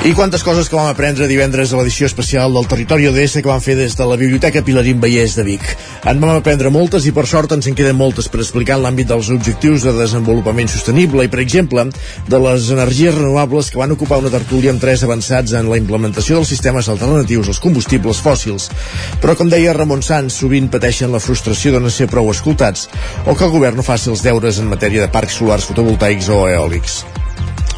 I 0.00 0.14
quantes 0.14 0.40
coses 0.40 0.70
que 0.70 0.76
vam 0.78 0.86
aprendre 0.88 1.26
divendres 1.28 1.74
a 1.74 1.76
l'edició 1.76 2.06
especial 2.08 2.54
del 2.56 2.64
Territori 2.64 3.04
ODS 3.10 3.42
que 3.44 3.50
vam 3.50 3.60
fer 3.60 3.74
des 3.76 3.92
de 3.98 4.06
la 4.08 4.16
Biblioteca 4.16 4.62
Pilarín 4.64 4.96
Vallès 5.02 5.34
de 5.36 5.44
Vic. 5.44 5.66
En 6.08 6.22
vam 6.22 6.38
aprendre 6.38 6.72
moltes 6.72 7.04
i 7.04 7.12
per 7.12 7.26
sort 7.28 7.52
ens 7.52 7.68
en 7.68 7.76
queden 7.76 7.98
moltes 7.98 8.30
per 8.32 8.40
explicar 8.40 8.78
en 8.78 8.86
l'àmbit 8.86 9.10
dels 9.10 9.28
objectius 9.34 9.84
de 9.84 9.92
desenvolupament 9.98 10.72
sostenible 10.72 11.28
i, 11.28 11.28
per 11.28 11.42
exemple, 11.44 11.84
de 12.32 12.42
les 12.46 12.72
energies 12.72 13.20
renovables 13.20 13.68
que 13.68 13.82
van 13.82 13.92
ocupar 13.92 14.22
una 14.24 14.32
tertúlia 14.32 14.72
amb 14.72 14.80
tres 14.80 15.04
avançats 15.04 15.52
en 15.52 15.68
la 15.68 15.76
implementació 15.76 16.40
dels 16.40 16.56
sistemes 16.56 16.88
alternatius 16.88 17.52
als 17.52 17.60
combustibles 17.60 18.24
fòssils. 18.24 18.72
Però, 19.20 19.36
com 19.36 19.52
deia 19.52 19.76
Ramon 19.76 20.00
Sanz, 20.00 20.40
sovint 20.40 20.72
pateixen 20.72 21.12
la 21.12 21.20
frustració 21.20 21.76
de 21.76 21.84
no 21.84 21.92
ser 21.92 22.08
prou 22.08 22.32
escoltats 22.32 22.88
o 23.26 23.36
que 23.36 23.44
el 23.44 23.52
govern 23.52 23.76
no 23.76 23.84
faci 23.84 24.08
els 24.08 24.24
deures 24.24 24.64
en 24.64 24.72
matèria 24.72 25.04
de 25.04 25.12
parcs 25.12 25.42
solars 25.44 25.68
fotovoltaics 25.68 26.32
o 26.32 26.46
eòlics. 26.48 27.02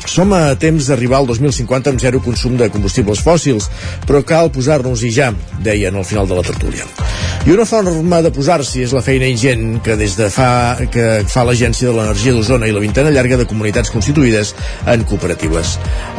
Som 0.07 0.33
a 0.35 0.55
temps 0.59 0.89
d'arribar 0.91 1.21
al 1.23 1.27
2050 1.31 1.91
amb 1.93 2.01
zero 2.03 2.21
consum 2.25 2.57
de 2.59 2.71
combustibles 2.73 3.23
fòssils, 3.23 3.69
però 4.07 4.23
cal 4.27 4.51
posar-nos-hi 4.55 5.13
ja, 5.15 5.33
deien 5.63 5.97
al 5.97 6.07
final 6.09 6.29
de 6.29 6.39
la 6.39 6.47
tertúlia. 6.47 6.87
I 7.43 7.51
una 7.51 7.65
forma 7.67 8.21
de 8.23 8.31
posar-s'hi 8.31 8.85
és 8.85 8.93
la 8.95 9.01
feina 9.03 9.27
ingent 9.27 9.81
que 9.83 9.97
des 9.99 10.13
de 10.15 10.29
fa 10.31 10.77
que 10.95 11.25
fa 11.27 11.43
l'Agència 11.43 11.89
de 11.89 11.95
l'Energia 11.97 12.35
d'Osona 12.37 12.69
i 12.71 12.75
la 12.75 12.83
vintena 12.83 13.11
llarga 13.11 13.39
de 13.41 13.47
comunitats 13.51 13.91
constituïdes 13.91 14.53
en 14.87 15.03
cooperatives. 15.11 15.73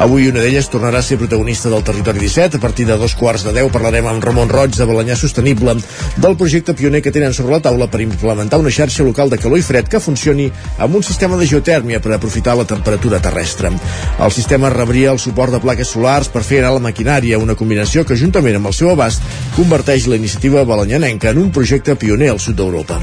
Avui 0.04 0.28
una 0.28 0.44
d'elles 0.44 0.68
tornarà 0.68 1.00
a 1.00 1.06
ser 1.08 1.20
protagonista 1.22 1.72
del 1.72 1.86
Territori 1.88 2.20
17. 2.26 2.60
A 2.60 2.64
partir 2.64 2.90
de 2.90 2.98
dos 3.00 3.16
quarts 3.16 3.46
de 3.48 3.56
deu 3.56 3.72
parlarem 3.72 4.10
amb 4.12 4.24
Ramon 4.24 4.52
Roig 4.52 4.76
de 4.76 4.88
Balanyà 4.90 5.16
Sostenible 5.20 5.78
del 6.18 6.36
projecte 6.36 6.76
pioner 6.76 7.02
que 7.02 7.16
tenen 7.16 7.32
sobre 7.34 7.56
la 7.56 7.64
taula 7.64 7.88
per 7.88 8.04
implementar 8.04 8.60
una 8.60 8.74
xarxa 8.74 9.08
local 9.08 9.32
de 9.32 9.40
calor 9.40 9.64
i 9.64 9.64
fred 9.64 9.88
que 9.88 10.04
funcioni 10.04 10.50
amb 10.78 11.00
un 11.00 11.08
sistema 11.08 11.40
de 11.40 11.48
geotèrmia 11.48 12.04
per 12.04 12.18
aprofitar 12.18 12.58
la 12.60 12.68
temperatura 12.68 13.24
terrestre. 13.24 13.73
El 14.24 14.32
sistema 14.32 14.72
rebria 14.74 15.12
el 15.12 15.22
suport 15.22 15.54
de 15.54 15.62
plaques 15.64 15.94
solars 15.96 16.30
per 16.34 16.44
fer 16.46 16.62
anar 16.62 16.74
la 16.76 16.84
maquinària, 16.88 17.40
una 17.42 17.58
combinació 17.60 18.06
que, 18.08 18.18
juntament 18.20 18.58
amb 18.60 18.72
el 18.72 18.78
seu 18.78 18.92
abast, 18.94 19.24
converteix 19.56 20.08
la 20.08 20.20
iniciativa 20.20 20.66
balanyanenca 20.68 21.32
en 21.34 21.42
un 21.44 21.52
projecte 21.52 21.96
pioner 22.00 22.32
al 22.34 22.42
sud 22.44 22.58
d'Europa. 22.60 23.00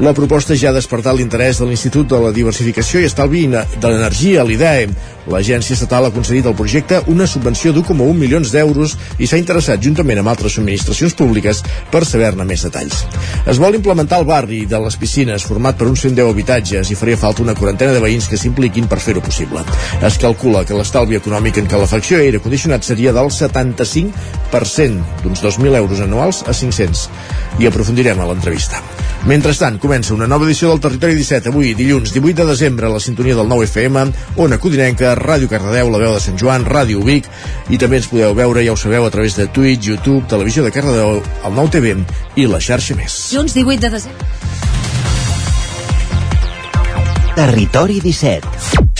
La 0.00 0.14
proposta 0.16 0.56
ja 0.58 0.70
ha 0.70 0.76
despertat 0.76 1.16
l'interès 1.16 1.60
de 1.60 1.68
l'Institut 1.68 2.08
de 2.10 2.20
la 2.22 2.32
Diversificació 2.34 3.02
i 3.02 3.10
Estalvi 3.10 3.46
de 3.52 3.88
l'Energia, 3.88 4.44
l'IDEE, 4.46 4.88
L'Agència 5.30 5.76
Estatal 5.76 6.08
ha 6.08 6.10
concedit 6.14 6.46
al 6.48 6.56
projecte 6.58 6.98
una 7.12 7.28
subvenció 7.30 7.70
d'1,1 7.72 8.14
milions 8.18 8.50
d'euros 8.50 8.96
i 9.22 9.28
s'ha 9.30 9.38
interessat 9.38 9.82
juntament 9.84 10.18
amb 10.18 10.32
altres 10.32 10.56
subministracions 10.58 11.14
públiques 11.14 11.60
per 11.92 12.02
saber-ne 12.08 12.46
més 12.48 12.64
detalls. 12.66 13.04
Es 13.46 13.60
vol 13.62 13.78
implementar 13.78 14.18
el 14.18 14.26
barri 14.26 14.64
de 14.66 14.80
les 14.82 14.98
piscines 14.98 15.46
format 15.46 15.78
per 15.78 15.86
uns 15.90 16.02
110 16.02 16.26
habitatges 16.32 16.90
i 16.90 16.98
faria 16.98 17.20
falta 17.20 17.44
una 17.44 17.54
quarantena 17.54 17.94
de 17.94 18.02
veïns 18.02 18.26
que 18.26 18.40
s'impliquin 18.40 18.88
per 18.90 18.98
fer-ho 19.04 19.22
possible. 19.22 19.62
Es 20.02 20.11
calcula 20.18 20.64
que 20.66 20.76
l'estalvi 20.76 21.16
econòmic 21.18 21.58
en 21.60 21.68
calefacció 21.70 22.18
i 22.18 22.26
aire 22.26 22.40
condicionat 22.42 22.84
seria 22.86 23.12
del 23.14 23.30
75%, 23.32 24.12
d'uns 25.22 25.42
2.000 25.44 25.78
euros 25.78 26.00
anuals 26.04 26.42
a 26.48 26.54
500. 26.56 27.08
I 27.62 27.68
aprofundirem 27.68 28.20
a 28.20 28.26
l'entrevista. 28.28 28.80
Mentrestant, 29.28 29.78
comença 29.78 30.14
una 30.16 30.26
nova 30.26 30.48
edició 30.48 30.72
del 30.72 30.80
Territori 30.82 31.14
17, 31.14 31.52
avui, 31.52 31.74
dilluns 31.78 32.10
18 32.10 32.42
de 32.42 32.48
desembre, 32.50 32.88
a 32.88 32.94
la 32.96 33.00
sintonia 33.00 33.36
del 33.38 33.48
9 33.48 33.68
FM, 33.68 34.06
Ona 34.42 34.58
Codinenca, 34.58 35.14
Ràdio 35.14 35.48
Cardedeu, 35.52 35.92
La 35.94 36.02
Veu 36.02 36.16
de 36.16 36.20
Sant 36.24 36.40
Joan, 36.40 36.66
Ràdio 36.66 37.04
Vic, 37.06 37.28
i 37.70 37.78
també 37.78 38.02
ens 38.02 38.10
podeu 38.10 38.34
veure, 38.34 38.64
ja 38.66 38.74
ho 38.74 38.80
sabeu, 38.80 39.06
a 39.06 39.14
través 39.14 39.38
de 39.38 39.46
Twitch, 39.46 39.86
YouTube, 39.92 40.26
Televisió 40.28 40.66
de 40.66 40.74
Cardedeu, 40.74 41.22
el 41.22 41.54
9 41.54 41.70
TV 41.78 41.96
i 42.36 42.48
la 42.50 42.60
xarxa 42.60 42.98
més. 42.98 43.28
Dilluns 43.30 43.54
18 43.54 43.86
de 43.86 43.92
desembre. 43.96 44.26
Territori 47.32 48.00
17 48.02 48.91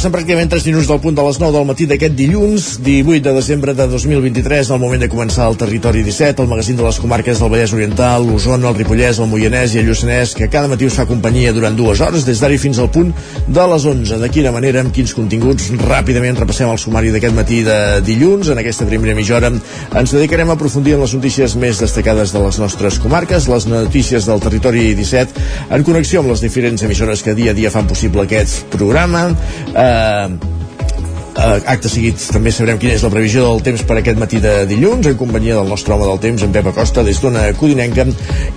Passen 0.00 0.14
pràcticament 0.14 0.48
3 0.48 0.64
minuts 0.64 0.86
del 0.88 1.00
punt 1.04 1.12
de 1.12 1.24
les 1.26 1.36
9 1.36 1.52
del 1.52 1.66
matí 1.68 1.84
d'aquest 1.84 2.14
dilluns, 2.16 2.66
18 2.80 3.20
de 3.20 3.32
desembre 3.36 3.74
de 3.76 3.84
2023, 3.84 4.70
al 4.72 4.78
moment 4.80 5.02
de 5.02 5.10
començar 5.12 5.44
el 5.50 5.58
Territori 5.60 6.00
17, 6.06 6.40
el 6.40 6.48
magazín 6.48 6.78
de 6.78 6.86
les 6.86 6.96
comarques 6.96 7.36
del 7.36 7.50
Vallès 7.52 7.74
Oriental, 7.76 8.24
l'Osona, 8.24 8.70
el 8.70 8.78
Ripollès, 8.78 9.20
el 9.20 9.28
Moianès 9.28 9.74
i 9.74 9.82
el 9.82 9.90
Lluçanès, 9.90 10.32
que 10.38 10.48
cada 10.48 10.70
matí 10.72 10.88
us 10.88 10.96
fa 10.96 11.04
companyia 11.04 11.52
durant 11.52 11.76
dues 11.76 12.00
hores, 12.00 12.24
des 12.24 12.40
d'ara 12.40 12.56
fins 12.56 12.80
al 12.80 12.88
punt 12.88 13.10
de 13.44 13.66
les 13.74 13.84
11. 13.90 14.16
De 14.22 14.30
quina 14.32 14.54
manera, 14.56 14.80
amb 14.80 14.94
quins 14.96 15.12
continguts, 15.12 15.68
ràpidament 15.84 16.40
repassem 16.40 16.72
el 16.72 16.80
sumari 16.80 17.12
d'aquest 17.12 17.36
matí 17.36 17.60
de 17.68 18.00
dilluns. 18.00 18.48
En 18.48 18.62
aquesta 18.64 18.88
primera 18.88 19.12
mitja 19.12 19.36
hora 19.36 19.52
ens 19.52 20.16
dedicarem 20.16 20.48
a 20.48 20.56
aprofundir 20.56 20.96
en 20.96 21.04
les 21.04 21.12
notícies 21.18 21.58
més 21.60 21.84
destacades 21.84 22.32
de 22.32 22.40
les 22.46 22.62
nostres 22.64 22.96
comarques, 23.04 23.50
les 23.52 23.68
notícies 23.68 24.32
del 24.32 24.40
Territori 24.48 24.94
17, 24.96 25.46
en 25.68 25.84
connexió 25.84 26.24
amb 26.24 26.32
les 26.32 26.40
diferents 26.40 26.88
emissores 26.88 27.20
que 27.20 27.36
dia 27.36 27.52
a 27.52 27.58
dia 27.60 27.76
fan 27.76 27.84
possible 27.84 28.24
aquest 28.24 28.64
programa, 28.72 29.28
eh, 29.76 29.89
eh, 29.90 30.50
acte 31.40 31.88
seguit 31.90 32.20
també 32.32 32.52
sabrem 32.52 32.78
quina 32.80 32.94
és 32.96 33.04
la 33.04 33.10
previsió 33.12 33.44
del 33.46 33.62
temps 33.64 33.82
per 33.88 33.96
aquest 34.00 34.18
matí 34.20 34.40
de 34.42 34.64
dilluns 34.68 35.06
en 35.08 35.16
companyia 35.20 35.56
del 35.58 35.68
nostre 35.70 35.94
home 35.94 36.06
del 36.08 36.20
temps, 36.22 36.42
en 36.44 36.52
Pep 36.52 36.70
Acosta 36.72 37.04
des 37.06 37.20
d'una 37.22 37.46
Codinenca 37.58 38.06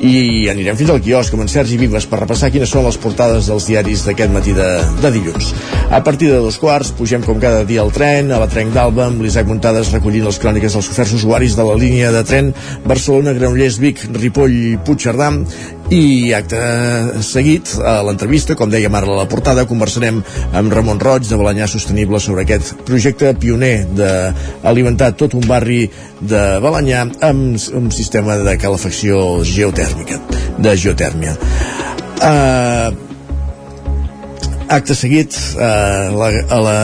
i 0.04 0.50
anirem 0.52 0.78
fins 0.80 0.92
al 0.94 1.02
quiosc 1.04 1.34
amb 1.36 1.46
en 1.46 1.52
Sergi 1.52 1.78
Vives 1.80 2.08
per 2.10 2.20
repassar 2.24 2.52
quines 2.54 2.72
són 2.74 2.86
les 2.88 2.98
portades 3.02 3.48
dels 3.52 3.68
diaris 3.70 4.06
d'aquest 4.08 4.34
matí 4.34 4.56
de, 4.58 4.70
de 5.02 5.14
dilluns. 5.16 5.54
A 5.94 6.02
partir 6.04 6.32
de 6.32 6.42
dos 6.44 6.58
quarts 6.62 6.94
pugem 6.98 7.24
com 7.26 7.40
cada 7.42 7.64
dia 7.68 7.84
al 7.84 7.94
tren 7.96 8.32
a 8.32 8.42
la 8.42 8.50
Trenc 8.52 8.74
d'Alba 8.76 9.08
amb 9.08 9.24
l'Isaac 9.24 9.48
Muntades 9.50 9.94
recollint 9.94 10.28
les 10.28 10.40
cròniques 10.42 10.76
dels 10.76 10.90
oferts 10.90 11.16
usuaris 11.20 11.58
de 11.60 11.68
la 11.68 11.78
línia 11.80 12.12
de 12.16 12.24
tren 12.28 12.54
Barcelona, 12.86 13.36
I 15.94 16.34
acte 16.34 16.60
seguit 17.22 17.70
a 17.86 18.00
l'entrevista, 18.02 18.56
com 18.58 18.72
dèiem 18.72 18.96
ara 18.98 19.12
a 19.14 19.18
la 19.20 19.28
portada, 19.30 19.68
conversarem 19.70 20.24
amb 20.58 20.74
Ramon 20.74 20.98
Roig 20.98 21.28
de 21.30 21.38
Balanyà 21.38 21.68
Sostenible 21.70 22.18
sobre 22.24 22.48
aquest 22.48 22.74
projecte 22.88 23.30
pioner 23.38 23.86
d'alimentar 23.94 25.12
tot 25.20 25.38
un 25.38 25.46
barri 25.46 25.84
de 26.18 26.42
Balanyà 26.66 27.06
amb 27.30 27.62
un 27.78 27.92
sistema 27.94 28.40
de 28.42 28.58
calefacció 28.58 29.44
geotèrmica, 29.46 30.18
de 30.58 30.78
geotèrmia. 30.88 31.38
Uh, 32.24 33.13
acte 34.74 34.96
seguit 34.98 35.34
eh, 35.34 36.10
la, 36.14 36.30
a 36.50 36.60
la, 36.62 36.78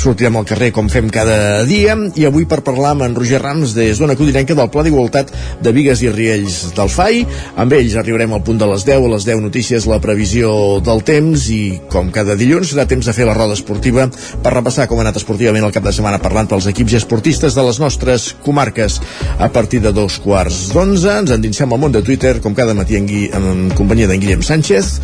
sortirem 0.00 0.38
al 0.40 0.46
carrer 0.48 0.70
com 0.74 0.88
fem 0.90 1.10
cada 1.12 1.62
dia. 1.68 1.96
I 2.16 2.26
avui 2.28 2.46
per 2.48 2.60
parlar 2.66 2.94
amb 2.94 3.04
en 3.06 3.16
Roger 3.16 3.40
Rams 3.42 3.74
des 3.76 4.00
d'Ona 4.00 4.16
Codinenca 4.18 4.56
del 4.56 4.70
Pla 4.72 4.84
d'Igualtat 4.86 5.32
de 5.62 5.72
Vigues 5.76 6.02
i 6.04 6.10
Riells 6.12 6.58
del 6.76 6.90
FAI. 6.92 7.22
Amb 7.60 7.76
ells 7.76 7.96
arribarem 8.00 8.32
al 8.34 8.44
punt 8.46 8.60
de 8.60 8.68
les 8.70 8.86
10 8.88 9.06
a 9.06 9.12
les 9.14 9.26
10 9.28 9.42
notícies 9.44 9.88
la 9.90 10.00
previsió 10.02 10.52
del 10.84 11.04
temps 11.06 11.46
i 11.52 11.60
com 11.92 12.10
cada 12.14 12.36
dilluns 12.40 12.72
serà 12.72 12.86
temps 12.88 13.06
de 13.06 13.14
fer 13.16 13.28
la 13.28 13.36
roda 13.36 13.58
esportiva 13.58 14.08
per 14.42 14.54
repassar 14.54 14.88
com 14.88 15.00
ha 15.00 15.06
anat 15.06 15.20
esportivament 15.20 15.66
el 15.68 15.74
cap 15.76 15.84
de 15.86 15.94
setmana 15.94 16.22
parlant 16.22 16.48
pels 16.50 16.70
equips 16.72 16.96
i 16.96 17.00
esportistes 17.00 17.58
de 17.58 17.66
les 17.66 17.82
nostres 17.82 18.30
comarques. 18.46 19.00
A 19.38 19.50
partir 19.52 19.82
de 19.84 19.92
dos 19.92 20.18
quarts 20.24 20.70
d'onze 20.74 21.20
ens 21.24 21.36
endinsem 21.36 21.70
al 21.70 21.82
món 21.82 21.92
de 21.92 22.04
Twitter 22.06 22.38
com 22.40 22.56
cada 22.56 22.74
matí 22.74 22.96
en, 23.00 23.10
en 23.36 23.70
companyia 23.76 24.08
d'en 24.10 24.22
Guillem 24.22 24.44
Sánchez 24.46 24.96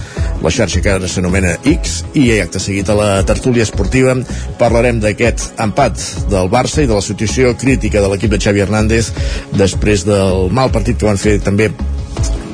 la 0.43 0.53
xarxa 0.53 0.81
que 0.81 0.93
ara 0.97 1.09
s'anomena 1.11 1.57
X 1.65 2.06
i 2.15 2.29
acte 2.41 2.61
seguit 2.63 2.89
a 2.91 2.97
la 2.99 3.11
tertúlia 3.29 3.67
esportiva 3.67 4.15
parlarem 4.61 5.01
d'aquest 5.03 5.61
empat 5.63 6.01
del 6.31 6.51
Barça 6.53 6.85
i 6.85 6.91
de 6.91 6.97
la 6.97 7.05
situació 7.05 7.55
crítica 7.59 8.03
de 8.03 8.13
l'equip 8.13 8.33
de 8.33 8.41
Xavi 8.43 8.65
Hernández 8.65 9.13
després 9.57 10.07
del 10.07 10.49
mal 10.55 10.73
partit 10.75 10.99
que 11.01 11.09
van 11.09 11.21
fer 11.21 11.39
també 11.45 11.71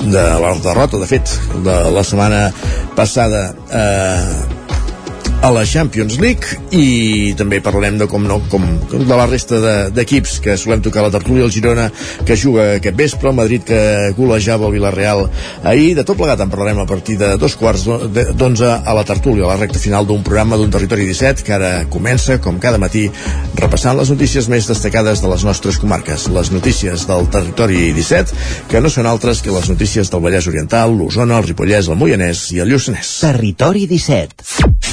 de 0.02 0.22
la 0.43 0.54
derrota, 0.58 0.99
de 0.99 1.06
fet, 1.06 1.31
de 1.62 1.76
la 1.94 2.02
setmana 2.02 2.49
passada 2.96 3.52
eh, 3.70 4.62
a 5.43 5.50
la 5.50 5.65
Champions 5.67 6.21
League 6.23 6.55
i 6.71 7.35
també 7.35 7.59
parlarem 7.62 7.97
de 7.99 8.06
com 8.06 8.23
no 8.23 8.39
com 8.50 8.62
de 8.93 9.17
la 9.19 9.27
resta 9.27 9.59
d'equips 9.91 10.37
de, 10.37 10.43
que 10.44 10.55
solem 10.61 10.83
tocar 10.85 11.03
la 11.03 11.11
tertúlia, 11.11 11.43
el 11.43 11.50
Girona 11.50 11.89
que 12.27 12.37
juga 12.39 12.77
aquest 12.77 12.97
vespre, 12.97 13.33
el 13.33 13.37
Madrid 13.37 13.65
que 13.67 13.81
golejava 14.15 14.69
el 14.69 14.77
Villarreal 14.77 15.25
ahir, 15.67 15.97
de 15.99 16.05
tot 16.06 16.21
plegat 16.21 16.44
en 16.44 16.53
parlarem 16.53 16.79
a 16.79 16.87
partir 16.87 17.19
de 17.19 17.33
dos 17.43 17.56
quarts 17.59 17.83
d'onze 18.39 18.71
a 18.71 18.94
la 18.94 19.03
tertúlia, 19.09 19.49
a 19.49 19.50
la 19.50 19.59
recta 19.59 19.83
final 19.83 20.06
d'un 20.06 20.23
programa 20.23 20.61
d'un 20.61 20.71
territori 20.71 21.09
17 21.11 21.43
que 21.43 21.56
ara 21.59 21.73
comença, 21.91 22.38
com 22.38 22.62
cada 22.62 22.79
matí 22.79 23.09
repassant 23.59 23.99
les 23.99 24.15
notícies 24.15 24.47
més 24.53 24.71
destacades 24.71 25.25
de 25.25 25.33
les 25.33 25.47
nostres 25.49 25.81
comarques, 25.83 26.29
les 26.31 26.53
notícies 26.55 27.09
del 27.11 27.27
territori 27.35 27.91
17 27.99 28.71
que 28.71 28.81
no 28.81 28.93
són 28.95 29.11
altres 29.11 29.43
que 29.43 29.50
les 29.50 29.67
notícies 29.75 30.12
del 30.12 30.23
Vallès 30.23 30.47
Oriental, 30.47 30.95
l'Osona, 30.95 31.43
el 31.43 31.50
Ripollès, 31.50 31.91
el 31.91 31.99
Moianès 31.99 32.47
i 32.55 32.62
el 32.62 32.71
Lluçanès. 32.71 33.17
Territori 33.27 33.88
17 33.91 34.92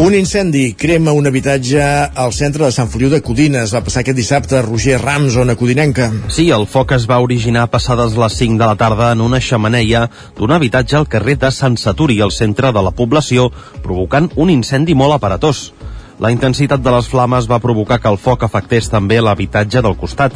Un 0.00 0.14
incendi 0.14 0.72
crema 0.72 1.12
un 1.12 1.26
habitatge 1.28 1.80
al 2.16 2.30
centre 2.32 2.64
de 2.64 2.72
Sant 2.72 2.88
Feliu 2.88 3.10
de 3.12 3.18
Codines. 3.20 3.74
Va 3.76 3.82
passar 3.84 4.00
aquest 4.00 4.16
dissabte 4.16 4.56
a 4.56 4.62
Roger 4.64 4.96
Rams, 4.96 5.34
zona 5.34 5.58
codinenca. 5.60 6.06
Sí, 6.32 6.46
el 6.56 6.64
foc 6.64 6.94
es 6.96 7.04
va 7.10 7.18
originar 7.20 7.66
passades 7.68 8.16
les 8.16 8.38
5 8.40 8.56
de 8.56 8.64
la 8.70 8.78
tarda 8.80 9.10
en 9.12 9.20
una 9.20 9.42
xamaneia 9.44 10.06
d'un 10.38 10.54
habitatge 10.56 10.96
al 10.96 11.04
carrer 11.04 11.36
de 11.42 11.50
Sant 11.52 11.76
Saturi, 11.76 12.16
al 12.24 12.32
centre 12.32 12.72
de 12.72 12.84
la 12.86 12.94
població, 12.96 13.50
provocant 13.84 14.30
un 14.40 14.48
incendi 14.48 14.96
molt 14.96 15.18
aparatós. 15.18 15.66
La 16.16 16.32
intensitat 16.32 16.80
de 16.80 16.96
les 16.96 17.12
flames 17.12 17.50
va 17.50 17.60
provocar 17.60 18.00
que 18.00 18.08
el 18.08 18.16
foc 18.16 18.48
afectés 18.48 18.88
també 18.88 19.20
l'habitatge 19.20 19.84
del 19.84 20.00
costat. 20.00 20.32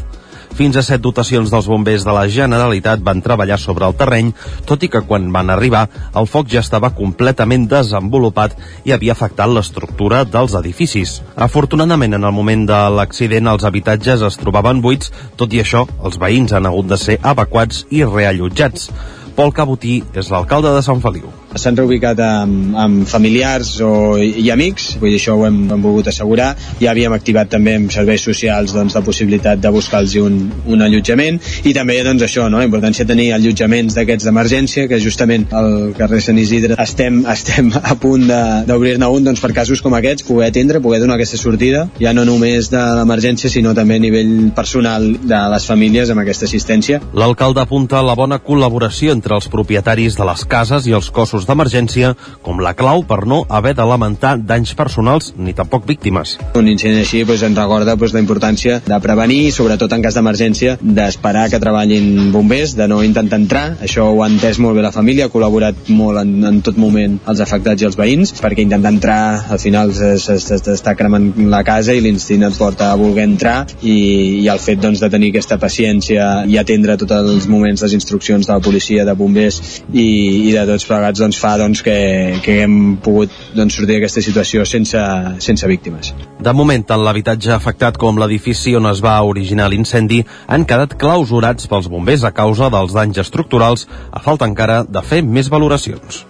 Fins 0.55 0.77
a 0.79 0.85
set 0.87 1.03
dotacions 1.03 1.51
dels 1.51 1.67
bombers 1.67 2.05
de 2.07 2.13
la 2.15 2.29
Generalitat 2.31 3.03
van 3.03 3.23
treballar 3.25 3.59
sobre 3.59 3.89
el 3.91 3.97
terreny, 3.99 4.31
tot 4.69 4.87
i 4.87 4.91
que 4.93 5.03
quan 5.03 5.27
van 5.35 5.51
arribar 5.51 5.89
el 6.15 6.29
foc 6.31 6.47
ja 6.53 6.63
estava 6.63 6.93
completament 6.95 7.67
desenvolupat 7.71 8.55
i 8.87 8.95
havia 8.95 9.17
afectat 9.19 9.51
l'estructura 9.51 10.23
dels 10.25 10.55
edificis. 10.61 11.17
Afortunadament, 11.35 12.15
en 12.15 12.25
el 12.31 12.37
moment 12.39 12.67
de 12.71 12.81
l'accident, 12.95 13.51
els 13.51 13.67
habitatges 13.67 14.23
es 14.23 14.39
trobaven 14.39 14.83
buits, 14.85 15.11
tot 15.35 15.53
i 15.53 15.65
això, 15.65 15.89
els 16.07 16.21
veïns 16.23 16.55
han 16.55 16.71
hagut 16.71 16.87
de 16.87 17.03
ser 17.03 17.19
evacuats 17.19 17.89
i 17.91 18.07
reallotjats. 18.07 18.93
Pol 19.35 19.51
Cabotí 19.51 20.05
és 20.15 20.31
l'alcalde 20.31 20.77
de 20.77 20.87
Sant 20.87 21.03
Feliu. 21.03 21.44
S'han 21.55 21.77
reubicat 21.79 22.19
amb, 22.25 22.75
amb 22.79 23.09
familiars 23.09 23.77
o, 23.85 24.17
i 24.19 24.49
amics, 24.51 24.95
vull 25.01 25.13
dir, 25.13 25.21
això 25.21 25.37
ho 25.39 25.45
hem, 25.47 25.61
hem 25.75 25.85
volgut 25.85 26.11
assegurar. 26.11 26.53
Ja 26.83 26.93
havíem 26.93 27.15
activat 27.15 27.53
també 27.53 27.77
amb 27.79 27.93
serveis 27.95 28.25
socials 28.27 28.75
doncs, 28.75 28.97
la 28.97 29.05
possibilitat 29.07 29.63
de 29.63 29.73
buscar-los 29.75 30.17
un, 30.21 30.39
un 30.71 30.85
allotjament 30.85 31.39
i 31.65 31.75
també 31.77 32.01
doncs, 32.05 32.25
això, 32.27 32.49
no? 32.51 32.61
la 32.61 32.69
importància 32.69 33.07
de 33.07 33.13
tenir 33.13 33.31
allotjaments 33.37 33.97
d'aquests 33.97 34.27
d'emergència, 34.29 34.89
que 34.91 35.01
justament 35.03 35.47
al 35.55 35.95
carrer 35.99 36.21
Sant 36.25 36.39
Isidre 36.41 36.79
estem, 36.83 37.23
estem 37.31 37.71
a 37.81 37.95
punt 38.01 38.27
d'obrir-ne 38.69 39.09
un 39.11 39.31
doncs, 39.31 39.43
per 39.43 39.53
casos 39.57 39.83
com 39.85 39.95
aquests, 39.97 40.27
poder 40.29 40.51
atendre, 40.51 40.83
poder 40.85 41.01
donar 41.03 41.19
aquesta 41.19 41.39
sortida, 41.41 41.87
ja 42.01 42.15
no 42.17 42.27
només 42.29 42.71
de 42.73 42.83
l'emergència, 42.99 43.51
sinó 43.53 43.75
també 43.77 43.99
a 44.01 44.05
nivell 44.05 44.35
personal 44.57 45.07
de 45.23 45.41
les 45.55 45.69
famílies 45.71 46.11
amb 46.11 46.25
aquesta 46.25 46.49
assistència. 46.49 47.01
L'alcalde 47.15 47.63
apunta 47.63 48.03
la 48.05 48.17
bona 48.19 48.41
col·laboració 48.43 49.15
entre 49.15 49.37
els 49.39 49.49
propietaris 49.53 50.19
de 50.19 50.29
les 50.29 50.45
cases 50.49 50.89
i 50.89 50.95
els 50.97 51.11
cossos 51.15 51.44
d'emergència 51.49 52.15
com 52.45 52.61
la 52.63 52.75
clau 52.79 53.05
per 53.09 53.25
no 53.31 53.43
haver 53.49 53.75
de 53.79 53.87
lamentar 53.89 54.37
danys 54.39 54.75
personals 54.75 55.33
ni 55.37 55.55
tampoc 55.57 55.87
víctimes. 55.89 56.37
Un 56.59 56.69
incident 56.71 57.01
així 57.03 57.25
doncs, 57.25 57.45
ens 57.47 57.59
recorda 57.59 57.97
doncs, 57.97 58.15
la 58.15 58.23
importància 58.23 58.81
de 58.85 59.01
prevenir, 59.05 59.53
sobretot 59.53 59.93
en 59.93 60.05
cas 60.05 60.19
d'emergència, 60.19 60.77
d'esperar 60.81 61.49
que 61.51 61.61
treballin 61.63 62.33
bombers, 62.35 62.77
de 62.79 62.89
no 62.91 63.03
intentar 63.05 63.41
entrar. 63.43 63.65
Això 63.85 64.09
ho 64.11 64.23
ha 64.23 64.31
entès 64.31 64.61
molt 64.63 64.79
bé 64.79 64.85
la 64.85 64.95
família, 64.95 65.29
ha 65.29 65.33
col·laborat 65.33 65.89
molt 65.89 66.23
en, 66.23 66.35
en 66.49 66.61
tot 66.65 66.79
moment 66.81 67.19
els 67.31 67.43
afectats 67.45 67.83
i 67.83 67.89
els 67.89 67.99
veïns, 67.99 68.35
perquè 68.41 68.65
intentar 68.65 68.93
entrar 68.95 69.21
al 69.55 69.61
final 69.63 69.93
s'està 69.95 70.95
cremant 70.99 71.31
la 71.51 71.63
casa 71.67 71.95
i 71.95 72.03
l'instint 72.05 72.45
et 72.47 72.59
porta 72.59 72.91
a 72.93 72.99
voler 73.01 73.27
entrar 73.29 73.57
i, 73.83 73.97
i 74.43 74.49
el 74.51 74.61
fet 74.63 74.83
doncs, 74.83 75.03
de 75.03 75.11
tenir 75.13 75.31
aquesta 75.33 75.59
paciència 75.61 76.45
i 76.51 76.59
atendre 76.61 76.97
tots 77.01 77.17
els 77.17 77.49
moments 77.51 77.85
les 77.85 77.97
instruccions 77.97 78.47
de 78.47 78.53
la 78.53 78.63
policia 78.65 79.05
de 79.05 79.15
bombers 79.19 79.61
i, 79.93 80.07
i 80.49 80.53
de 80.55 80.65
tots 80.69 80.87
plegats 80.89 81.23
doncs, 81.23 81.34
fa 81.41 81.55
doncs, 81.61 81.83
que, 81.85 81.97
que 82.45 82.59
hem 82.65 82.97
pogut 83.05 83.33
doncs, 83.57 83.79
sortir 83.79 83.99
d'aquesta 83.99 84.23
situació 84.25 84.67
sense, 84.69 85.01
sense 85.45 85.71
víctimes. 85.71 86.13
De 86.45 86.55
moment, 86.57 86.85
tant 86.87 87.03
l'habitatge 87.05 87.53
afectat 87.55 87.99
com 88.01 88.21
l'edifici 88.21 88.77
on 88.79 88.91
es 88.91 89.03
va 89.05 89.17
originar 89.25 89.71
l'incendi 89.73 90.23
han 90.47 90.67
quedat 90.69 90.97
clausurats 91.01 91.71
pels 91.71 91.91
bombers 91.91 92.25
a 92.25 92.35
causa 92.37 92.71
dels 92.73 92.95
danys 92.97 93.21
estructurals 93.25 93.89
a 94.11 94.23
falta 94.25 94.49
encara 94.51 94.83
de 94.85 95.03
fer 95.03 95.23
més 95.25 95.51
valoracions. 95.53 96.25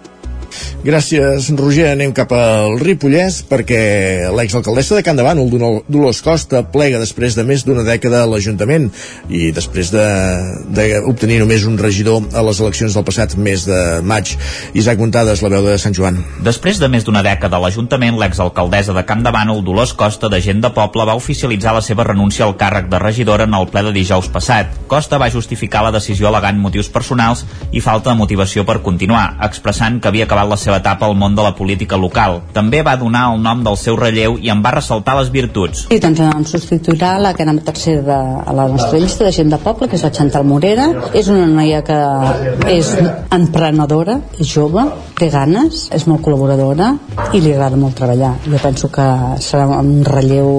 Gràcies, 0.85 1.49
Roger. 1.57 1.87
Anem 1.93 2.13
cap 2.15 2.31
al 2.35 2.77
Ripollès 2.81 3.41
perquè 3.49 4.29
l'exalcaldessa 4.35 4.97
de 4.97 5.03
Can 5.05 5.17
Davant, 5.17 5.41
Dolors 5.89 6.21
Costa, 6.25 6.63
plega 6.69 7.01
després 7.01 7.37
de 7.37 7.45
més 7.47 7.65
d'una 7.65 7.85
dècada 7.87 8.23
a 8.23 8.29
l'Ajuntament 8.29 8.89
i 9.29 9.49
després 9.55 9.91
d'obtenir 9.93 11.39
de, 11.39 11.39
de 11.39 11.41
només 11.41 11.65
un 11.65 11.79
regidor 11.81 12.29
a 12.33 12.43
les 12.45 12.61
eleccions 12.61 12.93
del 12.93 13.07
passat 13.07 13.35
mes 13.37 13.65
de 13.67 13.81
maig. 14.05 14.35
Isaac 14.77 15.01
Montades, 15.01 15.41
la 15.41 15.51
veu 15.53 15.65
de 15.65 15.77
Sant 15.81 15.95
Joan. 15.97 16.21
Després 16.45 16.79
de 16.81 16.89
més 16.91 17.05
d'una 17.07 17.23
dècada 17.25 17.57
a 17.57 17.63
l'Ajuntament, 17.63 18.19
l'exalcaldessa 18.21 18.93
de 18.93 19.05
de 19.05 19.31
Bànol, 19.31 19.63
Dolors 19.65 19.93
Costa, 19.93 20.29
de 20.29 20.41
Gent 20.41 20.61
de 20.61 20.69
Poble, 20.69 21.05
va 21.07 21.15
oficialitzar 21.17 21.73
la 21.73 21.81
seva 21.81 22.03
renúncia 22.03 22.45
al 22.45 22.55
càrrec 22.59 22.89
de 22.91 22.99
regidora 22.99 23.45
en 23.47 23.53
el 23.57 23.67
ple 23.71 23.81
de 23.87 23.93
dijous 23.95 24.27
passat. 24.29 24.69
Costa 24.91 25.17
va 25.17 25.31
justificar 25.33 25.81
la 25.85 25.93
decisió 25.95 26.27
alegant 26.29 26.59
motius 26.61 26.89
personals 26.93 27.45
i 27.71 27.81
falta 27.81 28.11
de 28.11 28.19
motivació 28.19 28.65
per 28.67 28.81
continuar, 28.85 29.37
expressant 29.47 29.99
que 30.01 30.11
havia 30.11 30.27
acabat 30.29 30.44
la 30.49 30.57
seva 30.59 30.79
etapa 30.81 31.07
al 31.07 31.15
món 31.15 31.35
de 31.35 31.43
la 31.45 31.53
política 31.55 31.97
local. 31.97 32.41
També 32.53 32.81
va 32.85 32.95
donar 32.99 33.27
el 33.33 33.41
nom 33.43 33.63
del 33.65 33.77
seu 33.77 33.97
relleu 33.99 34.37
i 34.41 34.51
en 34.53 34.63
va 34.65 34.75
ressaltar 34.75 35.17
les 35.19 35.31
virtuts. 35.33 35.85
I 35.91 35.99
doncs 36.03 36.21
em 36.25 36.45
substituirà 36.47 37.15
la 37.21 37.33
que 37.33 37.43
era 37.45 37.55
tercera 37.65 38.01
de 38.01 38.19
a 38.45 38.53
la 38.53 38.67
nostra 38.67 38.99
llista 38.99 39.25
de 39.25 39.31
gent 39.31 39.49
de 39.49 39.59
poble, 39.61 39.87
que 39.87 39.97
és 39.97 40.03
la 40.05 40.11
Chantal 40.11 40.45
Morera. 40.45 40.87
És 41.13 41.29
una 41.31 41.47
noia 41.49 41.81
que 41.85 41.99
és 42.71 42.91
emprenedora, 43.35 44.19
és 44.39 44.51
jove, 44.51 44.85
té 45.19 45.29
ganes, 45.33 45.87
és 45.95 46.07
molt 46.09 46.23
col·laboradora 46.25 46.93
i 47.33 47.41
li 47.41 47.53
agrada 47.53 47.79
molt 47.79 47.97
treballar. 47.97 48.35
Jo 48.45 48.61
penso 48.61 48.91
que 48.91 49.07
serà 49.41 49.67
un 49.79 50.03
relleu 50.05 50.51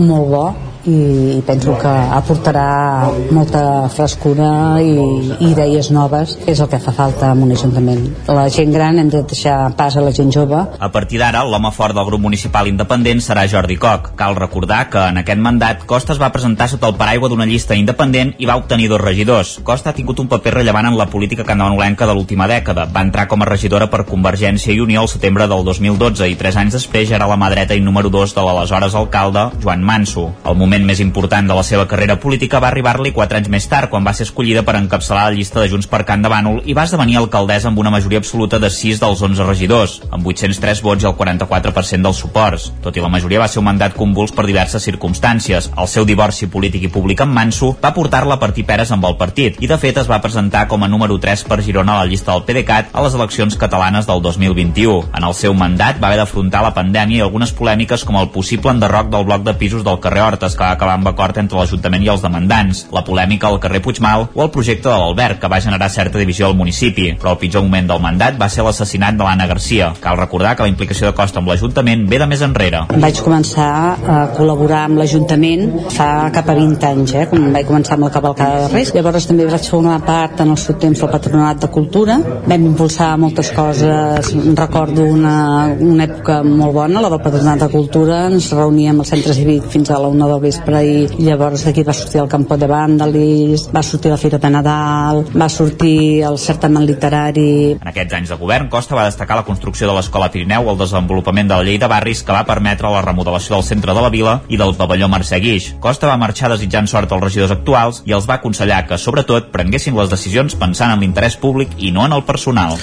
molt 0.00 0.28
bo 0.34 0.44
i 0.88 1.40
penso 1.46 1.74
que 1.80 1.90
aportarà 1.90 3.10
molta 3.34 3.88
frescura 3.92 4.80
i, 4.80 4.94
i 5.40 5.50
idees 5.50 5.90
noves, 5.92 6.36
que 6.40 6.54
és 6.54 6.60
el 6.62 6.70
que 6.72 6.80
fa 6.80 6.94
falta 6.96 7.32
en 7.34 7.42
un 7.44 7.52
ajuntament. 7.52 8.06
La 8.30 8.46
gent 8.52 8.72
gran 8.72 8.98
hem 9.00 9.10
de 9.12 9.22
deixar 9.28 9.72
pas 9.76 9.96
a 9.96 10.04
la 10.04 10.12
gent 10.16 10.32
jove. 10.32 10.60
A 10.78 10.90
partir 10.92 11.20
d'ara, 11.20 11.42
l'home 11.44 11.72
fort 11.76 11.96
del 11.96 12.06
grup 12.08 12.22
municipal 12.22 12.68
independent 12.70 13.20
serà 13.24 13.46
Jordi 13.50 13.76
Coc. 13.80 14.12
Cal 14.16 14.38
recordar 14.38 14.86
que 14.90 15.02
en 15.10 15.20
aquest 15.20 15.40
mandat 15.42 15.84
Costa 15.90 16.14
es 16.14 16.22
va 16.22 16.32
presentar 16.32 16.70
sota 16.70 16.88
el 16.88 16.96
paraigua 17.00 17.28
d'una 17.28 17.48
llista 17.48 17.76
independent 17.76 18.34
i 18.38 18.48
va 18.48 18.56
obtenir 18.60 18.88
dos 18.88 19.02
regidors. 19.02 19.58
Costa 19.64 19.90
ha 19.90 19.96
tingut 19.96 20.20
un 20.20 20.30
paper 20.30 20.56
rellevant 20.60 20.90
en 20.90 20.98
la 20.98 21.08
política 21.10 21.44
candanolenca 21.44 22.06
de 22.06 22.14
l'última 22.16 22.48
dècada. 22.48 22.86
Va 22.86 23.04
entrar 23.04 23.26
com 23.28 23.42
a 23.42 23.48
regidora 23.48 23.90
per 23.90 24.06
Convergència 24.08 24.72
i 24.72 24.80
Unió 24.80 25.04
al 25.04 25.12
setembre 25.12 25.48
del 25.50 25.64
2012 25.64 26.30
i 26.30 26.38
tres 26.40 26.56
anys 26.56 26.78
després 26.78 27.08
ja 27.10 27.18
era 27.18 27.28
la 27.30 27.38
mà 27.40 27.50
dreta 27.52 27.76
i 27.76 27.84
número 27.84 28.10
2 28.12 28.34
de 28.36 28.44
l'aleshores 28.46 28.94
alcalde 28.94 29.48
Joan 29.62 29.84
Manso. 29.84 30.30
El 30.46 30.56
moment 30.56 30.69
més 30.78 31.00
important 31.02 31.48
de 31.50 31.54
la 31.56 31.64
seva 31.66 31.88
carrera 31.90 32.14
política 32.22 32.60
va 32.62 32.68
arribar-li 32.68 33.10
quatre 33.10 33.40
anys 33.40 33.48
més 33.50 33.66
tard, 33.66 33.90
quan 33.90 34.04
va 34.06 34.12
ser 34.14 34.28
escollida 34.28 34.62
per 34.62 34.76
encapçalar 34.78 35.24
la 35.26 35.34
llista 35.34 35.58
de 35.58 35.66
Junts 35.72 35.88
per 35.90 36.04
Can 36.06 36.22
de 36.22 36.30
Bànol 36.30 36.60
i 36.70 36.76
va 36.78 36.84
esdevenir 36.86 37.16
alcaldessa 37.18 37.66
amb 37.72 37.80
una 37.82 37.90
majoria 37.90 38.20
absoluta 38.22 38.60
de 38.62 38.70
6 38.70 39.00
dels 39.02 39.22
11 39.26 39.48
regidors, 39.48 39.96
amb 40.14 40.26
803 40.30 40.82
vots 40.86 41.02
i 41.02 41.08
el 41.10 41.16
44% 41.18 42.06
dels 42.06 42.20
suports. 42.22 42.68
Tot 42.84 42.94
i 42.94 43.02
la 43.02 43.10
majoria 43.10 43.42
va 43.42 43.48
ser 43.50 43.58
un 43.58 43.66
mandat 43.66 43.96
convuls 43.98 44.30
per 44.36 44.46
diverses 44.46 44.86
circumstàncies. 44.86 45.72
El 45.74 45.90
seu 45.90 46.06
divorci 46.06 46.46
polític 46.52 46.86
i 46.86 46.92
públic 46.94 47.24
amb 47.24 47.34
Manso 47.34 47.72
va 47.82 47.94
portar-la 47.96 48.38
a 48.38 48.42
partir 48.42 48.66
peres 48.68 48.94
amb 48.94 49.10
el 49.10 49.18
partit 49.18 49.58
i 49.58 49.70
de 49.70 49.80
fet 49.80 49.98
es 49.98 50.10
va 50.10 50.20
presentar 50.22 50.68
com 50.70 50.86
a 50.86 50.88
número 50.92 51.18
3 51.18 51.44
per 51.50 51.62
Girona 51.66 51.98
a 51.98 52.04
la 52.04 52.10
llista 52.10 52.30
del 52.30 52.46
PDeCAT 52.46 52.94
a 52.94 53.02
les 53.02 53.18
eleccions 53.18 53.58
catalanes 53.58 54.06
del 54.06 54.22
2021. 54.22 55.10
En 55.18 55.26
el 55.26 55.34
seu 55.34 55.56
mandat 55.58 55.98
va 55.98 56.12
haver 56.12 56.22
d'afrontar 56.22 56.62
la 56.62 56.74
pandèmia 56.76 57.24
i 57.24 57.26
algunes 57.26 57.56
polèmiques 57.56 58.06
com 58.06 58.20
el 58.20 58.30
possible 58.30 58.70
enderroc 58.70 59.10
del 59.10 59.26
bloc 59.26 59.42
de 59.48 59.56
pisos 59.58 59.82
del 59.86 59.98
carrer 60.04 60.26
Hortes 60.28 60.59
va 60.60 60.70
acabar 60.74 60.98
amb 60.98 61.08
acord 61.08 61.38
entre 61.40 61.58
l'Ajuntament 61.58 62.04
i 62.04 62.10
els 62.12 62.22
demandants, 62.24 62.84
la 62.92 63.04
polèmica 63.06 63.48
al 63.48 63.58
carrer 63.62 63.80
Puigmal 63.84 64.28
o 64.34 64.44
el 64.44 64.52
projecte 64.54 64.88
de 64.88 64.96
l'Albert 64.96 65.40
que 65.40 65.48
va 65.48 65.60
generar 65.64 65.88
certa 65.90 66.20
divisió 66.20 66.46
al 66.46 66.56
municipi. 66.58 67.10
Però 67.20 67.34
el 67.34 67.40
pitjor 67.40 67.64
moment 67.64 67.88
del 67.90 68.02
mandat 68.04 68.36
va 68.40 68.50
ser 68.52 68.64
l'assassinat 68.66 69.16
de 69.16 69.24
l'Anna 69.24 69.48
Garcia. 69.50 69.92
Cal 70.02 70.18
recordar 70.20 70.54
que 70.56 70.66
la 70.66 70.72
implicació 70.72 71.08
de 71.08 71.16
Costa 71.16 71.40
amb 71.40 71.48
l'Ajuntament 71.50 72.06
ve 72.10 72.20
de 72.20 72.28
més 72.30 72.44
enrere. 72.44 72.84
Vaig 73.04 73.22
començar 73.24 73.70
a 73.96 74.18
col·laborar 74.36 74.84
amb 74.88 75.00
l'Ajuntament 75.00 75.66
fa 75.94 76.10
cap 76.34 76.50
a 76.50 76.56
20 76.58 76.88
anys, 76.90 77.14
eh, 77.14 77.26
quan 77.30 77.48
vaig 77.54 77.68
començar 77.68 77.96
amb 77.96 78.08
la 78.08 78.12
cavalcada 78.16 78.66
de 78.66 78.72
Reis. 78.74 78.92
Llavors 78.94 79.28
també 79.30 79.48
vaig 79.48 79.68
fer 79.70 79.78
una 79.78 79.98
part 80.04 80.44
en 80.44 80.52
el 80.54 80.60
seu 80.60 80.76
temps 80.82 81.00
del 81.00 81.12
Patronat 81.12 81.64
de 81.64 81.70
Cultura. 81.72 82.18
Vam 82.46 82.68
impulsar 82.72 83.10
moltes 83.20 83.52
coses. 83.56 84.32
Recordo 84.60 85.06
una, 85.08 85.36
una 85.80 86.06
època 86.06 86.40
molt 86.44 86.76
bona, 86.76 87.00
la 87.00 87.12
del 87.12 87.24
Patronat 87.24 87.64
de 87.64 87.70
Cultura. 87.72 88.26
Ens 88.30 88.50
reuníem 88.56 89.00
al 89.00 89.08
centre 89.08 89.34
cívic 89.36 89.68
fins 89.72 89.90
a 89.90 90.00
la 90.00 90.10
una 90.10 90.28
del 90.28 90.42
vespre 90.50 90.80
i 90.82 91.22
llavors 91.22 91.62
d'aquí 91.66 91.84
va 91.86 91.94
sortir 91.94 92.20
el 92.22 92.28
Campo 92.30 92.56
de 92.58 92.66
Vàndalis, 92.66 93.68
va 93.74 93.82
sortir 93.86 94.10
la 94.10 94.18
Fira 94.18 94.38
de 94.42 94.50
Nadal, 94.50 95.22
va 95.30 95.48
sortir 95.48 96.22
el 96.26 96.38
certamen 96.42 96.86
literari. 96.88 97.76
En 97.78 97.90
aquests 97.90 98.16
anys 98.18 98.32
de 98.32 98.38
govern, 98.40 98.68
Costa 98.72 98.96
va 98.98 99.06
destacar 99.06 99.38
la 99.38 99.46
construcció 99.46 99.86
de 99.88 99.94
l'Escola 99.94 100.30
Pirineu 100.32 100.66
o 100.66 100.72
el 100.74 100.80
desenvolupament 100.80 101.50
de 101.50 101.58
la 101.58 101.66
llei 101.66 101.78
de 101.78 101.90
barris 101.90 102.24
que 102.26 102.34
va 102.34 102.42
permetre 102.48 102.90
la 102.90 103.02
remodelació 103.06 103.56
del 103.56 103.66
centre 103.68 103.94
de 103.94 104.02
la 104.02 104.10
vila 104.10 104.40
i 104.50 104.58
del 104.60 104.74
pavelló 104.78 105.08
Mercè 105.12 105.38
Guix. 105.42 105.70
Costa 105.84 106.10
va 106.10 106.18
marxar 106.20 106.50
desitjant 106.52 106.90
sort 106.90 107.12
als 107.12 107.24
regidors 107.28 107.54
actuals 107.54 108.02
i 108.08 108.16
els 108.16 108.26
va 108.26 108.40
aconsellar 108.40 108.82
que, 108.88 108.98
sobretot, 108.98 109.52
prenguessin 109.54 109.96
les 109.98 110.10
decisions 110.10 110.58
pensant 110.58 110.94
en 110.96 111.04
l'interès 111.04 111.38
públic 111.38 111.76
i 111.78 111.92
no 111.94 112.08
en 112.08 112.16
el 112.16 112.26
personal. 112.26 112.74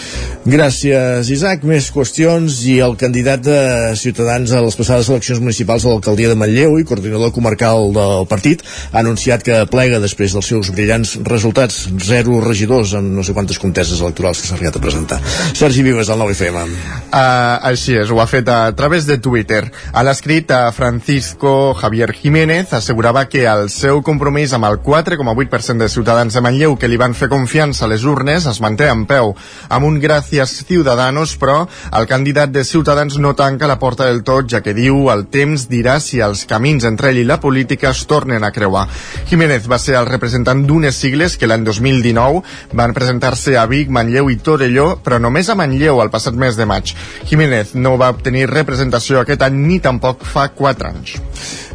Gràcies, 0.48 1.32
Isaac. 1.34 1.68
Més 1.68 1.92
qüestions 1.92 2.62
i 2.72 2.80
el 2.86 2.96
candidat 3.00 3.44
de 3.44 3.60
Ciutadans 4.00 4.54
a 4.56 4.64
les 4.64 4.80
passades 4.80 5.10
eleccions 5.12 5.44
municipals 5.44 5.84
a 5.84 5.92
l'alcaldia 5.92 6.32
de 6.32 6.40
Manlleu 6.40 6.78
i 6.80 6.88
coordinador 6.88 7.34
comarcal 7.36 7.57
del 7.58 8.28
partit 8.30 8.64
ha 8.92 9.02
anunciat 9.02 9.44
que 9.44 9.58
plega 9.72 10.02
després 10.04 10.36
dels 10.36 10.48
seus 10.54 10.72
brillants 10.76 11.16
resultats. 11.28 11.88
Zero 12.06 12.40
regidors 12.44 12.94
en 12.98 13.10
no 13.16 13.24
sé 13.26 13.34
quantes 13.34 13.60
conteses 13.60 14.02
electorals 14.02 14.42
que 14.42 14.50
s'ha 14.50 14.56
arribat 14.58 14.78
a 14.78 14.84
presentar. 14.84 15.20
Sergi 15.54 15.84
Vives, 15.84 16.08
del 16.08 16.22
9FM. 16.22 16.64
Uh, 17.08 17.58
així 17.72 17.98
és, 17.98 18.12
ho 18.12 18.22
ha 18.22 18.28
fet 18.30 18.50
a 18.50 18.72
través 18.78 19.08
de 19.10 19.18
Twitter. 19.18 19.64
A 19.94 20.04
l'escrit, 20.06 20.52
Francisco 20.74 21.74
Javier 21.74 22.12
Jiménez 22.14 22.74
assegurava 22.74 23.26
que 23.28 23.46
el 23.50 23.70
seu 23.74 24.02
compromís 24.06 24.54
amb 24.54 24.70
el 24.70 24.80
4,8% 24.84 25.84
de 25.84 25.90
ciutadans 25.90 26.34
de 26.34 26.44
Manlleu 26.44 26.78
que 26.78 26.88
li 26.88 27.00
van 27.00 27.16
fer 27.18 27.32
confiança 27.32 27.86
a 27.86 27.92
les 27.92 28.06
urnes 28.06 28.46
es 28.46 28.62
manté 28.62 28.88
en 28.92 29.06
peu. 29.10 29.34
Amb 29.70 29.88
un 29.88 30.00
gràcies 30.02 30.64
Ciudadanos, 30.68 31.36
però 31.40 31.66
el 31.98 32.08
candidat 32.10 32.52
de 32.54 32.64
Ciutadans 32.68 33.18
no 33.18 33.34
tanca 33.36 33.68
la 33.68 33.80
porta 33.80 34.06
del 34.06 34.24
tot, 34.28 34.50
ja 34.52 34.62
que 34.64 34.76
diu 34.78 35.08
el 35.14 35.26
temps 35.34 35.68
dirà 35.72 35.98
si 36.04 36.22
els 36.24 36.46
camins 36.50 36.86
entre 36.88 37.12
ell 37.12 37.22
i 37.24 37.28
la 37.28 37.40
política 37.48 37.94
es 37.96 38.04
tornen 38.12 38.44
a 38.44 38.52
creuar. 38.52 38.86
Jiménez 39.32 39.70
va 39.72 39.80
ser 39.80 39.96
el 40.00 40.10
representant 40.12 40.66
d'unes 40.68 41.00
sigles 41.00 41.38
que 41.40 41.48
l'any 41.48 41.64
2019 41.68 42.44
van 42.76 42.96
presentar-se 42.98 43.56
a 43.58 43.66
Vic, 43.72 43.90
Manlleu 43.90 44.32
i 44.34 44.38
Torelló, 44.44 44.90
però 45.04 45.22
només 45.24 45.50
a 45.50 45.56
Manlleu 45.56 46.04
el 46.04 46.12
passat 46.14 46.36
mes 46.36 46.60
de 46.60 46.68
maig. 46.68 46.92
Jiménez 47.32 47.74
no 47.76 47.96
va 47.98 48.12
obtenir 48.14 48.50
representació 48.52 49.24
aquest 49.24 49.48
any 49.48 49.64
ni 49.64 49.80
tampoc 49.80 50.28
fa 50.28 50.50
4 50.60 50.92
anys. 50.92 51.18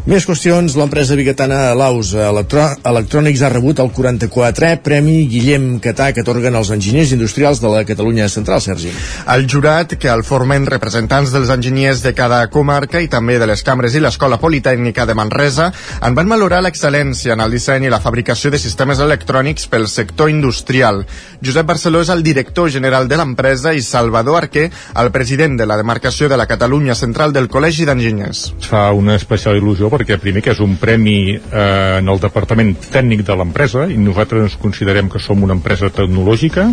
Més 0.02 0.24
qüestions, 0.26 0.74
l'empresa 0.74 1.14
biguetana 1.14 1.76
Laus 1.78 2.08
Electro 2.18 2.64
Electrònics 2.90 3.44
ha 3.46 3.50
rebut 3.52 3.78
el 3.78 3.92
44è 3.94 4.80
Premi 4.82 5.28
Guillem 5.30 5.76
Catà 5.84 6.08
que 6.10 6.24
atorguen 6.24 6.56
els 6.58 6.72
enginyers 6.74 7.12
industrials 7.14 7.60
de 7.62 7.70
la 7.70 7.84
Catalunya 7.86 8.26
Central, 8.26 8.58
Sergi. 8.64 8.90
El 9.30 9.46
jurat, 9.46 9.94
que 9.94 10.10
el 10.10 10.24
formen 10.26 10.66
representants 10.66 11.30
dels 11.30 11.52
enginyers 11.54 12.02
de 12.02 12.10
cada 12.18 12.40
comarca 12.50 12.98
i 12.98 13.06
també 13.06 13.36
de 13.38 13.46
les 13.46 13.62
cambres 13.62 13.94
i 13.94 14.02
l'Escola 14.02 14.40
Politècnica 14.42 15.06
de 15.06 15.14
Manresa, 15.14 15.68
en 16.02 16.18
van 16.18 16.34
valorar 16.34 16.64
l'excel·lència 16.66 17.38
en 17.38 17.46
el 17.46 17.54
disseny 17.54 17.86
i 17.86 17.94
la 17.94 18.02
fabricació 18.02 18.50
de 18.50 18.58
sistemes 18.58 18.98
electrònics 19.06 19.70
pel 19.70 19.86
sector 19.86 20.34
industrial. 20.34 21.04
Josep 21.46 21.70
Barceló 21.70 22.02
és 22.02 22.10
el 22.10 22.26
director 22.26 22.74
general 22.74 23.06
de 23.06 23.20
l'empresa 23.22 23.70
i 23.70 23.86
Salvador 23.86 24.40
Arquer, 24.40 24.66
el 24.98 25.14
president 25.14 25.54
de 25.62 25.70
la 25.70 25.78
demarcació 25.78 26.26
de 26.26 26.42
la 26.42 26.50
Catalunya 26.50 26.98
Central 26.98 27.30
del 27.30 27.46
Col·legi 27.46 27.86
d'Enginyers. 27.86 28.44
Fa 28.66 28.88
una 28.98 29.14
especial 29.14 29.62
il·lusió 29.62 29.91
perquè 29.92 30.18
primer 30.20 30.42
que 30.44 30.54
és 30.54 30.62
un 30.64 30.78
premi 30.80 31.34
eh, 31.36 31.98
en 32.00 32.08
el 32.08 32.22
departament 32.22 32.74
tècnic 32.92 33.26
de 33.28 33.36
l'empresa 33.38 33.86
i 33.92 33.98
nosaltres 34.00 34.48
ens 34.48 34.60
considerem 34.60 35.10
que 35.12 35.20
som 35.22 35.44
una 35.44 35.56
empresa 35.58 35.92
tecnològica 35.92 36.70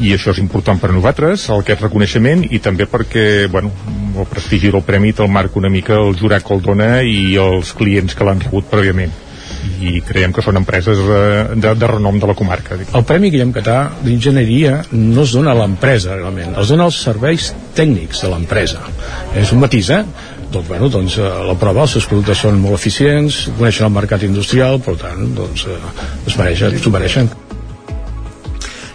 i 0.00 0.14
això 0.14 0.32
és 0.32 0.40
important 0.40 0.78
per 0.80 0.88
a 0.88 0.94
nosaltres, 0.96 1.48
aquest 1.52 1.82
reconeixement 1.84 2.46
i 2.48 2.62
també 2.64 2.86
perquè, 2.88 3.48
bueno, 3.52 3.72
el 4.16 4.28
prestigi 4.30 4.70
del 4.72 4.84
premi 4.86 5.12
te'l 5.12 5.28
marca 5.28 5.60
una 5.60 5.70
mica 5.72 5.98
el 6.00 6.16
jurat 6.16 6.46
que 6.46 6.56
el 6.56 6.64
dona 6.64 6.94
i 7.04 7.36
els 7.40 7.74
clients 7.76 8.16
que 8.16 8.24
l'han 8.24 8.40
rebut 8.40 8.70
prèviament 8.72 9.12
i 9.82 10.00
creiem 10.06 10.32
que 10.34 10.42
són 10.42 10.58
empreses 10.58 10.98
eh, 10.98 11.54
de, 11.54 11.74
de 11.78 11.88
renom 11.90 12.18
de 12.18 12.28
la 12.30 12.34
comarca. 12.38 12.78
El 12.82 13.06
Premi 13.06 13.30
Guillem 13.30 13.52
Catà 13.54 13.78
d'Enginyeria 14.02 14.78
no 14.94 15.26
es 15.26 15.34
dona 15.36 15.52
a 15.52 15.58
l'empresa, 15.60 16.16
realment, 16.18 16.56
els 16.58 16.72
dona 16.72 16.88
als 16.88 16.98
serveis 17.04 17.52
tècnics 17.76 18.24
de 18.24 18.32
l'empresa. 18.32 18.82
És 19.38 19.52
un 19.54 19.62
matís, 19.62 19.90
eh? 19.94 20.02
Doncs, 20.52 20.68
bueno, 20.68 20.90
doncs 20.92 21.18
eh, 21.18 21.30
la 21.48 21.56
prova, 21.58 21.86
els 21.86 21.96
seus 21.98 22.08
productes 22.10 22.44
són 22.46 22.60
molt 22.62 22.78
eficients, 22.78 23.46
coneixen 23.58 23.88
el 23.88 23.96
mercat 23.96 24.26
industrial, 24.28 24.80
per 24.84 24.98
tant, 25.00 25.32
doncs, 25.38 25.66
eh, 25.66 25.80
es 26.26 26.38
mereixen, 26.38 26.78
s'ho 26.78 26.94
mereixen. 26.94 27.32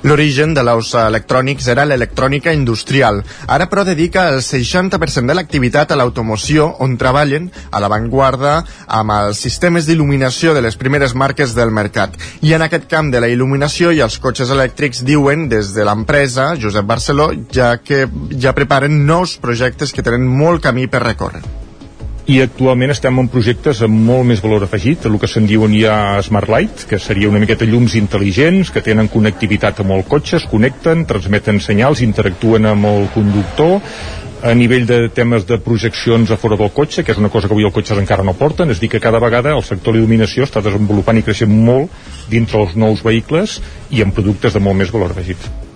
L'origen 0.08 0.54
de 0.56 0.64
l'Aus 0.64 0.94
Electrònics 0.96 1.66
era 1.68 1.84
l'electrònica 1.84 2.54
industrial. 2.56 3.18
Ara, 3.52 3.66
però, 3.68 3.84
dedica 3.84 4.30
el 4.32 4.40
60% 4.46 5.28
de 5.28 5.36
l'activitat 5.36 5.92
a 5.92 5.98
l'automoció, 6.00 6.70
on 6.86 6.96
treballen 7.02 7.50
a 7.76 7.82
l'avantguarda 7.84 8.54
amb 9.02 9.16
els 9.18 9.44
sistemes 9.44 9.90
d'il·luminació 9.90 10.56
de 10.56 10.64
les 10.64 10.80
primeres 10.80 11.12
marques 11.12 11.58
del 11.60 11.76
mercat. 11.76 12.16
I 12.40 12.56
en 12.56 12.64
aquest 12.64 12.88
camp 12.88 13.12
de 13.12 13.20
la 13.20 13.34
il·luminació 13.34 13.92
i 13.92 14.00
els 14.08 14.16
cotxes 14.24 14.56
elèctrics 14.56 15.04
diuen 15.04 15.50
des 15.52 15.76
de 15.76 15.84
l'empresa, 15.84 16.54
Josep 16.56 16.88
Barceló, 16.88 17.34
ja 17.52 17.76
que 17.84 18.06
ja 18.32 18.56
preparen 18.56 19.04
nous 19.12 19.36
projectes 19.44 19.92
que 19.92 20.08
tenen 20.08 20.24
molt 20.24 20.64
camí 20.64 20.88
per 20.88 21.04
recórrer 21.04 21.67
i 22.28 22.42
actualment 22.44 22.92
estem 22.92 23.22
en 23.22 23.30
projectes 23.32 23.80
amb 23.86 24.02
molt 24.04 24.28
més 24.28 24.42
valor 24.44 24.66
afegit, 24.66 25.06
el 25.08 25.16
que 25.20 25.30
se'n 25.32 25.46
diuen 25.48 25.72
ja 25.80 26.20
Smart 26.26 26.50
Light, 26.52 26.84
que 26.90 27.00
seria 27.00 27.30
una 27.32 27.40
miqueta 27.40 27.66
llums 27.66 27.96
intel·ligents, 27.96 28.72
que 28.76 28.84
tenen 28.84 29.08
connectivitat 29.08 29.80
amb 29.80 29.96
el 29.96 30.04
cotxe, 30.12 30.42
es 30.42 30.48
connecten, 30.52 31.06
transmeten 31.08 31.62
senyals, 31.64 32.02
interactuen 32.04 32.68
amb 32.68 32.90
el 32.90 33.08
conductor, 33.14 33.80
a 34.44 34.52
nivell 34.54 34.84
de 34.86 34.98
temes 35.10 35.48
de 35.48 35.58
projeccions 35.64 36.30
a 36.30 36.38
fora 36.38 36.58
del 36.60 36.74
cotxe, 36.76 37.06
que 37.08 37.16
és 37.16 37.22
una 37.22 37.32
cosa 37.32 37.48
que 37.48 37.56
avui 37.56 37.66
els 37.66 37.74
cotxes 37.74 38.02
encara 38.02 38.28
no 38.28 38.36
porten, 38.38 38.76
és 38.76 38.82
dir 38.84 38.92
que 38.92 39.02
cada 39.02 39.24
vegada 39.24 39.56
el 39.56 39.64
sector 39.64 39.96
de 39.96 40.04
està 40.44 40.62
desenvolupant 40.62 41.18
i 41.18 41.24
creixent 41.24 41.50
molt 41.50 41.90
dintre 42.30 42.60
els 42.60 42.76
nous 42.76 43.02
vehicles 43.08 43.62
i 43.90 44.04
amb 44.04 44.14
productes 44.14 44.54
de 44.54 44.60
molt 44.60 44.78
més 44.84 44.92
valor 44.92 45.16
afegit. 45.16 45.67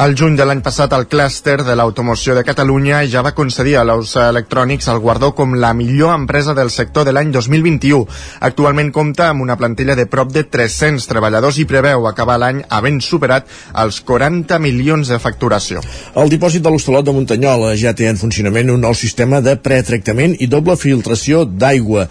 Al 0.00 0.14
juny 0.16 0.32
de 0.32 0.46
l'any 0.48 0.62
passat, 0.64 0.94
el 0.96 1.02
clúster 1.12 1.58
de 1.60 1.74
l'automoció 1.76 2.32
de 2.32 2.40
Catalunya 2.40 3.02
ja 3.12 3.20
va 3.20 3.34
concedir 3.36 3.74
a 3.76 3.82
l'Aus 3.84 4.14
Electrònics 4.16 4.86
el 4.88 5.00
guardó 5.04 5.28
com 5.36 5.58
la 5.60 5.74
millor 5.76 6.14
empresa 6.14 6.54
del 6.56 6.70
sector 6.72 7.04
de 7.04 7.12
l'any 7.12 7.28
2021. 7.34 8.06
Actualment 8.48 8.88
compta 8.96 9.26
amb 9.28 9.44
una 9.44 9.58
plantilla 9.60 9.92
de 9.98 10.06
prop 10.08 10.32
de 10.32 10.46
300 10.48 11.04
treballadors 11.04 11.58
i 11.60 11.66
preveu 11.68 12.08
acabar 12.08 12.38
l'any 12.40 12.62
havent 12.70 13.02
superat 13.04 13.50
els 13.82 13.98
40 14.08 14.56
milions 14.64 15.10
de 15.12 15.18
facturació. 15.20 15.84
El 16.16 16.32
dipòsit 16.32 16.64
de 16.64 16.72
l'Hostalot 16.72 17.04
de 17.04 17.14
Muntanyola 17.18 17.74
ja 17.76 17.92
té 17.92 18.08
en 18.08 18.16
funcionament 18.16 18.72
un 18.72 18.80
nou 18.80 18.96
sistema 18.96 19.42
de 19.44 19.58
pretractament 19.60 20.38
i 20.40 20.48
doble 20.48 20.78
filtració 20.80 21.44
d'aigua. 21.44 22.06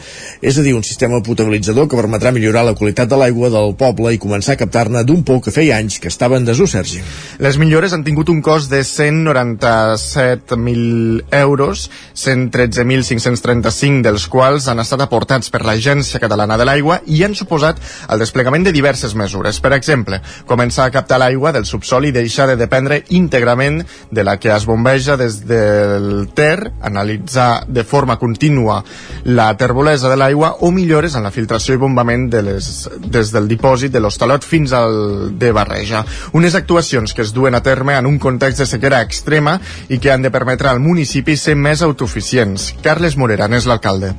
És 0.46 0.62
a 0.62 0.67
dir, 0.67 0.75
un 0.77 0.86
sistema 0.86 1.24
potabilitzador 1.25 1.89
que 1.89 1.98
permetrà 1.98 2.36
millorar 2.38 2.67
la 2.69 2.77
qualitat 2.77 3.10
de 3.10 3.17
l'aigua 3.17 3.50
del 3.50 3.74
poble 3.81 4.13
i 4.13 4.22
començar 4.22 4.53
a 4.53 4.62
captar-ne 4.62 5.01
d'un 5.10 5.25
pou 5.25 5.41
que 5.41 5.58
feia 5.58 5.81
anys 5.81 5.98
que 5.98 6.13
estava 6.13 6.38
en 6.38 6.46
desús, 6.46 6.77
Sergi. 6.77 7.01
Les 7.41 7.58
millores 7.58 7.79
millores 7.80 7.96
han 7.96 8.04
tingut 8.04 8.28
un 8.28 8.42
cost 8.44 8.68
de 8.70 8.84
197.000 8.84 11.24
euros, 11.32 11.90
113.535 12.14 14.04
dels 14.04 14.28
quals 14.28 14.68
han 14.68 14.80
estat 14.84 15.00
aportats 15.06 15.48
per 15.48 15.64
l'Agència 15.64 16.20
Catalana 16.20 16.58
de 16.60 16.66
l'Aigua 16.68 17.00
i 17.08 17.24
han 17.24 17.32
suposat 17.40 17.80
el 18.12 18.20
desplegament 18.20 18.68
de 18.68 18.76
diverses 18.76 19.16
mesures. 19.16 19.64
Per 19.64 19.72
exemple, 19.78 20.20
començar 20.50 20.90
a 20.90 20.92
captar 20.92 21.22
l'aigua 21.24 21.54
del 21.56 21.64
subsol 21.64 22.04
i 22.10 22.12
deixar 22.12 22.50
de 22.52 22.60
dependre 22.60 23.08
íntegrament 23.16 23.88
de 24.12 24.28
la 24.28 24.36
que 24.44 24.52
es 24.52 24.68
bombeja 24.68 25.16
des 25.16 25.48
del 25.48 26.28
Ter, 26.36 26.76
analitzar 26.84 27.64
de 27.64 27.88
forma 27.88 28.20
contínua 28.20 28.84
la 29.24 29.56
terbolesa 29.56 30.12
de 30.12 30.20
l'aigua 30.20 30.60
o 30.68 30.76
millores 30.76 31.16
en 31.16 31.24
la 31.24 31.32
filtració 31.32 31.80
i 31.80 31.82
bombament 31.86 32.28
de 32.28 32.44
les, 32.44 32.92
des 33.08 33.32
del 33.32 33.48
dipòsit 33.48 33.96
de 33.96 34.04
l'Hostalot 34.04 34.44
fins 34.44 34.76
al 34.76 35.32
de 35.40 35.56
Barreja. 35.56 36.04
Unes 36.36 36.60
actuacions 36.60 37.16
que 37.16 37.24
es 37.24 37.32
duen 37.32 37.56
a 37.56 37.59
terme 37.66 37.96
en 37.98 38.08
un 38.10 38.18
context 38.20 38.63
de 38.63 38.68
sequera 38.70 39.01
extrema 39.06 39.58
i 39.89 40.00
que 40.00 40.12
han 40.12 40.25
de 40.25 40.32
permetre 40.32 40.70
al 40.70 40.82
municipi 40.84 41.38
ser 41.38 41.56
més 41.56 41.84
autoficients. 41.86 42.74
Carles 42.84 43.18
Morera 43.18 43.48
n'és 43.48 43.68
l'alcalde. 43.70 44.13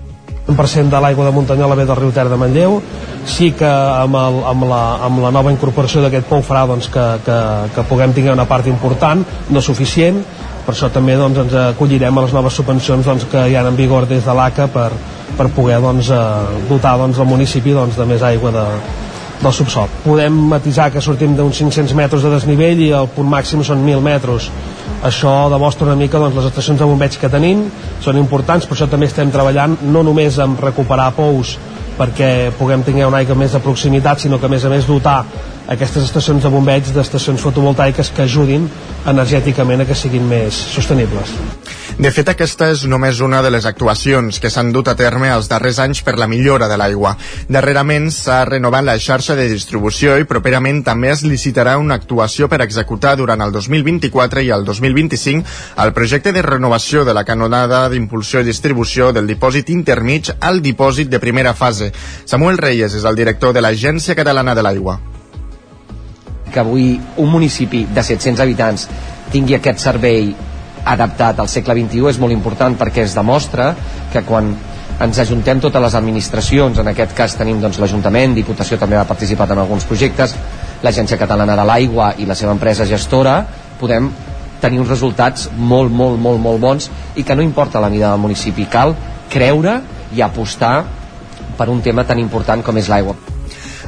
Un 0.51 0.57
per 0.59 0.67
cent 0.67 0.89
de 0.91 0.99
l'aigua 0.99 1.27
de 1.29 1.33
Muntanyola 1.35 1.77
ve 1.79 1.85
del 1.87 1.99
riu 1.99 2.11
Ter 2.11 2.27
de 2.29 2.37
Manlleu 2.41 2.81
sí 3.29 3.53
que 3.55 3.69
amb, 3.69 4.17
el, 4.17 4.39
amb, 4.51 4.65
la, 4.67 4.81
amb 5.07 5.21
la 5.23 5.31
nova 5.31 5.53
incorporació 5.53 6.03
d'aquest 6.03 6.27
pou 6.27 6.43
farà 6.43 6.65
doncs, 6.67 6.89
que, 6.91 7.05
que, 7.27 7.37
que 7.77 7.85
puguem 7.91 8.15
tenir 8.17 8.33
una 8.33 8.49
part 8.51 8.67
important 8.67 9.23
no 9.51 9.63
suficient 9.63 10.23
per 10.65 10.75
això 10.75 10.91
també 10.93 11.15
doncs, 11.19 11.39
ens 11.45 11.55
acollirem 11.61 12.19
a 12.19 12.25
les 12.25 12.35
noves 12.35 12.57
subvencions 12.57 13.07
doncs, 13.07 13.29
que 13.31 13.45
hi 13.51 13.57
ha 13.57 13.67
en 13.69 13.79
vigor 13.79 14.09
des 14.11 14.25
de 14.27 14.35
l'ACA 14.37 14.69
per, 14.75 14.89
per 15.37 15.49
poder 15.55 15.79
doncs, 15.85 16.11
eh, 16.11 16.65
dotar 16.69 16.97
doncs, 17.01 17.21
el 17.21 17.31
municipi 17.31 17.77
doncs, 17.77 18.01
de 18.01 18.09
més 18.09 18.25
aigua 18.27 18.53
de, 18.55 18.67
del 19.41 19.53
subsol. 19.57 19.89
Podem 20.05 20.37
matisar 20.53 20.91
que 20.93 21.03
sortim 21.05 21.35
d'uns 21.37 21.57
500 21.63 21.95
metres 21.97 22.25
de 22.25 22.33
desnivell 22.35 22.81
i 22.85 22.91
el 22.97 23.09
punt 23.15 23.29
màxim 23.31 23.65
són 23.67 23.83
1.000 23.87 24.05
metres. 24.05 24.51
Això 25.07 25.33
demostra 25.53 25.89
una 25.89 25.97
mica 25.97 26.21
doncs, 26.21 26.37
les 26.37 26.51
estacions 26.51 26.81
de 26.81 26.89
bombeig 26.89 27.17
que 27.21 27.33
tenim, 27.33 27.65
són 28.05 28.21
importants, 28.21 28.67
per 28.69 28.77
això 28.77 28.89
també 28.91 29.09
estem 29.09 29.33
treballant 29.33 29.79
no 29.89 30.05
només 30.05 30.39
en 30.39 30.59
recuperar 30.61 31.13
pous 31.17 31.57
perquè 32.01 32.51
puguem 32.57 32.85
tenir 32.85 33.05
una 33.05 33.21
aigua 33.21 33.37
més 33.37 33.53
de 33.53 33.61
proximitat, 33.61 34.23
sinó 34.23 34.39
que 34.41 34.49
a 34.49 34.53
més 34.53 34.65
a 34.65 34.71
més 34.73 34.89
dotar 34.89 35.19
aquestes 35.69 36.09
estacions 36.09 36.43
de 36.43 36.53
bombeig 36.53 36.89
d'estacions 36.95 37.41
fotovoltaiques 37.45 38.13
que 38.17 38.25
ajudin 38.25 38.65
energèticament 39.13 39.85
a 39.85 39.89
que 39.89 39.99
siguin 39.99 40.25
més 40.29 40.65
sostenibles. 40.75 41.37
De 41.99 42.11
fet, 42.15 42.29
aquesta 42.31 42.71
és 42.73 42.85
només 42.89 43.19
una 43.21 43.41
de 43.43 43.51
les 43.51 43.67
actuacions 43.67 44.39
que 44.41 44.51
s'han 44.53 44.71
dut 44.73 44.89
a 44.89 44.95
terme 44.97 45.29
els 45.35 45.49
darrers 45.51 45.81
anys 45.83 46.01
per 46.07 46.15
la 46.19 46.29
millora 46.31 46.69
de 46.71 46.77
l'aigua. 46.79 47.17
Darrerament 47.49 48.09
s'ha 48.15 48.45
renovat 48.49 48.87
la 48.87 48.97
xarxa 48.99 49.35
de 49.37 49.49
distribució 49.51 50.17
i 50.21 50.29
properament 50.29 50.83
també 50.87 51.11
es 51.11 51.25
licitarà 51.27 51.77
una 51.81 51.99
actuació 52.01 52.49
per 52.49 52.63
executar 52.65 53.17
durant 53.19 53.43
el 53.43 53.53
2024 53.53 54.45
i 54.47 54.53
el 54.55 54.65
2025 54.65 55.83
el 55.85 55.93
projecte 55.93 56.33
de 56.33 56.43
renovació 56.47 57.05
de 57.05 57.15
la 57.15 57.25
canonada 57.25 57.89
d'impulsió 57.91 58.41
i 58.41 58.49
distribució 58.49 59.11
del 59.13 59.27
dipòsit 59.29 59.73
intermig 59.75 60.31
al 60.41 60.63
dipòsit 60.63 61.11
de 61.11 61.21
primera 61.21 61.55
fase. 61.55 61.93
Samuel 62.25 62.59
Reyes 62.59 62.95
és 62.95 63.05
el 63.05 63.17
director 63.17 63.53
de 63.53 63.65
l'Agència 63.65 64.15
Catalana 64.15 64.55
de 64.55 64.63
l'Aigua 64.63 65.01
que 66.51 66.59
avui 66.59 67.01
un 67.17 67.29
municipi 67.31 67.85
de 67.87 68.03
700 68.03 68.43
habitants 68.43 68.89
tingui 69.31 69.55
aquest 69.55 69.79
servei 69.79 70.33
adaptat 70.85 71.41
al 71.41 71.49
segle 71.49 71.77
XXI 71.77 72.11
és 72.11 72.21
molt 72.21 72.33
important 72.33 72.77
perquè 72.79 73.05
es 73.05 73.15
demostra 73.17 73.75
que 74.13 74.23
quan 74.27 74.55
ens 75.01 75.19
ajuntem 75.23 75.61
totes 75.61 75.83
les 75.83 75.95
administracions, 75.97 76.79
en 76.79 76.91
aquest 76.93 77.15
cas 77.17 77.37
tenim 77.39 77.61
doncs, 77.61 77.79
l'Ajuntament, 77.81 78.35
Diputació 78.37 78.77
també 78.79 78.99
ha 79.01 79.07
participat 79.09 79.55
en 79.55 79.63
alguns 79.63 79.87
projectes, 79.89 80.35
l'Agència 80.85 81.19
Catalana 81.21 81.57
de 81.57 81.65
l'Aigua 81.65 82.13
i 82.21 82.29
la 82.29 82.37
seva 82.37 82.53
empresa 82.53 82.85
gestora, 82.89 83.41
podem 83.81 84.11
tenir 84.61 84.83
uns 84.83 84.93
resultats 84.93 85.49
molt, 85.57 85.89
molt, 85.91 86.21
molt, 86.21 86.41
molt 86.41 86.61
bons 86.61 86.91
i 87.17 87.25
que 87.25 87.37
no 87.37 87.43
importa 87.43 87.81
la 87.81 87.89
mida 87.89 88.11
del 88.11 88.21
municipi, 88.21 88.69
cal 88.69 88.95
creure 89.33 89.81
i 90.13 90.21
apostar 90.21 90.75
per 91.57 91.71
un 91.73 91.81
tema 91.81 92.05
tan 92.05 92.21
important 92.21 92.65
com 92.65 92.77
és 92.77 92.93
l'aigua. 92.93 93.17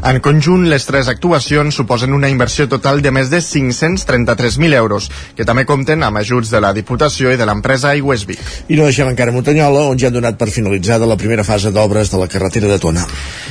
En 0.02 0.18
conjunt, 0.18 0.64
les 0.66 0.82
tres 0.82 1.06
actuacions 1.06 1.76
suposen 1.78 2.10
una 2.10 2.26
inversió 2.26 2.64
total 2.66 2.98
de 3.04 3.12
més 3.14 3.28
de 3.30 3.38
533.000 3.38 4.74
euros, 4.74 5.04
que 5.38 5.44
també 5.46 5.62
compten 5.62 6.02
amb 6.02 6.18
ajuts 6.18 6.48
de 6.50 6.58
la 6.58 6.72
Diputació 6.74 7.30
i 7.30 7.38
de 7.38 7.46
l'empresa 7.46 7.92
Aigües 7.92 8.24
Vic. 8.26 8.40
I 8.66 8.80
no 8.80 8.88
deixem 8.88 9.06
encara 9.06 9.30
Muntanyola, 9.30 9.84
on 9.92 10.00
ja 10.02 10.08
han 10.10 10.16
donat 10.16 10.40
per 10.40 10.48
finalitzada 10.50 11.06
la 11.06 11.14
primera 11.20 11.44
fase 11.46 11.70
d'obres 11.70 12.10
de 12.10 12.18
la 12.18 12.26
carretera 12.26 12.66
de 12.66 12.80
Tona. 12.82 13.04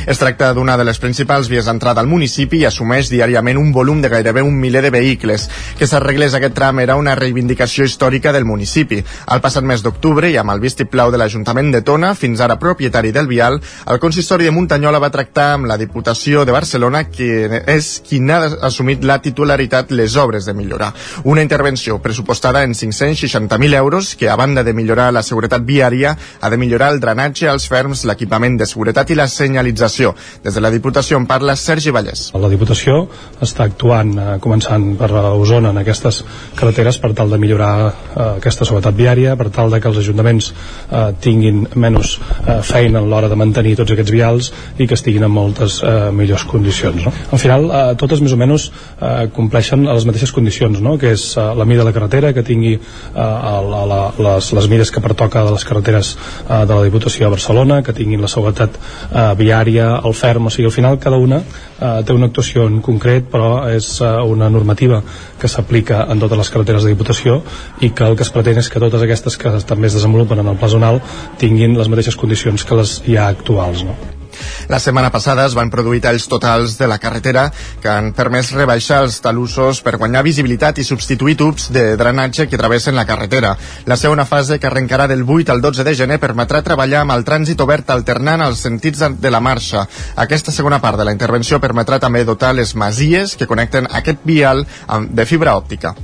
Es 0.04 0.20
tracta 0.20 0.50
d'una 0.52 0.76
de 0.76 0.84
les 0.90 1.00
principals 1.00 1.48
vies 1.48 1.70
d'entrada 1.72 2.04
al 2.04 2.12
municipi 2.12 2.60
i 2.60 2.68
assumeix 2.68 3.08
diàriament 3.14 3.56
un 3.56 3.72
volum 3.72 4.04
de 4.04 4.12
gairebé 4.12 4.44
un 4.44 4.60
miler 4.60 4.84
de 4.84 4.92
vehicles. 4.92 5.48
Que 5.80 5.88
s'arreglés 5.88 6.36
aquest 6.36 6.58
tram 6.60 6.84
era 6.84 7.00
una 7.00 7.16
reivindicació 7.16 7.88
històrica 7.88 8.36
del 8.36 8.50
municipi. 8.50 9.00
Al 9.32 9.40
passat 9.40 9.64
mes 9.64 9.88
d'octubre 9.88 10.28
i 10.28 10.36
amb 10.36 10.52
el 10.52 10.60
vistiplau 10.60 11.16
de 11.16 11.24
l'Ajuntament 11.24 11.72
de 11.72 11.84
Tona, 11.88 12.12
fins 12.12 12.44
ara 12.44 12.60
propietari 12.60 13.16
del 13.16 13.32
vial, 13.32 13.62
el 13.88 14.04
consistori 14.04 14.52
de 14.52 14.52
Muntanyola 14.52 15.00
va 15.00 15.14
tractar 15.16 15.54
amb 15.56 15.72
la 15.72 15.80
Diputació 15.80 16.41
de 16.46 16.52
Barcelona, 16.56 17.04
que 17.10 17.62
és 17.72 17.92
qui 18.06 18.20
n'ha 18.20 18.40
assumit 18.68 19.04
la 19.04 19.20
titularitat 19.22 19.92
les 19.92 20.16
obres 20.18 20.46
de 20.46 20.54
millorar. 20.54 20.92
Una 21.24 21.42
intervenció 21.42 22.00
pressupostada 22.02 22.64
en 22.64 22.74
560.000 22.74 23.76
euros 23.76 24.16
que, 24.16 24.30
a 24.30 24.36
banda 24.36 24.64
de 24.64 24.74
millorar 24.74 25.12
la 25.14 25.24
seguretat 25.24 25.66
viària, 25.66 26.16
ha 26.42 26.50
de 26.50 26.58
millorar 26.58 26.92
el 26.94 27.00
drenatge 27.00 27.50
als 27.50 27.68
ferms, 27.70 28.06
l'equipament 28.06 28.58
de 28.60 28.68
seguretat 28.70 29.12
i 29.12 29.18
la 29.18 29.28
senyalització. 29.28 30.16
Des 30.44 30.56
de 30.56 30.62
la 30.62 30.72
Diputació 30.72 31.18
en 31.18 31.28
parla 31.28 31.56
Sergi 31.56 31.92
Vallès. 31.92 32.30
La 32.34 32.50
Diputació 32.52 33.06
està 33.42 33.68
actuant, 33.68 34.14
eh, 34.18 34.38
començant 34.42 34.96
per 34.98 35.12
Osona, 35.12 35.72
en 35.72 35.82
aquestes 35.82 36.24
carreteres 36.56 36.98
per 36.98 37.14
tal 37.18 37.30
de 37.30 37.40
millorar 37.42 37.74
eh, 37.88 38.28
aquesta 38.38 38.66
seguretat 38.66 38.96
viària, 38.98 39.36
per 39.38 39.50
tal 39.54 39.72
de 39.72 39.80
que 39.82 39.90
els 39.92 40.02
ajuntaments 40.02 40.52
eh, 40.52 41.04
tinguin 41.22 41.66
menys 41.76 42.18
eh, 42.18 42.60
feina 42.66 43.00
a 43.00 43.06
l'hora 43.06 43.30
de 43.32 43.40
mantenir 43.40 43.76
tots 43.80 43.94
aquests 43.94 44.14
vials 44.14 44.52
i 44.78 44.88
que 44.88 44.98
estiguin 44.98 45.28
en 45.28 45.34
moltes 45.34 45.82
eh, 45.84 46.12
millors 46.32 46.46
condicions. 46.46 47.04
No? 47.06 47.12
Al 47.32 47.40
final, 47.40 47.68
eh, 47.68 47.96
totes 48.00 48.22
més 48.24 48.32
o 48.32 48.38
menys 48.40 48.70
eh, 48.72 49.28
compleixen 49.36 49.84
les 49.86 50.06
mateixes 50.08 50.32
condicions, 50.32 50.80
no? 50.82 50.98
que 50.98 51.12
és 51.16 51.26
eh, 51.36 51.44
la 51.58 51.66
mida 51.66 51.84
de 51.84 51.90
la 51.90 51.96
carretera, 51.96 52.32
que 52.34 52.44
tingui 52.44 52.78
eh, 52.78 52.82
la, 53.16 53.84
la, 53.86 54.00
les, 54.18 54.52
les 54.56 54.70
mides 54.72 54.92
que 54.92 55.04
pertoca 55.04 55.44
de 55.44 55.52
les 55.52 55.66
carreteres 55.68 56.14
eh, 56.16 56.64
de 56.66 56.74
la 56.74 56.84
Diputació 56.88 57.28
de 57.28 57.34
Barcelona, 57.36 57.82
que 57.84 57.96
tinguin 57.98 58.24
la 58.24 58.32
seguretat 58.32 58.78
eh, 58.78 59.34
viària, 59.40 59.98
el 60.00 60.16
ferm, 60.16 60.48
o 60.48 60.54
sigui, 60.54 60.70
al 60.72 60.76
final 60.76 61.00
cada 61.04 61.20
una 61.20 61.42
eh, 61.42 61.92
té 62.08 62.16
una 62.16 62.32
actuació 62.32 62.68
en 62.70 62.80
concret, 62.86 63.28
però 63.32 63.68
és 63.72 63.94
eh, 64.00 64.14
una 64.32 64.50
normativa 64.50 65.02
que 65.42 65.52
s'aplica 65.52 66.06
en 66.12 66.22
totes 66.22 66.40
les 66.40 66.54
carreteres 66.54 66.88
de 66.88 66.96
Diputació 66.96 67.42
i 67.82 67.92
que 67.92 68.08
el 68.08 68.16
que 68.16 68.28
es 68.28 68.32
pretén 68.34 68.62
és 68.62 68.72
que 68.72 68.82
totes 68.84 69.04
aquestes 69.04 69.38
que 69.42 69.58
també 69.68 69.90
es 69.90 69.98
desenvolupen 69.98 70.40
en 70.44 70.54
el 70.54 70.60
pla 70.62 70.72
zonal 70.72 71.02
tinguin 71.42 71.78
les 71.78 71.92
mateixes 71.92 72.20
condicions 72.20 72.64
que 72.64 72.82
les 72.82 73.00
ja 73.10 73.28
actuals. 73.32 73.86
No? 73.88 74.21
La 74.70 74.80
setmana 74.80 75.12
passada 75.12 75.46
es 75.46 75.56
van 75.58 75.72
produir 75.74 76.02
talls 76.02 76.28
totals 76.32 76.78
de 76.80 76.88
la 76.88 77.00
carretera 77.00 77.50
que 77.82 77.90
han 77.90 78.12
permès 78.18 78.52
rebaixar 78.56 79.02
els 79.06 79.20
talussos 79.24 79.82
per 79.86 79.98
guanyar 79.98 80.24
visibilitat 80.24 80.80
i 80.80 80.86
substituir 80.88 81.38
tubs 81.40 81.70
de 81.74 81.96
drenatge 82.00 82.48
que 82.48 82.60
travessen 82.60 82.96
la 82.96 83.06
carretera. 83.06 83.56
La 83.86 83.98
segona 83.98 84.26
fase, 84.26 84.60
que 84.60 84.68
arrencarà 84.70 85.08
del 85.08 85.24
8 85.28 85.52
al 85.52 85.62
12 85.62 85.84
de 85.84 85.96
gener, 85.96 86.20
permetrà 86.22 86.62
treballar 86.64 87.02
amb 87.04 87.16
el 87.18 87.26
trànsit 87.28 87.62
obert 87.62 87.90
alternant 87.92 88.46
els 88.46 88.62
sentits 88.64 89.04
de 89.20 89.32
la 89.32 89.42
marxa. 89.44 89.86
Aquesta 90.16 90.52
segona 90.52 90.82
part 90.82 91.00
de 91.00 91.06
la 91.08 91.16
intervenció 91.16 91.60
permetrà 91.60 92.00
també 92.00 92.24
dotar 92.26 92.54
les 92.56 92.76
masies 92.76 93.36
que 93.36 93.48
connecten 93.50 93.90
aquest 93.92 94.24
vial 94.24 94.66
de 95.10 95.26
fibra 95.26 95.58
òptica. 95.58 95.96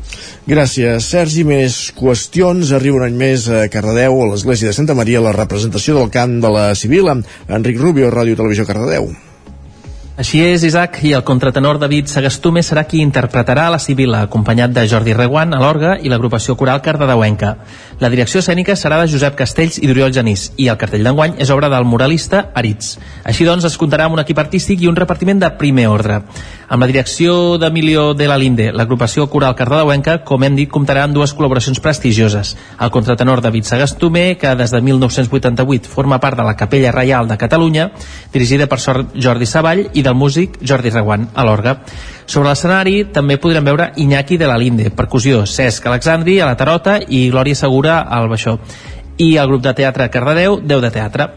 Gràcies, 0.48 1.08
Sergi. 1.08 1.46
Més 1.48 1.94
qüestions. 1.96 2.74
Arriba 2.76 2.98
un 2.98 3.06
any 3.06 3.16
més 3.16 3.46
a 3.48 3.68
Cardedeu, 3.72 4.18
a 4.24 4.28
l'Església 4.32 4.72
de 4.72 4.76
Santa 4.76 4.96
Maria, 4.98 5.22
la 5.24 5.32
representació 5.36 5.96
del 5.96 6.10
cant 6.12 6.40
de 6.44 6.52
la 6.52 6.66
Civil, 6.76 7.08
Enric 7.48 7.80
Rubio, 7.80 8.10
Ràdio 8.12 8.27
Televisió 8.36 8.66
Cardedeu. 8.66 9.27
Així 10.18 10.40
és, 10.42 10.64
Isaac, 10.66 10.96
i 11.06 11.12
el 11.14 11.22
contratenor 11.22 11.78
David 11.78 12.08
Sagastume 12.10 12.64
serà 12.66 12.88
qui 12.90 13.04
interpretarà 13.06 13.68
la 13.70 13.78
Sibila, 13.78 14.24
acompanyat 14.26 14.72
de 14.74 14.88
Jordi 14.90 15.14
Reguant 15.14 15.54
a 15.54 15.60
l'orga 15.62 15.92
i 16.02 16.10
l'agrupació 16.10 16.56
coral 16.58 16.82
cardedeuenca. 16.82 17.52
La 18.02 18.10
direcció 18.10 18.42
escènica 18.42 18.74
serà 18.74 18.98
de 18.98 19.12
Josep 19.12 19.38
Castells 19.38 19.78
i 19.78 19.86
d'Oriol 19.86 20.16
Genís, 20.16 20.48
i 20.58 20.72
el 20.74 20.80
cartell 20.82 21.06
d'enguany 21.06 21.36
és 21.38 21.52
obra 21.54 21.70
del 21.70 21.86
muralista 21.86 22.48
Aritz. 22.58 22.96
Així 23.30 23.46
doncs, 23.46 23.68
es 23.70 23.78
comptarà 23.78 24.08
amb 24.10 24.18
un 24.18 24.24
equip 24.24 24.42
artístic 24.42 24.82
i 24.82 24.90
un 24.90 24.98
repartiment 24.98 25.38
de 25.44 25.52
primer 25.60 25.86
ordre. 25.94 26.24
Amb 26.68 26.82
la 26.82 26.90
direcció 26.90 27.60
d'Emilio 27.62 28.08
de 28.18 28.26
la 28.28 28.40
Linde, 28.42 28.72
l'agrupació 28.74 29.30
coral 29.30 29.54
cardedeuenca, 29.56 30.18
com 30.26 30.44
hem 30.44 30.58
dit, 30.58 30.72
comptarà 30.74 31.06
amb 31.06 31.14
dues 31.14 31.36
col·laboracions 31.38 31.80
prestigioses. 31.80 32.56
El 32.82 32.90
contratenor 32.92 33.44
David 33.46 33.70
Sagastume, 33.70 34.26
que 34.42 34.56
des 34.58 34.74
de 34.74 34.82
1988 34.82 35.94
forma 35.94 36.18
part 36.20 36.42
de 36.42 36.50
la 36.50 36.58
Capella 36.58 36.92
Reial 36.92 37.30
de 37.30 37.38
Catalunya, 37.38 37.92
dirigida 38.34 38.66
per 38.66 38.82
Jordi 38.82 39.46
Savall, 39.46 39.86
i 39.94 40.07
del 40.08 40.16
músic 40.16 40.58
Jordi 40.64 40.94
Reguant 40.94 41.28
a 41.36 41.44
l'orga. 41.44 41.78
Sobre 42.26 42.48
l'escenari 42.48 43.02
també 43.14 43.36
podrem 43.44 43.68
veure 43.68 43.92
Iñaki 44.00 44.40
de 44.40 44.48
la 44.48 44.58
Linde, 44.58 44.90
percussió, 44.96 45.44
Cesc 45.46 45.86
Alexandri 45.92 46.40
a 46.40 46.48
la 46.48 46.56
tarota 46.60 46.98
i 47.04 47.28
Glòria 47.32 47.56
Segura 47.60 48.00
al 48.02 48.30
baixó. 48.32 48.58
I 49.18 49.36
el 49.36 49.52
grup 49.52 49.66
de 49.66 49.76
teatre 49.76 50.10
Cardedeu, 50.14 50.62
Déu 50.64 50.82
de 50.84 50.94
Teatre. 50.96 51.28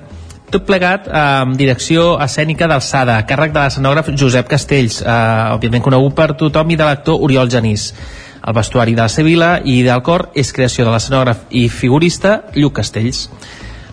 Tot 0.51 0.65
plegat 0.67 1.07
eh, 1.07 1.15
amb 1.15 1.55
direcció 1.59 2.17
escènica 2.23 2.67
d'alçada, 2.71 3.21
a 3.21 3.27
càrrec 3.27 3.55
de 3.55 3.63
l'escenògraf 3.63 4.11
Josep 4.19 4.51
Castells, 4.51 4.99
eh, 5.03 5.15
òbviament 5.55 5.85
conegut 5.87 6.17
per 6.19 6.33
tothom, 6.39 6.71
i 6.75 6.79
de 6.79 6.87
l'actor 6.87 7.23
Oriol 7.23 7.51
Genís. 7.51 7.93
El 8.41 8.57
vestuari 8.57 8.97
de 8.97 9.05
la 9.05 9.13
Sevilla 9.13 9.51
i 9.63 9.83
del 9.87 10.03
cor 10.03 10.31
és 10.35 10.51
creació 10.57 10.87
de 10.87 10.95
l'escenògraf 10.95 11.51
i 11.55 11.69
figurista 11.71 12.41
Lluc 12.57 12.81
Castells. 12.81 13.29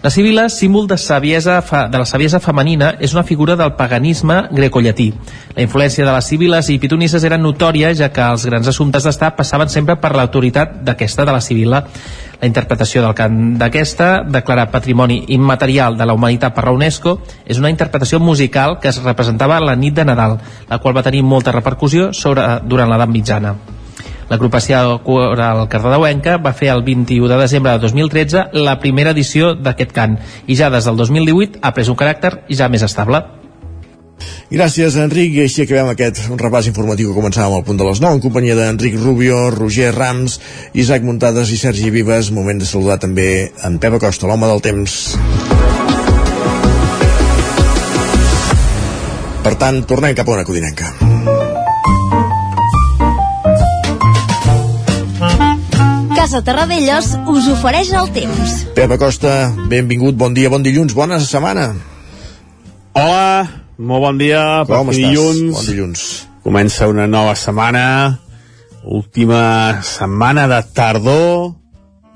La 0.08 0.12
Sibila, 0.12 0.48
símbol 0.48 0.88
de, 0.88 0.96
saviesa, 0.98 1.60
de 1.92 1.98
la 2.00 2.06
saviesa 2.08 2.40
femenina, 2.40 2.94
és 3.04 3.12
una 3.12 3.26
figura 3.28 3.58
del 3.60 3.74
paganisme 3.76 4.38
grecollatí. 4.56 5.10
La 5.58 5.66
influència 5.66 6.06
de 6.08 6.14
les 6.16 6.30
Sibiles 6.32 6.70
i 6.72 6.78
pitonisses 6.80 7.26
era 7.28 7.36
notòria, 7.36 7.92
ja 7.92 8.08
que 8.16 8.24
els 8.24 8.46
grans 8.48 8.72
assumptes 8.72 9.04
d'estat 9.04 9.36
passaven 9.36 9.68
sempre 9.68 9.98
per 10.00 10.14
l'autoritat 10.16 10.80
d'aquesta, 10.88 11.28
de 11.28 11.36
la 11.36 11.44
Sibila. 11.44 11.84
La 12.40 12.48
interpretació 12.48 13.04
del 13.04 13.20
cant 13.20 13.58
d'aquesta, 13.60 14.12
declarat 14.32 14.72
Patrimoni 14.72 15.26
Immaterial 15.36 16.00
de 16.00 16.08
la 16.08 16.16
Humanitat 16.16 16.56
per 16.56 16.70
la 16.70 16.78
UNESCO, 16.80 17.18
és 17.44 17.60
una 17.60 17.74
interpretació 17.76 18.24
musical 18.24 18.80
que 18.80 18.88
es 18.88 19.04
representava 19.04 19.60
la 19.60 19.76
nit 19.76 20.00
de 20.00 20.08
Nadal, 20.08 20.40
la 20.70 20.80
qual 20.80 20.96
va 20.96 21.04
tenir 21.04 21.28
molta 21.28 21.52
repercussió 21.52 22.14
sobre, 22.14 22.48
durant 22.64 22.88
l'edat 22.88 23.12
mitjana. 23.12 23.58
L'agrupació 24.30 25.00
coral 25.06 25.64
cardedeuenca 25.72 26.38
va 26.44 26.54
fer 26.54 26.74
el 26.74 26.84
21 26.84 27.30
de 27.32 27.40
desembre 27.40 27.74
de 27.74 27.86
2013 27.86 28.64
la 28.68 28.78
primera 28.84 29.16
edició 29.16 29.54
d'aquest 29.56 29.96
cant 29.96 30.20
i 30.48 30.58
ja 30.60 30.72
des 30.74 30.88
del 30.88 31.00
2018 31.00 31.64
ha 31.64 31.74
pres 31.74 31.90
un 31.90 32.00
caràcter 32.00 32.34
ja 32.50 32.68
més 32.68 32.84
estable. 32.84 33.24
Gràcies, 34.48 34.96
Enric. 34.96 35.34
I 35.36 35.42
així 35.44 35.66
acabem 35.66 35.92
aquest 35.92 36.22
repàs 36.40 36.70
informatiu 36.72 37.12
que 37.12 37.20
començàvem 37.20 37.58
al 37.58 37.66
punt 37.68 37.80
de 37.80 37.88
les 37.88 38.00
9 38.04 38.18
en 38.18 38.24
companyia 38.24 38.56
d'Enric 38.56 38.96
Rubio, 39.02 39.50
Roger 39.54 39.92
Rams, 39.96 40.40
Isaac 40.74 41.04
Muntades 41.04 41.52
i 41.52 41.60
Sergi 41.60 41.92
Vives. 41.94 42.32
Moment 42.32 42.64
de 42.64 42.70
saludar 42.70 42.98
també 43.04 43.52
en 43.68 43.78
Pep 43.84 44.00
Acosta, 44.00 44.28
l'home 44.28 44.48
del 44.48 44.64
temps. 44.64 44.98
Per 49.44 49.56
tant, 49.60 49.84
tornem 49.88 50.16
cap 50.16 50.28
a 50.28 50.40
una 50.40 50.48
codinenca. 50.48 50.96
Casa 56.18 56.40
Terradellos 56.42 57.12
us 57.30 57.46
ofereix 57.52 57.92
el 57.94 58.08
temps. 58.10 58.54
Pep 58.74 58.90
Acosta, 58.96 59.52
benvingut, 59.70 60.16
bon 60.18 60.34
dia, 60.34 60.50
bon 60.50 60.64
dilluns, 60.66 60.96
bona 60.98 61.20
setmana. 61.22 61.68
Hola, 62.98 63.46
molt 63.78 64.02
bon 64.02 64.18
dia, 64.18 64.42
Com 64.66 64.90
estàs? 64.90 64.98
dilluns. 64.98 65.54
Bon 65.54 65.70
dilluns. 65.70 66.08
Comença 66.42 66.90
una 66.90 67.06
nova 67.06 67.36
setmana, 67.38 68.18
última 68.82 69.78
setmana 69.86 70.48
de 70.50 70.60
tardor, 70.74 71.54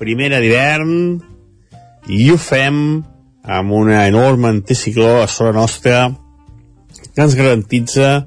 primera 0.01 0.41
d'hivern, 0.41 1.21
i 2.09 2.31
ho 2.33 2.41
fem 2.41 3.03
amb 3.45 3.79
una 3.85 4.07
enorme 4.09 4.49
anticicló 4.49 5.19
a 5.21 5.27
sobre 5.29 5.53
nostra 5.53 6.07
que 7.13 7.21
ens 7.21 7.37
garantitza 7.37 8.25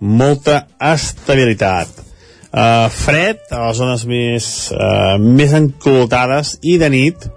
molta 0.00 0.64
estabilitat. 0.80 2.09
Uh, 2.50 2.88
fred 2.90 3.38
a 3.54 3.60
les 3.68 3.78
zones 3.78 4.02
més, 4.10 4.46
uh, 4.74 5.14
més 5.22 5.52
enclotades 5.54 6.56
i 6.66 6.80
de 6.82 6.88
nit 6.90 7.28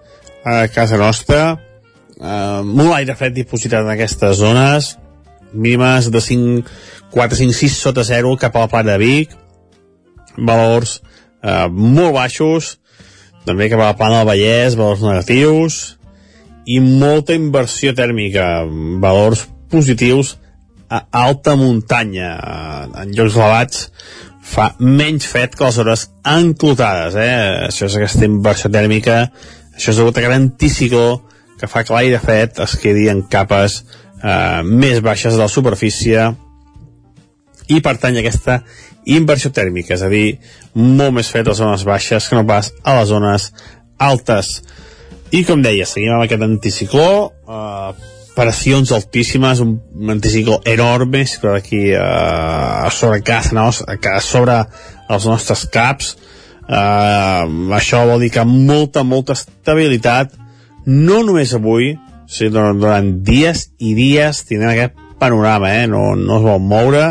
a 0.42 0.64
casa 0.74 0.98
nostra 0.98 1.52
uh, 1.54 2.66
molt 2.66 2.96
aire 2.96 3.14
fred 3.20 3.36
dipositat 3.36 3.86
en 3.86 3.92
aquestes 3.94 4.40
zones 4.40 4.96
mínimes 5.54 6.10
de 6.10 6.18
5, 6.18 6.66
4, 7.14 7.38
5, 7.44 7.58
6 7.60 7.78
sota 7.86 8.02
0 8.08 8.34
cap 8.42 8.58
a 8.58 8.66
la 8.66 8.72
plana 8.72 8.96
de 8.96 9.04
Vic. 9.04 9.36
Valors 10.38 10.96
uh, 11.46 11.70
molt 11.70 12.16
baixos 12.18 12.80
també 13.46 13.70
cap 13.70 13.84
a 13.84 13.92
la 13.92 13.98
plana 14.00 14.24
del 14.24 14.32
Vallès 14.32 14.80
valors 14.80 15.04
negatius 15.06 15.82
i 16.66 16.80
molta 16.82 17.36
inversió 17.38 17.94
tèrmica 17.94 18.64
valors 19.04 19.46
positius 19.70 20.38
a 20.94 21.04
alta 21.26 21.54
muntanya 21.60 22.34
en 23.02 23.14
llocs 23.14 23.38
elevats 23.38 23.88
fa 24.44 24.74
menys 24.80 25.26
fred 25.30 25.56
que 25.56 25.66
les 25.66 25.78
hores 25.80 26.08
enclotades, 26.28 27.16
eh? 27.16 27.68
Això 27.70 27.88
és 27.88 27.98
aquesta 27.98 28.28
inversió 28.28 28.72
tèrmica, 28.72 29.26
això 29.74 29.94
és 29.94 30.00
degut 30.02 30.20
a 30.20 30.26
gran 30.26 30.50
anticicló 30.50 31.24
que 31.60 31.70
fa 31.72 31.86
que 31.86 31.96
l'aire 31.96 32.20
fred 32.20 32.60
es 32.64 32.76
quedi 32.82 33.08
en 33.10 33.24
capes 33.32 33.80
eh, 34.22 34.62
més 34.68 35.00
baixes 35.06 35.38
de 35.38 35.44
la 35.46 35.52
superfície 35.52 36.28
i 37.72 37.80
per 37.82 37.96
tant 38.02 38.18
aquesta 38.20 38.60
inversió 39.08 39.52
tèrmica, 39.56 39.96
és 39.96 40.04
a 40.04 40.10
dir, 40.12 40.38
molt 40.76 41.16
més 41.16 41.30
fred 41.32 41.48
a 41.48 41.54
les 41.54 41.62
zones 41.64 41.84
baixes 41.88 42.28
que 42.28 42.38
no 42.38 42.46
pas 42.48 42.72
a 42.84 42.98
les 43.00 43.10
zones 43.12 43.50
altes. 44.00 44.58
I 45.34 45.44
com 45.48 45.64
deia, 45.64 45.88
seguim 45.90 46.14
amb 46.14 46.26
aquest 46.28 46.44
anticicló, 46.46 47.08
eh, 47.48 48.13
pressions 48.36 48.92
altíssimes, 48.92 49.62
un, 49.64 49.78
anticicló 50.10 50.60
enorme, 50.66 51.24
però 51.42 51.58
aquí 51.58 51.92
eh, 51.92 52.00
a 52.00 52.90
sobre 52.92 53.22
casa 53.22 53.56
nostra, 53.56 53.96
a 53.96 54.22
sobre 54.22 54.60
els 55.10 55.28
nostres 55.30 55.66
caps. 55.74 56.16
Eh, 56.64 57.44
això 57.78 58.04
vol 58.10 58.24
dir 58.26 58.32
que 58.34 58.46
molta, 58.48 59.04
molta 59.04 59.38
estabilitat, 59.38 60.34
no 60.86 61.22
només 61.24 61.54
avui, 61.56 61.94
sinó 62.28 62.72
durant, 62.80 63.12
dies 63.24 63.68
i 63.80 63.94
dies 63.98 64.44
tindrem 64.48 64.74
aquest 64.74 64.98
panorama, 65.20 65.70
eh? 65.76 65.86
no, 65.88 66.14
no 66.18 66.40
es 66.40 66.48
vol 66.48 66.64
moure. 66.64 67.06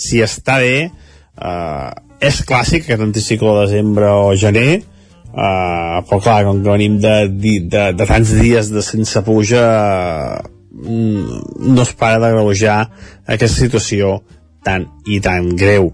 Si 0.00 0.22
està 0.24 0.60
bé, 0.62 0.86
eh, 0.90 1.90
és 2.20 2.40
clàssic 2.46 2.86
aquest 2.86 3.04
anticicló 3.08 3.58
de 3.58 3.66
desembre 3.68 4.14
o 4.14 4.32
gener, 4.38 4.82
Uh, 5.30 6.02
però 6.08 6.16
clar, 6.18 6.40
com 6.42 6.58
que 6.58 6.66
venim 6.66 6.96
de, 6.98 7.28
de, 7.30 7.52
de, 7.70 7.82
de 7.94 8.06
tants 8.08 8.32
dies 8.34 8.66
de 8.74 8.82
sense 8.82 9.20
pluja 9.22 9.60
uh, 9.62 10.40
no 10.84 11.82
es 11.82 11.92
para 11.98 12.20
de 12.22 12.30
greujar 12.32 12.90
aquesta 13.26 13.56
situació 13.62 14.20
tan 14.64 14.86
i 15.08 15.20
tan 15.24 15.54
greu. 15.56 15.92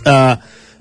Uh, 0.00 0.36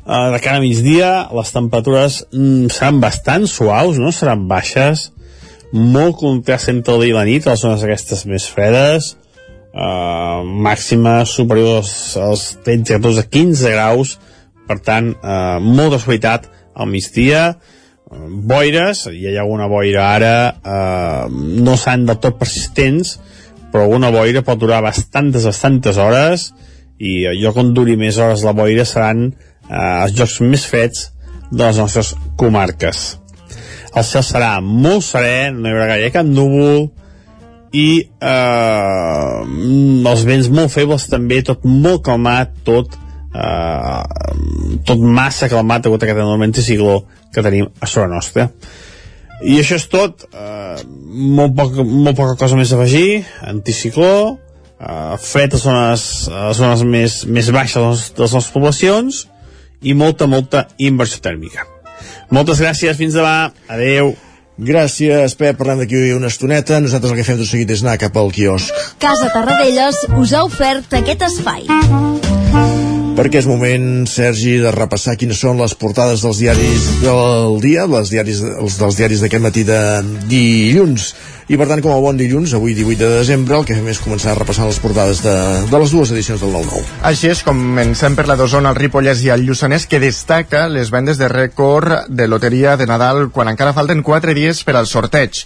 uh, 0.05 0.27
de 0.33 0.39
cara 0.39 0.59
a 0.59 0.63
migdia 0.63 1.11
les 1.35 1.51
temperatures 1.51 2.21
mm, 2.31 2.69
seran 2.71 3.01
bastant 3.03 3.47
suaus 3.49 3.99
no? 3.99 4.13
Seran 4.15 4.47
baixes. 4.51 5.09
Molt 5.71 6.17
contrast 6.17 6.71
entre 6.71 6.95
el 6.95 7.03
dia 7.05 7.13
i 7.13 7.17
la 7.17 7.25
nit 7.27 7.45
les 7.45 7.63
zones 7.65 7.83
aquestes 7.85 8.25
més 8.29 8.47
fredes. 8.49 9.15
Uh, 9.69 10.41
màxima 10.65 11.21
superior 11.29 11.83
als, 11.83 11.93
als 12.17 12.45
13, 12.65 12.95
14, 12.97 13.27
15 13.29 13.75
graus. 13.75 14.15
Per 14.69 14.79
tant, 14.85 15.11
uh, 15.21 15.59
molta 15.61 15.99
suavitat 16.01 16.49
al 16.73 16.89
migdia 16.89 17.53
boires, 18.09 19.05
hi 19.13 19.29
ha 19.29 19.41
alguna 19.43 19.67
boira 19.69 20.07
ara 20.15 20.33
eh, 20.49 21.25
no 21.29 21.75
seran 21.77 22.07
del 22.09 22.17
tot 22.21 22.39
persistents 22.39 23.19
però 23.69 23.85
alguna 23.85 24.09
boira 24.11 24.41
pot 24.45 24.59
durar 24.59 24.81
bastantes, 24.81 25.45
bastantes 25.45 25.97
hores 26.01 26.49
i 26.99 27.21
lloc 27.39 27.59
on 27.61 27.73
duri 27.77 27.95
més 27.99 28.17
hores 28.17 28.43
la 28.43 28.55
boira 28.57 28.85
seran 28.87 29.29
eh, 29.29 30.03
els 30.03 30.15
llocs 30.17 30.39
més 30.41 30.65
freds 30.65 31.09
de 31.49 31.63
les 31.63 31.77
nostres 31.81 32.13
comarques. 32.37 33.19
El 33.97 34.05
cel 34.05 34.25
serà 34.25 34.57
molt 34.61 35.05
serè 35.05 35.49
no 35.53 35.65
hi 35.65 35.73
haurà 35.73 35.87
gaire 35.93 36.11
cap 36.13 36.27
núvol 36.27 36.89
i 37.73 37.89
eh, 38.01 39.37
els 40.11 40.25
vents 40.25 40.49
molt 40.53 40.73
febles 40.73 41.05
també, 41.09 41.41
tot 41.45 41.65
molt 41.65 42.03
calmat 42.05 42.53
tot 42.65 42.97
eh, 43.33 44.03
tot 44.85 45.01
massa 45.01 45.49
calmat 45.51 45.85
degut 45.85 46.03
a 46.03 46.07
aquest 46.07 46.21
enorme 46.21 46.49
anticicló 46.49 47.01
que 47.33 47.43
tenim 47.45 47.69
a 47.79 47.89
sobre 47.89 48.09
nostra 48.11 48.49
i 49.45 49.59
això 49.61 49.77
és 49.79 49.87
tot 49.91 50.25
eh, 50.33 50.77
molt, 50.83 51.55
poc, 51.57 51.81
molt 51.83 52.17
poca 52.17 52.37
cosa 52.39 52.59
més 52.59 52.73
a 52.73 52.79
afegir 52.79 53.23
anticicló 53.47 54.13
eh, 54.35 55.17
fred 55.23 55.55
a 55.55 55.61
zones, 55.61 56.05
a 56.31 56.53
zones 56.57 56.85
més, 56.85 57.19
més 57.25 57.51
baixes 57.55 57.77
de 57.77 57.85
les, 57.87 58.07
de 58.15 58.25
les 58.25 58.39
nostres 58.39 58.55
poblacions 58.55 59.27
i 59.81 59.93
molta, 59.95 60.27
molta 60.27 60.67
inversió 60.77 61.21
tèrmica 61.23 61.67
moltes 62.33 62.59
gràcies, 62.61 62.97
fins 62.97 63.15
demà, 63.17 63.51
adeu 63.69 64.15
Gràcies, 64.59 65.37
Pep. 65.39 65.55
Parlem 65.55 65.79
d'aquí 65.79 66.01
una 66.11 66.27
estoneta. 66.27 66.81
Nosaltres 66.83 67.13
el 67.13 67.21
que 67.21 67.27
fem 67.27 67.39
tot 67.39 67.47
seguit 67.47 67.71
és 67.71 67.83
anar 67.85 67.95
cap 68.01 68.17
al 68.19 68.33
quiosc. 68.35 68.75
Casa 68.99 69.31
Tarradellas 69.31 70.03
us 70.19 70.35
ha 70.35 70.43
ofert 70.49 70.99
aquest 70.99 71.23
espai. 71.31 71.63
Perquè 73.19 73.41
és 73.41 73.47
moment, 73.49 74.05
Sergi, 74.08 74.53
de 74.63 74.69
repassar 74.71 75.17
quines 75.19 75.41
són 75.43 75.58
les 75.60 75.73
portades 75.75 76.21
dels 76.23 76.38
diaris 76.39 76.86
del 77.01 77.58
dia, 77.60 77.84
les 77.91 78.08
diaris, 78.13 78.39
els 78.47 78.77
dels 78.79 78.95
diaris 78.95 79.19
d'aquest 79.19 79.43
matí 79.43 79.65
de 79.67 79.79
dilluns. 80.32 81.10
I 81.51 81.58
per 81.60 81.67
tant, 81.67 81.82
com 81.84 81.91
a 81.91 81.97
bon 81.99 82.15
dilluns, 82.15 82.53
avui 82.55 82.77
18 82.77 83.01
de 83.01 83.17
desembre, 83.17 83.58
el 83.58 83.65
que 83.67 83.75
fem 83.75 83.89
és 83.91 83.99
començar 83.99 84.32
a 84.32 84.38
repassar 84.39 84.69
les 84.69 84.79
portades 84.79 85.19
de, 85.25 85.36
de 85.67 85.82
les 85.84 85.91
dues 85.91 86.13
edicions 86.15 86.39
del 86.39 86.55
9-9. 86.55 86.86
Així 87.12 87.27
és, 87.34 87.41
comencem 87.43 88.15
per 88.15 88.23
la 88.29 88.38
d'Osona, 88.39 88.71
el 88.71 88.79
Ripollès 88.79 89.25
i 89.27 89.34
el 89.36 89.43
Lluçanès, 89.49 89.89
que 89.91 89.99
destaca 89.99 90.69
les 90.71 90.88
vendes 90.88 91.19
de 91.19 91.27
rècord 91.27 92.08
de 92.08 92.29
loteria 92.32 92.77
de 92.79 92.88
Nadal 92.88 93.34
quan 93.36 93.51
encara 93.51 93.75
falten 93.75 93.99
4 93.99 94.38
dies 94.39 94.63
per 94.63 94.79
al 94.79 94.88
sorteig. 94.88 95.43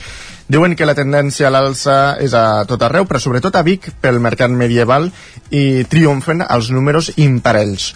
Diuen 0.52 0.76
que 0.76 0.86
la 0.86 0.96
tendència 0.98 1.48
a 1.48 1.54
l'alça 1.54 2.18
és 2.20 2.34
a 2.36 2.66
tot 2.68 2.82
arreu, 2.84 3.08
però 3.08 3.22
sobretot 3.22 3.56
a 3.56 3.64
Vic 3.64 3.90
pel 4.04 4.20
mercat 4.20 4.52
medieval 4.52 5.08
i 5.50 5.86
triomfen 5.90 6.44
els 6.44 6.70
números 6.76 7.14
imparells. 7.16 7.94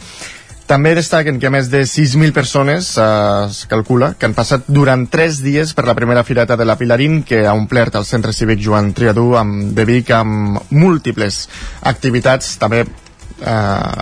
També 0.68 0.92
destaquen 0.98 1.38
que 1.40 1.48
més 1.48 1.70
de 1.72 1.86
6.000 1.88 2.34
persones 2.36 2.90
eh, 3.00 3.04
es 3.48 3.62
calcula 3.72 4.10
que 4.20 4.28
han 4.28 4.36
passat 4.36 4.66
durant 4.68 5.06
3 5.08 5.40
dies 5.46 5.72
per 5.76 5.86
la 5.88 5.96
primera 5.96 6.26
fireta 6.28 6.58
de 6.60 6.66
la 6.68 6.76
Pilarín 6.76 7.22
que 7.24 7.46
ha 7.48 7.54
omplert 7.56 7.96
el 7.96 8.08
centre 8.08 8.36
cívic 8.36 8.60
Joan 8.66 8.92
Triadú 8.92 9.30
amb, 9.40 9.70
de 9.76 9.86
Vic 9.88 10.12
amb 10.12 10.60
múltiples 10.76 11.46
activitats 11.88 12.58
també 12.60 12.84
eh, 12.84 13.54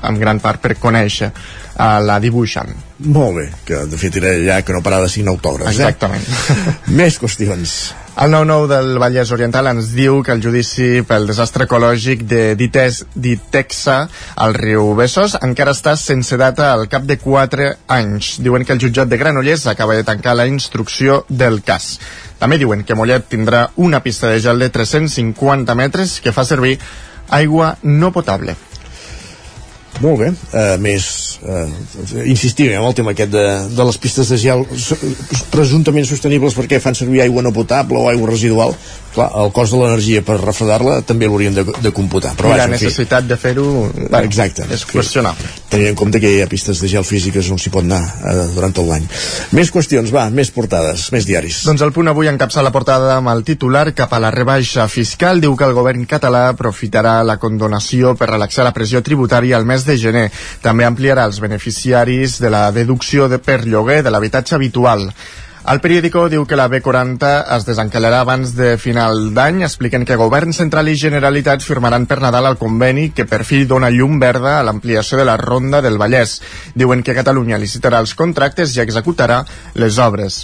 en 0.10 0.18
gran 0.18 0.42
part 0.42 0.64
per 0.64 0.74
conèixer 0.82 1.30
a 1.76 2.00
la 2.00 2.20
dibuixant. 2.24 2.72
Molt 3.06 3.38
bé, 3.38 3.50
que 3.68 3.84
de 3.92 4.00
fet 4.00 4.22
era 4.22 4.32
ja 4.40 4.62
que 4.64 4.74
no 4.76 4.84
parava 4.86 5.08
de 5.08 5.12
signar 5.12 5.36
autògrafs. 5.36 5.76
Exactament. 5.76 6.24
Eh? 6.24 6.74
Més 7.00 7.20
qüestions. 7.20 7.76
El 8.16 8.32
9-9 8.32 8.68
del 8.72 8.94
Vallès 8.96 9.32
Oriental 9.36 9.68
ens 9.68 9.90
diu 9.92 10.22
que 10.24 10.32
el 10.32 10.40
judici 10.40 11.02
pel 11.04 11.26
desastre 11.28 11.66
ecològic 11.68 12.22
de 12.24 12.54
Dites, 12.56 13.02
Ditexa 13.12 13.98
al 14.40 14.56
riu 14.56 14.94
Bessos 14.96 15.36
encara 15.44 15.74
està 15.76 15.98
sense 16.00 16.40
data 16.40 16.70
al 16.72 16.88
cap 16.88 17.04
de 17.04 17.18
4 17.20 17.68
anys. 17.92 18.38
Diuen 18.40 18.64
que 18.64 18.72
el 18.72 18.80
jutjat 18.80 19.12
de 19.12 19.20
Granollers 19.20 19.68
acaba 19.68 19.98
de 20.00 20.06
tancar 20.08 20.38
la 20.40 20.48
instrucció 20.48 21.26
del 21.28 21.60
cas. 21.68 21.98
També 22.40 22.56
diuen 22.62 22.86
que 22.88 22.96
Mollet 22.96 23.28
tindrà 23.28 23.66
una 23.76 24.00
pista 24.00 24.32
de 24.32 24.40
gel 24.40 24.64
de 24.64 24.72
350 24.72 25.76
metres 25.76 26.22
que 26.24 26.32
fa 26.32 26.48
servir 26.48 26.78
aigua 27.36 27.76
no 27.84 28.14
potable. 28.16 28.56
Molt 30.04 30.20
bé, 30.20 30.28
uh, 30.28 30.76
més 30.84 31.06
uh, 31.48 31.70
insistim 32.28 32.74
en 32.74 32.84
el 32.84 32.96
tema 32.98 33.14
aquest 33.16 33.32
de, 33.32 33.46
de 33.72 33.86
les 33.88 33.98
pistes 34.02 34.28
de 34.34 34.38
gel 34.42 34.66
presumptament 35.54 36.08
sostenibles 36.10 36.58
perquè 36.58 36.82
fan 36.84 36.98
servir 36.98 37.24
aigua 37.24 37.44
no 37.46 37.54
potable 37.56 38.02
o 38.02 38.10
aigua 38.12 38.34
residual 38.34 38.76
clar, 39.16 39.30
el 39.42 39.52
cost 39.56 39.74
de 39.74 39.82
l'energia 39.82 40.22
per 40.26 40.38
refredar-la 40.42 41.00
també 41.08 41.30
l'haurien 41.30 41.56
de, 41.56 41.66
de 41.82 41.92
computar 41.96 42.34
però 42.38 42.54
I 42.54 42.60
la 42.60 42.68
necessitat 42.72 43.26
fi, 43.26 43.32
de 43.32 43.38
fer-ho 43.40 43.68
exacte, 44.22 44.66
és 44.74 44.86
qüestionable. 44.90 45.50
Tenint 45.72 45.94
en 45.94 46.00
compte 46.00 46.20
que 46.22 46.32
hi 46.32 46.42
ha 46.44 46.50
pistes 46.52 46.82
de 46.84 46.90
gel 46.92 47.06
físiques 47.08 47.50
on 47.54 47.60
s'hi 47.62 47.72
pot 47.74 47.86
anar 47.86 48.02
uh, 48.04 48.46
durant 48.56 48.76
tot 48.76 48.88
l'any. 48.90 49.06
Més 49.56 49.72
qüestions, 49.74 50.12
va, 50.14 50.28
més 50.34 50.52
portades, 50.56 51.08
més 51.16 51.28
diaris. 51.28 51.64
Doncs 51.68 51.84
el 51.86 51.94
punt 51.96 52.12
avui 52.12 52.30
encapça 52.32 52.64
la 52.66 52.74
portada 52.76 53.16
amb 53.18 53.32
el 53.34 53.46
titular 53.48 53.88
cap 53.98 54.14
a 54.14 54.22
la 54.22 54.32
rebaixa 54.36 54.88
fiscal 54.92 55.42
diu 55.44 55.56
que 55.58 55.68
el 55.68 55.76
govern 55.78 56.06
català 56.10 56.48
aprofitarà 56.52 57.18
la 57.28 57.38
condonació 57.42 58.16
per 58.20 58.32
relaxar 58.34 58.68
la 58.68 58.76
pressió 58.76 59.02
tributària 59.06 59.58
al 59.58 59.68
mes 59.68 59.88
de 59.88 59.98
gener. 60.02 60.28
També 60.66 60.88
ampliarà 60.88 61.26
els 61.30 61.42
beneficiaris 61.44 62.40
de 62.44 62.52
la 62.54 62.68
deducció 62.76 63.30
de 63.32 63.40
per 63.40 63.64
lloguer 63.66 64.02
de 64.04 64.14
l'habitatge 64.14 64.56
habitual. 64.58 65.10
El 65.66 65.80
periòdico 65.82 66.28
diu 66.30 66.44
que 66.46 66.58
la 66.60 66.68
B40 66.70 67.30
es 67.56 67.64
desencalarà 67.66 68.20
abans 68.22 68.52
de 68.54 68.76
final 68.78 69.32
d'any. 69.34 69.64
Expliquen 69.66 70.06
que 70.06 70.18
Govern 70.22 70.54
Central 70.54 70.92
i 70.92 70.98
Generalitat 71.02 71.66
firmaran 71.66 72.06
per 72.06 72.20
Nadal 72.22 72.52
el 72.52 72.60
conveni 72.62 73.08
que 73.18 73.26
per 73.26 73.42
fi 73.50 73.64
dona 73.66 73.90
llum 73.90 74.20
verda 74.22 74.60
a 74.60 74.64
l'ampliació 74.68 75.18
de 75.18 75.26
la 75.26 75.40
Ronda 75.42 75.82
del 75.82 75.98
Vallès. 75.98 76.38
Diuen 76.76 77.02
que 77.02 77.18
Catalunya 77.18 77.58
licitarà 77.58 78.04
els 78.06 78.14
contractes 78.14 78.78
i 78.78 78.84
executarà 78.86 79.42
les 79.74 79.98
obres. 79.98 80.44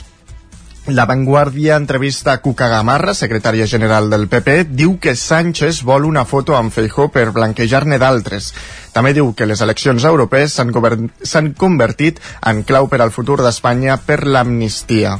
La 0.87 1.05
Vanguardia 1.05 1.75
entrevista 1.75 2.31
a 2.33 2.39
Cuca 2.41 2.65
Gamarra, 2.67 3.13
secretària 3.13 3.67
general 3.69 4.07
del 4.09 4.25
PP, 4.27 4.55
diu 4.73 4.95
que 4.97 5.13
Sánchez 5.13 5.83
vol 5.85 6.07
una 6.09 6.23
foto 6.25 6.55
amb 6.57 6.73
Feijó 6.73 7.05
per 7.13 7.27
blanquejar-ne 7.35 7.99
d'altres. 8.01 8.47
També 8.89 9.13
diu 9.13 9.29
que 9.37 9.45
les 9.45 9.61
eleccions 9.61 10.01
europees 10.09 10.57
s'han 10.57 11.53
convertit 11.53 12.17
en 12.41 12.63
clau 12.65 12.89
per 12.89 13.03
al 13.05 13.13
futur 13.13 13.37
d'Espanya 13.43 13.99
per 14.01 14.23
l'amnistia. 14.25 15.19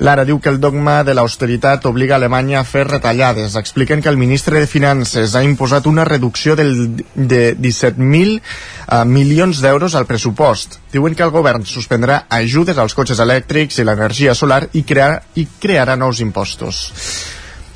Lara 0.00 0.24
diu 0.24 0.38
que 0.40 0.48
el 0.48 0.56
dogma 0.60 1.02
de 1.04 1.12
l'austeritat 1.12 1.84
obliga 1.84 2.14
Alemanya 2.16 2.62
a 2.62 2.64
fer 2.64 2.86
retallades. 2.88 3.52
Expliquen 3.60 4.00
que 4.00 4.08
el 4.08 4.16
ministre 4.16 4.56
de 4.56 4.66
Finances 4.66 5.34
ha 5.36 5.42
imposat 5.44 5.84
una 5.86 6.06
reducció 6.08 6.56
del, 6.56 6.72
de 7.14 7.42
17.000 7.52 8.40
uh, 8.40 9.02
milions 9.04 9.60
d'euros 9.60 9.94
al 9.94 10.08
pressupost. 10.08 10.78
Diuen 10.94 11.14
que 11.14 11.26
el 11.26 11.34
govern 11.34 11.68
suspendrà 11.68 12.22
ajudes 12.32 12.80
als 12.80 12.96
cotxes 12.96 13.20
elèctrics 13.20 13.76
i 13.76 13.84
l'energia 13.84 14.32
solar 14.34 14.62
i, 14.72 14.86
crear, 14.88 15.20
i 15.36 15.44
crearà 15.60 15.98
nous 16.00 16.24
impostos. 16.24 16.80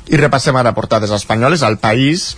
I 0.09 0.17
repassem 0.17 0.57
ara 0.57 0.73
portades 0.73 1.13
espanyoles. 1.13 1.61
al 1.61 1.77
país 1.77 2.35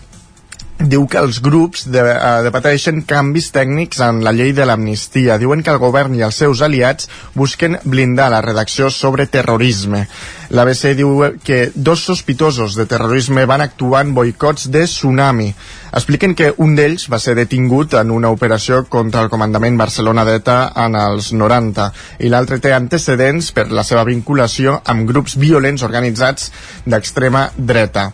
diu 0.78 1.08
que 1.10 1.18
els 1.18 1.40
grups 1.42 1.88
de, 1.90 2.02
uh, 2.02 2.44
debateixen 2.46 3.02
canvis 3.10 3.50
tècnics 3.56 4.02
en 4.06 4.22
la 4.26 4.34
llei 4.36 4.54
de 4.54 4.66
l'amnistia. 4.66 5.40
Diuen 5.42 5.64
que 5.66 5.74
el 5.74 5.82
govern 5.82 6.14
i 6.16 6.22
els 6.26 6.38
seus 6.38 6.62
aliats 6.62 7.10
busquen 7.36 7.80
blindar 7.84 8.30
la 8.34 8.44
redacció 8.46 8.92
sobre 8.94 9.26
terrorisme. 9.26 10.06
L'ABC 10.54 10.94
diu 10.96 11.26
que 11.44 11.72
dos 11.76 12.06
sospitosos 12.06 12.78
de 12.78 12.86
terrorisme 12.86 13.46
van 13.50 13.66
actuar 13.66 14.06
en 14.06 14.14
boicots 14.16 14.70
de 14.72 14.86
tsunami. 14.86 15.50
Expliquen 15.98 16.36
que 16.38 16.54
un 16.64 16.76
d'ells 16.78 17.08
va 17.12 17.20
ser 17.20 17.34
detingut 17.36 17.98
en 17.98 18.12
una 18.12 18.30
operació 18.30 18.84
contra 18.86 19.24
el 19.26 19.32
comandament 19.34 19.80
Barcelona 19.80 20.24
d'ETA 20.28 20.58
en 20.86 20.96
els 20.96 21.32
90 21.34 21.92
i 22.24 22.30
l'altre 22.30 22.62
té 22.64 22.74
antecedents 22.76 23.52
per 23.52 23.70
la 23.72 23.84
seva 23.88 24.06
vinculació 24.08 24.78
amb 24.86 25.08
grups 25.10 25.40
violents 25.42 25.84
organitzats 25.84 26.52
d'extrema 26.86 27.50
dreta. 27.58 28.12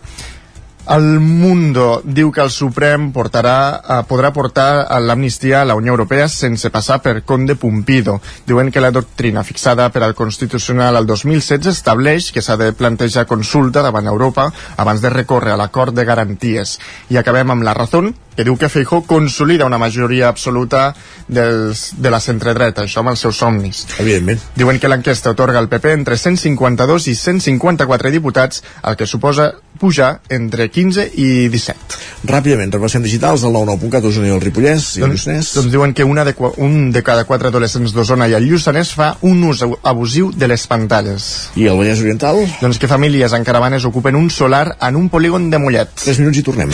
El 0.83 1.21
Mundo 1.21 2.01
diu 2.03 2.27
que 2.35 2.41
el 2.43 2.49
Suprem 2.51 3.05
portarà, 3.15 3.79
eh, 3.79 3.99
podrà 4.03 4.33
portar 4.35 4.99
l'amnistia 4.99 5.61
a 5.61 5.65
la 5.65 5.77
Unió 5.79 5.93
Europea 5.93 6.27
sense 6.27 6.69
passar 6.69 6.97
per 7.01 7.23
Conde 7.23 7.55
Pumpido. 7.55 8.19
Diuen 8.45 8.69
que 8.69 8.81
la 8.81 8.91
doctrina 8.91 9.45
fixada 9.47 9.89
per 9.91 10.03
al 10.03 10.13
Constitucional 10.13 10.97
al 10.97 11.07
2016 11.07 11.67
estableix 11.71 12.33
que 12.33 12.41
s'ha 12.41 12.57
de 12.57 12.73
plantejar 12.73 13.25
consulta 13.25 13.81
davant 13.81 14.07
Europa 14.07 14.51
abans 14.75 14.99
de 14.99 15.09
recórrer 15.09 15.53
a 15.53 15.57
l'acord 15.57 15.95
de 15.95 16.03
garanties. 16.03 16.79
I 17.09 17.17
acabem 17.17 17.51
amb 17.51 17.63
la 17.63 17.73
raó 17.73 18.03
que 18.35 18.45
diu 18.45 18.57
que 18.57 18.69
Feijó 18.69 19.03
consolida 19.07 19.65
una 19.65 19.77
majoria 19.81 20.27
absoluta 20.27 20.93
dels, 21.27 21.93
de 21.97 22.11
la 22.13 22.19
centredreta, 22.19 22.83
això 22.83 23.03
amb 23.03 23.13
els 23.13 23.23
seus 23.25 23.39
somnis. 23.41 23.85
Evidentment. 23.99 24.41
Diuen 24.55 24.79
que 24.79 24.91
l'enquesta 24.91 25.33
otorga 25.33 25.59
al 25.59 25.69
PP 25.71 25.93
entre 25.93 26.17
152 26.17 27.07
i 27.07 27.15
154 27.15 28.11
diputats, 28.13 28.63
el 28.83 28.97
que 28.99 29.07
suposa 29.07 29.53
pujar 29.79 30.21
entre 30.29 30.69
15 30.69 31.09
i 31.19 31.47
17. 31.49 32.01
Ràpidament, 32.29 32.71
repassem 32.71 33.03
digitals 33.03 33.43
al 33.43 33.55
99.cat 33.55 34.05
Osona 34.07 34.29
i 34.29 34.35
el 34.35 34.41
Ripollès 34.43 34.93
i 34.95 35.03
doncs, 35.03 35.09
el 35.09 35.15
Lluçanès. 35.17 35.51
Doncs 35.57 35.73
diuen 35.73 35.95
que 35.97 36.05
una 36.07 36.23
de, 36.27 36.35
un 36.63 36.91
de 36.95 37.03
cada 37.03 37.25
quatre 37.29 37.51
adolescents 37.51 37.95
d'Osona 37.95 38.29
i 38.31 38.37
el 38.37 38.47
Lluçanès 38.47 38.93
fa 38.95 39.13
un 39.21 39.43
ús 39.49 39.63
abusiu 39.63 40.31
de 40.31 40.47
les 40.47 40.67
pantalles. 40.69 41.29
I 41.59 41.67
el 41.71 41.81
Vallès 41.81 42.05
Oriental? 42.05 42.43
Doncs 42.61 42.79
que 42.79 42.91
famílies 42.91 43.35
en 43.35 43.43
caravanes 43.43 43.85
ocupen 43.89 44.15
un 44.15 44.31
solar 44.31 44.77
en 44.79 44.95
un 44.95 45.09
polígon 45.09 45.49
de 45.51 45.59
Mollet. 45.59 45.93
3 46.05 46.23
minuts 46.23 46.39
i 46.39 46.47
tornem. 46.47 46.73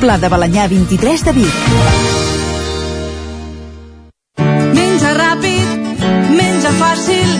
Pla 0.00 0.18
de 0.18 0.28
Balanyà 0.32 0.66
23 0.70 1.24
de 1.28 1.32
Vic. 1.36 1.54
Menja 4.76 5.12
ràpid, 5.18 6.02
menja 6.34 6.72
fàcil, 6.80 7.32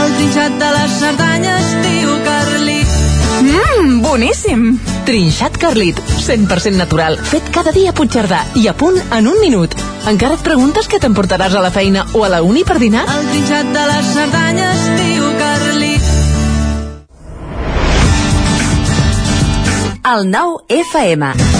el 0.00 0.16
trinxat 0.18 0.58
de 0.62 0.70
les 0.76 0.96
Cerdanyes 1.02 1.70
diu 1.86 2.16
Carlit. 2.26 2.96
Mmm, 3.40 4.00
boníssim! 4.04 4.64
Trinxat 5.08 5.56
Carlit, 5.56 6.00
100% 6.20 6.76
natural, 6.76 7.16
fet 7.16 7.48
cada 7.54 7.72
dia 7.72 7.90
a 7.90 7.96
Puigcerdà 7.96 8.42
i 8.60 8.66
a 8.68 8.74
punt 8.76 9.00
en 9.16 9.30
un 9.30 9.40
minut. 9.40 9.74
Encara 10.10 10.36
et 10.36 10.44
preguntes 10.44 10.88
què 10.88 11.00
t'emportaràs 11.00 11.56
a 11.56 11.62
la 11.64 11.72
feina 11.74 12.06
o 12.14 12.24
a 12.24 12.30
la 12.32 12.42
uni 12.46 12.64
per 12.68 12.78
dinar? 12.82 13.06
El 13.08 13.30
trinxat 13.32 13.72
de 13.74 13.86
les 13.92 14.12
Cerdanyes 14.14 14.84
diu 15.00 15.32
Carlit. 15.40 16.10
El 20.10 20.30
nou 20.32 20.56
FM. 20.68 21.59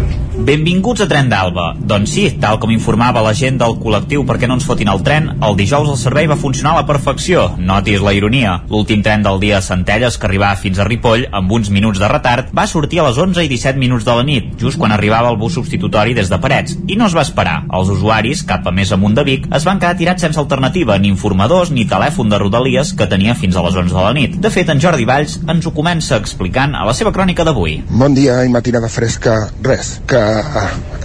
Benvinguts 0.41 1.03
a 1.03 1.05
Tren 1.05 1.27
d'Alba. 1.29 1.67
Doncs 1.77 2.15
sí, 2.15 2.23
tal 2.41 2.57
com 2.57 2.71
informava 2.73 3.21
la 3.21 3.33
gent 3.37 3.59
del 3.61 3.75
col·lectiu 3.77 4.23
perquè 4.25 4.47
no 4.49 4.55
ens 4.57 4.65
fotin 4.65 4.89
el 4.89 5.03
tren, 5.05 5.27
el 5.45 5.57
dijous 5.59 5.89
el 5.91 5.99
servei 6.01 6.25
va 6.25 6.37
funcionar 6.39 6.71
a 6.71 6.79
la 6.79 6.87
perfecció. 6.89 7.43
Notis 7.61 8.01
la 8.01 8.13
ironia. 8.17 8.55
L'últim 8.71 9.03
tren 9.05 9.21
del 9.21 9.37
dia 9.43 9.59
a 9.59 9.61
Centelles, 9.61 10.17
que 10.17 10.25
arribava 10.25 10.57
fins 10.57 10.79
a 10.81 10.87
Ripoll 10.87 11.27
amb 11.29 11.53
uns 11.53 11.69
minuts 11.69 12.01
de 12.01 12.09
retard, 12.09 12.49
va 12.57 12.65
sortir 12.65 13.03
a 13.03 13.05
les 13.05 13.19
11 13.21 13.45
i 13.45 13.51
17 13.51 13.77
minuts 13.77 14.07
de 14.07 14.15
la 14.17 14.23
nit, 14.25 14.47
just 14.57 14.81
quan 14.81 14.95
arribava 14.95 15.29
el 15.29 15.37
bus 15.37 15.59
substitutori 15.59 16.17
des 16.17 16.33
de 16.33 16.41
Parets. 16.41 16.73
I 16.89 16.97
no 16.97 17.05
es 17.05 17.17
va 17.17 17.21
esperar. 17.27 17.59
Els 17.69 17.93
usuaris, 17.93 18.41
cap 18.49 18.65
a 18.65 18.73
més 18.73 18.95
amunt 18.97 19.19
de 19.19 19.27
Vic, 19.29 19.45
es 19.53 19.69
van 19.69 19.77
quedar 19.77 19.93
tirats 20.01 20.25
sense 20.25 20.41
alternativa, 20.41 20.97
ni 20.97 21.13
informadors 21.13 21.69
ni 21.69 21.85
telèfon 21.85 22.33
de 22.33 22.41
Rodalies 22.41 22.95
que 22.97 23.09
tenia 23.13 23.37
fins 23.37 23.59
a 23.59 23.65
les 23.67 23.77
11 23.77 23.93
de 23.93 24.01
la 24.07 24.17
nit. 24.17 24.41
De 24.41 24.49
fet, 24.49 24.73
en 24.73 24.81
Jordi 24.81 25.05
Valls 25.05 25.37
ens 25.45 25.69
ho 25.69 25.75
comença 25.77 26.17
explicant 26.17 26.73
a 26.73 26.87
la 26.89 26.97
seva 26.97 27.13
crònica 27.13 27.45
d'avui. 27.45 27.77
Bon 27.93 28.17
dia 28.17 28.41
i 28.41 28.49
matinada 28.49 28.89
fresca. 28.89 29.37
Res, 29.61 29.99
que 30.09 30.30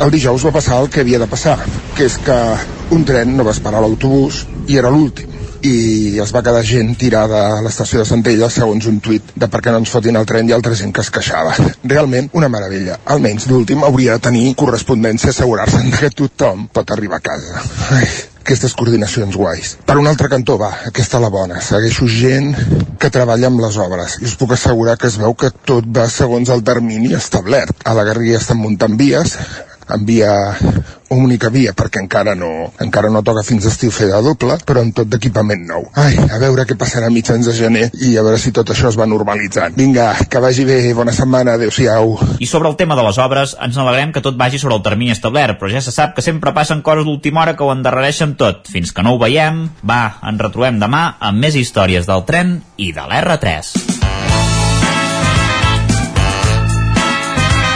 el 0.05 0.13
dijous 0.15 0.45
va 0.47 0.55
passar 0.59 0.81
el 0.83 0.91
que 0.93 1.03
havia 1.05 1.23
de 1.23 1.31
passar, 1.31 1.59
que 1.97 2.07
és 2.09 2.19
que 2.27 2.37
un 2.97 3.05
tren 3.09 3.37
no 3.37 3.47
va 3.47 3.57
esperar 3.57 3.83
l'autobús 3.83 4.45
i 4.69 4.79
era 4.81 4.93
l'últim 4.93 5.37
i 5.67 6.19
es 6.23 6.33
va 6.35 6.43
quedar 6.45 6.63
gent 6.67 6.95
tirada 7.01 7.41
a 7.57 7.63
l'estació 7.65 8.03
de 8.03 8.09
Centelles 8.09 8.59
segons 8.61 8.87
un 8.91 9.01
tuit 9.01 9.33
de 9.35 9.49
per 9.51 9.63
què 9.65 9.73
no 9.73 9.81
ens 9.83 9.93
fotin 9.93 10.19
el 10.21 10.29
tren 10.29 10.49
i 10.49 10.55
altra 10.57 10.77
gent 10.79 10.93
que 10.95 11.03
es 11.05 11.11
queixava. 11.11 11.57
Realment 11.95 12.31
una 12.39 12.51
meravella. 12.53 13.01
Almenys 13.17 13.49
l'últim 13.51 13.85
hauria 13.87 14.17
de 14.17 14.27
tenir 14.29 14.47
correspondència 14.63 15.33
assegurar-se 15.35 15.83
que 15.97 16.13
tothom 16.23 16.67
pot 16.73 16.95
arribar 16.95 17.23
a 17.23 17.27
casa. 17.31 17.63
Ai, 17.97 18.09
aquestes 18.47 18.77
coordinacions 18.79 19.35
guais. 19.35 19.75
Per 19.87 19.97
un 19.99 20.07
altre 20.07 20.31
cantó, 20.31 20.55
va, 20.61 20.71
aquesta 20.87 21.19
la 21.19 21.33
bona. 21.35 21.59
Segueixo 21.67 22.07
gent 22.07 22.53
que 23.03 23.11
treballa 23.11 23.51
amb 23.51 23.59
les 23.65 23.79
obres 23.83 24.21
i 24.23 24.29
us 24.31 24.37
puc 24.39 24.55
assegurar 24.55 24.95
que 25.01 25.11
es 25.11 25.19
veu 25.19 25.35
que 25.35 25.51
tot 25.67 25.89
va 25.99 26.07
segons 26.13 26.53
el 26.55 26.63
termini 26.67 27.11
establert. 27.19 27.83
A 27.83 27.97
la 27.99 28.07
Garriga 28.07 28.39
estan 28.39 28.63
muntant 28.63 28.95
vies, 29.01 29.35
en 29.95 30.07
via 30.07 30.33
única 31.09 31.49
via 31.55 31.71
perquè 31.77 32.01
encara 32.03 32.35
no, 32.35 32.73
encara 32.83 33.11
no 33.13 33.23
toca 33.23 33.45
fins 33.47 33.67
estiu 33.69 33.93
fer 33.95 34.09
de 34.11 34.19
doble, 34.25 34.57
però 34.67 34.83
amb 34.83 34.95
tot 34.97 35.09
d'equipament 35.11 35.63
nou. 35.69 35.87
Ai, 35.99 36.17
a 36.19 36.41
veure 36.43 36.67
què 36.67 36.77
passarà 36.79 37.07
a 37.07 37.15
mitjans 37.15 37.47
de 37.47 37.55
gener 37.55 37.85
i 38.03 38.17
a 38.19 38.25
veure 38.27 38.41
si 38.43 38.53
tot 38.55 38.73
això 38.75 38.91
es 38.91 38.99
va 38.99 39.07
normalitzant. 39.07 39.77
Vinga, 39.79 40.09
que 40.31 40.43
vagi 40.43 40.67
bé, 40.67 40.81
bona 40.97 41.15
setmana, 41.15 41.55
adeu-siau. 41.55 42.17
I 42.43 42.51
sobre 42.51 42.71
el 42.73 42.79
tema 42.81 42.99
de 42.99 43.07
les 43.07 43.21
obres, 43.23 43.55
ens 43.63 43.79
n'alegrem 43.79 44.13
que 44.15 44.25
tot 44.25 44.39
vagi 44.39 44.59
sobre 44.59 44.79
el 44.79 44.85
termini 44.87 45.15
establert, 45.15 45.61
però 45.61 45.71
ja 45.71 45.85
se 45.85 45.95
sap 45.95 46.17
que 46.17 46.27
sempre 46.27 46.55
passen 46.57 46.83
coses 46.83 47.07
d'última 47.07 47.45
hora 47.45 47.57
que 47.57 47.65
ho 47.65 47.73
endarrereixen 47.75 48.35
tot. 48.41 48.67
Fins 48.71 48.93
que 48.93 49.07
no 49.07 49.15
ho 49.15 49.23
veiem, 49.23 49.67
va, 49.87 50.19
ens 50.27 50.43
retrobem 50.43 50.83
demà 50.83 51.07
amb 51.21 51.43
més 51.47 51.55
històries 51.55 52.11
del 52.11 52.27
tren 52.27 52.59
i 52.77 52.93
de 52.97 53.07
l'R3. 53.07 53.75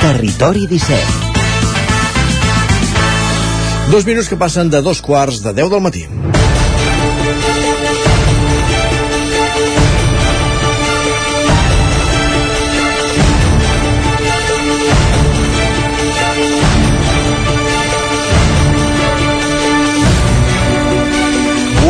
Territori 0.00 0.64
17. 0.66 1.29
Dos 3.90 4.04
minuts 4.06 4.28
que 4.30 4.36
passen 4.38 4.68
de 4.70 4.78
dos 4.86 5.00
quarts 5.02 5.40
de 5.42 5.50
10 5.52 5.70
del 5.72 5.80
matí. 5.82 6.04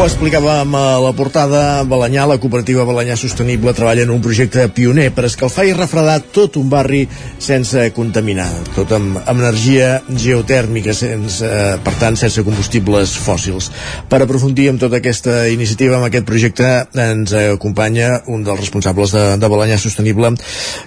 Ho 0.01 0.07
explicàvem 0.09 0.71
a 0.79 0.97
la 0.97 1.11
portada, 1.13 1.83
Balanyà, 1.85 2.23
la 2.25 2.39
cooperativa 2.41 2.87
Balanyà 2.89 3.19
Sostenible 3.21 3.75
treballa 3.77 4.07
en 4.07 4.15
un 4.15 4.23
projecte 4.25 4.63
pioner 4.73 5.11
per 5.13 5.27
escalfar 5.29 5.67
i 5.69 5.75
refredar 5.77 6.15
tot 6.33 6.57
un 6.57 6.71
barri 6.73 7.03
sense 7.37 7.85
contaminar, 7.93 8.47
tot 8.73 8.95
amb, 8.97 9.19
amb 9.21 9.45
energia 9.45 9.91
geotèrmica, 10.09 10.97
sense, 10.97 11.45
eh, 11.45 11.77
per 11.85 11.95
tant, 12.01 12.17
sense 12.17 12.41
combustibles 12.49 13.13
fòssils. 13.27 13.69
Per 14.09 14.23
aprofundir 14.25 14.71
en 14.73 14.81
tota 14.81 15.03
aquesta 15.03 15.43
iniciativa, 15.53 16.01
amb 16.01 16.09
aquest 16.09 16.25
projecte, 16.25 16.73
ens 16.97 17.37
acompanya 17.45 18.23
un 18.33 18.41
dels 18.49 18.65
responsables 18.65 19.13
de, 19.13 19.29
de 19.37 19.53
Balanyà 19.53 19.77
Sostenible, 19.77 20.33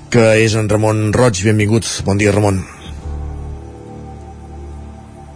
que 0.09 0.31
és 0.41 0.57
en 0.57 0.73
Ramon 0.73 1.11
Roig. 1.13 1.45
Benvingut. 1.45 1.99
Bon 2.09 2.17
dia, 2.17 2.33
Ramon. 2.33 2.63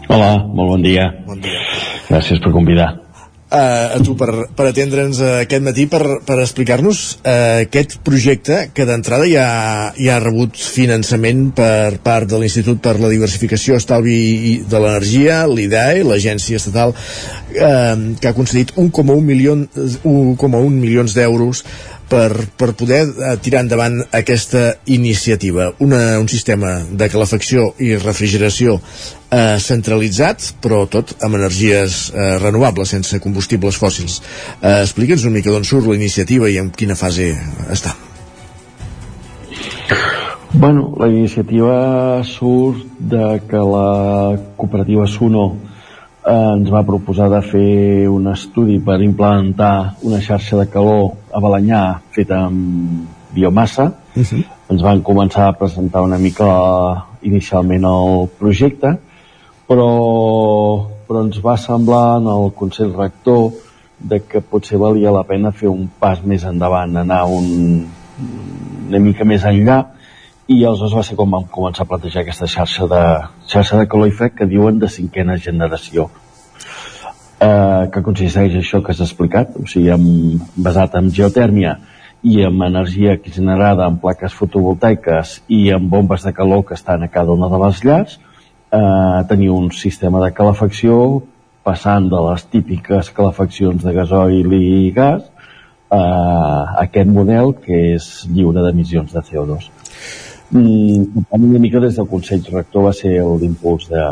Hola, 0.09 0.33
molt 0.49 0.79
bon 0.79 0.81
dia. 0.81 1.11
Bon 1.29 1.37
dia. 1.37 1.67
Gràcies 2.09 2.41
per 2.41 2.57
convidar 2.57 2.95
uh, 3.51 3.95
a 3.95 3.99
tu 4.03 4.15
per, 4.19 4.29
per 4.55 4.67
atendre'ns 4.69 5.21
uh, 5.21 5.31
aquest 5.43 5.63
matí 5.65 5.87
per, 5.91 6.01
per 6.27 6.39
explicar-nos 6.43 7.01
uh, 7.21 7.63
aquest 7.63 7.97
projecte 8.07 8.59
que 8.75 8.87
d'entrada 8.87 9.27
ja, 9.29 9.47
ja 9.97 10.17
ha 10.17 10.23
rebut 10.23 10.57
finançament 10.57 11.49
per 11.57 11.99
part 12.03 12.29
de 12.29 12.41
l'Institut 12.41 12.81
per 12.83 12.97
la 13.01 13.11
Diversificació 13.11 13.77
Estalvi 13.79 14.63
de 14.67 14.81
l'Energia, 14.83 15.43
l'IDAE, 15.47 16.03
l'Agència 16.07 16.59
Estatal, 16.59 16.95
uh, 16.95 17.93
que 18.19 18.31
ha 18.31 18.37
concedit 18.37 18.75
1,1 18.75 19.21
milió, 19.23 19.57
1,1 19.57 20.73
milions 20.77 21.15
d'euros 21.17 21.63
per, 22.09 22.31
per 22.57 22.73
poder 22.77 23.03
eh, 23.07 23.35
tirar 23.43 23.63
endavant 23.65 23.99
aquesta 24.15 24.77
iniciativa. 24.85 25.71
Una, 25.83 26.19
un 26.19 26.27
sistema 26.31 26.79
de 26.87 27.09
calefacció 27.11 27.73
i 27.83 27.93
refrigeració 27.99 28.77
eh, 28.79 29.57
centralitzat, 29.59 30.53
però 30.63 30.85
tot 30.91 31.15
amb 31.25 31.39
energies 31.39 32.07
eh, 32.13 32.35
renovables, 32.41 32.95
sense 32.95 33.19
combustibles 33.23 33.79
fòssils. 33.79 34.21
Eh, 34.61 34.81
Explica'ns 34.81 35.27
una 35.27 35.39
mica 35.39 35.53
d'on 35.53 35.67
surt 35.67 35.89
la 35.89 35.97
iniciativa 35.99 36.49
i 36.49 36.59
en 36.61 36.71
quina 36.71 36.95
fase 36.95 37.33
està. 37.73 37.95
Bueno, 40.53 40.93
la 40.97 41.09
iniciativa 41.11 42.23
surt 42.23 42.85
de 42.97 43.41
que 43.49 43.57
la 43.57 44.39
cooperativa 44.55 45.05
Suno 45.05 45.57
eh, 46.25 46.53
ens 46.55 46.71
va 46.71 46.85
proposar 46.87 47.27
de 47.29 47.41
fer 47.45 48.07
un 48.09 48.31
estudi 48.31 48.79
per 48.79 49.01
implementar 49.03 49.97
una 50.07 50.21
xarxa 50.23 50.57
de 50.61 50.67
calor 50.71 51.11
a 51.37 51.43
Balanyà 51.43 51.81
feta 52.15 52.41
amb 52.47 53.05
biomassa. 53.33 53.91
Uh 54.15 54.23
-huh. 54.23 54.43
Ens 54.71 54.81
van 54.81 55.03
començar 55.03 55.47
a 55.47 55.53
presentar 55.53 56.01
una 56.01 56.17
mica 56.17 56.49
inicialment 57.21 57.83
el 57.85 58.29
projecte, 58.39 58.97
però, 59.67 59.91
però 61.07 61.23
ens 61.25 61.37
va 61.45 61.57
semblar 61.57 62.17
en 62.17 62.27
el 62.27 62.51
Consell 62.55 62.93
Rector 62.93 63.51
de 63.99 64.19
que 64.19 64.41
potser 64.41 64.77
valia 64.77 65.11
la 65.11 65.23
pena 65.23 65.51
fer 65.51 65.69
un 65.69 65.89
pas 65.99 66.23
més 66.23 66.43
endavant, 66.43 66.97
anar 66.97 67.25
un, 67.25 67.85
una 68.89 68.99
mica 68.99 69.25
més 69.25 69.43
enllà 69.43 69.85
i 70.47 70.63
aleshores 70.63 70.93
va 70.93 71.03
ser 71.03 71.15
com 71.15 71.31
vam 71.31 71.43
començar 71.51 71.83
a 71.83 71.89
plantejar 71.89 72.21
aquesta 72.21 72.47
xarxa 72.47 72.87
de, 72.87 73.03
xarxa 73.47 73.77
de 73.77 73.87
calor 73.87 74.07
i 74.07 74.11
fred 74.11 74.31
que 74.33 74.45
diuen 74.45 74.79
de 74.79 74.87
cinquena 74.87 75.35
generació 75.37 76.09
eh, 77.39 77.89
que 77.93 78.03
consisteix 78.05 78.55
això 78.57 78.81
que 78.83 78.95
s'ha 78.95 79.07
explicat, 79.07 79.55
o 79.59 79.67
sigui, 79.69 79.91
amb, 79.93 80.43
basat 80.55 80.97
en 80.99 81.11
geotèrmia 81.13 81.77
i 82.27 82.41
amb 82.43 82.63
energia 82.65 83.15
generada 83.23 83.85
en 83.87 83.99
plaques 84.01 84.33
fotovoltaiques 84.33 85.37
i 85.53 85.67
amb 85.75 85.89
bombes 85.91 86.25
de 86.25 86.33
calor 86.33 86.65
que 86.65 86.75
estan 86.77 87.03
a 87.03 87.11
cada 87.13 87.31
una 87.31 87.49
de 87.51 87.61
les 87.63 87.83
llars, 87.85 88.19
eh, 88.71 89.23
tenir 89.29 89.51
un 89.53 89.71
sistema 89.71 90.23
de 90.25 90.33
calefacció 90.33 91.21
passant 91.63 92.07
de 92.09 92.19
les 92.29 92.45
típiques 92.47 93.11
calefaccions 93.11 93.83
de 93.83 93.93
gasoil 93.93 94.53
i 94.53 94.91
gas 94.95 95.25
a 95.91 96.03
aquest 96.83 97.09
model 97.11 97.53
que 97.63 97.77
és 97.95 98.25
lliure 98.31 98.63
d'emissions 98.63 99.13
de 99.13 99.23
CO2. 99.23 99.69
Mm, 100.51 101.25
una 101.35 101.59
mica 101.59 101.79
des 101.83 101.95
del 101.95 102.07
Consell 102.07 102.43
Rector 102.51 102.87
va 102.87 102.93
ser 102.95 103.19
l'impuls 103.19 103.87
de, 103.91 104.03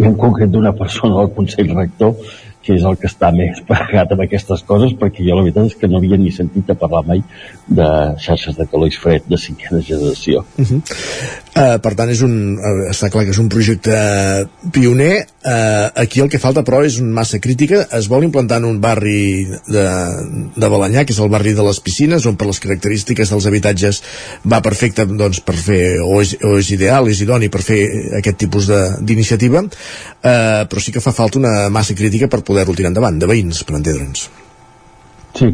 i 0.00 0.06
en 0.08 0.16
concret 0.20 0.52
d'una 0.52 0.72
persona 0.76 1.18
del 1.20 1.32
Consell 1.36 1.74
Rector 1.76 2.14
que 2.62 2.76
és 2.76 2.84
el 2.84 2.96
que 3.00 3.08
està 3.08 3.30
més 3.34 3.62
pagat 3.70 4.12
amb 4.12 4.24
aquestes 4.26 4.64
coses 4.68 4.94
perquè 5.00 5.24
jo 5.26 5.38
la 5.38 5.44
veritat 5.46 5.70
és 5.70 5.78
que 5.80 5.88
no 5.90 6.00
havia 6.00 6.18
ni 6.20 6.32
sentit 6.34 6.70
a 6.70 6.78
parlar 6.78 7.02
mai 7.08 7.22
de 7.66 7.88
xarxes 8.20 8.58
de 8.58 8.66
calor 8.70 8.92
fred 9.00 9.26
de 9.30 9.38
cinquena 9.38 9.80
generació. 9.80 10.44
Uh 10.58 10.66
-huh. 10.66 10.80
uh, 10.80 11.78
per 11.80 11.94
tant 11.94 12.10
és 12.10 12.22
un, 12.22 12.58
uh, 12.58 12.90
està 12.90 13.10
clar 13.10 13.24
que 13.24 13.30
és 13.30 13.38
un 13.38 13.48
projecte 13.48 13.94
pioner. 14.72 15.26
Uh, 15.40 15.88
aquí 15.94 16.20
el 16.20 16.28
que 16.28 16.38
falta 16.38 16.62
però 16.62 16.84
és 16.84 16.98
una 17.00 17.14
massa 17.20 17.38
crítica. 17.38 17.86
Es 17.92 18.08
vol 18.08 18.24
implantar 18.24 18.58
en 18.58 18.64
un 18.64 18.80
barri 18.80 19.46
de, 19.66 19.86
de 20.56 20.68
Balanyà 20.68 21.04
que 21.04 21.12
és 21.12 21.20
el 21.20 21.30
barri 21.30 21.54
de 21.54 21.62
les 21.62 21.80
piscines 21.80 22.26
on 22.26 22.36
per 22.36 22.46
les 22.46 22.60
característiques 22.60 23.30
dels 23.30 23.46
habitatges 23.46 24.02
va 24.44 24.60
perfecte 24.60 25.06
doncs, 25.06 25.40
per 25.40 25.54
fer 25.54 26.00
o 26.00 26.20
és, 26.20 26.36
o 26.42 26.58
és 26.58 26.70
ideal, 26.70 27.08
és 27.08 27.20
idoni 27.20 27.48
per 27.48 27.62
fer 27.62 27.80
aquest 28.18 28.36
tipus 28.36 28.66
d'iniciativa. 29.00 29.60
Uh, 29.60 30.66
però 30.68 30.80
sí 30.80 30.92
que 30.92 31.00
fa 31.00 31.12
falta 31.12 31.38
una 31.38 31.70
massa 31.70 31.94
crítica 31.94 32.28
per 32.28 32.42
poder-lo 32.50 32.74
tirar 32.76 32.90
endavant, 32.92 33.18
de 33.22 33.30
veïns, 33.30 33.62
per 33.64 33.78
entendre'ns. 33.78 34.26
Sí, 35.38 35.46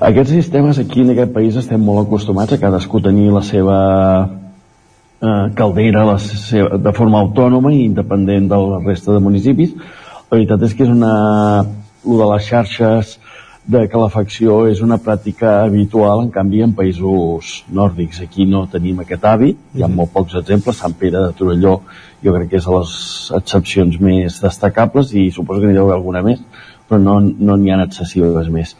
aquests 0.00 0.32
sistemes 0.32 0.78
aquí 0.80 1.04
en 1.04 1.12
aquest 1.12 1.34
país 1.34 1.56
estem 1.60 1.82
molt 1.84 2.06
acostumats 2.06 2.56
a 2.56 2.60
cadascú 2.60 3.02
tenir 3.04 3.28
la 3.34 3.42
seva 3.44 3.78
eh, 5.20 5.46
caldera 5.58 6.06
la 6.08 6.16
seva, 6.22 6.78
de 6.80 6.94
forma 6.96 7.20
autònoma 7.20 7.74
i 7.76 7.84
independent 7.84 8.48
de 8.48 8.60
la 8.64 8.80
resta 8.86 9.12
de 9.12 9.20
municipis. 9.24 9.74
La 9.76 10.38
veritat 10.38 10.64
és 10.64 10.76
que 10.76 10.88
és 10.88 10.94
una... 10.94 11.12
el 12.08 12.20
de 12.22 12.26
les 12.30 12.46
xarxes 12.46 13.16
de 13.68 13.82
calefacció 13.92 14.62
és 14.70 14.78
una 14.80 14.96
pràctica 14.96 15.58
habitual, 15.66 16.22
en 16.24 16.30
canvi 16.32 16.62
en 16.64 16.72
països 16.76 17.50
nòrdics 17.68 18.22
aquí 18.24 18.46
no 18.48 18.62
tenim 18.72 19.02
aquest 19.02 19.26
hàbit, 19.28 19.58
hi 19.76 19.84
ha 19.84 19.90
molt 19.92 20.14
pocs 20.14 20.38
exemples, 20.40 20.80
Sant 20.80 20.96
Pere 20.96 21.20
de 21.26 21.34
Torelló 21.36 21.74
jo 22.24 22.34
crec 22.34 22.48
que 22.48 22.62
és 22.62 22.66
a 22.66 22.78
les 22.78 22.94
excepcions 23.42 24.00
més 24.00 24.40
destacables 24.40 25.12
i 25.12 25.28
suposo 25.34 25.60
que 25.60 25.68
n'hi 25.68 25.76
deu 25.76 25.92
alguna 25.92 26.24
més, 26.24 26.40
però 26.88 27.02
no 27.02 27.20
n'hi 27.20 27.44
no 27.44 27.76
ha 27.76 27.84
excessives 27.84 28.48
més. 28.48 28.72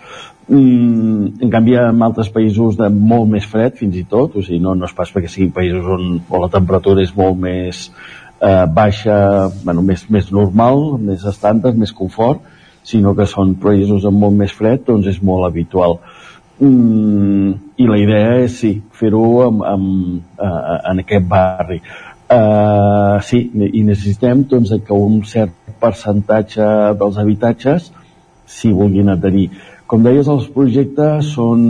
Mm, 0.48 1.44
en 1.44 1.50
canvi, 1.52 1.76
en 1.76 2.00
altres 2.02 2.32
països 2.32 2.78
de 2.80 2.88
molt 2.88 3.28
més 3.28 3.44
fred, 3.44 3.76
fins 3.76 3.98
i 4.00 4.06
tot, 4.08 4.40
o 4.40 4.44
sigui, 4.44 4.62
no, 4.64 4.72
no 4.72 4.88
és 4.88 4.96
pas 4.96 5.12
perquè 5.12 5.28
siguin 5.28 5.52
països 5.52 5.84
on, 5.84 6.14
on 6.24 6.46
la 6.46 6.48
temperatura 6.54 7.04
és 7.04 7.12
molt 7.12 7.36
més 7.36 7.90
eh, 8.40 8.64
baixa, 8.72 9.18
bueno, 9.66 9.84
més, 9.84 10.08
més 10.08 10.32
normal, 10.32 10.96
més 11.04 11.28
estàndard, 11.28 11.76
més 11.76 11.92
confort, 11.92 12.40
sinó 12.88 13.14
que 13.16 13.26
són 13.28 13.56
països 13.60 14.06
amb 14.08 14.22
molt 14.22 14.36
més 14.38 14.54
fred, 14.56 14.84
doncs 14.86 15.08
és 15.10 15.20
molt 15.24 15.48
habitual. 15.48 15.98
Mm, 16.58 17.52
I 17.78 17.86
la 17.86 17.98
idea 18.00 18.36
és, 18.42 18.58
sí, 18.62 18.72
fer-ho 18.98 19.24
uh, 19.44 19.50
en 20.38 21.02
aquest 21.04 21.26
barri. 21.28 21.82
Uh, 22.28 23.16
sí, 23.24 23.44
i 23.54 23.82
necessitem 23.86 24.42
doncs, 24.50 24.74
que 24.84 24.96
un 24.96 25.22
cert 25.28 25.54
percentatge 25.80 26.66
dels 27.00 27.18
habitatges 27.20 27.90
s'hi 28.48 28.72
vulguin 28.74 29.12
adherir. 29.12 29.48
Com 29.88 30.04
deies, 30.04 30.28
els 30.28 30.48
projectes 30.52 31.34
són... 31.36 31.64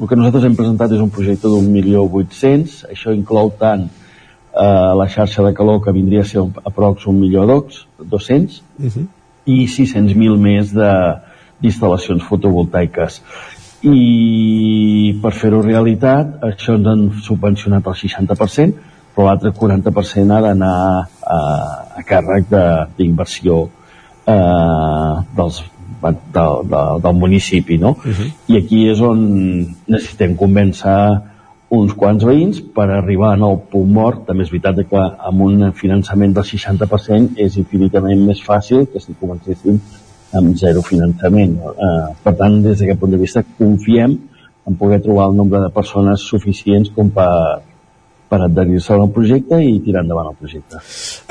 El 0.00 0.08
que 0.08 0.16
nosaltres 0.16 0.46
hem 0.48 0.54
presentat 0.56 0.94
és 0.96 1.00
un 1.04 1.10
projecte 1.12 1.48
d'un 1.52 1.66
milió 1.68 2.06
vuit-cents, 2.08 2.86
això 2.88 3.12
inclou 3.12 3.50
tant 3.60 3.82
eh, 3.84 4.92
la 4.96 5.04
xarxa 5.12 5.44
de 5.44 5.50
calor 5.52 5.82
que 5.84 5.92
vindria 5.92 6.22
a 6.24 6.28
ser 6.30 6.40
aprox 6.40 7.04
un 7.10 7.18
milió 7.20 7.44
d'ocs, 7.44 7.82
200, 8.00 8.62
uh 8.80 8.86
-huh 8.94 9.04
i 9.46 9.64
600.000 9.66 10.36
més 10.40 10.74
d'instal·lacions 10.74 12.26
fotovoltaiques 12.28 13.20
i 13.80 15.16
per 15.22 15.32
fer-ho 15.32 15.62
realitat 15.64 16.42
això 16.44 16.76
ens 16.76 16.88
han 16.90 17.04
subvencionat 17.24 17.86
el 17.88 17.96
60% 17.96 18.88
però 19.14 19.26
l'altre 19.26 19.52
40% 19.56 20.36
ha 20.36 20.40
d'anar 20.44 20.76
a, 21.00 21.38
a 21.96 22.04
càrrec 22.06 22.52
d'inversió 22.98 23.62
eh, 24.28 25.14
dels, 25.36 25.62
de, 26.02 26.12
de, 26.36 26.84
del 27.06 27.16
municipi 27.16 27.78
no? 27.78 27.96
Uh 28.04 28.12
-huh. 28.12 28.30
i 28.48 28.56
aquí 28.58 28.88
és 28.90 29.00
on 29.00 29.20
necessitem 29.86 30.36
convèncer 30.36 31.29
uns 31.70 31.94
quants 31.94 32.24
veïns 32.26 32.58
per 32.74 32.88
arribar 32.90 33.32
al 33.36 33.60
punt 33.72 33.90
mort. 33.94 34.24
També 34.26 34.44
és 34.44 34.50
veritat 34.50 34.82
que 34.90 35.02
amb 35.30 35.44
un 35.46 35.70
finançament 35.78 36.34
del 36.34 36.46
60% 36.46 37.38
és 37.38 37.58
infinitament 37.62 38.24
més 38.26 38.42
fàcil 38.42 38.88
que 38.90 39.02
si 39.02 39.14
comencéssim 39.20 39.78
amb 40.34 40.56
zero 40.58 40.82
finançament. 40.86 41.56
Eh, 41.60 42.10
per 42.24 42.34
tant, 42.38 42.60
des 42.62 42.78
d'aquest 42.78 43.00
punt 43.00 43.14
de 43.14 43.22
vista, 43.22 43.44
confiem 43.58 44.18
en 44.66 44.76
poder 44.76 45.00
trobar 45.02 45.30
el 45.30 45.36
nombre 45.36 45.60
de 45.62 45.70
persones 45.74 46.26
suficients 46.26 46.90
com 46.94 47.10
per, 47.14 47.62
per 48.30 48.38
adherir-se 48.44 48.94
al 48.94 49.10
projecte 49.10 49.58
i 49.58 49.80
tirar 49.82 50.04
endavant 50.04 50.30
el 50.30 50.36
projecte. 50.38 50.78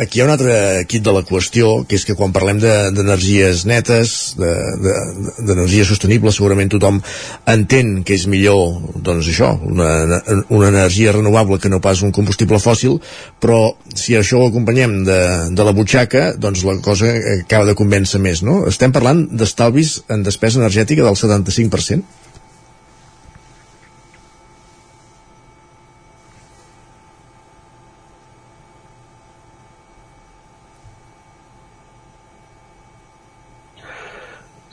Aquí 0.03 0.19
hi 0.19 0.23
ha 0.23 0.27
un 0.27 0.33
altre 0.33 0.55
kit 0.91 1.05
de 1.05 1.13
la 1.15 1.23
qüestió, 1.27 1.71
que 1.87 1.95
és 1.95 2.05
que 2.07 2.15
quan 2.19 2.33
parlem 2.35 2.59
d'energies 2.59 3.63
de, 3.63 3.71
netes, 3.71 4.15
d'energia 4.39 5.85
de, 5.85 5.87
sostenible, 5.87 6.33
segurament 6.35 6.71
tothom 6.73 6.99
entén 7.47 8.01
que 8.03 8.17
és 8.19 8.27
millor, 8.31 8.75
doncs 8.99 9.31
això, 9.31 9.53
una, 9.71 10.19
una 10.51 10.71
energia 10.73 11.15
renovable 11.15 11.59
que 11.63 11.71
no 11.71 11.79
pas 11.83 12.03
un 12.03 12.11
combustible 12.15 12.59
fòssil, 12.59 12.99
però 13.39 13.61
si 13.95 14.19
això 14.19 14.43
ho 14.43 14.49
acompanyem 14.51 14.99
de, 15.07 15.19
de 15.55 15.67
la 15.67 15.75
butxaca, 15.75 16.33
doncs 16.35 16.67
la 16.67 16.77
cosa 16.83 17.15
acaba 17.39 17.71
de 17.71 17.77
convèncer 17.79 18.19
més, 18.19 18.43
no? 18.43 18.65
Estem 18.67 18.91
parlant 18.95 19.23
d'estalvis 19.31 20.01
en 20.11 20.27
despesa 20.27 20.59
energètica 20.59 21.07
del 21.07 21.15
75%? 21.15 22.19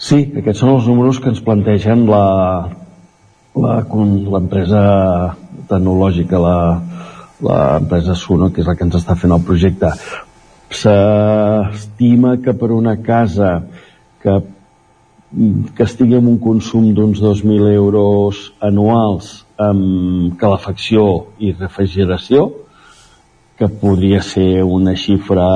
Sí, 0.07 0.21
aquests 0.39 0.61
són 0.63 0.71
els 0.71 0.85
números 0.87 1.17
que 1.19 1.33
ens 1.33 1.41
plantegen 1.43 2.05
l'empresa 3.57 4.83
tecnològica, 5.67 6.39
l'empresa 7.43 8.15
Suno, 8.15 8.53
que 8.55 8.63
és 8.63 8.69
la 8.71 8.77
que 8.79 8.87
ens 8.87 8.95
està 9.01 9.17
fent 9.19 9.35
el 9.35 9.43
projecte. 9.49 9.91
S'estima 10.71 12.37
que 12.45 12.55
per 12.61 12.71
una 12.77 12.95
casa 13.03 13.51
que, 14.23 14.35
que 15.75 15.87
estigui 15.89 16.21
amb 16.21 16.31
un 16.37 16.39
consum 16.45 16.93
d'uns 16.95 17.19
2.000 17.25 17.75
euros 17.75 18.45
anuals 18.63 19.33
amb 19.59 20.39
calefacció 20.39 21.03
i 21.43 21.51
refrigeració, 21.57 22.53
que 23.59 23.67
podria 23.83 24.23
ser 24.23 24.63
una 24.63 24.95
xifra 24.95 25.51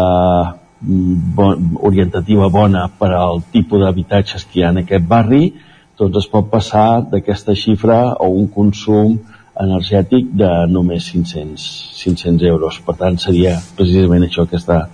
bon, 0.81 1.77
orientativa 1.81 2.49
bona 2.49 2.87
per 2.99 3.13
al 3.17 3.43
tipus 3.53 3.83
d'habitatges 3.83 4.47
que 4.49 4.61
hi 4.61 4.65
ha 4.65 4.73
en 4.75 4.83
aquest 4.85 5.07
barri, 5.09 5.53
doncs 5.99 6.23
es 6.23 6.31
pot 6.33 6.49
passar 6.51 7.03
d'aquesta 7.13 7.55
xifra 7.55 8.01
a 8.13 8.27
un 8.27 8.49
consum 8.49 9.19
energètic 9.61 10.31
de 10.33 10.49
només 10.71 11.11
500, 11.13 11.67
500 12.01 12.47
euros. 12.49 12.81
Per 12.87 12.95
tant, 12.97 13.19
seria 13.21 13.59
precisament 13.77 14.25
això, 14.25 14.47
aquesta, 14.47 14.87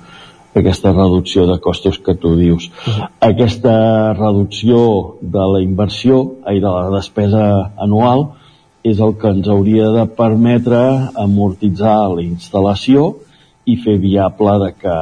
aquesta 0.57 0.91
reducció 0.93 1.47
de 1.47 1.61
costos 1.63 2.01
que 2.03 2.15
tu 2.15 2.35
dius. 2.37 2.67
Uh 2.67 2.95
-huh. 2.95 3.09
Aquesta 3.21 4.13
reducció 4.15 5.17
de 5.21 5.45
la 5.53 5.61
inversió 5.61 6.43
i 6.51 6.59
de 6.61 6.71
la 6.77 6.91
despesa 6.91 7.73
anual 7.77 8.33
és 8.83 8.99
el 8.99 9.17
que 9.19 9.29
ens 9.29 9.49
hauria 9.49 9.91
de 9.91 10.07
permetre 10.07 11.11
amortitzar 11.15 12.09
la 12.15 12.23
instal·lació 12.23 13.15
i 13.65 13.77
fer 13.77 13.99
viable 13.99 14.59
de 14.65 14.73
que 14.81 14.97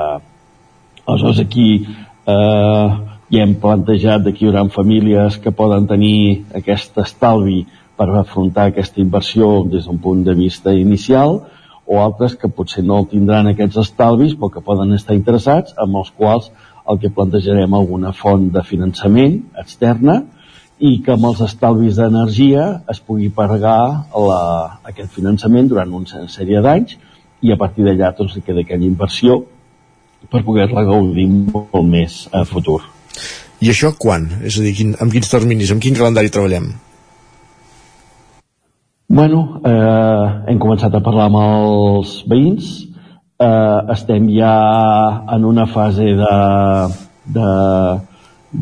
Aleshores 1.07 1.41
aquí 1.41 1.85
eh, 1.85 2.89
ja 3.31 3.43
hem 3.43 3.55
plantejat 3.61 4.25
que 4.31 4.45
hi 4.45 4.49
haurà 4.49 4.65
famílies 4.73 5.37
que 5.43 5.53
poden 5.53 5.89
tenir 5.91 6.45
aquest 6.57 6.97
estalvi 7.03 7.65
per 7.97 8.09
afrontar 8.11 8.71
aquesta 8.71 9.03
inversió 9.03 9.65
des 9.71 9.85
d'un 9.85 9.99
punt 9.99 10.25
de 10.25 10.35
vista 10.35 10.73
inicial 10.73 11.43
o 11.87 12.01
altres 12.01 12.35
que 12.41 12.49
potser 12.49 12.85
no 12.85 13.05
tindran 13.11 13.51
aquests 13.51 13.83
estalvis 13.85 14.35
però 14.35 14.51
que 14.51 14.65
poden 14.65 14.97
estar 14.97 15.17
interessats 15.17 15.77
amb 15.77 16.01
els 16.01 16.11
quals 16.17 16.51
el 16.89 16.99
que 17.01 17.13
plantejarem 17.13 17.75
alguna 17.75 18.13
font 18.13 18.51
de 18.53 18.63
finançament 18.65 19.43
externa 19.61 20.23
i 20.81 20.99
que 21.05 21.13
amb 21.13 21.29
els 21.31 21.41
estalvis 21.45 22.01
d'energia 22.01 22.81
es 22.91 23.01
pugui 23.01 23.29
pagar 23.29 24.09
la, 24.29 24.43
aquest 24.83 25.13
finançament 25.13 25.69
durant 25.69 25.93
una 26.01 26.29
sèrie 26.29 26.65
d'anys 26.65 26.97
i 27.45 27.53
a 27.53 27.61
partir 27.61 27.85
d'allà 27.85 28.15
doncs, 28.17 28.41
queda 28.45 28.65
aquella 28.65 28.89
inversió 28.89 29.45
per 30.31 30.43
poder-la 30.47 30.85
gaudir 30.87 31.27
molt 31.29 31.85
més 31.89 32.25
a 32.33 32.45
futur. 32.49 32.81
I 33.65 33.71
això 33.73 33.93
quan? 33.99 34.27
És 34.45 34.59
a 34.59 34.65
dir, 34.65 34.75
quin, 34.77 34.97
amb 35.01 35.13
quins 35.15 35.31
terminis, 35.31 35.71
amb 35.73 35.83
quin 35.83 35.97
calendari 35.97 36.33
treballem? 36.33 36.73
Bueno, 39.15 39.61
eh, 39.65 40.27
hem 40.51 40.59
començat 40.59 40.95
a 40.97 41.03
parlar 41.05 41.29
amb 41.29 41.39
els 41.39 42.17
veïns, 42.29 42.73
eh, 43.39 43.81
estem 43.95 44.27
ja 44.33 44.55
en 45.37 45.45
una 45.45 45.67
fase 45.71 46.15
de, 46.19 46.35
de, 47.37 47.51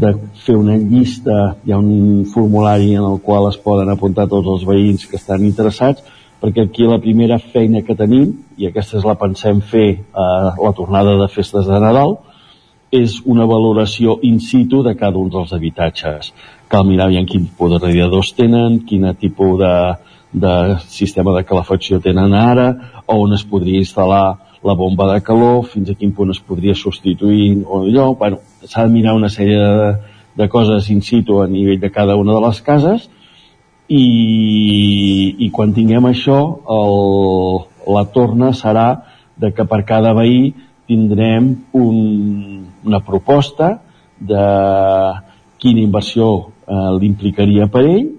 de 0.02 0.12
fer 0.44 0.56
una 0.58 0.76
llista, 0.76 1.38
hi 1.64 1.72
ha 1.72 1.78
un 1.78 2.26
formulari 2.34 2.92
en 2.98 3.06
el 3.12 3.20
qual 3.24 3.48
es 3.50 3.58
poden 3.60 3.92
apuntar 3.92 4.28
tots 4.28 4.50
els 4.56 4.66
veïns 4.68 5.06
que 5.06 5.16
estan 5.20 5.46
interessats, 5.46 6.02
perquè 6.43 6.64
aquí 6.66 6.88
la 6.90 6.99
primera 6.99 7.38
feina 7.38 7.84
que 7.86 7.95
tenim, 7.95 8.32
i 8.59 8.66
aquesta 8.66 8.99
és 8.99 9.07
la 9.07 9.14
pensem 9.14 9.61
fer 9.62 10.03
a 10.11 10.24
la 10.59 10.72
tornada 10.74 11.14
de 11.20 11.28
festes 11.30 11.68
de 11.70 11.78
Nadal, 11.78 12.16
és 12.93 13.20
una 13.24 13.47
valoració 13.49 14.18
in 14.26 14.40
situ 14.43 14.82
de 14.82 14.97
cada 14.99 15.20
un 15.22 15.30
dels 15.30 15.55
habitatges. 15.55 16.32
Cal 16.68 16.84
mirar 16.88 17.09
en 17.14 17.28
quin 17.30 17.47
tipus 17.47 17.70
de 17.70 17.78
radiadors 17.78 18.32
tenen, 18.34 18.80
quin 18.88 19.07
tipus 19.20 19.55
de, 19.61 19.74
de 20.45 20.55
sistema 20.90 21.32
de 21.36 21.45
calefacció 21.47 22.01
tenen 22.03 22.34
ara, 22.34 22.68
on 23.07 23.32
es 23.38 23.47
podria 23.47 23.80
instal·lar 23.80 24.26
la 24.66 24.74
bomba 24.74 25.12
de 25.12 25.22
calor, 25.22 25.62
fins 25.70 25.90
a 25.90 25.95
quin 25.95 26.12
punt 26.12 26.34
es 26.34 26.43
podria 26.43 26.74
substituir 26.74 27.62
o 27.64 27.84
allò. 27.86 28.12
Bueno, 28.18 28.43
s'ha 28.66 28.84
de 28.86 28.93
mirar 28.93 29.14
una 29.14 29.30
sèrie 29.30 29.62
de, 29.62 29.90
de 30.43 30.49
coses 30.51 30.90
in 30.90 31.03
situ 31.07 31.40
a 31.40 31.47
nivell 31.47 31.80
de 31.80 31.90
cada 31.90 32.18
una 32.18 32.34
de 32.34 32.47
les 32.49 32.62
cases 32.66 33.11
i, 33.93 35.45
i 35.45 35.49
quan 35.53 35.74
tinguem 35.76 36.07
això 36.09 36.38
el, 36.76 36.97
la 37.93 38.05
torna 38.14 38.53
serà 38.57 38.86
de 39.36 39.53
que 39.53 39.66
per 39.68 39.82
cada 39.88 40.14
veí 40.16 40.53
tindrem 40.88 41.53
un, 41.76 41.99
una 42.84 43.03
proposta 43.05 43.74
de 44.20 44.47
quina 45.62 45.82
inversió 45.82 46.32
eh, 46.66 46.90
l'implicaria 47.01 47.68
per 47.72 47.84
ell 47.86 48.11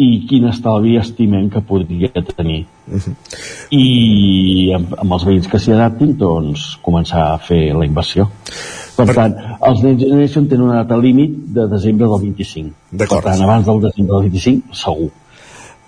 i 0.00 0.08
quin 0.28 0.46
estalvi 0.48 0.94
estimem 0.96 1.50
que 1.52 1.60
podria 1.60 2.22
tenir. 2.36 2.64
Uh 2.88 2.96
-huh. 2.96 3.14
I 3.70 4.72
amb, 4.74 4.94
amb 4.96 5.12
els 5.12 5.24
veïns 5.26 5.48
que 5.48 5.58
s'hi 5.58 5.72
adaptin, 5.72 6.16
doncs, 6.16 6.78
començar 6.82 7.34
a 7.34 7.38
fer 7.38 7.74
la 7.76 7.84
inversió. 7.84 8.30
Per, 9.06 9.16
tant, 9.16 9.36
els 9.70 9.82
Next 9.86 10.02
Generation 10.04 10.46
tenen 10.50 10.66
una 10.68 10.82
data 10.82 10.98
límit 11.00 11.38
de 11.56 11.66
desembre 11.70 12.08
del 12.10 12.28
25. 12.28 12.98
Per 13.00 13.08
tant, 13.14 13.42
abans 13.46 13.66
del 13.66 13.82
desembre 13.86 14.16
del 14.16 14.30
25, 14.30 14.76
segur 14.84 15.10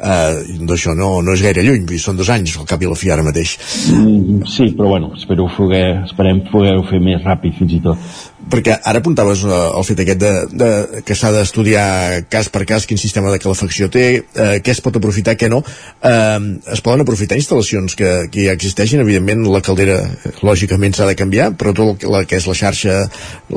eh, 0.03 0.59
doncs 0.59 0.75
això 0.77 0.95
no, 0.99 1.15
no 1.25 1.37
és 1.37 1.43
gaire 1.45 1.63
lluny, 1.65 1.87
són 2.03 2.19
dos 2.19 2.31
anys 2.33 2.57
al 2.59 2.67
cap 2.69 2.83
i 2.83 2.91
la 2.91 2.99
fi 2.99 3.13
ara 3.13 3.25
mateix. 3.27 3.55
Mm, 3.93 4.43
sí, 4.51 4.71
però 4.77 4.91
bueno, 4.93 5.13
espero 5.17 5.47
poder, 5.57 6.03
esperem 6.07 6.43
poder-ho 6.51 6.85
fer 6.91 7.01
més 7.03 7.23
ràpid 7.25 7.57
fins 7.61 7.77
i 7.79 7.81
tot. 7.85 8.11
Perquè 8.53 8.75
ara 8.91 8.99
apuntaves 8.99 9.45
uh, 9.47 9.55
el 9.79 9.85
fet 9.87 10.03
aquest 10.03 10.19
de, 10.19 10.33
de, 10.59 10.71
que 11.07 11.15
s'ha 11.15 11.31
d'estudiar 11.35 12.25
cas 12.33 12.51
per 12.53 12.65
cas 12.69 12.89
quin 12.91 12.99
sistema 12.99 13.31
de 13.31 13.39
calefacció 13.43 13.87
té, 13.93 14.07
eh, 14.19 14.57
què 14.65 14.75
es 14.75 14.83
pot 14.83 14.99
aprofitar, 14.99 15.37
què 15.39 15.49
no. 15.53 15.63
Eh, 15.63 16.41
es 16.75 16.83
poden 16.83 17.05
aprofitar 17.05 17.39
instal·lacions 17.39 17.95
que, 17.99 18.11
que 18.35 18.49
ja 18.49 18.57
existeixen, 18.59 19.05
evidentment 19.07 19.47
la 19.47 19.63
caldera 19.65 20.01
lògicament 20.43 20.99
s'ha 20.99 21.07
de 21.09 21.17
canviar, 21.19 21.53
però 21.59 21.75
tot 21.77 22.03
el 22.03 22.19
que 22.27 22.43
és 22.43 22.51
la 22.51 22.59
xarxa, 22.59 22.99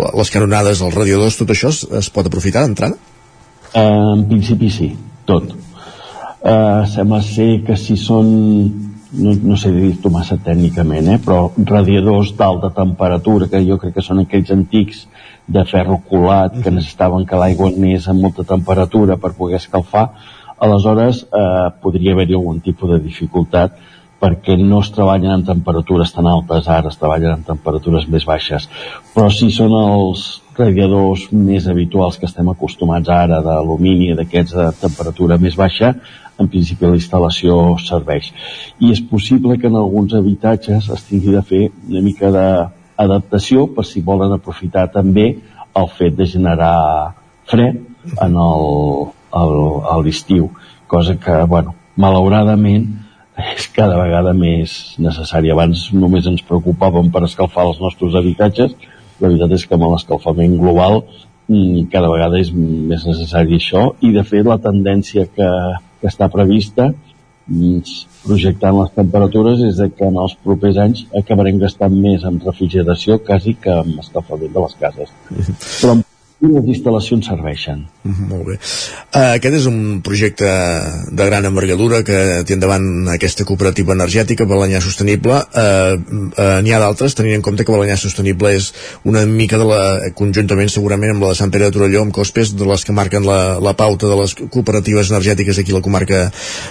les 0.05 0.33
canonades, 0.37 0.85
els 0.85 0.95
radiadors, 0.95 1.41
tot 1.41 1.51
això 1.55 1.73
es, 1.73 1.81
es 2.05 2.13
pot 2.13 2.29
aprofitar 2.29 2.67
d'entrada? 2.67 3.01
Eh, 3.73 3.81
en 3.81 4.27
principi 4.29 4.69
sí, 4.71 4.93
tot 5.25 5.64
eh, 6.45 6.85
sembla 6.93 7.21
ser 7.25 7.63
que 7.65 7.75
si 7.79 7.97
són 7.97 8.29
no, 9.15 9.33
no 9.33 9.57
sé 9.57 9.71
dir-ho 9.71 10.11
massa 10.11 10.37
tècnicament, 10.41 11.09
eh, 11.13 11.19
però 11.23 11.49
radiadors 11.57 12.33
d'alta 12.37 12.71
temperatura, 12.75 13.49
que 13.51 13.63
jo 13.65 13.79
crec 13.81 13.97
que 13.97 14.05
són 14.05 14.21
aquells 14.23 14.51
antics 14.53 15.05
de 15.47 15.63
ferro 15.69 15.99
colat 16.09 16.57
que 16.61 16.73
necessitaven 16.73 17.25
que 17.29 17.39
l'aigua 17.39 17.69
anés 17.71 18.07
a 18.09 18.15
molta 18.17 18.43
temperatura 18.47 19.17
per 19.21 19.35
poder 19.37 19.59
escalfar, 19.61 20.09
aleshores 20.59 21.25
eh, 21.25 21.67
podria 21.81 22.15
haver-hi 22.15 22.37
algun 22.37 22.61
tipus 22.65 22.95
de 22.95 23.03
dificultat 23.03 23.77
perquè 24.21 24.55
no 24.57 24.79
es 24.81 24.89
treballen 24.95 25.33
en 25.33 25.43
temperatures 25.45 26.13
tan 26.15 26.27
altes 26.31 26.69
ara, 26.71 26.89
es 26.89 26.97
treballen 26.97 27.35
en 27.35 27.43
temperatures 27.45 28.07
més 28.09 28.25
baixes. 28.25 28.69
Però 29.13 29.27
si 29.29 29.51
són 29.53 29.75
els 29.75 30.23
radiadors 30.57 31.27
més 31.31 31.67
habituals 31.67 32.17
que 32.19 32.27
estem 32.29 32.47
acostumats 32.51 33.09
ara 33.11 33.41
d'alumini, 33.43 34.13
d'aquests 34.15 34.55
de 34.55 34.67
temperatura 34.79 35.37
més 35.41 35.57
baixa, 35.59 35.93
en 36.39 36.49
principi 36.51 36.87
la 36.87 36.97
instal·lació 36.99 37.75
serveix. 37.79 38.31
I 38.79 38.91
és 38.91 39.01
possible 39.01 39.57
que 39.59 39.67
en 39.71 39.77
alguns 39.79 40.15
habitatges 40.17 40.89
es 40.91 41.05
tingui 41.09 41.35
de 41.35 41.43
fer 41.43 41.63
una 41.89 42.03
mica 42.03 42.31
d'adaptació 42.31 43.67
per 43.75 43.85
si 43.87 44.03
volen 44.03 44.35
aprofitar 44.35 44.89
també 44.91 45.29
el 45.75 45.89
fet 45.97 46.15
de 46.15 46.27
generar 46.27 47.15
fred 47.51 47.81
en 48.23 48.37
l'estiu, 50.05 50.49
cosa 50.87 51.15
que, 51.19 51.41
bueno, 51.51 51.75
malauradament 51.95 52.87
és 53.35 53.67
cada 53.75 53.97
vegada 53.99 54.31
més 54.33 54.95
necessari. 55.01 55.51
Abans 55.51 55.89
només 55.93 56.27
ens 56.27 56.43
preocupàvem 56.47 57.11
per 57.11 57.25
escalfar 57.27 57.67
els 57.67 57.81
nostres 57.83 58.15
habitatges, 58.15 58.75
la 59.19 59.29
veritat 59.29 59.55
és 59.57 59.65
que 59.65 59.77
amb 59.77 59.87
l'escalfament 59.91 60.57
global 60.59 61.01
mm, 61.47 61.87
cada 61.93 62.11
vegada 62.11 62.39
és 62.41 62.51
més 62.55 63.05
necessari 63.07 63.59
això 63.59 63.89
i 64.01 64.11
de 64.15 64.23
fet 64.27 64.47
la 64.47 64.59
tendència 64.61 65.27
que, 65.31 65.49
que 66.01 66.11
està 66.11 66.29
prevista 66.33 66.91
projectant 68.25 68.79
les 68.79 68.91
temperatures 68.95 69.59
és 69.67 69.77
que 69.97 70.07
en 70.07 70.17
els 70.17 70.33
propers 70.41 70.79
anys 70.81 71.03
acabarem 71.19 71.59
gastant 71.61 71.93
més 71.93 72.25
en 72.25 72.39
refrigeració 72.41 73.19
quasi 73.21 73.53
que 73.61 73.69
en 73.83 73.99
escalfament 74.01 74.53
de 74.53 74.63
les 74.63 74.75
cases. 74.81 75.11
Però 75.29 75.99
i 76.45 76.53
les 76.53 76.71
instal·lacions 76.77 77.31
serveixen. 77.33 77.85
-hmm, 78.05 78.27
molt 78.29 78.45
bé. 78.49 78.55
Uh, 79.15 79.35
aquest 79.35 79.55
és 79.59 79.65
un 79.69 80.01
projecte 80.05 80.47
de 81.11 81.27
gran 81.27 81.45
envergadura 81.45 82.01
que 82.05 82.43
té 82.45 82.55
endavant 82.55 83.09
aquesta 83.13 83.45
cooperativa 83.47 83.93
energètica, 83.93 84.45
Balanyà 84.45 84.81
Sostenible. 84.81 85.39
Uh, 85.55 85.95
uh, 86.37 86.59
N'hi 86.65 86.73
ha 86.73 86.81
d'altres, 86.81 87.15
tenint 87.17 87.39
en 87.39 87.45
compte 87.45 87.65
que 87.65 87.73
Balanyà 87.73 87.97
Sostenible 87.97 88.53
és 88.55 88.71
una 89.03 89.25
mica 89.25 89.57
de 89.61 89.67
la, 89.69 89.81
conjuntament 90.17 90.69
segurament 90.69 91.15
amb 91.15 91.25
la 91.25 91.33
de 91.33 91.39
Sant 91.39 91.51
Pere 91.53 91.69
de 91.69 91.75
Torelló, 91.75 92.03
amb 92.05 92.13
Cospes, 92.15 92.55
de 92.55 92.65
les 92.69 92.85
que 92.85 92.95
marquen 92.95 93.25
la, 93.25 93.57
la 93.59 93.75
pauta 93.77 94.07
de 94.07 94.19
les 94.21 94.35
cooperatives 94.35 95.11
energètiques 95.11 95.59
aquí 95.59 95.73
a 95.73 95.79
la 95.79 95.85
comarca 95.85 96.25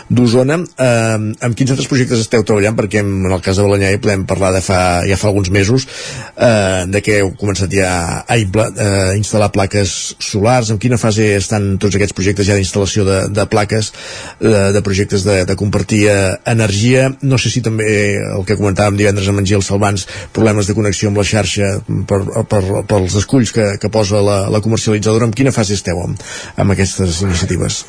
d'Osona. 0.08 0.60
Uh, 0.78 1.32
amb 1.40 1.56
quins 1.56 1.74
altres 1.74 1.90
projectes 1.90 2.20
esteu 2.20 2.44
treballant? 2.46 2.76
Perquè 2.78 3.02
en 3.02 3.30
el 3.30 3.40
cas 3.44 3.58
de 3.58 3.66
Balanyà 3.66 3.92
hi 3.94 4.02
podem 4.02 4.26
parlar 4.28 4.54
de 4.54 4.62
fa, 4.64 4.80
ja 5.08 5.18
fa 5.20 5.30
alguns 5.32 5.50
mesos 5.50 5.88
uh, 6.36 6.84
de 6.86 7.02
que 7.04 7.20
heu 7.22 7.34
començat 7.40 7.72
ja 7.74 8.22
a, 8.22 8.36
a 8.36 9.14
instal·lar 9.18 9.50
plaques 9.54 9.63
solars, 9.72 10.70
en 10.70 10.78
quina 10.82 10.98
fase 11.00 11.30
estan 11.38 11.74
tots 11.82 11.96
aquests 11.96 12.16
projectes 12.16 12.48
ja 12.48 12.58
d'instal·lació 12.58 13.06
de, 13.08 13.18
de 13.34 13.46
plaques, 13.50 13.92
de, 14.40 14.62
de 14.76 14.82
projectes 14.84 15.24
de, 15.26 15.40
de 15.48 15.56
compartir 15.56 16.04
eh, 16.10 16.36
energia, 16.50 17.08
no 17.22 17.38
sé 17.40 17.52
si 17.52 17.64
també 17.64 17.88
el 18.18 18.46
que 18.48 18.58
comentàvem 18.60 18.98
divendres 19.00 19.28
amb 19.30 19.42
en 19.42 19.48
Gil 19.48 19.64
Salvans, 19.64 20.06
problemes 20.36 20.68
de 20.68 20.76
connexió 20.76 21.10
amb 21.10 21.20
la 21.20 21.26
xarxa 21.28 21.74
per, 22.08 22.22
per, 22.50 22.62
pels 22.90 23.18
esculls 23.20 23.54
que, 23.54 23.74
que 23.80 23.92
posa 23.92 24.22
la, 24.24 24.44
la 24.52 24.62
comercialitzadora, 24.64 25.28
en 25.28 25.36
quina 25.36 25.54
fase 25.54 25.76
esteu 25.78 26.00
amb, 26.04 26.20
amb 26.56 26.76
aquestes 26.76 27.22
iniciatives? 27.24 27.84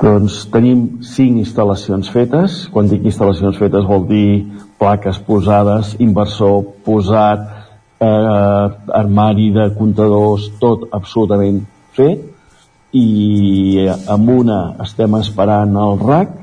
Doncs 0.00 0.40
tenim 0.50 1.02
cinc 1.06 1.38
instal·lacions 1.38 2.08
fetes. 2.10 2.64
Quan 2.74 2.88
dic 2.90 3.04
instal·lacions 3.06 3.58
fetes 3.60 3.86
vol 3.86 4.08
dir 4.08 4.26
plaques 4.80 5.20
posades, 5.22 5.94
inversor 6.02 6.64
posat, 6.86 7.44
eh, 8.00 8.66
armari 9.00 9.50
de 9.54 9.68
comptadors, 9.78 10.50
tot 10.60 10.88
absolutament 10.92 11.62
fet 11.94 12.30
i 12.94 13.86
amb 13.90 14.30
una 14.30 14.58
estem 14.84 15.16
esperant 15.18 15.74
el 15.82 15.98
RAC 15.98 16.34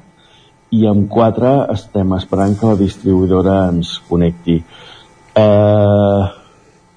i 0.76 0.86
amb 0.88 1.08
quatre 1.12 1.52
estem 1.74 2.14
esperant 2.16 2.58
que 2.60 2.72
la 2.72 2.80
distribuïdora 2.80 3.56
ens 3.72 3.98
connecti. 4.08 4.58
Eh, 5.36 6.22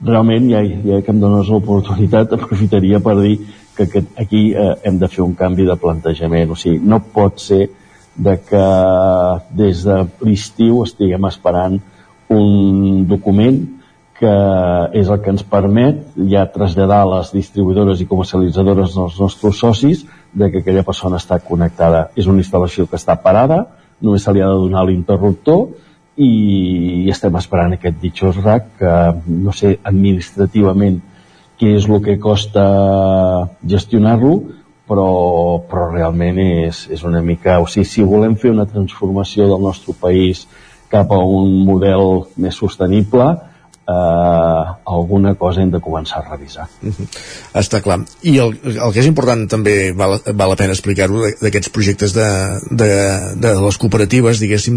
realment, 0.05 0.51
ja, 0.51 0.63
ja 0.63 1.01
que 1.03 1.15
em 1.15 1.23
dones 1.23 1.51
l'oportunitat, 1.51 2.35
aprofitaria 2.39 3.01
per 3.03 3.17
dir 3.21 3.39
que 3.75 3.89
aquest, 3.89 4.13
aquí 4.21 4.45
eh, 4.55 4.75
hem 4.87 4.99
de 4.99 5.09
fer 5.11 5.25
un 5.25 5.35
canvi 5.39 5.67
de 5.67 5.79
plantejament. 5.81 6.55
O 6.55 6.59
sigui, 6.59 6.79
no 6.83 7.01
pot 7.15 7.43
ser 7.43 7.67
de 8.15 8.37
que 8.47 8.67
des 9.59 9.83
de 9.87 9.97
l'estiu 10.23 10.85
estiguem 10.85 11.27
esperant 11.27 11.81
un 12.31 13.07
document 13.11 13.59
que 14.19 14.33
és 14.95 15.09
el 15.11 15.21
que 15.23 15.33
ens 15.35 15.43
permet 15.43 16.03
ja 16.31 16.45
traslladar 16.55 17.01
a 17.03 17.09
les 17.17 17.33
distribuïdores 17.35 18.01
i 18.01 18.09
comercialitzadores 18.11 18.95
dels 18.95 19.17
nostres 19.21 19.59
socis 19.59 20.05
de 20.33 20.51
que 20.51 20.63
aquella 20.63 20.85
persona 20.87 21.19
està 21.19 21.41
connectada. 21.43 22.09
És 22.15 22.29
una 22.31 22.43
instal·lació 22.43 22.87
que 22.87 23.01
està 23.01 23.17
parada, 23.23 23.65
només 24.01 24.23
se 24.23 24.35
li 24.35 24.43
ha 24.43 24.51
de 24.51 24.61
donar 24.67 24.85
l'interruptor 24.87 25.67
i 26.21 27.11
estem 27.11 27.35
esperant 27.41 27.75
aquest 27.75 27.99
ditxós 28.03 28.39
RAC 28.43 28.69
que 28.79 28.93
no 29.27 29.53
sé 29.53 29.79
administrativament 29.83 31.01
què 31.59 31.73
és 31.79 31.89
el 31.89 32.03
que 32.05 32.21
costa 32.23 32.65
gestionar-lo 33.67 34.35
però, 34.87 35.09
però 35.67 35.89
realment 35.91 36.39
és, 36.39 36.85
és 36.93 37.03
una 37.07 37.23
mica 37.25 37.59
o 37.63 37.67
sigui, 37.71 37.87
si 37.89 38.07
volem 38.07 38.37
fer 38.39 38.53
una 38.53 38.67
transformació 38.69 39.49
del 39.51 39.63
nostre 39.63 39.95
país 39.99 40.45
cap 40.93 41.11
a 41.11 41.19
un 41.19 41.65
model 41.67 42.29
més 42.39 42.59
sostenible 42.63 43.33
eh, 43.89 44.65
alguna 44.85 45.35
cosa 45.35 45.63
hem 45.63 45.71
de 45.71 45.81
començar 45.81 46.21
a 46.23 46.31
revisar. 46.31 46.67
Uh 46.83 46.91
-huh. 46.91 47.07
Està 47.55 47.81
clar. 47.83 48.01
I 48.23 48.39
el, 48.39 48.57
el 48.65 48.93
que 48.93 49.01
és 49.01 49.07
important 49.07 49.49
també 49.49 49.93
val, 49.93 50.21
val 50.35 50.51
la 50.51 50.57
pena 50.57 50.73
explicar-ho 50.73 51.21
d'aquests 51.41 51.71
projectes 51.71 52.13
de, 52.15 52.29
de, 52.71 52.91
de 53.37 53.55
les 53.61 53.79
cooperatives, 53.79 54.41
diguéssim, 54.41 54.77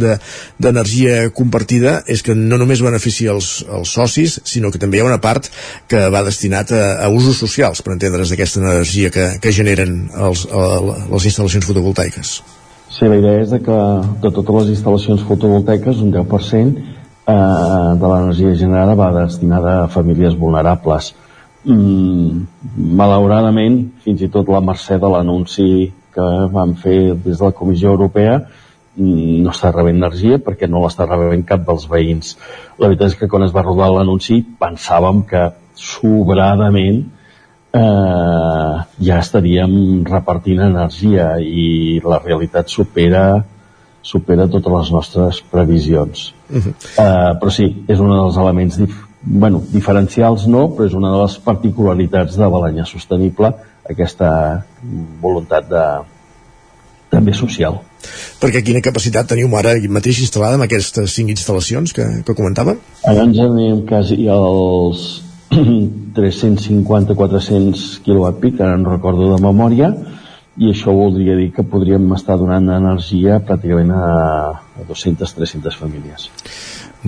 d'energia 0.58 1.22
de, 1.22 1.30
compartida, 1.30 2.04
és 2.08 2.22
que 2.22 2.36
no 2.36 2.58
només 2.58 2.82
beneficia 2.82 3.32
els, 3.32 3.66
els 3.70 3.90
socis, 3.90 4.42
sinó 4.44 4.72
que 4.72 4.80
també 4.80 4.98
hi 4.98 5.02
ha 5.02 5.06
una 5.06 5.22
part 5.22 5.50
que 5.88 6.10
va 6.10 6.24
destinat 6.24 6.72
a, 6.72 7.04
a 7.06 7.10
usos 7.10 7.38
socials, 7.38 7.82
per 7.82 7.94
entendre's, 7.94 8.30
d'aquesta 8.30 8.60
energia 8.60 9.10
que, 9.10 9.40
que 9.40 9.52
generen 9.52 10.10
els, 10.16 10.48
a, 10.52 10.80
les 11.12 11.26
instal·lacions 11.26 11.66
fotovoltaiques. 11.66 12.44
Sí, 12.90 13.06
la 13.06 13.18
idea 13.18 13.42
és 13.42 13.50
de 13.50 13.60
que 13.60 13.78
de 14.24 14.32
totes 14.32 14.56
les 14.56 14.70
instal·lacions 14.78 15.24
fotovoltaiques 15.28 15.98
un 15.98 16.12
10% 16.14 16.78
eh, 16.78 16.97
de 17.28 18.08
l'energia 18.08 18.54
generada 18.56 18.96
va 18.96 19.12
destinada 19.12 19.84
a 19.84 19.88
famílies 19.92 20.36
vulnerables. 20.40 21.14
Mm, 21.68 22.46
malauradament, 22.96 23.82
fins 24.06 24.22
i 24.24 24.30
tot 24.32 24.48
la 24.48 24.62
mercè 24.64 24.96
de 25.02 25.10
l'anunci 25.12 25.68
que 26.16 26.28
van 26.54 26.76
fer 26.80 27.16
des 27.16 27.38
de 27.38 27.44
la 27.44 27.52
Comissió 27.52 27.92
Europea 27.92 28.38
mm, 28.40 29.44
no 29.44 29.52
està 29.52 29.74
rebent 29.74 30.00
energia 30.00 30.40
perquè 30.40 30.70
no 30.72 30.86
l'està 30.86 31.10
rebent 31.10 31.44
cap 31.50 31.66
dels 31.68 31.88
veïns. 31.92 32.38
La 32.80 32.88
veritat 32.88 33.12
és 33.12 33.20
que 33.20 33.28
quan 33.28 33.44
es 33.44 33.54
va 33.56 33.66
rodar 33.66 33.92
l'anunci 33.92 34.40
pensàvem 34.62 35.26
que 35.28 35.44
sobradament 35.76 37.04
eh, 37.76 38.76
ja 39.10 39.20
estaríem 39.20 40.06
repartint 40.08 40.64
energia 40.70 41.36
i 41.44 42.00
la 42.06 42.24
realitat 42.24 42.72
supera 42.72 43.44
supera 44.08 44.48
totes 44.48 44.72
les 44.74 44.94
nostres 44.96 45.42
previsions. 45.52 46.32
Uh 46.50 46.62
-huh. 46.62 46.74
uh, 46.74 47.34
però 47.40 47.52
sí, 47.52 47.84
és 47.88 48.00
un 48.00 48.10
dels 48.10 48.38
elements 48.38 48.78
dif 48.78 48.96
bueno, 49.28 49.62
diferencials 49.72 50.46
no, 50.48 50.70
però 50.76 50.86
és 50.88 50.94
una 50.94 51.12
de 51.12 51.22
les 51.22 51.38
particularitats 51.44 52.38
de 52.38 52.48
Balanya 52.48 52.86
Sostenible, 52.86 53.52
aquesta 53.90 54.30
voluntat 55.22 55.68
de, 55.70 55.84
també 57.10 57.34
social. 57.34 57.80
Perquè 58.42 58.62
quina 58.64 58.82
capacitat 58.86 59.28
teniu 59.28 59.52
ara 59.58 59.74
mateix 59.90 60.22
instal·lada 60.24 60.54
amb 60.60 60.68
aquestes 60.68 61.16
cinc 61.18 61.30
instal·lacions 61.34 61.94
que, 61.96 62.06
que 62.24 62.36
comentàvem? 62.38 62.78
Ara 63.04 63.26
ens 63.26 63.40
anem 63.40 63.82
quasi 63.90 64.28
als 64.32 65.24
350-400 66.18 68.02
kWp, 68.06 68.54
ara 68.62 68.78
no 68.78 68.94
recordo 68.96 69.34
de 69.34 69.42
memòria, 69.42 69.92
i 70.58 70.72
això 70.72 70.94
voldria 70.96 71.36
dir 71.38 71.52
que 71.54 71.66
podríem 71.70 72.10
estar 72.16 72.38
donant 72.40 72.72
energia 72.74 73.38
pràcticament 73.46 73.92
a, 73.94 74.06
a 74.58 74.86
200-300 74.90 75.78
famílies. 75.78 76.30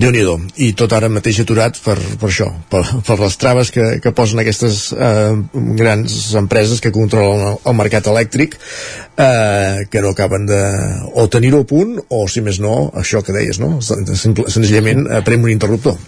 Déu 0.00 0.12
nhi 0.14 0.22
i 0.62 0.68
tot 0.78 0.92
ara 0.94 1.08
mateix 1.10 1.40
aturat 1.42 1.74
per, 1.82 1.96
per 2.20 2.28
això, 2.28 2.46
per, 2.70 2.84
per 3.06 3.16
les 3.18 3.36
traves 3.42 3.72
que, 3.74 3.86
que 4.02 4.12
posen 4.14 4.38
aquestes 4.40 4.92
eh, 4.94 5.34
grans 5.80 6.14
empreses 6.38 6.80
que 6.80 6.92
controlen 6.94 7.42
el, 7.48 7.58
el 7.66 7.76
mercat 7.76 8.06
elèctric 8.12 8.54
eh, 8.54 9.82
que 9.90 10.04
no 10.04 10.14
acaben 10.14 10.46
de 10.46 10.60
o 11.18 11.26
tenir-ho 11.26 11.64
a 11.64 11.68
punt 11.74 11.98
o 12.06 12.22
si 12.30 12.44
més 12.46 12.62
no, 12.62 12.92
això 13.02 13.24
que 13.26 13.34
deies 13.34 13.58
no? 13.58 13.80
senzillament 13.82 15.08
eh, 15.08 15.20
prem 15.26 15.42
un 15.42 15.50
interruptor. 15.56 15.98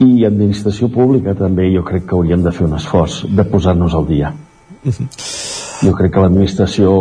I 0.00 0.24
administració 0.28 0.88
pública 0.92 1.36
també 1.36 1.68
jo 1.76 1.84
crec 1.84 2.08
que 2.08 2.16
hauríem 2.16 2.42
de 2.44 2.56
fer 2.56 2.66
un 2.66 2.80
esforç 2.80 3.22
de 3.28 3.46
posar-nos 3.52 3.94
al 3.96 4.08
dia. 4.08 4.32
Uh 4.80 4.92
-huh 4.92 5.55
jo 5.82 5.92
crec 5.96 6.14
que 6.14 6.24
l'administració, 6.24 6.94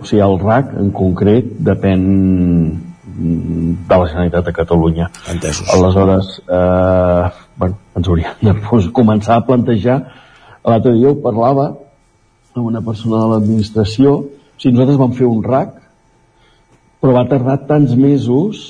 o 0.00 0.06
sigui, 0.08 0.22
el 0.24 0.38
RAC 0.40 0.72
en 0.80 0.90
concret, 0.96 1.52
depèn 1.60 2.02
de 3.12 3.96
la 3.96 4.06
Generalitat 4.08 4.46
de 4.46 4.52
Catalunya. 4.56 5.10
Entesos. 5.30 5.68
Aleshores, 5.74 6.30
eh, 6.48 7.30
bueno, 7.56 7.76
ens 7.96 8.08
hauríem 8.08 8.40
de 8.40 8.54
pues, 8.68 8.88
començar 8.94 9.36
a 9.36 9.46
plantejar 9.46 10.00
l'altre 10.64 10.94
dia 10.96 11.10
ho 11.10 11.18
parlava 11.22 11.72
amb 12.54 12.66
una 12.66 12.82
persona 12.84 13.22
de 13.22 13.30
l'administració 13.32 14.14
o 14.22 14.26
sigui, 14.56 14.74
nosaltres 14.76 15.00
vam 15.00 15.14
fer 15.18 15.28
un 15.28 15.42
RAC 15.44 15.78
però 17.02 17.16
va 17.16 17.28
tardar 17.30 17.58
tants 17.68 17.94
mesos 17.98 18.62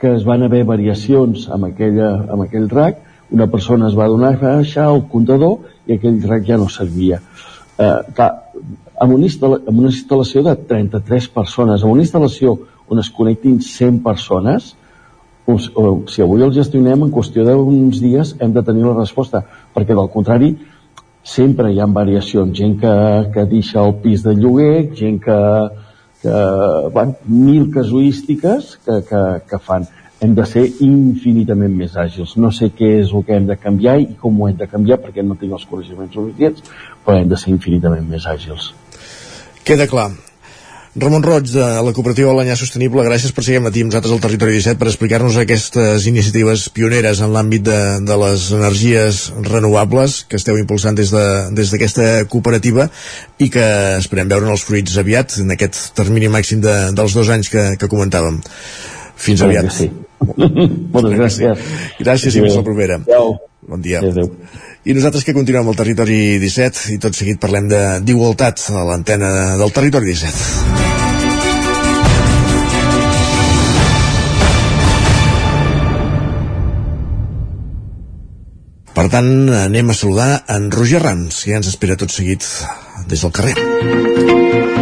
que 0.00 0.14
es 0.16 0.24
van 0.26 0.42
haver 0.42 0.64
variacions 0.68 1.48
amb, 1.52 1.68
aquella, 1.70 2.10
amb 2.32 2.46
aquell 2.46 2.68
RAC 2.70 3.02
una 3.34 3.48
persona 3.50 3.88
es 3.88 3.98
va 3.98 4.08
donar 4.08 4.34
a 4.34 4.40
baixar 4.44 4.88
el 4.92 5.04
comptador 5.12 5.68
i 5.86 5.98
aquell 5.98 6.22
RAC 6.24 6.48
ja 6.48 6.60
no 6.60 6.70
servia 6.72 7.20
eh, 7.78 7.98
clar, 8.16 8.30
amb 9.00 9.14
una, 9.16 9.28
amb 9.56 9.78
una 9.78 9.90
instal·lació 9.90 10.44
de 10.46 10.54
33 10.68 11.28
persones, 11.34 11.82
amb 11.82 11.92
una 11.92 12.04
instal·lació 12.04 12.56
on 12.88 13.00
es 13.00 13.10
connectin 13.10 13.60
100 13.60 14.02
persones, 14.04 14.74
o, 15.46 15.56
o, 15.56 15.88
si 16.08 16.22
avui 16.24 16.42
el 16.44 16.54
gestionem 16.56 17.02
en 17.04 17.10
qüestió 17.12 17.44
d'uns 17.44 18.00
dies 18.00 18.32
hem 18.40 18.54
de 18.54 18.62
tenir 18.64 18.86
la 18.86 18.96
resposta, 18.96 19.42
perquè 19.74 19.96
del 19.96 20.08
contrari 20.12 20.54
sempre 21.24 21.72
hi 21.72 21.80
ha 21.80 21.88
variacions, 21.88 22.52
gent 22.56 22.78
que, 22.80 22.94
que 23.34 23.44
deixa 23.48 23.82
el 23.82 23.96
pis 24.04 24.22
de 24.24 24.36
lloguer, 24.36 24.92
gent 24.96 25.18
que, 25.24 25.40
que 26.22 26.38
bueno, 26.92 27.16
mil 27.26 27.70
casuístiques 27.72 28.78
que, 28.84 29.00
que, 29.08 29.22
que 29.50 29.58
fan. 29.58 29.88
Hem 30.20 30.36
de 30.36 30.44
ser 30.48 30.62
infinitament 30.84 31.74
més 31.76 31.96
àgils. 32.00 32.36
No 32.40 32.52
sé 32.54 32.70
què 32.72 32.94
és 33.02 33.10
el 33.12 33.24
que 33.26 33.34
hem 33.36 33.48
de 33.48 33.58
canviar 33.60 33.98
i 34.00 34.06
com 34.20 34.40
ho 34.40 34.48
hem 34.48 34.56
de 34.60 34.68
canviar 34.70 35.00
perquè 35.02 35.24
no 35.24 35.36
tinc 35.40 35.58
els 35.58 35.66
coneixements 35.68 36.16
suficients, 36.16 36.64
però 37.04 37.18
hem 37.18 37.28
de 37.28 37.40
ser 37.40 37.52
infinitament 37.52 38.08
més 38.08 38.28
àgils. 38.30 38.70
Queda 39.64 39.88
clar. 39.88 40.10
Ramon 40.94 41.24
Roig, 41.26 41.48
de 41.50 41.64
la 41.82 41.90
cooperativa 41.90 42.30
Balanyà 42.30 42.54
Sostenible, 42.54 43.02
gràcies 43.02 43.32
per 43.34 43.42
seguir 43.42 43.58
amb 43.58 43.70
nosaltres 43.72 44.12
al 44.14 44.20
Territori 44.22 44.52
17 44.54 44.78
per 44.78 44.86
explicar-nos 44.86 45.38
aquestes 45.40 46.04
iniciatives 46.06 46.68
pioneres 46.70 47.18
en 47.24 47.32
l'àmbit 47.34 47.64
de, 47.66 47.78
de 48.06 48.18
les 48.20 48.44
energies 48.54 49.24
renovables 49.48 50.20
que 50.28 50.38
esteu 50.38 50.60
impulsant 50.60 50.94
des 50.94 51.10
d'aquesta 51.10 52.04
de, 52.04 52.12
des 52.20 52.28
cooperativa 52.30 52.86
i 53.42 53.48
que 53.50 53.64
esperem 53.96 54.30
veure 54.30 54.52
els 54.54 54.62
fruits 54.68 54.94
aviat 55.02 55.40
en 55.42 55.50
aquest 55.56 55.80
termini 55.98 56.30
màxim 56.30 56.62
de, 56.62 56.76
dels 56.94 57.16
dos 57.18 57.32
anys 57.32 57.50
que, 57.50 57.64
que 57.80 57.90
comentàvem. 57.90 58.38
Fins 59.16 59.42
aviat. 59.42 59.72
Sí. 59.74 59.90
Moltes 60.94 61.16
gràcies. 61.16 61.66
Gràcies 61.98 62.38
i 62.38 62.44
fins 62.44 62.60
la 62.60 62.62
propera. 62.68 63.00
Adéu. 63.02 63.34
Bon 63.66 63.82
dia. 63.82 64.04
Adéu. 64.04 64.30
I 64.84 64.92
nosaltres 64.92 65.24
que 65.24 65.32
continuem 65.32 65.64
al 65.70 65.78
territori 65.78 66.36
17 66.42 66.92
i 66.92 66.98
tot 67.00 67.16
seguit 67.16 67.38
parlem 67.40 67.70
d'igualtat 68.04 68.66
a 68.68 68.82
l'antena 68.84 69.30
del 69.56 69.72
territori 69.72 70.12
17. 70.12 70.92
Per 78.94 79.08
tant, 79.10 79.32
anem 79.64 79.88
a 79.88 79.96
saludar 79.96 80.44
en 80.52 80.68
Roger 80.70 81.00
Rams, 81.00 81.40
que 81.42 81.56
ja 81.56 81.64
ens 81.64 81.72
espera 81.72 81.96
tot 81.96 82.12
seguit 82.12 82.44
des 83.08 83.24
del 83.24 83.32
carrer. 83.40 84.73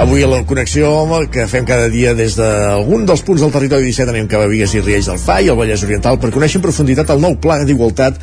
Avui 0.00 0.22
a 0.24 0.28
la 0.32 0.38
connexió 0.48 0.88
que 1.28 1.44
fem 1.44 1.66
cada 1.68 1.90
dia 1.92 2.14
des 2.16 2.32
d'algun 2.38 3.02
dels 3.04 3.20
punts 3.20 3.42
del 3.44 3.50
territori 3.52 3.84
17 3.84 4.08
anem 4.08 4.30
cap 4.32 4.40
a 4.40 4.46
Vigues 4.48 4.72
i 4.72 4.80
Riells 4.80 5.10
del 5.10 5.20
FAI, 5.20 5.50
al 5.52 5.58
Vallès 5.58 5.84
Oriental, 5.84 6.16
per 6.16 6.30
conèixer 6.32 6.56
en 6.56 6.64
profunditat 6.64 7.12
el 7.12 7.20
nou 7.20 7.36
pla 7.36 7.58
d'igualtat 7.68 8.16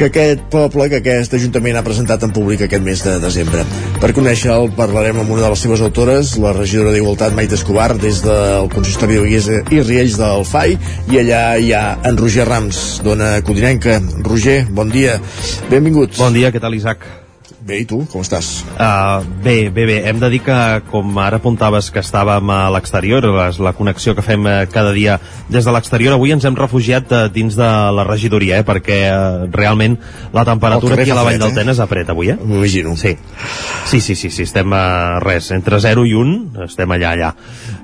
que 0.00 0.08
aquest 0.08 0.48
poble, 0.48 0.88
que 0.88 1.02
aquest 1.02 1.36
Ajuntament 1.36 1.76
ha 1.76 1.84
presentat 1.84 2.24
en 2.24 2.32
públic 2.32 2.64
aquest 2.64 2.86
mes 2.88 3.04
de 3.04 3.18
desembre. 3.20 3.68
Per 4.00 4.14
conèixer-el 4.16 4.72
parlarem 4.80 5.20
amb 5.20 5.36
una 5.36 5.44
de 5.44 5.52
les 5.52 5.68
seves 5.68 5.84
autores, 5.84 6.38
la 6.40 6.56
regidora 6.56 6.96
d'Igualtat 6.96 7.36
Maite 7.36 7.60
Escobar, 7.60 7.90
des 8.00 8.24
del 8.24 8.72
Consistori 8.72 9.20
de 9.20 9.28
Vigues 9.28 9.52
i 9.52 9.84
Riells 9.84 10.16
del 10.24 10.48
FAI, 10.48 10.78
i 11.12 11.20
allà 11.20 11.46
hi 11.60 11.74
ha 11.76 11.86
en 12.00 12.16
Roger 12.16 12.48
Rams, 12.48 13.02
dona 13.04 13.34
codinenca. 13.44 14.00
Roger, 14.24 14.62
bon 14.72 14.88
dia. 14.88 15.20
Benvingut. 15.68 16.16
Bon 16.16 16.32
dia, 16.32 16.48
què 16.48 16.64
tal, 16.64 16.80
Isaac? 16.80 17.04
Bé, 17.60 17.82
i 17.82 17.84
tu, 17.84 17.98
com 18.08 18.22
estàs? 18.24 18.62
Uh, 18.72 19.20
bé, 19.44 19.68
bé, 19.68 19.84
bé. 19.84 19.96
Hem 20.08 20.20
de 20.22 20.30
dir 20.32 20.38
que, 20.46 20.56
com 20.88 21.18
ara 21.20 21.36
apuntaves 21.36 21.90
que 21.92 22.00
estàvem 22.00 22.48
a 22.54 22.60
l'exterior, 22.72 23.26
la 23.60 23.74
connexió 23.76 24.14
que 24.16 24.24
fem 24.24 24.46
eh, 24.48 24.54
cada 24.72 24.94
dia 24.96 25.18
des 25.52 25.66
de 25.68 25.74
l'exterior, 25.74 26.14
avui 26.16 26.32
ens 26.32 26.46
hem 26.48 26.56
refugiat 26.56 27.12
uh, 27.12 27.20
dins 27.28 27.58
de 27.58 27.68
la 27.92 28.06
regidoria, 28.08 28.62
eh, 28.62 28.64
perquè 28.64 28.96
uh, 29.12 29.44
realment 29.52 29.98
la 30.32 30.46
temperatura 30.48 30.96
aquí 30.96 31.12
a 31.12 31.18
la 31.18 31.26
Vall 31.26 31.40
del 31.42 31.52
Tenes 31.58 31.76
eh? 31.76 31.84
apret 31.84 32.08
avui, 32.08 32.30
eh? 32.32 32.38
M'imagino. 32.40 32.94
Sí. 32.96 33.12
sí, 33.90 34.00
sí, 34.00 34.16
sí, 34.16 34.30
sí, 34.30 34.46
estem 34.48 34.72
a 34.72 35.20
res, 35.20 35.50
entre 35.52 35.82
0 35.84 36.06
i 36.08 36.16
1, 36.16 36.64
estem 36.64 36.96
allà, 36.96 37.12
allà. 37.12 37.30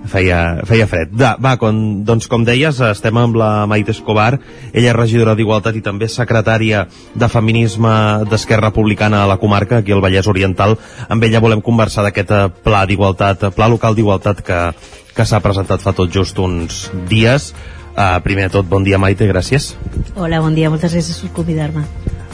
Feia, 0.09 0.41
feia 0.65 0.89
fred. 0.89 1.13
Da, 1.13 1.35
va, 1.43 1.57
com, 1.61 1.83
doncs 2.07 2.31
com 2.33 2.47
deies, 2.49 2.81
estem 2.95 3.21
amb 3.21 3.37
la 3.37 3.51
Maite 3.69 3.93
Escobar, 3.93 4.39
ella 4.73 4.93
és 4.95 4.97
regidora 4.97 5.37
d'Igualtat 5.37 5.77
i 5.77 5.85
també 5.85 6.09
secretària 6.09 6.87
de 7.13 7.29
Feminisme 7.29 8.25
d'Esquerra 8.31 8.71
Republicana 8.71 9.25
a 9.25 9.31
la 9.35 9.41
comarca 9.43 9.66
comarca, 9.67 9.79
aquí 9.79 9.93
al 9.93 10.01
Vallès 10.01 10.27
Oriental. 10.27 10.79
Amb 11.09 11.23
ella 11.25 11.41
volem 11.41 11.61
conversar 11.61 12.05
d'aquest 12.07 12.31
eh, 12.31 12.49
pla 12.63 12.87
d'igualtat, 12.87 13.51
pla 13.55 13.69
local 13.69 13.95
d'igualtat 13.95 14.43
que, 14.43 14.73
que 15.15 15.25
s'ha 15.25 15.41
presentat 15.41 15.83
fa 15.83 15.93
tot 15.93 16.11
just 16.11 16.39
uns 16.39 16.91
dies. 17.09 17.55
Uh, 17.97 18.21
primer 18.21 18.51
de 18.51 18.59
tot, 18.59 18.67
bon 18.69 18.85
dia 18.85 18.99
Maite, 18.99 19.25
gràcies. 19.25 19.75
Hola, 20.17 20.43
bon 20.45 20.55
dia, 20.55 20.69
moltes 20.69 20.93
gràcies 20.93 21.17
per 21.23 21.31
convidar-me. 21.33 21.87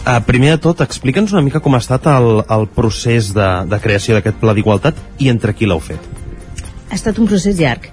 Uh, 0.02 0.18
primer 0.26 0.56
de 0.56 0.58
tot, 0.58 0.80
explica'ns 0.82 1.30
una 1.30 1.44
mica 1.46 1.60
com 1.62 1.76
ha 1.76 1.78
estat 1.78 2.08
el, 2.10 2.42
el 2.50 2.66
procés 2.66 3.30
de, 3.36 3.46
de 3.70 3.78
creació 3.78 4.18
d'aquest 4.18 4.42
pla 4.42 4.56
d'igualtat 4.58 4.98
i 5.22 5.30
entre 5.30 5.54
qui 5.54 5.70
l'heu 5.70 5.78
fet. 5.78 6.21
Ha 6.92 6.96
estat 6.98 7.16
un 7.16 7.24
procés 7.24 7.56
llarg, 7.56 7.86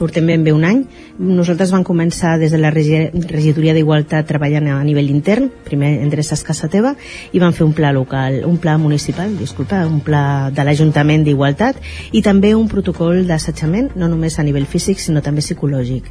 portem 0.00 0.24
ben 0.30 0.40
bé 0.40 0.54
un 0.56 0.62
any. 0.64 0.78
Nosaltres 1.20 1.74
vam 1.74 1.82
començar 1.84 2.38
des 2.40 2.54
de 2.54 2.56
la 2.56 2.70
regi 2.72 3.02
regidoria 3.28 3.74
d'Igualtat 3.76 4.24
treballant 4.30 4.70
a 4.72 4.78
nivell 4.80 5.10
intern, 5.12 5.50
primer 5.66 5.90
endreces 6.00 6.40
Casa 6.46 6.70
Teva, 6.72 6.94
i 7.36 7.42
vam 7.42 7.52
fer 7.52 7.66
un 7.66 7.74
pla 7.76 7.90
local, 7.92 8.38
un 8.48 8.56
pla 8.56 8.78
municipal, 8.80 9.34
disculpa, 9.36 9.82
un 9.84 10.00
pla 10.00 10.22
de 10.56 10.64
l'Ajuntament 10.64 11.26
d'Igualtat, 11.26 11.82
i 12.16 12.22
també 12.24 12.54
un 12.56 12.64
protocol 12.72 13.26
d'assetjament, 13.28 13.90
no 14.00 14.08
només 14.08 14.38
a 14.40 14.46
nivell 14.46 14.64
físic, 14.64 15.04
sinó 15.04 15.20
també 15.20 15.44
psicològic. 15.44 16.08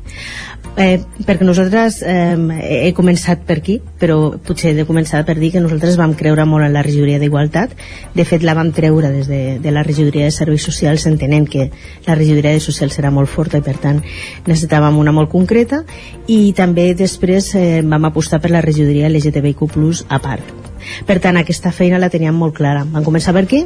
Eh, 0.78 1.02
perquè 1.26 1.50
nosaltres 1.50 2.04
eh, 2.06 2.38
he 2.86 2.94
començat 2.94 3.42
per 3.50 3.58
aquí, 3.64 3.80
però 3.98 4.20
potser 4.38 4.76
he 4.76 4.78
de 4.78 4.86
començar 4.86 5.24
per 5.26 5.40
dir 5.42 5.50
que 5.56 5.66
nosaltres 5.66 5.98
vam 5.98 6.14
creure 6.14 6.46
molt 6.46 6.70
en 6.70 6.78
la 6.78 6.86
regidoria 6.86 7.18
d'Igualtat. 7.18 7.74
De 8.14 8.30
fet, 8.30 8.46
la 8.46 8.54
vam 8.54 8.70
treure 8.70 9.10
des 9.18 9.26
de, 9.26 9.42
de 9.58 9.74
la 9.74 9.82
regidoria 9.82 10.30
de 10.30 10.38
Serveis 10.38 10.70
Socials 10.70 11.10
entenent 11.10 11.50
que 11.50 11.72
la 12.06 12.19
regidoria 12.20 12.54
de 12.54 12.64
Socials 12.64 13.00
era 13.00 13.12
molt 13.16 13.32
forta 13.32 13.60
i 13.60 13.66
per 13.66 13.78
tant 13.82 14.02
necessitàvem 14.46 15.00
una 15.00 15.16
molt 15.16 15.32
concreta 15.32 15.84
i 16.28 16.54
també 16.58 16.92
després 16.94 17.54
eh, 17.56 17.68
vam 17.82 18.10
apostar 18.12 18.42
per 18.44 18.52
la 18.54 18.64
regidoria 18.66 19.10
LGTBIQ+, 19.10 19.70
a 20.10 20.20
part. 20.20 20.58
Per 21.06 21.18
tant, 21.22 21.38
aquesta 21.40 21.72
feina 21.76 22.00
la 22.00 22.10
teníem 22.12 22.36
molt 22.36 22.56
clara. 22.58 22.86
Vam 22.88 23.04
començar 23.06 23.34
per 23.36 23.44
aquí 23.46 23.64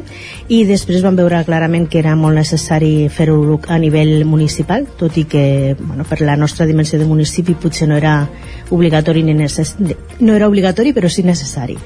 i 0.52 0.64
després 0.68 1.04
vam 1.04 1.16
veure 1.18 1.42
clarament 1.46 1.86
que 1.90 2.00
era 2.00 2.14
molt 2.18 2.36
necessari 2.38 3.08
fer-ho 3.08 3.58
a 3.68 3.78
nivell 3.78 4.24
municipal, 4.28 4.86
tot 4.98 5.18
i 5.20 5.26
que 5.30 5.46
bueno, 5.78 6.06
per 6.08 6.20
la 6.22 6.36
nostra 6.36 6.66
dimensió 6.66 6.98
de 6.98 7.08
municipi 7.08 7.54
potser 7.54 7.88
no 7.88 7.98
era 7.98 8.16
obligatori 8.70 9.22
ni 9.22 9.34
necess... 9.34 9.76
no 10.20 10.34
era 10.34 10.48
obligatori 10.48 10.92
però 10.92 11.08
sí 11.08 11.22
necessari 11.22 11.78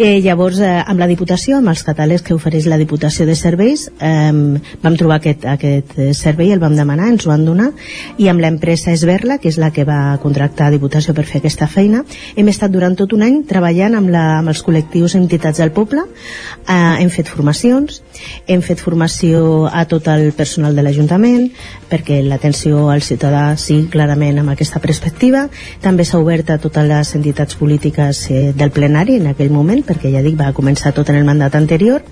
Eh, 0.00 0.20
llavors, 0.22 0.60
eh, 0.60 0.84
amb 0.86 1.00
la 1.02 1.08
Diputació, 1.10 1.56
amb 1.58 1.72
els 1.72 1.80
catàlegs 1.82 2.22
que 2.22 2.34
ofereix 2.36 2.68
la 2.70 2.76
Diputació 2.78 3.24
de 3.26 3.34
Serveis, 3.34 3.88
eh, 3.98 4.30
vam 4.78 4.96
trobar 4.96 5.16
aquest, 5.18 5.42
aquest 5.42 5.96
eh, 5.98 6.12
servei, 6.14 6.52
el 6.54 6.60
vam 6.62 6.76
demanar, 6.78 7.08
ens 7.10 7.26
ho 7.26 7.32
han 7.34 7.42
donat, 7.44 7.74
i 8.16 8.28
amb 8.30 8.38
l'empresa 8.38 8.92
Esberla, 8.92 9.40
que 9.42 9.48
és 9.50 9.58
la 9.58 9.72
que 9.74 9.82
va 9.82 10.16
contractar 10.22 10.70
Diputació 10.70 11.16
per 11.16 11.24
fer 11.26 11.40
aquesta 11.40 11.66
feina, 11.66 12.04
hem 12.36 12.46
estat 12.46 12.70
durant 12.70 12.94
tot 12.94 13.10
un 13.16 13.24
any 13.26 13.40
treballant 13.42 13.96
amb, 13.98 14.12
la, 14.14 14.38
amb 14.38 14.52
els 14.52 14.62
col·lectius 14.62 15.16
entitats 15.18 15.58
del 15.58 15.74
poble, 15.74 16.06
eh, 16.06 16.78
hem 17.02 17.10
fet 17.10 17.26
formacions, 17.26 17.98
hem 18.46 18.62
fet 18.62 18.78
formació 18.78 19.66
a 19.66 19.82
tot 19.90 20.06
el 20.14 20.30
personal 20.30 20.78
de 20.78 20.86
l'Ajuntament, 20.86 21.50
perquè 21.90 22.20
l'atenció 22.22 22.86
al 22.92 23.02
ciutadà 23.02 23.56
sigui 23.58 23.90
clarament 23.90 24.38
amb 24.38 24.54
aquesta 24.54 24.78
perspectiva, 24.78 25.48
també 25.82 26.06
s'ha 26.06 26.22
obert 26.22 26.54
a 26.54 26.60
totes 26.62 26.86
les 26.86 27.14
entitats 27.18 27.58
polítiques 27.58 28.28
eh, 28.30 28.54
del 28.54 28.70
plenari 28.70 29.18
en 29.18 29.32
aquell 29.34 29.50
moment, 29.50 29.87
perquè 29.88 30.12
ja 30.12 30.22
dic, 30.24 30.36
va 30.38 30.52
començar 30.56 30.92
tot 30.96 31.08
en 31.10 31.18
el 31.18 31.26
mandat 31.26 31.56
anterior 31.58 32.04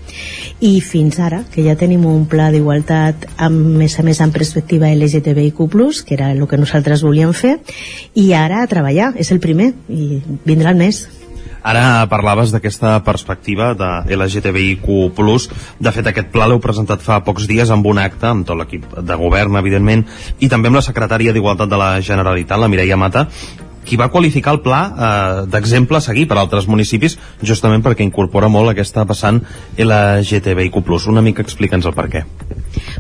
i 0.65 0.81
fins 0.81 1.21
ara, 1.21 1.43
que 1.53 1.65
ja 1.67 1.77
tenim 1.77 2.07
un 2.09 2.25
pla 2.31 2.49
d'igualtat 2.55 3.29
amb 3.37 3.77
més 3.83 3.99
a 4.01 4.07
més 4.07 4.23
en 4.25 4.33
perspectiva 4.33 4.91
LGTBIQ+, 4.95 5.69
que 6.07 6.17
era 6.17 6.33
el 6.33 6.47
que 6.49 6.61
nosaltres 6.61 7.05
volíem 7.05 7.35
fer, 7.37 7.59
i 8.15 8.33
ara 8.33 8.63
a 8.63 8.71
treballar, 8.71 9.13
és 9.21 9.31
el 9.33 9.41
primer, 9.45 9.73
i 9.89 10.23
vindrà 10.49 10.73
el 10.73 10.81
mes. 10.81 11.07
Ara 11.67 12.07
parlaves 12.07 12.53
d'aquesta 12.55 13.01
perspectiva 13.03 13.73
de 13.75 13.89
LGTBIQ+. 14.15 14.87
De 15.83 15.93
fet, 15.93 16.07
aquest 16.07 16.31
pla 16.31 16.47
l'heu 16.47 16.61
presentat 16.63 17.03
fa 17.03 17.19
pocs 17.27 17.49
dies 17.51 17.73
amb 17.75 17.89
un 17.91 17.99
acte, 17.99 18.29
amb 18.31 18.47
tot 18.47 18.59
l'equip 18.61 18.87
de 19.03 19.19
govern, 19.19 19.59
evidentment, 19.59 20.07
i 20.39 20.51
també 20.53 20.71
amb 20.71 20.79
la 20.79 20.87
secretària 20.87 21.35
d'Igualtat 21.35 21.73
de 21.73 21.81
la 21.81 21.91
Generalitat, 21.99 22.61
la 22.63 22.71
Mireia 22.71 22.99
Mata, 23.01 23.27
qui 23.87 23.97
va 23.97 24.11
qualificar 24.13 24.57
el 24.57 24.63
pla 24.65 24.81
eh, 24.87 25.47
d'exemple 25.53 26.01
a 26.01 26.05
seguir 26.05 26.27
per 26.29 26.41
altres 26.41 26.67
municipis 26.69 27.17
justament 27.43 27.85
perquè 27.87 28.05
incorpora 28.07 28.51
molt 28.53 28.73
aquesta 28.73 29.07
passant 29.07 29.43
LGTBIQ+. 29.79 30.83
Una 31.07 31.23
mica 31.23 31.45
explica'ns 31.47 31.87
el 31.87 31.95
per 31.97 32.09
què. 32.11 32.25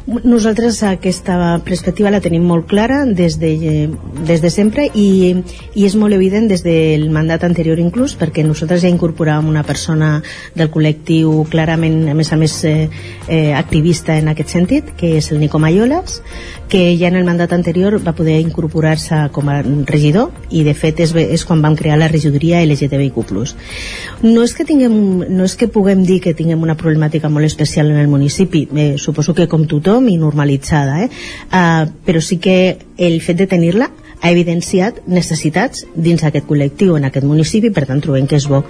Nosaltres 0.07 0.79
aquesta 0.87 1.59
perspectiva 1.67 2.13
la 2.15 2.23
tenim 2.23 2.45
molt 2.47 2.69
clara 2.71 3.03
des 3.07 3.37
de, 3.43 3.53
des 4.29 4.43
de 4.43 4.51
sempre 4.55 4.87
i, 4.95 5.35
i 5.75 5.87
és 5.87 5.97
molt 5.99 6.15
evident 6.15 6.47
des 6.49 6.63
del 6.65 7.09
mandat 7.13 7.45
anterior 7.45 7.81
inclús 7.83 8.15
perquè 8.17 8.45
nosaltres 8.47 8.85
ja 8.85 8.93
incorporàvem 8.93 9.51
una 9.51 9.65
persona 9.67 10.21
del 10.55 10.71
col·lectiu 10.73 11.43
clarament, 11.51 12.05
a 12.09 12.15
més 12.15 12.33
a 12.33 12.39
més 12.41 12.57
eh, 12.65 12.89
eh, 13.29 13.53
activista 13.59 14.17
en 14.17 14.31
aquest 14.33 14.55
sentit, 14.55 14.95
que 14.97 15.17
és 15.19 15.31
el 15.33 15.43
Nico 15.43 15.59
Mayolas, 15.59 16.21
que 16.71 16.97
ja 16.99 17.11
en 17.11 17.19
el 17.19 17.27
mandat 17.27 17.53
anterior 17.53 17.99
va 18.03 18.15
poder 18.17 18.39
incorporar-se 18.41 19.27
com 19.35 19.51
a 19.51 19.61
regidor 19.63 20.33
i 20.51 20.65
de 20.67 20.75
fet 20.79 21.01
és, 21.05 21.15
és 21.17 21.45
quan 21.49 21.63
vam 21.65 21.77
crear 21.77 21.99
la 21.99 22.09
regidoria 22.13 22.63
LGTBIQ+. 22.65 23.25
No 24.23 24.45
és 24.45 24.55
que 24.57 24.67
tinguem, 24.69 24.97
no 25.33 25.45
és 25.45 25.57
que 25.57 25.71
puguem 25.73 26.05
dir 26.07 26.21
que 26.25 26.35
tinguem 26.37 26.63
una 26.63 26.79
problemàtica 26.79 27.31
molt 27.33 27.49
especial 27.49 27.91
en 27.91 28.01
el 28.03 28.09
municipi, 28.13 28.67
eh, 28.77 28.95
suposo 28.99 29.35
que 29.35 29.49
com 29.49 29.67
tothom 29.67 30.09
i 30.09 30.17
normalitzada, 30.21 31.03
eh? 31.05 31.11
Uh, 31.47 31.87
però 32.07 32.21
sí 32.23 32.39
que 32.39 32.79
el 32.97 33.21
fet 33.21 33.41
de 33.41 33.47
tenir-la 33.51 33.91
ha 34.21 34.31
evidenciat 34.33 35.03
necessitats 35.07 35.85
dins 35.95 36.25
aquest 36.25 36.47
col·lectiu, 36.49 36.97
en 36.97 37.07
aquest 37.09 37.27
municipi, 37.29 37.71
per 37.75 37.85
tant 37.89 38.01
trobem 38.03 38.27
que 38.29 38.39
és 38.41 38.49
bo. 38.49 38.63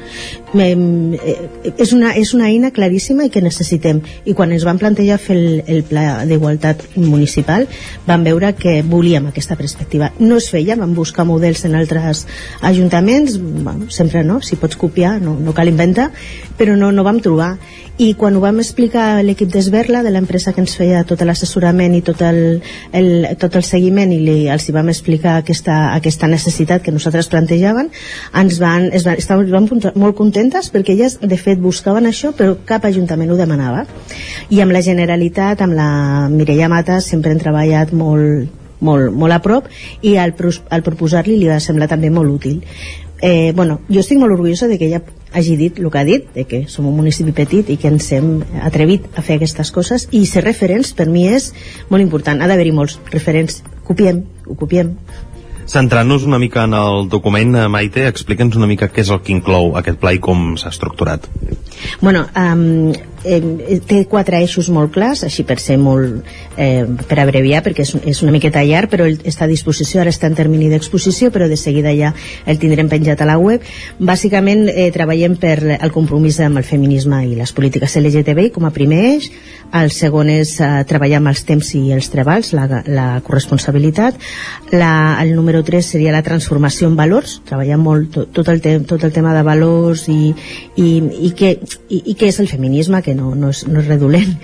Eh, 0.61 1.73
és, 1.77 1.93
una, 1.93 2.13
és 2.17 2.33
una 2.37 2.49
eina 2.51 2.71
claríssima 2.75 3.27
i 3.27 3.31
que 3.33 3.43
necessitem. 3.45 4.01
I 4.25 4.35
quan 4.37 4.53
ens 4.55 4.67
van 4.67 4.81
plantejar 4.81 5.19
fer 5.23 5.37
el, 5.37 5.63
el 5.67 5.83
pla 5.87 6.25
d'igualtat 6.29 6.85
municipal, 6.97 7.67
vam 8.07 8.27
veure 8.27 8.53
que 8.59 8.81
volíem 8.87 9.29
aquesta 9.31 9.59
perspectiva. 9.59 10.13
No 10.19 10.41
es 10.41 10.51
feia, 10.53 10.79
vam 10.79 10.95
buscar 10.97 11.27
models 11.29 11.65
en 11.67 11.77
altres 11.79 12.27
ajuntaments, 12.61 13.39
bueno, 13.41 13.91
sempre 13.91 14.25
no, 14.25 14.41
si 14.43 14.57
pots 14.61 14.77
copiar, 14.77 15.21
no, 15.23 15.37
no 15.41 15.55
cal 15.57 15.69
inventar, 15.73 16.11
però 16.57 16.77
no, 16.77 16.93
no 16.93 17.05
vam 17.07 17.21
trobar 17.25 17.57
i 17.97 18.13
quan 18.15 18.37
ho 18.37 18.41
vam 18.43 18.59
explicar 18.61 19.07
a 19.17 19.23
l'equip 19.25 19.49
d'Esberla 19.53 20.03
de 20.05 20.11
l'empresa 20.13 20.53
que 20.53 20.61
ens 20.61 20.75
feia 20.77 21.01
tot 21.09 21.23
l'assessorament 21.25 21.95
i 21.97 22.03
tot 22.05 22.21
el, 22.27 22.61
el, 22.93 23.09
tot 23.41 23.57
el 23.57 23.65
seguiment 23.65 24.13
i 24.13 24.19
li, 24.21 24.37
els 24.53 24.69
hi 24.69 24.75
vam 24.77 24.91
explicar 24.93 25.39
aquesta, 25.41 25.95
aquesta 25.97 26.29
necessitat 26.29 26.85
que 26.85 26.93
nosaltres 26.93 27.31
plantejaven 27.33 27.89
ens 28.37 28.61
van, 28.61 28.91
es 28.93 29.07
van, 29.09 29.17
estaven, 29.17 29.49
van 29.53 29.69
molt 29.97 30.17
contentes 30.47 30.71
perquè 30.71 30.95
elles 30.95 31.19
de 31.21 31.37
fet 31.37 31.59
buscaven 31.59 32.07
això 32.07 32.33
però 32.37 32.57
cap 32.65 32.85
ajuntament 32.85 33.31
ho 33.31 33.37
demanava. 33.37 33.87
I 34.51 34.61
amb 34.63 34.73
la 34.73 34.83
Generalitat, 34.83 35.61
amb 35.63 35.75
la 35.75 36.29
Mireia 36.31 36.69
Mata 36.69 37.01
sempre 37.01 37.33
hem 37.33 37.41
treballat 37.41 37.93
molt, 37.93 38.49
molt, 38.81 39.13
molt 39.13 39.33
a 39.33 39.41
prop 39.43 39.67
i 40.03 40.17
al, 40.17 40.35
al 40.71 40.83
proposar-li 40.83 41.37
li 41.39 41.49
va 41.49 41.59
semblar 41.61 41.89
també 41.89 42.11
molt 42.11 42.31
útil. 42.31 42.63
Eh, 43.23 43.53
bueno, 43.57 43.81
jo 43.89 44.01
estic 44.01 44.19
molt 44.19 44.33
orgullosa 44.33 44.69
de 44.69 44.79
que 44.79 44.87
ella 44.87 45.03
hagi 45.33 45.57
dit 45.57 45.79
el 45.81 45.91
que 45.91 45.99
ha 45.99 46.05
dit, 46.05 46.27
de 46.35 46.45
que 46.45 46.67
som 46.69 46.87
un 46.87 46.97
municipi 46.97 47.33
petit 47.33 47.71
i 47.73 47.77
que 47.81 47.89
ens 47.89 48.11
hem 48.13 48.43
atrevit 48.63 49.09
a 49.17 49.25
fer 49.25 49.41
aquestes 49.41 49.73
coses 49.73 50.07
i 50.13 50.27
ser 50.27 50.45
referents 50.45 50.93
per 50.95 51.09
mi 51.09 51.27
és 51.29 51.53
molt 51.91 52.05
important, 52.05 52.41
ha 52.41 52.47
d'haver-hi 52.47 52.77
molts 52.77 53.01
referents. 53.11 53.63
Copiem, 53.89 54.23
ho 54.47 54.55
copiem 54.55 54.95
Centrant-nos 55.67 56.25
una 56.25 56.39
mica 56.39 56.65
en 56.65 56.75
el 56.79 57.09
document, 57.11 57.57
eh, 57.59 57.67
Maite, 57.69 58.07
explica'ns 58.07 58.57
una 58.59 58.69
mica 58.71 58.89
què 58.93 59.03
és 59.03 59.11
el 59.11 59.23
que 59.25 59.35
inclou 59.35 59.75
aquest 59.81 59.99
pla 60.03 60.15
i 60.15 60.21
com 60.23 60.55
s'ha 60.61 60.71
estructurat. 60.71 61.27
Bueno, 62.01 62.27
um, 62.39 62.93
eh, 63.27 63.81
té 63.87 64.05
quatre 64.11 64.39
eixos 64.41 64.71
molt 64.73 64.93
clars, 64.95 65.25
així 65.27 65.45
per 65.47 65.59
ser 65.63 65.77
molt 65.83 66.23
eh, 66.57 66.85
per 67.09 67.19
abreviar, 67.21 67.63
perquè 67.67 67.85
és, 67.85 67.95
és 68.07 68.23
una 68.25 68.35
miqueta 68.35 68.65
llarg, 68.65 68.91
però 68.93 69.09
està 69.09 69.47
a 69.47 69.51
disposició, 69.51 70.01
ara 70.03 70.13
està 70.15 70.31
en 70.31 70.39
termini 70.39 70.71
d'exposició, 70.73 71.33
però 71.35 71.51
de 71.51 71.59
seguida 71.61 71.93
ja 71.97 72.13
el 72.47 72.61
tindrem 72.63 72.89
penjat 72.93 73.23
a 73.23 73.29
la 73.29 73.39
web. 73.43 73.65
Bàsicament 73.99 74.67
eh, 74.71 74.89
treballem 74.95 75.37
per 75.41 75.59
el 75.77 75.93
compromís 75.95 76.39
amb 76.45 76.63
el 76.63 76.69
feminisme 76.69 77.25
i 77.27 77.35
les 77.37 77.53
polítiques 77.57 77.99
LGTBI 78.01 78.53
com 78.55 78.69
a 78.69 78.75
primer 78.75 79.03
eix, 79.11 79.31
el 79.75 79.91
segon 79.91 80.31
és 80.31 80.57
eh, 80.63 80.71
treballar 80.89 81.21
amb 81.21 81.33
els 81.33 81.43
temps 81.47 81.73
i 81.75 81.83
els 81.95 82.09
treballs, 82.13 82.53
la, 82.57 82.83
la 82.87 83.07
corresponsabilitat, 83.27 84.19
la, 84.73 85.19
el 85.23 85.35
número 85.35 85.63
3 85.67 85.93
seria 85.97 86.15
la 86.15 86.23
transformació 86.27 86.91
en 86.91 86.97
valors, 86.99 87.41
treballar 87.49 87.79
molt 87.83 88.13
tot, 88.15 88.31
tot, 88.37 88.51
el, 88.53 88.63
te, 88.63 88.79
tot 88.87 89.03
el 89.05 89.15
tema 89.15 89.35
de 89.35 89.43
valors 89.47 90.07
i, 90.13 90.33
i, 90.77 90.89
i, 91.27 91.33
què, 91.37 91.57
i, 91.89 92.03
i 92.13 92.17
què 92.19 92.31
és 92.31 92.41
el 92.43 92.51
feminisme, 92.51 93.03
que 93.03 93.16
no, 93.17 93.33
no, 93.35 93.51
és, 93.55 93.65
no 93.69 93.81
és 93.81 93.89
redolent. 93.89 94.37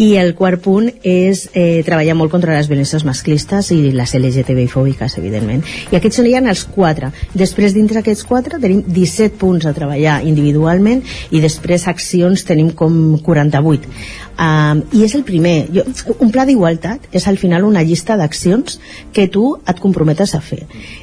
I 0.00 0.12
el 0.20 0.32
quart 0.38 0.62
punt 0.62 0.88
és 1.02 1.44
eh, 1.52 1.82
treballar 1.86 2.16
molt 2.18 2.32
contra 2.32 2.56
les 2.56 2.70
violències 2.70 3.04
masclistes 3.08 3.72
i 3.74 3.80
les 3.94 4.14
LGTBI 4.18 4.68
fòbiques, 4.70 5.18
evidentment. 5.20 5.64
I 5.90 5.98
aquests 5.98 6.22
serien 6.22 6.48
els 6.50 6.64
quatre. 6.70 7.12
Després, 7.34 7.74
dintre 7.76 8.00
d'aquests 8.00 8.26
quatre, 8.28 8.60
tenim 8.62 8.84
17 8.86 9.38
punts 9.40 9.66
a 9.66 9.74
treballar 9.76 10.20
individualment 10.28 11.02
i 11.30 11.42
després 11.42 11.88
accions 11.90 12.46
tenim 12.48 12.72
com 12.78 13.18
48. 13.22 13.90
Um, 14.32 14.82
I 14.96 15.04
és 15.04 15.14
el 15.18 15.26
primer. 15.28 15.56
Jo, 15.74 15.84
un 16.18 16.30
pla 16.32 16.46
d'igualtat 16.48 17.10
és 17.12 17.26
al 17.28 17.36
final 17.38 17.66
una 17.68 17.84
llista 17.84 18.16
d'accions 18.16 18.78
que 19.12 19.28
tu 19.28 19.56
et 19.68 19.80
comprometes 19.82 20.34
a 20.34 20.40
fer. 20.40 20.62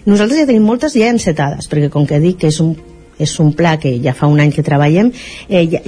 Nosaltres 0.09 0.41
ja 0.41 0.49
tenim 0.49 0.65
moltes 0.65 0.97
ja 0.97 1.11
encetades, 1.13 1.69
perquè 1.69 1.91
com 1.93 2.07
que 2.09 2.19
dic 2.23 2.41
que 2.41 2.49
és 2.49 2.59
un 2.63 2.73
és 3.19 3.39
un 3.43 3.53
pla 3.53 3.77
que 3.79 3.97
ja 4.03 4.15
fa 4.17 4.27
un 4.31 4.39
any 4.39 4.53
que 4.55 4.65
treballem, 4.65 5.11
eh, 5.49 5.65
ja, 5.69 5.83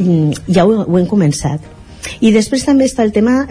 ja 0.48 0.66
ho, 0.66 0.84
ho 0.84 1.00
hem 1.00 1.08
començat. 1.10 1.64
I 2.22 2.34
després 2.34 2.66
també 2.66 2.88
està 2.90 3.06
el 3.06 3.14
tema 3.14 3.46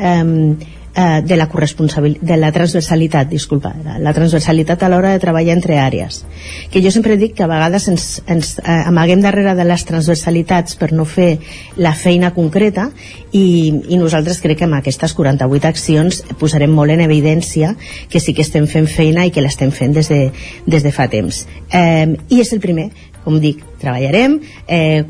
eh, 0.95 1.23
de 1.25 1.37
la 1.37 1.49
corresponsabilitat, 1.49 2.27
de 2.27 2.37
la 2.37 2.51
transversalitat, 2.53 3.29
disculpa, 3.29 3.73
la, 3.85 3.99
la 3.99 4.13
transversalitat 4.13 4.83
a 4.83 4.91
l'hora 4.91 5.13
de 5.15 5.23
treballar 5.23 5.55
entre 5.55 5.79
àrees. 5.79 6.25
Que 6.71 6.83
jo 6.83 6.91
sempre 6.91 7.17
dic 7.21 7.37
que 7.39 7.45
a 7.47 7.51
vegades 7.51 7.89
ens, 7.93 8.09
ens 8.27 8.57
eh, 8.59 8.77
amaguem 8.91 9.23
darrere 9.23 9.55
de 9.59 9.67
les 9.69 9.85
transversalitats 9.87 10.77
per 10.81 10.91
no 10.93 11.07
fer 11.09 11.39
la 11.77 11.95
feina 11.95 12.33
concreta 12.35 12.91
i, 13.31 13.71
i 13.89 14.01
nosaltres 14.01 14.43
crec 14.43 14.61
que 14.61 14.69
amb 14.69 14.81
aquestes 14.81 15.15
48 15.15 15.71
accions 15.71 16.23
posarem 16.41 16.75
molt 16.75 16.95
en 16.97 17.05
evidència 17.07 17.77
que 18.11 18.21
sí 18.21 18.35
que 18.35 18.45
estem 18.47 18.67
fent 18.71 18.91
feina 18.91 19.27
i 19.27 19.35
que 19.35 19.45
l'estem 19.45 19.71
fent 19.71 19.95
des 19.97 20.11
de, 20.11 20.23
des 20.67 20.87
de 20.87 20.95
fa 20.95 21.09
temps. 21.11 21.47
Eh, 21.71 22.17
I 22.29 22.43
és 22.43 22.53
el 22.53 22.63
primer, 22.63 22.91
com 23.25 23.39
dic, 23.41 23.63
treballarem, 23.81 24.39
eh, 24.69 25.05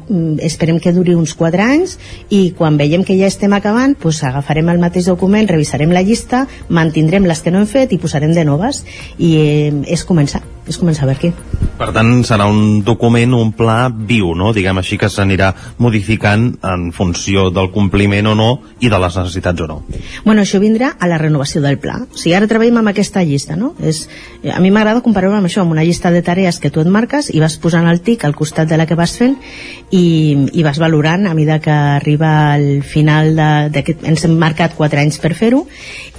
esperem 0.46 0.80
que 0.80 0.94
duri 0.96 1.14
uns 1.18 1.34
4 1.34 1.62
anys 1.64 1.98
i 2.30 2.52
quan 2.56 2.78
veiem 2.80 3.04
que 3.04 3.18
ja 3.18 3.28
estem 3.28 3.52
acabant 3.56 3.96
pues 4.00 4.22
agafarem 4.24 4.70
el 4.72 4.80
mateix 4.82 5.10
document, 5.10 5.48
revisarem 5.50 5.92
la 5.92 6.04
llista, 6.06 6.46
mantindrem 6.68 7.26
les 7.28 7.42
que 7.42 7.50
no 7.50 7.60
hem 7.60 7.68
fet 7.70 7.92
i 7.92 8.00
posarem 8.00 8.34
de 8.36 8.46
noves 8.48 8.84
i 9.18 9.34
eh, 9.40 9.74
és 9.90 10.06
començar, 10.06 10.42
és 10.68 10.78
començar 10.78 11.10
per 11.10 11.18
aquí. 11.18 11.32
Per 11.80 11.88
tant, 11.96 12.10
serà 12.28 12.44
un 12.50 12.82
document, 12.84 13.32
un 13.32 13.54
pla 13.56 13.88
viu, 13.88 14.34
no? 14.36 14.50
diguem 14.52 14.76
així, 14.82 14.98
que 15.00 15.08
s'anirà 15.08 15.54
modificant 15.80 16.50
en 16.68 16.90
funció 16.92 17.46
del 17.56 17.70
compliment 17.72 18.28
o 18.28 18.34
no 18.36 18.48
i 18.84 18.90
de 18.92 18.98
les 19.00 19.16
necessitats 19.16 19.64
o 19.64 19.68
no. 19.70 19.78
Bueno, 20.26 20.44
això 20.44 20.60
vindrà 20.60 20.92
a 21.00 21.08
la 21.08 21.16
renovació 21.16 21.62
del 21.64 21.78
pla. 21.80 21.96
O 22.04 22.20
sigui, 22.20 22.34
ara 22.36 22.50
treballem 22.50 22.82
amb 22.82 22.92
aquesta 22.92 23.24
llista, 23.24 23.56
no? 23.56 23.72
És, 23.80 24.02
a 24.44 24.60
mi 24.60 24.68
m'agrada 24.68 25.00
comparar-ho 25.00 25.38
amb 25.38 25.48
això, 25.48 25.64
amb 25.64 25.72
una 25.72 25.86
llista 25.88 26.12
de 26.12 26.20
tarees 26.20 26.60
que 26.60 26.68
tu 26.68 26.84
et 26.84 26.92
marques 26.92 27.32
i 27.32 27.40
vas 27.40 27.56
posant 27.56 27.88
el 27.88 28.02
tic 28.04 28.28
al 28.28 28.36
costat 28.36 28.59
de 28.68 28.78
la 28.80 28.86
que 28.86 28.98
vas 28.98 29.16
fent 29.18 29.36
i, 29.90 30.48
i 30.52 30.62
vas 30.62 30.78
valorant 30.78 31.26
a 31.26 31.34
mesura 31.34 31.60
que 31.60 31.70
arriba 31.70 32.52
al 32.54 32.82
final 32.82 33.34
que 33.84 33.96
ens 34.06 34.24
hem 34.24 34.36
marcat 34.38 34.76
4 34.78 35.00
anys 35.02 35.18
per 35.22 35.32
fer-ho 35.34 35.64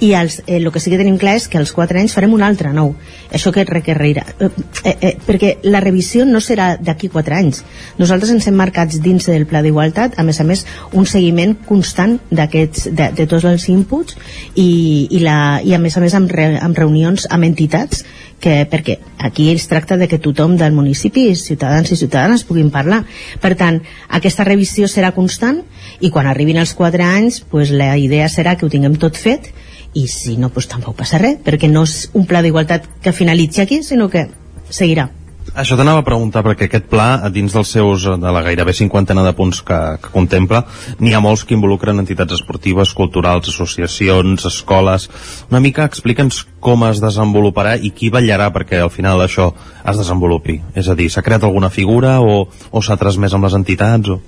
i 0.02 0.12
els, 0.18 0.40
eh, 0.46 0.58
el 0.58 0.70
que 0.72 0.80
sí 0.80 0.90
que 0.90 0.98
tenim 1.00 1.18
clar 1.18 1.36
és 1.38 1.48
que 1.48 1.58
als 1.60 1.72
4 1.72 2.00
anys 2.00 2.14
farem 2.16 2.32
un 2.34 2.42
altre 2.42 2.72
nou. 2.74 2.94
Això 3.32 3.52
que 3.54 3.64
requerirà... 3.68 4.24
Eh, 4.38 4.50
eh, 4.84 4.96
eh, 5.00 5.12
perquè 5.26 5.54
la 5.62 5.80
revisió 5.80 6.26
no 6.26 6.40
serà 6.42 6.72
d'aquí 6.80 7.08
4 7.12 7.38
anys. 7.38 7.62
Nosaltres 8.00 8.32
ens 8.34 8.48
hem 8.48 8.58
marcat 8.58 8.96
dins 9.02 9.28
del 9.30 9.46
pla 9.46 9.62
d'igualtat, 9.62 10.18
a 10.18 10.26
més 10.26 10.40
a 10.40 10.46
més, 10.48 10.66
un 10.92 11.06
seguiment 11.06 11.54
constant 11.68 12.18
d'aquests 12.30 12.90
de, 12.90 13.10
de 13.16 13.28
tots 13.30 13.46
els 13.48 13.68
inputs 13.72 14.18
i, 14.54 15.08
i, 15.10 15.22
la, 15.22 15.60
i 15.64 15.74
a 15.74 15.80
més 15.82 15.96
a 15.96 16.04
més 16.04 16.18
amb, 16.18 16.32
re, 16.32 16.52
amb 16.60 16.78
reunions 16.78 17.28
amb 17.30 17.46
entitats 17.46 18.02
que, 18.42 18.66
perquè 18.68 18.98
aquí 19.22 19.48
es 19.52 19.68
tracta 19.70 19.96
de 19.96 20.08
que 20.10 20.18
tothom 20.20 20.58
del 20.58 20.74
municipi, 20.74 21.28
ciutadans 21.38 21.92
i 21.94 21.98
ciutadanes, 22.00 22.44
puguin 22.48 22.72
parlar. 22.74 23.04
Per 23.40 23.54
tant, 23.56 23.80
aquesta 24.10 24.44
revisió 24.48 24.90
serà 24.90 25.12
constant 25.16 25.62
i 26.02 26.10
quan 26.10 26.26
arribin 26.26 26.58
els 26.60 26.74
4 26.74 27.06
anys, 27.06 27.40
pues, 27.48 27.70
la 27.70 27.94
idea 27.96 28.28
serà 28.28 28.58
que 28.58 28.66
ho 28.66 28.72
tinguem 28.72 28.98
tot 28.98 29.16
fet 29.16 29.52
i 29.94 30.08
si 30.08 30.36
no, 30.40 30.50
pues, 30.50 30.68
tampoc 30.68 30.98
passa 30.98 31.22
res, 31.22 31.38
perquè 31.46 31.70
no 31.70 31.86
és 31.86 32.10
un 32.18 32.26
pla 32.26 32.42
d'igualtat 32.42 32.88
que 33.02 33.14
finalitzi 33.14 33.62
aquí, 33.62 33.82
sinó 33.86 34.10
que 34.10 34.26
seguirà. 34.68 35.10
Això 35.52 35.76
t'anava 35.76 36.00
a 36.00 36.06
preguntar, 36.06 36.40
perquè 36.46 36.64
aquest 36.64 36.86
pla, 36.88 37.28
dins 37.34 37.52
dels 37.52 37.72
seus, 37.74 38.06
de 38.06 38.30
la 38.32 38.42
gairebé 38.46 38.72
cinquantena 38.72 39.24
de 39.26 39.34
punts 39.36 39.60
que, 39.66 39.80
que 40.00 40.12
contempla, 40.14 40.62
n'hi 41.00 41.12
ha 41.12 41.20
molts 41.20 41.42
que 41.44 41.52
involucren 41.56 42.00
entitats 42.00 42.38
esportives, 42.38 42.94
culturals, 42.96 43.50
associacions, 43.52 44.46
escoles... 44.48 45.08
Una 45.52 45.60
mica 45.60 45.84
explica'ns 45.84 46.40
com 46.64 46.86
es 46.88 47.02
desenvoluparà 47.02 47.74
i 47.76 47.90
qui 47.92 48.08
vetllarà 48.14 48.48
perquè 48.54 48.80
al 48.80 48.92
final 48.94 49.20
això 49.20 49.50
es 49.84 50.00
desenvolupi. 50.00 50.62
És 50.78 50.88
a 50.88 50.96
dir, 50.96 51.10
s'ha 51.12 51.24
creat 51.26 51.44
alguna 51.44 51.68
figura 51.68 52.16
o, 52.24 52.46
o 52.48 52.82
s'ha 52.82 52.96
transmès 52.96 53.36
amb 53.36 53.44
les 53.44 53.58
entitats? 53.58 54.08
O... 54.08 54.22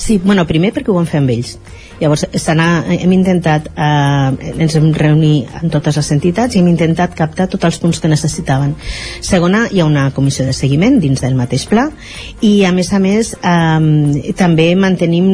Sí, 0.00 0.16
bueno, 0.24 0.46
primer 0.48 0.72
perquè 0.72 0.94
ho 0.94 0.96
vam 0.96 1.10
fer 1.10 1.20
amb 1.20 1.34
ells 1.36 1.58
Llavors, 1.98 2.26
hem 2.30 3.12
intentat, 3.12 3.68
eh, 3.74 4.52
ens 4.62 4.76
hem 4.78 4.92
reunit 4.94 5.48
amb 5.58 5.72
totes 5.72 5.96
les 5.98 6.10
entitats 6.14 6.54
i 6.54 6.60
hem 6.62 6.68
intentat 6.70 7.14
captar 7.18 7.48
tots 7.50 7.64
els 7.64 7.78
punts 7.82 7.98
que 7.98 8.10
necessitaven. 8.10 8.76
Segona, 9.20 9.66
hi 9.70 9.80
ha 9.80 9.86
una 9.88 10.10
comissió 10.14 10.46
de 10.46 10.52
seguiment 10.52 11.00
dins 11.02 11.20
del 11.20 11.34
mateix 11.34 11.66
pla 11.66 11.88
i, 12.40 12.64
a 12.64 12.72
més 12.72 12.92
a 12.92 13.00
més, 13.02 13.34
eh, 13.42 14.32
també 14.38 14.68
mantenim, 14.76 15.28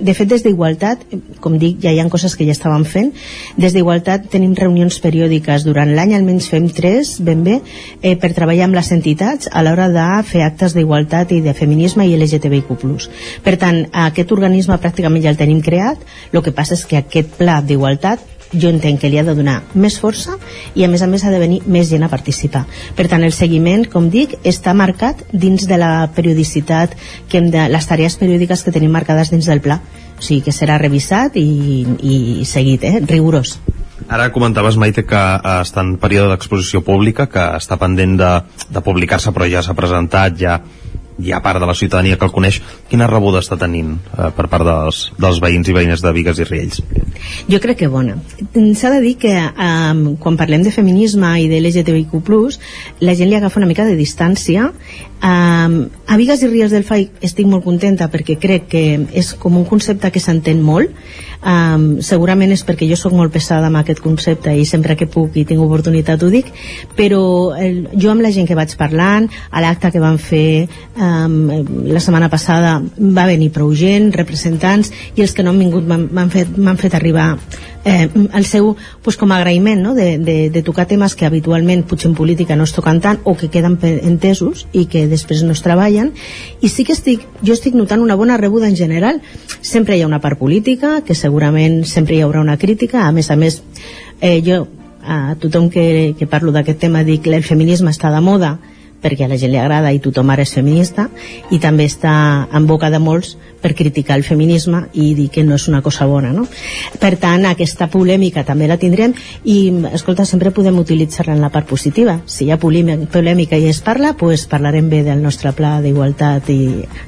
de 0.00 0.14
fet, 0.14 0.28
des 0.28 0.44
d'Igualtat, 0.44 1.06
com 1.40 1.56
dic, 1.58 1.80
ja 1.80 1.92
hi 1.92 2.00
ha 2.00 2.08
coses 2.10 2.36
que 2.36 2.44
ja 2.44 2.52
estàvem 2.52 2.84
fent, 2.84 3.12
des 3.56 3.72
d'Igualtat 3.72 4.28
tenim 4.30 4.54
reunions 4.58 5.00
periòdiques 5.00 5.64
durant 5.64 5.94
l'any, 5.94 6.14
almenys 6.16 6.50
fem 6.52 6.68
tres, 6.68 7.16
ben 7.24 7.44
bé, 7.46 7.60
eh, 8.02 8.16
per 8.20 8.34
treballar 8.36 8.68
amb 8.68 8.76
les 8.76 8.92
entitats 8.92 9.48
a 9.50 9.64
l'hora 9.64 9.88
de 9.88 10.06
fer 10.26 10.42
actes 10.44 10.74
d'igualtat 10.76 11.32
i 11.32 11.40
de 11.40 11.54
feminisme 11.54 12.06
i 12.06 12.16
LGTBIQ+. 12.18 13.08
Per 13.44 13.56
tant, 13.56 13.86
aquest 14.06 14.32
organisme 14.36 14.76
pràcticament 14.80 15.24
ja 15.24 15.32
el 15.32 15.40
tenim 15.40 15.62
creat, 15.64 16.09
el 16.32 16.42
que 16.44 16.54
passa 16.54 16.76
és 16.76 16.84
que 16.86 17.00
aquest 17.00 17.34
pla 17.38 17.60
d'igualtat 17.62 18.26
jo 18.52 18.70
entenc 18.70 19.00
que 19.00 19.10
li 19.10 19.18
ha 19.18 19.24
de 19.26 19.34
donar 19.38 19.60
més 19.78 19.96
força 20.02 20.36
i 20.74 20.84
a 20.84 20.88
més 20.90 21.02
a 21.02 21.08
més 21.10 21.22
ha 21.24 21.30
de 21.30 21.38
venir 21.38 21.60
més 21.70 21.88
gent 21.90 22.02
a 22.02 22.10
participar. 22.10 22.64
Per 22.96 23.06
tant, 23.10 23.22
el 23.22 23.34
seguiment, 23.36 23.84
com 23.90 24.08
dic, 24.10 24.36
està 24.44 24.74
marcat 24.74 25.22
dins 25.32 25.66
de 25.70 25.78
la 25.78 26.08
periodicitat, 26.14 26.96
que 27.28 27.38
hem 27.38 27.50
de, 27.54 27.68
les 27.70 27.86
tarees 27.86 28.16
periòdiques 28.18 28.64
que 28.66 28.74
tenim 28.74 28.90
marcades 28.90 29.30
dins 29.30 29.46
del 29.46 29.62
pla. 29.62 29.80
O 30.18 30.22
sigui 30.22 30.42
que 30.44 30.54
serà 30.54 30.78
revisat 30.80 31.38
i, 31.40 31.86
i 32.02 32.16
seguit, 32.44 32.84
eh? 32.84 32.98
rigorós. 33.06 33.58
Ara 34.10 34.30
comentaves, 34.34 34.76
Maite, 34.80 35.04
que 35.06 35.16
eh, 35.16 35.56
està 35.62 35.84
en 35.84 35.94
període 36.02 36.32
d'exposició 36.32 36.82
pública, 36.82 37.28
que 37.30 37.44
està 37.60 37.78
pendent 37.78 38.16
de, 38.18 38.30
de 38.72 38.82
publicar-se, 38.82 39.32
però 39.36 39.46
ja 39.48 39.62
s'ha 39.62 39.76
presentat, 39.78 40.34
ja 40.40 40.58
hi 41.22 41.32
ha 41.32 41.42
part 41.44 41.60
de 41.60 41.68
la 41.68 41.74
ciutadania 41.74 42.18
que 42.18 42.26
el 42.26 42.32
coneix, 42.34 42.60
quina 42.90 43.08
rebuda 43.10 43.42
està 43.44 43.58
tenint 43.60 43.96
eh, 43.96 44.30
per 44.36 44.48
part 44.52 44.66
dels, 44.66 45.02
dels 45.20 45.40
veïns 45.42 45.70
i 45.70 45.76
veïnes 45.76 46.04
de 46.04 46.12
Vigues 46.16 46.40
i 46.40 46.48
Riells? 46.48 46.82
Jo 47.50 47.60
crec 47.62 47.82
que 47.82 47.90
bona. 47.92 48.18
S'ha 48.76 48.92
de 48.96 49.00
dir 49.04 49.16
que 49.20 49.36
eh, 49.36 50.16
quan 50.20 50.40
parlem 50.40 50.66
de 50.66 50.74
feminisme 50.74 51.34
i 51.42 51.48
de 51.50 51.60
l'LGTBIQ+, 51.60 52.20
la 53.06 53.16
gent 53.16 53.30
li 53.30 53.38
agafa 53.38 53.60
una 53.60 53.70
mica 53.70 53.86
de 53.88 53.96
distància. 53.98 54.70
Eh, 55.20 55.68
a 56.10 56.16
Vigues 56.18 56.40
i 56.42 56.48
Riells 56.50 56.72
del 56.74 56.82
FAI 56.82 57.04
estic 57.22 57.46
molt 57.46 57.62
contenta 57.62 58.08
perquè 58.10 58.34
crec 58.42 58.64
que 58.72 58.80
és 59.14 59.28
com 59.38 59.54
un 59.60 59.66
concepte 59.68 60.10
que 60.10 60.18
s'entén 60.18 60.58
molt, 60.58 60.90
um, 61.46 61.84
segurament 62.02 62.50
és 62.50 62.64
perquè 62.66 62.88
jo 62.90 62.98
sóc 62.98 63.14
molt 63.14 63.30
pesada 63.30 63.68
amb 63.70 63.78
aquest 63.78 64.02
concepte 64.02 64.50
i 64.50 64.64
sempre 64.66 64.96
que 64.98 65.06
puc 65.06 65.38
i 65.38 65.44
tinc 65.46 65.62
oportunitat 65.62 66.24
ho 66.26 66.30
dic 66.32 66.50
però 66.98 67.22
el, 67.54 67.84
jo 67.94 68.10
amb 68.10 68.26
la 68.26 68.32
gent 68.34 68.48
que 68.50 68.58
vaig 68.58 68.74
parlant 68.80 69.30
a 69.50 69.62
l'acte 69.62 69.92
que 69.94 70.02
van 70.02 70.18
fer 70.18 70.66
um, 70.98 71.86
la 71.86 72.02
setmana 72.02 72.30
passada 72.32 72.80
va 72.98 73.28
venir 73.30 73.52
prou 73.54 73.70
gent, 73.70 74.10
representants 74.18 74.90
i 75.14 75.22
els 75.22 75.36
que 75.36 75.46
no 75.46 75.54
han 75.54 75.62
vingut 75.62 75.86
m'han 75.86 76.34
fet, 76.34 76.50
fet 76.82 76.98
arribar 76.98 77.36
eh, 77.84 78.08
el 78.34 78.44
seu 78.44 78.74
pues, 79.02 79.16
com 79.16 79.32
a 79.32 79.38
agraïment 79.40 79.80
no? 79.82 79.94
de, 79.94 80.18
de, 80.18 80.36
de 80.50 80.62
tocar 80.62 80.86
temes 80.90 81.14
que 81.16 81.26
habitualment 81.26 81.84
potser 81.88 82.10
en 82.10 82.16
política 82.18 82.56
no 82.56 82.66
es 82.68 82.74
toquen 82.76 83.00
tant 83.00 83.20
o 83.24 83.36
que 83.36 83.50
queden 83.52 83.78
entesos 83.82 84.66
i 84.72 84.86
que 84.90 85.06
després 85.08 85.42
no 85.44 85.54
es 85.56 85.62
treballen. 85.64 86.12
I 86.60 86.68
sí 86.68 86.84
que 86.84 86.96
estic, 86.96 87.24
jo 87.42 87.56
estic 87.56 87.76
notant 87.78 88.02
una 88.04 88.18
bona 88.20 88.36
rebuda 88.40 88.68
en 88.68 88.76
general. 88.76 89.22
Sempre 89.60 89.96
hi 89.96 90.02
ha 90.02 90.10
una 90.10 90.20
part 90.20 90.38
política 90.38 91.00
que 91.06 91.14
segurament 91.14 91.84
sempre 91.84 92.16
hi 92.16 92.24
haurà 92.24 92.42
una 92.44 92.58
crítica. 92.58 93.06
A 93.06 93.12
més 93.12 93.30
a 93.30 93.38
més 93.40 93.62
eh, 94.20 94.40
jo 94.44 94.66
a 95.00 95.34
tothom 95.40 95.70
que, 95.72 96.14
que 96.18 96.28
parlo 96.28 96.52
d'aquest 96.52 96.78
tema 96.78 97.04
dic 97.04 97.24
que 97.24 97.34
el 97.34 97.46
feminisme 97.46 97.90
està 97.90 98.12
de 98.12 98.20
moda 98.20 98.58
perquè 99.02 99.26
a 99.26 99.30
la 99.30 99.38
gent 99.40 99.52
li 99.52 99.60
agrada 99.60 99.92
i 99.92 100.00
tothom 100.02 100.30
ara 100.30 100.44
és 100.46 100.54
feminista 100.54 101.08
i 101.50 101.60
també 101.62 101.86
està 101.88 102.12
en 102.52 102.66
boca 102.66 102.90
de 102.90 103.00
molts 103.02 103.36
per 103.60 103.74
criticar 103.76 104.16
el 104.16 104.24
feminisme 104.24 104.86
i 104.94 105.12
dir 105.14 105.28
que 105.32 105.44
no 105.44 105.56
és 105.56 105.68
una 105.68 105.82
cosa 105.82 106.06
bona 106.10 106.32
no? 106.32 106.46
per 107.00 107.14
tant 107.20 107.46
aquesta 107.48 107.90
polèmica 107.92 108.44
també 108.48 108.68
la 108.68 108.78
tindrem 108.80 109.14
i 109.44 109.58
escolta 109.92 110.24
sempre 110.24 110.54
podem 110.56 110.78
utilitzar-la 110.80 111.36
en 111.36 111.44
la 111.44 111.52
part 111.52 111.68
positiva 111.68 112.20
si 112.26 112.46
hi 112.46 112.52
ha 112.52 112.60
polèmica 112.60 113.56
i 113.56 113.68
es 113.68 113.80
parla 113.84 114.14
pues 114.16 114.46
parlarem 114.50 114.90
bé 114.90 115.04
del 115.06 115.22
nostre 115.22 115.52
pla 115.52 115.78
d'igualtat 115.84 116.50
i 116.50 116.60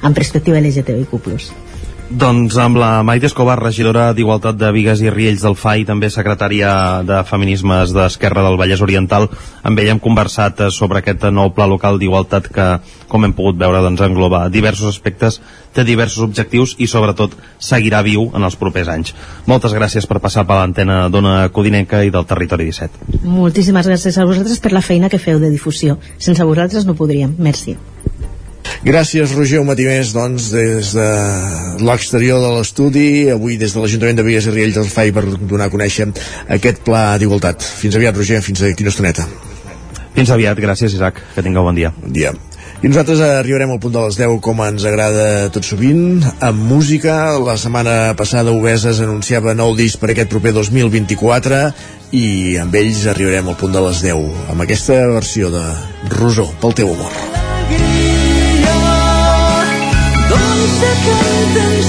en 0.02 0.14
perspectiva 0.14 0.60
LGTBIQ+. 0.60 1.71
Doncs 2.12 2.58
amb 2.60 2.76
la 2.76 3.00
Maite 3.06 3.24
Escobar, 3.24 3.54
regidora 3.56 4.10
d'Igualtat 4.12 4.58
de 4.60 4.68
Vigues 4.74 5.00
i 5.00 5.08
Riells 5.08 5.44
del 5.46 5.54
FAI, 5.56 5.86
també 5.88 6.10
secretària 6.12 6.72
de 7.08 7.22
Feminismes 7.24 7.94
d'Esquerra 7.96 8.42
del 8.44 8.58
Vallès 8.60 8.82
Oriental, 8.84 9.30
amb 9.64 9.80
ella 9.80 9.94
hem 9.94 10.00
conversat 10.02 10.60
eh, 10.60 10.68
sobre 10.74 11.00
aquest 11.00 11.24
nou 11.32 11.54
pla 11.56 11.64
local 11.70 11.96
d'igualtat 12.02 12.50
que, 12.52 12.66
com 13.08 13.24
hem 13.24 13.32
pogut 13.38 13.56
veure, 13.62 13.80
doncs, 13.86 14.02
engloba 14.04 14.42
diversos 14.52 14.90
aspectes, 14.92 15.40
té 15.72 15.86
diversos 15.88 16.26
objectius 16.26 16.76
i, 16.76 16.90
sobretot, 16.90 17.38
seguirà 17.56 18.02
viu 18.04 18.28
en 18.36 18.44
els 18.44 18.60
propers 18.60 18.92
anys. 18.92 19.16
Moltes 19.48 19.72
gràcies 19.72 20.04
per 20.10 20.20
passar 20.20 20.44
per 20.44 20.60
l'antena 20.60 21.06
d'Ona 21.08 21.48
Codinenca 21.48 22.04
i 22.04 22.12
del 22.12 22.28
Territori 22.28 22.68
17. 22.68 23.24
Moltíssimes 23.24 23.88
gràcies 23.88 24.20
a 24.20 24.28
vosaltres 24.28 24.60
per 24.60 24.76
la 24.76 24.84
feina 24.84 25.08
que 25.08 25.22
feu 25.22 25.40
de 25.40 25.54
difusió. 25.54 25.96
Sense 26.18 26.44
vosaltres 26.44 26.84
no 26.84 26.98
podríem. 26.98 27.38
Merci. 27.40 27.78
Gràcies, 28.82 29.30
Roger, 29.36 29.60
un 29.62 29.68
matí 29.68 29.84
més, 29.86 30.08
doncs, 30.10 30.48
des 30.50 30.88
de 30.96 31.08
l'exterior 31.86 32.40
de 32.42 32.48
l'estudi, 32.56 33.30
avui 33.30 33.54
des 33.54 33.70
de 33.70 33.78
l'Ajuntament 33.78 34.18
de 34.18 34.24
Vigues 34.26 34.48
i 34.50 34.54
Riells 34.54 34.74
del 34.74 34.88
FAI 34.90 35.12
per 35.14 35.22
donar 35.38 35.68
a 35.68 35.70
conèixer 35.70 36.08
aquest 36.50 36.80
pla 36.82 37.04
d'igualtat. 37.22 37.62
Fins 37.62 37.94
aviat, 37.94 38.18
Roger, 38.18 38.40
fins 38.42 38.64
a 38.66 38.72
quina 38.74 38.90
estoneta. 38.90 39.28
Fins 40.16 40.32
aviat, 40.34 40.58
gràcies, 40.58 40.96
Isaac, 40.98 41.20
que 41.36 41.44
tingueu 41.46 41.62
bon 41.62 41.78
dia. 41.78 41.92
Bon 42.02 42.10
dia. 42.10 42.32
I 42.82 42.90
nosaltres 42.90 43.22
arribarem 43.22 43.70
al 43.70 43.78
punt 43.78 43.94
de 43.94 44.02
les 44.02 44.18
10 44.18 44.40
com 44.42 44.64
ens 44.66 44.82
agrada 44.90 45.28
tot 45.54 45.62
sovint, 45.62 46.18
amb 46.42 46.66
música. 46.66 47.38
La 47.38 47.54
setmana 47.54 48.16
passada 48.18 48.50
Obeses 48.50 48.98
anunciava 49.04 49.54
nou 49.54 49.76
disc 49.78 50.02
per 50.02 50.10
aquest 50.10 50.32
proper 50.34 50.56
2024 50.58 51.62
i 52.18 52.26
amb 52.58 52.74
ells 52.82 53.06
arribarem 53.14 53.46
al 53.46 53.60
punt 53.62 53.78
de 53.78 53.86
les 53.86 54.02
10 54.10 54.50
amb 54.50 54.66
aquesta 54.66 54.98
versió 55.14 55.54
de 55.54 55.62
Rosó, 56.18 56.50
pel 56.58 56.74
teu 56.82 56.90
amor. 56.96 57.41
Doncs 60.62 61.81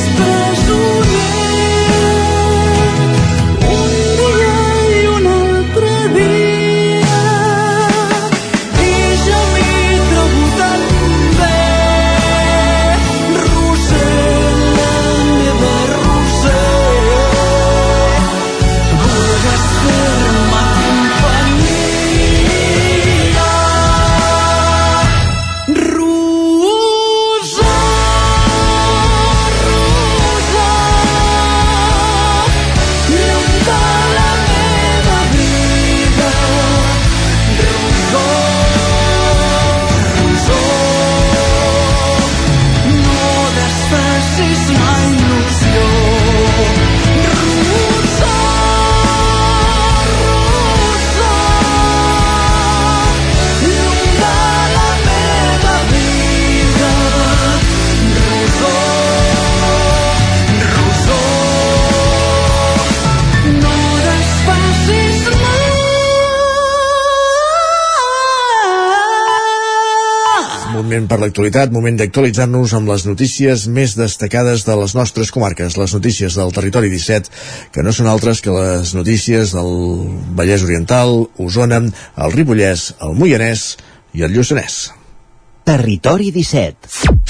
per 71.14 71.20
l'actualitat, 71.22 71.70
moment 71.70 71.94
d'actualitzar-nos 72.00 72.72
amb 72.74 72.90
les 72.90 73.04
notícies 73.06 73.68
més 73.70 73.92
destacades 73.94 74.64
de 74.66 74.74
les 74.80 74.96
nostres 74.98 75.30
comarques, 75.36 75.76
les 75.78 75.94
notícies 75.94 76.34
del 76.40 76.54
territori 76.56 76.90
17, 76.90 77.30
que 77.76 77.84
no 77.86 77.94
són 77.94 78.10
altres 78.10 78.42
que 78.42 78.50
les 78.56 78.96
notícies 78.98 79.54
del 79.54 79.70
Vallès 80.34 80.66
Oriental, 80.66 81.28
Osona, 81.38 81.84
el 82.18 82.34
Ripollès, 82.34 82.88
el 83.06 83.14
Moianès 83.20 83.76
i 84.18 84.26
el 84.26 84.34
Lluçanès. 84.34 84.80
Territori 85.70 86.34
17. 86.34 87.22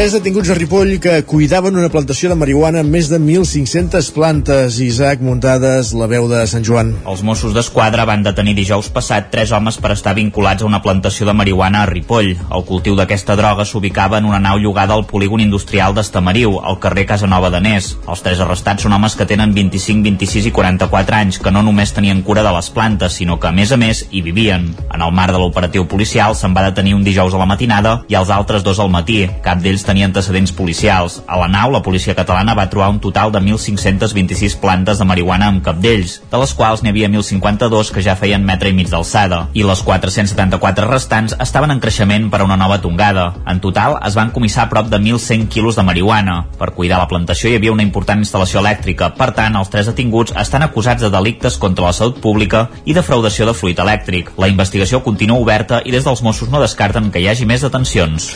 3 0.00 0.14
detinguts 0.16 0.48
a 0.48 0.54
Ripoll 0.56 0.94
que 0.96 1.26
cuidaven 1.28 1.76
una 1.76 1.90
plantació 1.92 2.30
de 2.30 2.36
marihuana 2.40 2.80
amb 2.80 2.94
més 2.94 3.10
de 3.12 3.18
1.500 3.20 4.06
plantes. 4.16 4.78
Isaac 4.80 5.20
Muntades, 5.20 5.90
la 5.92 6.06
veu 6.08 6.24
de 6.30 6.38
Sant 6.48 6.64
Joan. 6.64 6.94
Els 7.04 7.20
Mossos 7.20 7.52
d'Esquadra 7.52 8.06
van 8.08 8.22
detenir 8.24 8.54
dijous 8.56 8.88
passat 8.94 9.28
tres 9.28 9.52
homes 9.52 9.76
per 9.76 9.90
estar 9.92 10.14
vinculats 10.16 10.64
a 10.64 10.68
una 10.70 10.80
plantació 10.80 11.28
de 11.28 11.34
marihuana 11.36 11.82
a 11.82 11.90
Ripoll. 11.90 12.30
El 12.32 12.64
cultiu 12.70 12.96
d'aquesta 12.96 13.36
droga 13.36 13.66
s'ubicava 13.68 14.16
en 14.16 14.30
una 14.30 14.38
nau 14.40 14.56
llogada 14.56 14.96
al 14.96 15.04
polígon 15.04 15.42
industrial 15.44 15.92
d'Estamariu, 15.92 16.56
al 16.64 16.80
carrer 16.80 17.04
Casanova 17.12 17.52
d'Anés. 17.52 17.90
Els 18.08 18.24
tres 18.24 18.40
arrestats 18.40 18.88
són 18.88 18.96
homes 18.96 19.18
que 19.20 19.28
tenen 19.28 19.52
25, 19.52 20.00
26 20.08 20.48
i 20.48 20.54
44 20.62 21.18
anys, 21.18 21.42
que 21.44 21.52
no 21.52 21.60
només 21.60 21.92
tenien 21.92 22.24
cura 22.24 22.46
de 22.46 22.54
les 22.56 22.72
plantes, 22.72 23.20
sinó 23.20 23.36
que, 23.36 23.52
a 23.52 23.52
més 23.52 23.76
a 23.76 23.76
més, 23.76 24.06
hi 24.08 24.24
vivien. 24.24 24.64
En 24.88 25.04
el 25.04 25.12
marc 25.12 25.36
de 25.36 25.44
l'operatiu 25.44 25.84
policial 25.84 26.32
se'n 26.40 26.56
va 26.56 26.64
detenir 26.70 26.96
un 26.96 27.04
dijous 27.04 27.36
a 27.36 27.44
la 27.44 27.50
matinada 27.52 27.98
i 28.08 28.16
els 28.16 28.32
altres 28.32 28.64
dos 28.64 28.80
al 28.80 28.88
matí. 28.88 29.26
Cap 29.44 29.60
d'ells 29.60 29.89
tenia 29.90 30.06
antecedents 30.06 30.52
policials. 30.54 31.20
A 31.26 31.38
la 31.40 31.48
nau, 31.50 31.72
la 31.74 31.82
policia 31.82 32.14
catalana 32.14 32.54
va 32.54 32.68
trobar 32.70 32.90
un 32.92 33.00
total 33.02 33.32
de 33.34 33.40
1.526 33.42 34.56
plantes 34.62 35.00
de 35.00 35.06
marihuana 35.08 35.48
amb 35.50 35.64
capdells, 35.66 36.20
de 36.30 36.38
les 36.38 36.54
quals 36.54 36.84
n'hi 36.84 36.92
havia 36.92 37.10
1.052 37.10 37.90
que 37.94 38.04
ja 38.06 38.14
feien 38.18 38.44
metre 38.46 38.70
i 38.70 38.76
mig 38.76 38.90
d'alçada, 38.92 39.42
i 39.52 39.64
les 39.66 39.82
474 39.82 40.86
restants 40.90 41.34
estaven 41.42 41.74
en 41.74 41.82
creixement 41.82 42.28
per 42.30 42.42
a 42.42 42.46
una 42.46 42.58
nova 42.60 42.78
tongada. 42.80 43.32
En 43.50 43.60
total, 43.64 43.98
es 44.06 44.14
van 44.18 44.30
comissar 44.34 44.68
prop 44.70 44.90
de 44.92 45.00
1.100 45.02 45.48
quilos 45.50 45.78
de 45.78 45.86
marihuana. 45.86 46.44
Per 46.60 46.70
cuidar 46.76 47.00
la 47.02 47.08
plantació 47.10 47.50
hi 47.50 47.58
havia 47.58 47.74
una 47.74 47.86
important 47.86 48.22
instal·lació 48.22 48.62
elèctrica, 48.62 49.10
per 49.18 49.32
tant, 49.34 49.58
els 49.58 49.72
tres 49.72 49.90
detinguts 49.90 50.36
estan 50.38 50.62
acusats 50.66 51.02
de 51.02 51.10
delictes 51.10 51.58
contra 51.58 51.88
la 51.88 51.94
salut 51.96 52.20
pública 52.22 52.68
i 52.84 52.94
defraudació 52.94 53.48
de 53.48 53.56
fluid 53.56 53.82
elèctric. 53.82 54.34
La 54.38 54.50
investigació 54.52 55.02
continua 55.02 55.40
oberta 55.40 55.82
i 55.84 55.94
des 55.94 56.06
dels 56.06 56.22
Mossos 56.22 56.50
no 56.52 56.62
descarten 56.62 57.10
que 57.10 57.22
hi 57.22 57.28
hagi 57.30 57.48
més 57.48 57.66
detencions. 57.66 58.30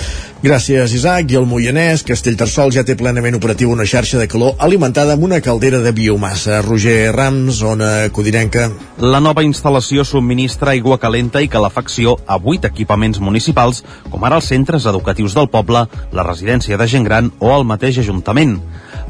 Gràcies, 0.44 0.92
Isaac. 0.98 1.30
I 1.34 1.36
el 1.40 1.48
Moianès, 1.50 2.04
Castellterçol 2.06 2.70
ja 2.70 2.84
té 2.86 2.94
plenament 2.94 3.34
operatiu 3.34 3.72
una 3.74 3.82
xarxa 3.90 4.20
de 4.20 4.28
calor 4.30 4.52
alimentada 4.62 5.16
amb 5.16 5.24
una 5.26 5.40
caldera 5.42 5.80
de 5.82 5.90
biomassa. 5.90 6.60
Roger 6.62 7.10
Rams, 7.10 7.56
zona 7.58 7.88
codinenca. 8.14 8.68
La 9.02 9.18
nova 9.18 9.42
instal·lació 9.42 10.04
subministra 10.06 10.70
aigua 10.76 11.00
calenta 11.02 11.42
i 11.42 11.50
calefacció 11.50 12.14
a 12.30 12.38
vuit 12.38 12.62
equipaments 12.70 13.18
municipals, 13.18 13.82
com 14.12 14.22
ara 14.22 14.38
els 14.38 14.52
centres 14.52 14.86
educatius 14.86 15.34
del 15.34 15.50
poble, 15.50 15.88
la 16.14 16.28
residència 16.28 16.78
de 16.78 16.86
gent 16.86 17.10
gran 17.10 17.32
o 17.40 17.50
el 17.56 17.66
mateix 17.66 17.98
Ajuntament. 18.04 18.60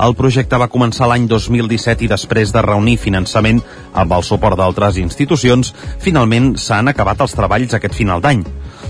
El 0.00 0.16
projecte 0.16 0.56
va 0.56 0.72
començar 0.72 1.10
l'any 1.10 1.28
2017 1.28 2.06
i 2.06 2.12
després 2.14 2.56
de 2.56 2.64
reunir 2.64 2.96
finançament 3.04 3.60
amb 3.92 4.16
el 4.16 4.24
suport 4.24 4.56
d'altres 4.56 4.96
institucions, 4.96 5.74
finalment 6.00 6.54
s'han 6.56 6.88
acabat 6.88 7.20
els 7.20 7.36
treballs 7.36 7.76
aquest 7.76 8.00
final 8.00 8.24
d'any. 8.24 8.46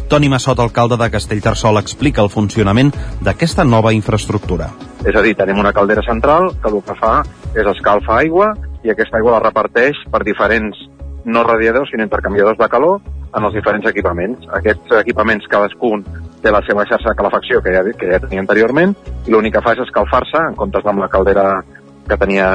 Toni 0.08 0.28
Massot, 0.28 0.60
alcalde 0.60 0.98
de 1.00 1.08
Castellterçol, 1.10 1.78
explica 1.80 2.22
el 2.22 2.28
funcionament 2.30 2.92
d'aquesta 3.24 3.64
nova 3.64 3.92
infraestructura. 3.96 4.68
És 5.04 5.16
a 5.16 5.22
dir, 5.24 5.34
tenim 5.36 5.58
una 5.60 5.72
caldera 5.72 6.04
central 6.04 6.50
que 6.60 6.70
el 6.70 6.82
que 6.84 6.96
fa 7.00 7.14
és 7.54 7.66
escalfa 7.72 8.18
aigua 8.20 8.52
i 8.84 8.92
aquesta 8.92 9.18
aigua 9.18 9.38
la 9.38 9.42
reparteix 9.46 9.98
per 10.12 10.22
diferents 10.24 10.78
no 11.24 11.42
radiadors, 11.42 11.90
sinó 11.90 12.04
intercanviadors 12.04 12.60
de 12.60 12.68
calor 12.68 13.00
en 13.34 13.48
els 13.48 13.56
diferents 13.56 13.88
equipaments. 13.90 14.44
Aquests 14.60 14.92
equipaments 15.00 15.48
cadascun 15.50 16.04
té 16.44 16.52
la 16.52 16.60
seva 16.68 16.84
xarxa 16.84 17.10
de 17.10 17.18
calefacció 17.18 17.62
que 17.64 17.72
ja, 17.72 17.82
que 17.98 18.10
ja 18.12 18.20
tenia 18.20 18.44
anteriorment 18.44 18.92
i 19.24 19.32
l'únic 19.32 19.56
que 19.56 19.64
fa 19.64 19.72
és 19.72 19.82
escalfar-se 19.86 20.42
en 20.50 20.58
comptes 20.60 20.84
amb 20.86 21.00
la 21.00 21.08
caldera 21.08 21.46
que 22.08 22.16
tenia 22.20 22.46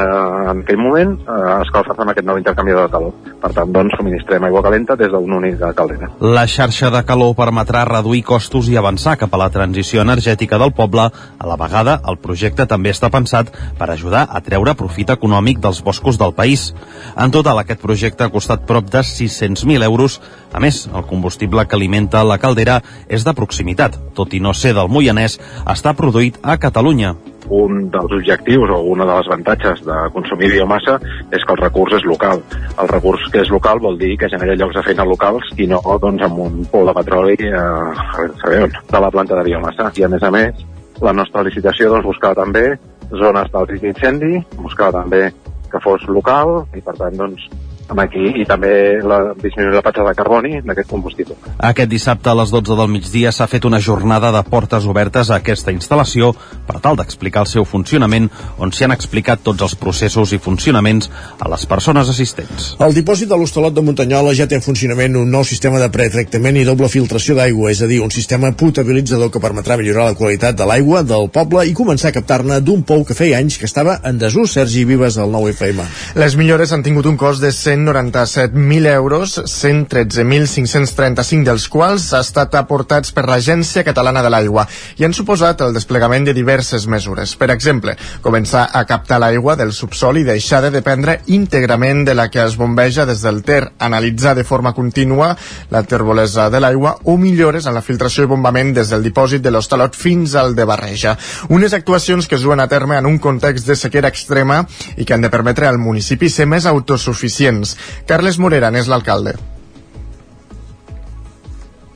en 0.52 0.62
aquell 0.62 0.78
moment, 0.78 1.16
eh, 1.20 1.38
escalfar-se 1.64 2.04
amb 2.04 2.12
aquest 2.14 2.28
nou 2.28 2.38
intercanviador 2.38 2.88
de 2.88 2.91
calor. 2.93 3.14
Per 3.41 3.52
tant, 3.54 3.72
doncs, 3.74 3.95
subministrem 3.97 4.43
aigua 4.43 4.62
calenta 4.64 4.95
des 4.95 5.12
d'un 5.12 5.34
únic 5.34 5.60
caldera. 5.76 6.12
La 6.20 6.45
xarxa 6.47 6.89
de 6.89 7.04
calor 7.04 7.36
permetrà 7.36 7.86
reduir 7.86 8.24
costos 8.24 8.70
i 8.70 8.78
avançar 8.78 9.18
cap 9.18 9.34
a 9.34 9.38
la 9.38 9.50
transició 9.50 10.02
energètica 10.02 10.60
del 10.60 10.74
poble. 10.74 11.10
A 11.39 11.47
la 11.47 11.56
vegada, 11.58 12.00
el 12.08 12.18
projecte 12.18 12.68
també 12.68 12.91
està 12.91 13.10
pensat 13.10 13.50
per 13.78 13.89
ajudar 13.89 14.28
a 14.30 14.41
treure 14.41 14.76
profit 14.76 15.10
econòmic 15.10 15.60
dels 15.60 15.82
boscos 15.84 16.18
del 16.18 16.34
país. 16.34 16.74
En 17.18 17.32
total, 17.32 17.60
aquest 17.60 17.82
projecte 17.82 18.24
ha 18.24 18.30
costat 18.30 18.68
prop 18.68 18.86
de 18.86 19.00
600.000 19.00 19.84
euros. 19.84 20.22
A 20.54 20.60
més, 20.60 20.88
el 20.93 21.06
combustible 21.06 21.66
que 21.66 21.76
alimenta 21.76 22.24
la 22.24 22.38
caldera 22.38 22.82
és 23.08 23.26
de 23.26 23.34
proximitat, 23.34 23.97
tot 24.14 24.34
i 24.34 24.39
no 24.39 24.54
ser 24.54 24.74
del 24.74 24.89
Moianès, 24.89 25.39
està 25.66 25.95
produït 25.95 26.38
a 26.43 26.58
Catalunya 26.58 27.16
un 27.50 27.89
dels 27.91 28.14
objectius 28.14 28.70
o 28.70 28.80
un 28.93 29.02
dels 29.04 29.28
avantatges 29.28 29.82
de 29.86 29.97
consumir 30.14 30.52
biomassa 30.54 30.97
és 31.32 31.43
que 31.43 31.56
el 31.56 31.62
recurs 31.62 31.95
és 31.97 32.06
local. 32.06 32.43
El 32.78 32.91
recurs 32.91 33.26
que 33.34 33.43
és 33.43 33.52
local 33.54 33.82
vol 33.84 33.97
dir 34.00 34.16
que 34.22 34.30
genera 34.32 34.58
llocs 34.60 34.78
de 34.78 34.86
feina 34.86 35.06
locals 35.06 35.50
i 35.58 35.68
no 35.68 35.82
doncs, 36.02 36.24
amb 36.26 36.43
un 36.45 36.60
pou 36.72 36.86
de 36.88 36.95
petroli 36.97 37.38
eh, 37.50 38.28
sabeu, 38.43 38.70
de 38.70 39.04
la 39.06 39.12
planta 39.12 39.39
de 39.39 39.47
biomassa. 39.50 39.91
I 39.97 40.06
a 40.06 40.12
més 40.12 40.24
a 40.24 40.32
més, 40.34 40.66
la 41.02 41.14
nostra 41.14 41.43
licitació 41.47 41.89
doncs, 41.89 42.06
buscava 42.06 42.41
també 42.43 42.66
zones 43.10 43.50
del 43.52 43.68
risc 43.72 43.88
d'incendi, 43.88 44.43
buscava 44.62 45.02
també 45.02 45.30
que 45.70 45.82
fos 45.84 46.06
local 46.10 46.64
i 46.78 46.82
per 46.86 46.95
tant 46.97 47.18
doncs, 47.18 47.50
aquí 47.97 48.41
i 48.41 48.45
també 48.45 48.99
la 49.01 49.33
disminuir 49.33 49.75
la 49.75 49.83
petjada 49.85 50.11
de 50.11 50.17
carboni 50.19 50.61
d'aquest 50.61 50.89
combustible. 50.89 51.35
Aquest 51.57 51.89
dissabte 51.89 52.29
a 52.29 52.35
les 52.37 52.51
12 52.53 52.77
del 52.77 52.91
migdia 52.91 53.31
s'ha 53.31 53.47
fet 53.49 53.65
una 53.65 53.79
jornada 53.81 54.31
de 54.31 54.43
portes 54.49 54.85
obertes 54.85 55.29
a 55.29 55.39
aquesta 55.39 55.73
instal·lació 55.73 56.33
per 56.67 56.79
tal 56.83 56.99
d'explicar 56.99 57.45
el 57.45 57.49
seu 57.51 57.65
funcionament 57.65 58.29
on 58.57 58.71
s'hi 58.71 58.85
han 58.85 58.93
explicat 58.95 59.41
tots 59.43 59.65
els 59.65 59.75
processos 59.79 60.33
i 60.33 60.39
funcionaments 60.39 61.09
a 61.39 61.49
les 61.49 61.65
persones 61.65 62.09
assistents. 62.09 62.75
El 62.79 62.93
dipòsit 62.93 63.29
de 63.29 63.37
l'Hostalot 63.39 63.73
de 63.73 63.83
Muntanyola 63.85 64.35
ja 64.37 64.47
té 64.47 64.59
en 64.59 64.65
funcionament 64.65 65.17
un 65.17 65.31
nou 65.31 65.43
sistema 65.47 65.79
de 65.81 65.89
pretractament 65.93 66.59
i 66.59 66.65
doble 66.67 66.89
filtració 66.91 67.35
d'aigua, 67.37 67.71
és 67.71 67.81
a 67.81 67.89
dir, 67.89 68.01
un 68.03 68.11
sistema 68.13 68.51
potabilitzador 68.51 69.31
que 69.33 69.41
permetrà 69.41 69.77
millorar 69.79 70.09
la 70.11 70.17
qualitat 70.19 70.57
de 70.59 70.67
l'aigua 70.69 71.03
del 71.03 71.29
poble 71.33 71.65
i 71.69 71.75
començar 71.77 72.11
a 72.11 72.17
captar-ne 72.17 72.59
d'un 72.61 72.83
pou 72.83 73.05
que 73.05 73.17
feia 73.17 73.39
anys 73.39 73.57
que 73.57 73.69
estava 73.69 73.99
en 74.03 74.19
desús. 74.21 74.53
Sergi 74.59 74.83
Vives, 74.85 75.17
al 75.17 75.31
9FM. 75.31 75.85
Les 76.19 76.35
millores 76.39 76.73
han 76.73 76.83
tingut 76.83 77.07
un 77.09 77.17
cost 77.17 77.43
de 77.43 77.51
197.000 77.86 78.88
euros, 78.88 79.39
113.535 79.45 81.43
dels 81.45 81.67
quals 81.71 82.11
ha 82.13 82.21
estat 82.25 82.55
aportats 82.59 83.13
per 83.15 83.25
l'Agència 83.30 83.84
Catalana 83.88 84.23
de 84.25 84.32
l'Aigua 84.34 84.65
i 84.99 85.05
han 85.07 85.15
suposat 85.15 85.61
el 85.63 85.73
desplegament 85.75 86.27
de 86.27 86.34
diverses 86.36 86.88
mesures. 86.91 87.36
Per 87.39 87.49
exemple, 87.53 87.95
començar 88.25 88.67
a 88.73 88.84
captar 88.89 89.19
l'aigua 89.21 89.55
del 89.59 89.71
subsol 89.75 90.19
i 90.19 90.25
deixar 90.27 90.61
de 90.65 90.73
dependre 90.73 91.19
íntegrament 91.27 92.03
de 92.07 92.15
la 92.17 92.27
que 92.30 92.43
es 92.43 92.57
bombeja 92.59 93.05
des 93.07 93.23
del 93.23 93.41
Ter, 93.43 93.71
analitzar 93.80 94.36
de 94.36 94.43
forma 94.43 94.73
contínua 94.73 95.36
la 95.71 95.84
terbolesa 95.84 96.49
de 96.49 96.59
l'aigua 96.59 96.97
o 97.05 97.17
millores 97.17 97.65
en 97.65 97.77
la 97.77 97.86
filtració 97.86 98.25
i 98.25 98.32
bombament 98.32 98.73
des 98.75 98.91
del 98.91 99.05
dipòsit 99.05 99.43
de 99.43 99.53
l'Hostalot 99.53 99.95
fins 99.95 100.36
al 100.36 100.55
de 100.55 100.67
Barreja. 100.67 101.15
Unes 101.49 101.73
actuacions 101.73 102.27
que 102.27 102.36
es 102.36 102.43
duen 102.43 102.59
a 102.59 102.67
terme 102.67 102.97
en 102.97 103.05
un 103.05 103.19
context 103.19 103.67
de 103.67 103.75
sequera 103.75 104.11
extrema 104.11 104.65
i 104.97 105.05
que 105.05 105.13
han 105.13 105.23
de 105.23 105.32
permetre 105.32 105.67
al 105.67 105.80
municipi 105.80 106.30
ser 106.30 106.47
més 106.49 106.65
autosuficients. 106.69 107.68
Carles 108.09 108.39
Morera 108.39 108.72
n'és 108.72 108.89
l'alcalde. 108.91 109.38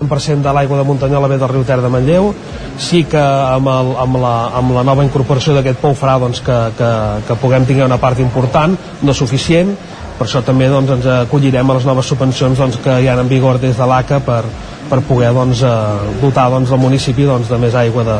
1% 0.03 0.43
de 0.43 0.51
l'aigua 0.53 0.77
de 0.77 0.83
Muntanyola 0.83 1.29
ve 1.31 1.37
del 1.39 1.51
riu 1.51 1.63
Ter 1.63 1.79
de 1.81 1.89
Manlleu 1.89 2.33
sí 2.77 3.03
que 3.07 3.21
amb, 3.21 3.69
el, 3.71 3.91
amb, 4.03 4.17
la, 4.19 4.33
amb 4.59 4.73
la 4.75 4.83
nova 4.83 5.05
incorporació 5.05 5.55
d'aquest 5.55 5.79
pou 5.79 5.95
farà 5.95 6.17
doncs, 6.19 6.41
que, 6.43 6.57
que, 6.77 6.89
que 7.27 7.37
puguem 7.41 7.67
tenir 7.69 7.85
una 7.85 7.99
part 8.01 8.19
important 8.19 8.75
no 9.01 9.15
suficient 9.15 9.71
per 10.17 10.27
això 10.27 10.43
també 10.45 10.67
doncs, 10.69 10.91
ens 10.97 11.07
acollirem 11.23 11.69
a 11.69 11.77
les 11.77 11.87
noves 11.89 12.09
subvencions 12.11 12.59
doncs, 12.59 12.79
que 12.83 12.99
hi 13.01 13.07
ha 13.09 13.15
en 13.19 13.29
vigor 13.31 13.59
des 13.61 13.77
de 13.79 13.87
l'ACA 13.89 14.19
per, 14.25 14.43
per 14.89 15.01
poder 15.07 15.31
doncs, 15.33 15.63
eh, 15.65 16.17
dotar 16.21 16.49
doncs, 16.53 16.71
el 16.71 16.81
municipi 16.81 17.25
doncs, 17.29 17.49
de 17.49 17.57
més 17.61 17.75
aigua 17.75 18.05
de, 18.07 18.19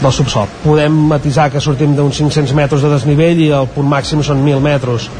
del 0.00 0.14
subsol. 0.16 0.48
Podem 0.64 0.96
matisar 1.12 1.50
que 1.52 1.60
sortim 1.60 1.92
d'uns 1.96 2.22
500 2.22 2.56
metres 2.56 2.84
de 2.84 2.92
desnivell 2.94 3.44
i 3.44 3.50
el 3.56 3.68
punt 3.74 3.88
màxim 3.90 4.24
són 4.24 4.40
1.000 4.46 4.64
metres 4.64 5.10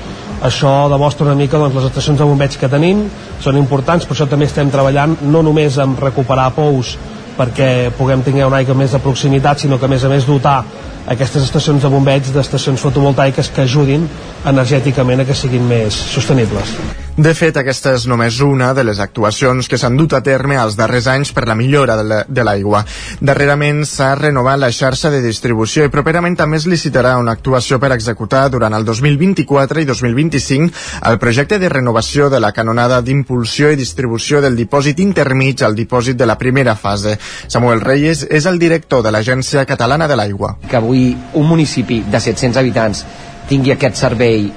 això 0.42 0.88
demostra 0.88 1.26
una 1.26 1.36
mica 1.38 1.58
doncs, 1.60 1.76
les 1.76 1.88
estacions 1.90 2.18
de 2.18 2.28
bombeig 2.28 2.56
que 2.58 2.68
tenim. 2.72 3.04
Són 3.44 3.58
importants, 3.60 4.06
per 4.06 4.16
això 4.16 4.28
també 4.28 4.48
estem 4.48 4.70
treballant 4.72 5.18
no 5.22 5.42
només 5.46 5.78
en 5.78 5.96
recuperar 6.00 6.50
pous 6.56 6.96
perquè 7.40 7.90
puguem 7.96 8.22
tenir 8.24 8.44
una 8.44 8.58
aigua 8.60 8.74
més 8.76 8.92
de 8.92 9.00
proximitat, 9.00 9.62
sinó 9.62 9.78
que 9.78 9.86
a 9.88 9.92
més 9.92 10.04
a 10.04 10.10
més 10.12 10.26
dotar 10.28 10.58
aquestes 11.06 11.42
estacions 11.42 11.82
de 11.82 11.88
bombeig 11.92 12.32
d'estacions 12.34 12.80
fotovoltaiques 12.80 13.52
que 13.54 13.62
ajudin 13.62 14.08
energèticament 14.46 15.20
a 15.20 15.28
que 15.28 15.36
siguin 15.36 15.66
més 15.68 15.94
sostenibles. 16.14 16.76
De 17.20 17.32
fet, 17.36 17.56
aquesta 17.60 17.90
és 17.98 18.06
només 18.08 18.38
una 18.40 18.70
de 18.72 18.84
les 18.86 19.00
actuacions 19.02 19.66
que 19.68 19.76
s'han 19.76 19.96
dut 19.98 20.14
a 20.16 20.22
terme 20.24 20.56
els 20.56 20.76
darrers 20.78 21.08
anys 21.10 21.32
per 21.36 21.42
la 21.48 21.56
millora 21.58 21.98
de 22.00 22.44
l'aigua. 22.46 22.80
Darrerament 23.20 23.82
s'ha 23.84 24.14
renovat 24.16 24.60
la 24.62 24.70
xarxa 24.72 25.10
de 25.12 25.20
distribució 25.20 25.84
i 25.84 25.92
properament 25.92 26.38
també 26.38 26.56
es 26.56 26.68
licitarà 26.70 27.16
una 27.20 27.34
actuació 27.36 27.80
per 27.82 27.90
executar 27.92 28.46
durant 28.54 28.72
el 28.78 28.86
2024 28.88 29.82
i 29.82 29.88
2025 29.90 31.10
el 31.10 31.18
projecte 31.20 31.58
de 31.58 31.68
renovació 31.68 32.30
de 32.30 32.40
la 32.40 32.52
canonada 32.56 33.02
d'impulsió 33.02 33.68
i 33.68 33.76
distribució 33.76 34.40
del 34.40 34.56
dipòsit 34.56 35.02
intermig 35.04 35.66
al 35.66 35.76
dipòsit 35.76 36.16
de 36.16 36.30
la 36.30 36.38
primera 36.38 36.76
fase. 36.76 37.18
Samuel 37.48 37.84
Reyes 37.84 38.24
és 38.30 38.46
el 38.46 38.58
director 38.62 39.04
de 39.04 39.12
l'Agència 39.12 39.66
Catalana 39.66 40.08
de 40.08 40.16
l'Aigua. 40.16 40.54
Que 40.70 40.80
avui 40.80 40.99
un 41.38 41.46
municipi 41.48 42.02
de 42.06 42.20
700 42.20 42.60
habitants 42.60 43.04
tingui 43.50 43.74
aquest 43.74 43.98
servei 43.98 44.48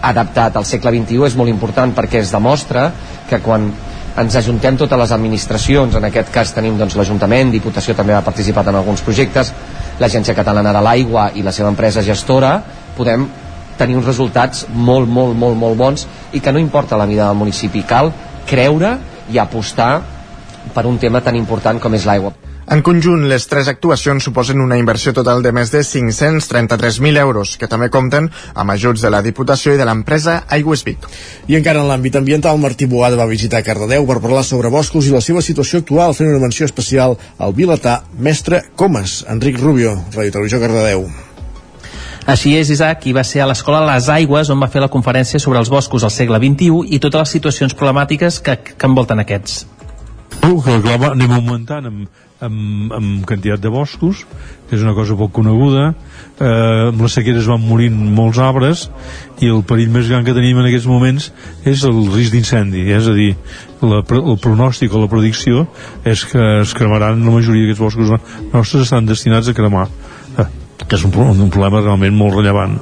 adaptat 0.00 0.56
al 0.56 0.66
segle 0.66 0.92
XXI 0.96 1.26
és 1.28 1.36
molt 1.36 1.52
important 1.52 1.92
perquè 1.96 2.22
es 2.24 2.32
demostra 2.32 2.88
que 3.28 3.40
quan 3.44 3.68
ens 4.20 4.36
ajuntem 4.36 4.76
totes 4.76 4.98
les 4.98 5.12
administracions, 5.14 5.94
en 5.96 6.04
aquest 6.08 6.32
cas 6.34 6.50
tenim 6.52 6.76
doncs, 6.78 6.96
l'Ajuntament, 6.98 7.52
Diputació 7.52 7.94
també 7.94 8.16
ha 8.16 8.24
participat 8.26 8.68
en 8.68 8.80
alguns 8.80 9.04
projectes, 9.06 9.52
l'Agència 10.00 10.34
Catalana 10.34 10.74
de 10.74 10.82
l'Aigua 10.82 11.30
i 11.36 11.44
la 11.46 11.54
seva 11.54 11.70
empresa 11.70 12.02
gestora, 12.02 12.56
podem 12.96 13.28
tenir 13.78 13.96
uns 13.96 14.10
resultats 14.10 14.66
molt, 14.74 15.08
molt, 15.08 15.36
molt, 15.38 15.56
molt 15.56 15.78
bons 15.78 16.06
i 16.36 16.42
que 16.42 16.52
no 16.52 16.60
importa 16.60 16.98
la 17.00 17.08
mida 17.08 17.30
del 17.30 17.38
municipi, 17.38 17.86
cal 17.86 18.12
creure 18.50 18.96
i 19.30 19.38
apostar 19.38 19.92
per 20.74 20.86
un 20.86 20.98
tema 20.98 21.22
tan 21.24 21.38
important 21.38 21.80
com 21.80 21.94
és 21.94 22.04
l'aigua. 22.08 22.34
En 22.70 22.84
conjunt, 22.86 23.24
les 23.26 23.48
tres 23.50 23.66
actuacions 23.66 24.22
suposen 24.22 24.60
una 24.62 24.76
inversió 24.78 25.10
total 25.10 25.40
de 25.42 25.50
més 25.50 25.72
de 25.74 25.80
533.000 25.82 27.18
euros, 27.18 27.56
que 27.58 27.66
també 27.66 27.88
compten 27.90 28.28
amb 28.54 28.70
ajuts 28.76 29.02
de 29.02 29.10
la 29.10 29.24
Diputació 29.26 29.72
i 29.74 29.80
de 29.80 29.88
l'empresa 29.88 30.36
Aigües 30.54 30.84
Vic. 30.86 31.08
I 31.50 31.56
encara 31.58 31.82
en 31.82 31.90
l'àmbit 31.90 32.20
ambiental, 32.20 32.60
Martí 32.62 32.86
Boada 32.86 33.18
va 33.18 33.26
visitar 33.26 33.64
Cardedeu 33.66 34.06
per 34.06 34.20
parlar 34.22 34.44
sobre 34.46 34.70
boscos 34.70 35.08
i 35.08 35.16
la 35.16 35.24
seva 35.24 35.42
situació 35.42 35.82
actual, 35.82 36.14
fent 36.14 36.30
una 36.30 36.44
menció 36.44 36.70
especial 36.70 37.18
al 37.42 37.56
vilatà 37.58 38.04
Mestre 38.14 38.62
Comas, 38.76 39.24
Enric 39.26 39.58
Rubio, 39.58 39.96
Radio 40.14 40.38
Televisió 40.38 40.62
Cardedeu. 40.62 41.04
Així 42.30 42.54
és, 42.54 42.70
Isaac, 42.70 43.10
i 43.10 43.18
va 43.18 43.26
ser 43.26 43.42
a 43.42 43.50
l'escola 43.50 43.82
Les 43.90 44.06
Aigües 44.14 44.54
on 44.54 44.62
va 44.62 44.70
fer 44.70 44.86
la 44.86 44.92
conferència 44.94 45.42
sobre 45.42 45.58
els 45.58 45.74
boscos 45.74 46.06
al 46.06 46.14
segle 46.14 46.38
XXI 46.38 46.94
i 46.94 47.02
totes 47.02 47.26
les 47.26 47.36
situacions 47.40 47.74
problemàtiques 47.74 48.38
que, 48.38 48.60
que 48.62 48.86
envolten 48.94 49.26
aquests. 49.26 49.64
Uh, 50.44 50.60
que 50.62 50.82
clar, 50.84 51.00
anem 51.10 51.32
augmentant 51.34 51.90
amb, 51.90 52.20
amb, 52.40 52.92
amb 52.96 53.24
quantitat 53.28 53.60
de 53.62 53.70
boscos, 53.72 54.24
que 54.68 54.76
és 54.76 54.84
una 54.84 54.94
cosa 54.96 55.16
poc 55.18 55.32
coneguda, 55.36 55.90
eh, 56.40 56.88
amb 56.90 57.02
la 57.02 57.10
sequera 57.12 57.40
es 57.40 57.48
van 57.50 57.62
morint 57.64 57.96
molts 58.16 58.40
arbres 58.42 58.86
i 59.40 59.50
el 59.50 59.64
perill 59.68 59.92
més 59.94 60.08
gran 60.10 60.24
que 60.26 60.36
tenim 60.36 60.60
en 60.60 60.68
aquests 60.68 60.88
moments 60.90 61.30
és 61.68 61.84
el 61.88 62.00
risc 62.14 62.36
d'incendi, 62.36 62.86
és 62.96 63.08
a 63.10 63.16
dir, 63.16 63.32
la, 63.82 64.00
el 64.02 64.40
pronòstic 64.40 64.94
o 64.94 65.02
la 65.02 65.10
predicció 65.12 65.66
és 66.04 66.24
que 66.28 66.46
es 66.60 66.76
cremaran 66.76 67.24
la 67.24 67.36
majoria 67.36 67.66
d'aquests 67.66 67.84
boscos 67.84 68.14
nostres 68.52 68.88
estan 68.88 69.08
destinats 69.08 69.50
a 69.50 69.56
cremar, 69.56 69.88
eh, 70.36 70.48
que 70.86 70.96
és 70.96 71.04
un, 71.08 71.14
un 71.16 71.52
problema 71.52 71.84
realment 71.84 72.16
molt 72.16 72.40
rellevant. 72.40 72.80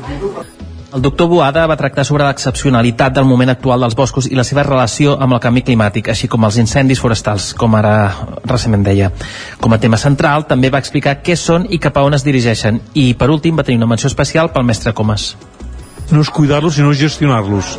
El 0.89 1.03
doctor 1.05 1.28
Boada 1.28 1.66
va 1.68 1.76
tractar 1.76 2.01
sobre 2.09 2.24
l'excepcionalitat 2.24 3.12
del 3.12 3.26
moment 3.28 3.51
actual 3.53 3.82
dels 3.84 3.95
boscos 3.97 4.24
i 4.30 4.36
la 4.39 4.45
seva 4.47 4.62
relació 4.64 5.18
amb 5.20 5.36
el 5.36 5.41
canvi 5.45 5.61
climàtic, 5.66 6.07
així 6.09 6.30
com 6.32 6.47
els 6.49 6.57
incendis 6.57 7.03
forestals, 7.05 7.51
com 7.61 7.74
ara 7.76 7.93
recentment 8.49 8.86
deia. 8.86 9.11
Com 9.61 9.76
a 9.76 9.78
tema 9.82 9.99
central, 10.01 10.47
també 10.49 10.70
va 10.72 10.80
explicar 10.80 11.18
què 11.20 11.36
són 11.36 11.66
i 11.68 11.76
cap 11.76 11.99
a 12.01 12.05
on 12.09 12.16
es 12.16 12.24
dirigeixen. 12.24 12.80
I, 12.95 13.12
per 13.20 13.28
últim, 13.28 13.61
va 13.61 13.66
tenir 13.68 13.82
una 13.82 13.91
menció 13.91 14.09
especial 14.09 14.49
pel 14.55 14.64
mestre 14.64 14.95
Comas. 14.97 15.34
No 16.09 16.22
és 16.24 16.32
cuidar-los, 16.32 16.78
sinó 16.80 16.95
gestionar-los. 16.97 17.74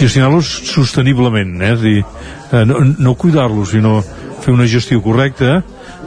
Gestionar-los 0.00 0.50
sosteniblement, 0.72 1.54
eh? 1.62 1.70
És 1.76 1.80
dir, 1.86 2.00
eh, 2.02 2.64
no, 2.66 2.82
no 2.98 3.14
cuidar-los, 3.14 3.76
sinó 3.76 4.00
fer 4.42 4.56
una 4.56 4.66
gestió 4.66 4.98
correcta, 5.06 5.60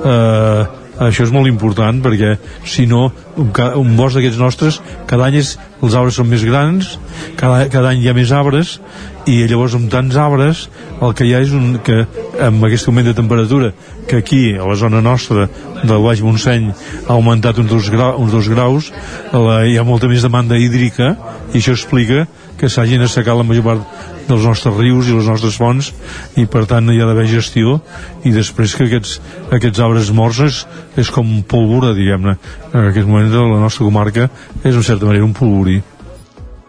eh, 0.04 0.68
això 1.04 1.28
és 1.28 1.34
molt 1.34 1.50
important 1.50 2.00
perquè 2.04 2.36
si 2.66 2.88
no 2.90 3.08
un, 3.38 3.52
un 3.52 3.94
bosc 3.98 4.18
d'aquests 4.18 4.40
nostres 4.42 4.80
cada 5.10 5.28
any 5.28 5.40
és, 5.42 5.56
els 5.82 5.94
arbres 5.98 6.18
són 6.18 6.30
més 6.32 6.46
grans 6.48 6.96
cada, 7.38 7.68
cada 7.74 7.92
any 7.92 8.02
hi 8.02 8.10
ha 8.10 8.16
més 8.18 8.34
arbres 8.34 8.78
i 9.28 9.42
llavors 9.50 9.76
amb 9.78 9.92
tants 9.92 10.18
arbres 10.18 10.66
el 11.04 11.14
que 11.14 11.28
hi 11.28 11.36
ha 11.36 11.44
és 11.44 11.54
un, 11.54 11.78
que 11.86 12.02
amb 12.44 12.66
aquest 12.66 12.90
augment 12.90 13.10
de 13.10 13.16
temperatura 13.18 13.72
que 14.08 14.22
aquí 14.24 14.42
a 14.56 14.66
la 14.66 14.78
zona 14.80 15.04
nostra 15.04 15.48
del 15.84 16.04
Baix 16.04 16.24
Montseny 16.26 16.72
ha 16.72 17.14
augmentat 17.14 17.60
uns 17.62 17.70
dos, 17.70 17.90
grau, 17.94 18.18
uns 18.24 18.34
dos 18.34 18.50
graus 18.50 18.92
la, 19.34 19.62
hi 19.68 19.78
ha 19.78 19.86
molta 19.88 20.10
més 20.10 20.26
demanda 20.26 20.58
hídrica 20.58 21.14
i 21.54 21.60
això 21.62 21.76
explica 21.78 22.26
que 22.58 22.72
s'hagin 22.72 23.04
assecat 23.06 23.38
la 23.38 23.46
major 23.46 23.68
part 23.68 24.17
dels 24.28 24.46
nostres 24.46 24.76
rius 24.78 25.10
i 25.10 25.16
les 25.16 25.28
nostres 25.30 25.58
fonts 25.60 25.92
i 26.38 26.46
per 26.46 26.66
tant 26.70 26.92
hi 26.92 27.02
ha 27.02 27.10
d'haver 27.10 27.28
gestió 27.32 27.80
i 28.28 28.34
després 28.36 28.76
que 28.76 28.88
aquests, 28.88 29.18
aquests 29.56 29.84
arbres 29.84 30.12
morts 30.12 30.42
és, 30.46 30.64
és 31.00 31.12
com 31.14 31.28
pólvora 31.48 31.94
diguem-ne 31.98 32.38
en 32.74 32.90
aquest 32.90 33.08
moment 33.08 33.32
la 33.34 33.62
nostra 33.62 33.88
comarca 33.88 34.30
és 34.64 34.74
en 34.74 34.84
certa 34.84 35.08
manera 35.08 35.26
un 35.26 35.36
polvorí 35.38 35.82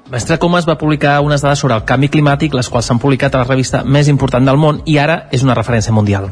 Mestre 0.08 0.38
Comas 0.40 0.64
va 0.64 0.78
publicar 0.80 1.18
unes 1.20 1.42
dades 1.44 1.60
sobre 1.60 1.74
el 1.76 1.82
canvi 1.84 2.08
climàtic, 2.08 2.54
les 2.56 2.70
quals 2.72 2.86
s'han 2.88 3.00
publicat 3.02 3.34
a 3.34 3.42
la 3.42 3.48
revista 3.48 3.82
més 3.84 4.08
important 4.08 4.46
del 4.46 4.56
món 4.56 4.80
i 4.88 4.96
ara 4.96 5.26
és 5.36 5.44
una 5.44 5.56
referència 5.58 5.92
mundial. 5.92 6.30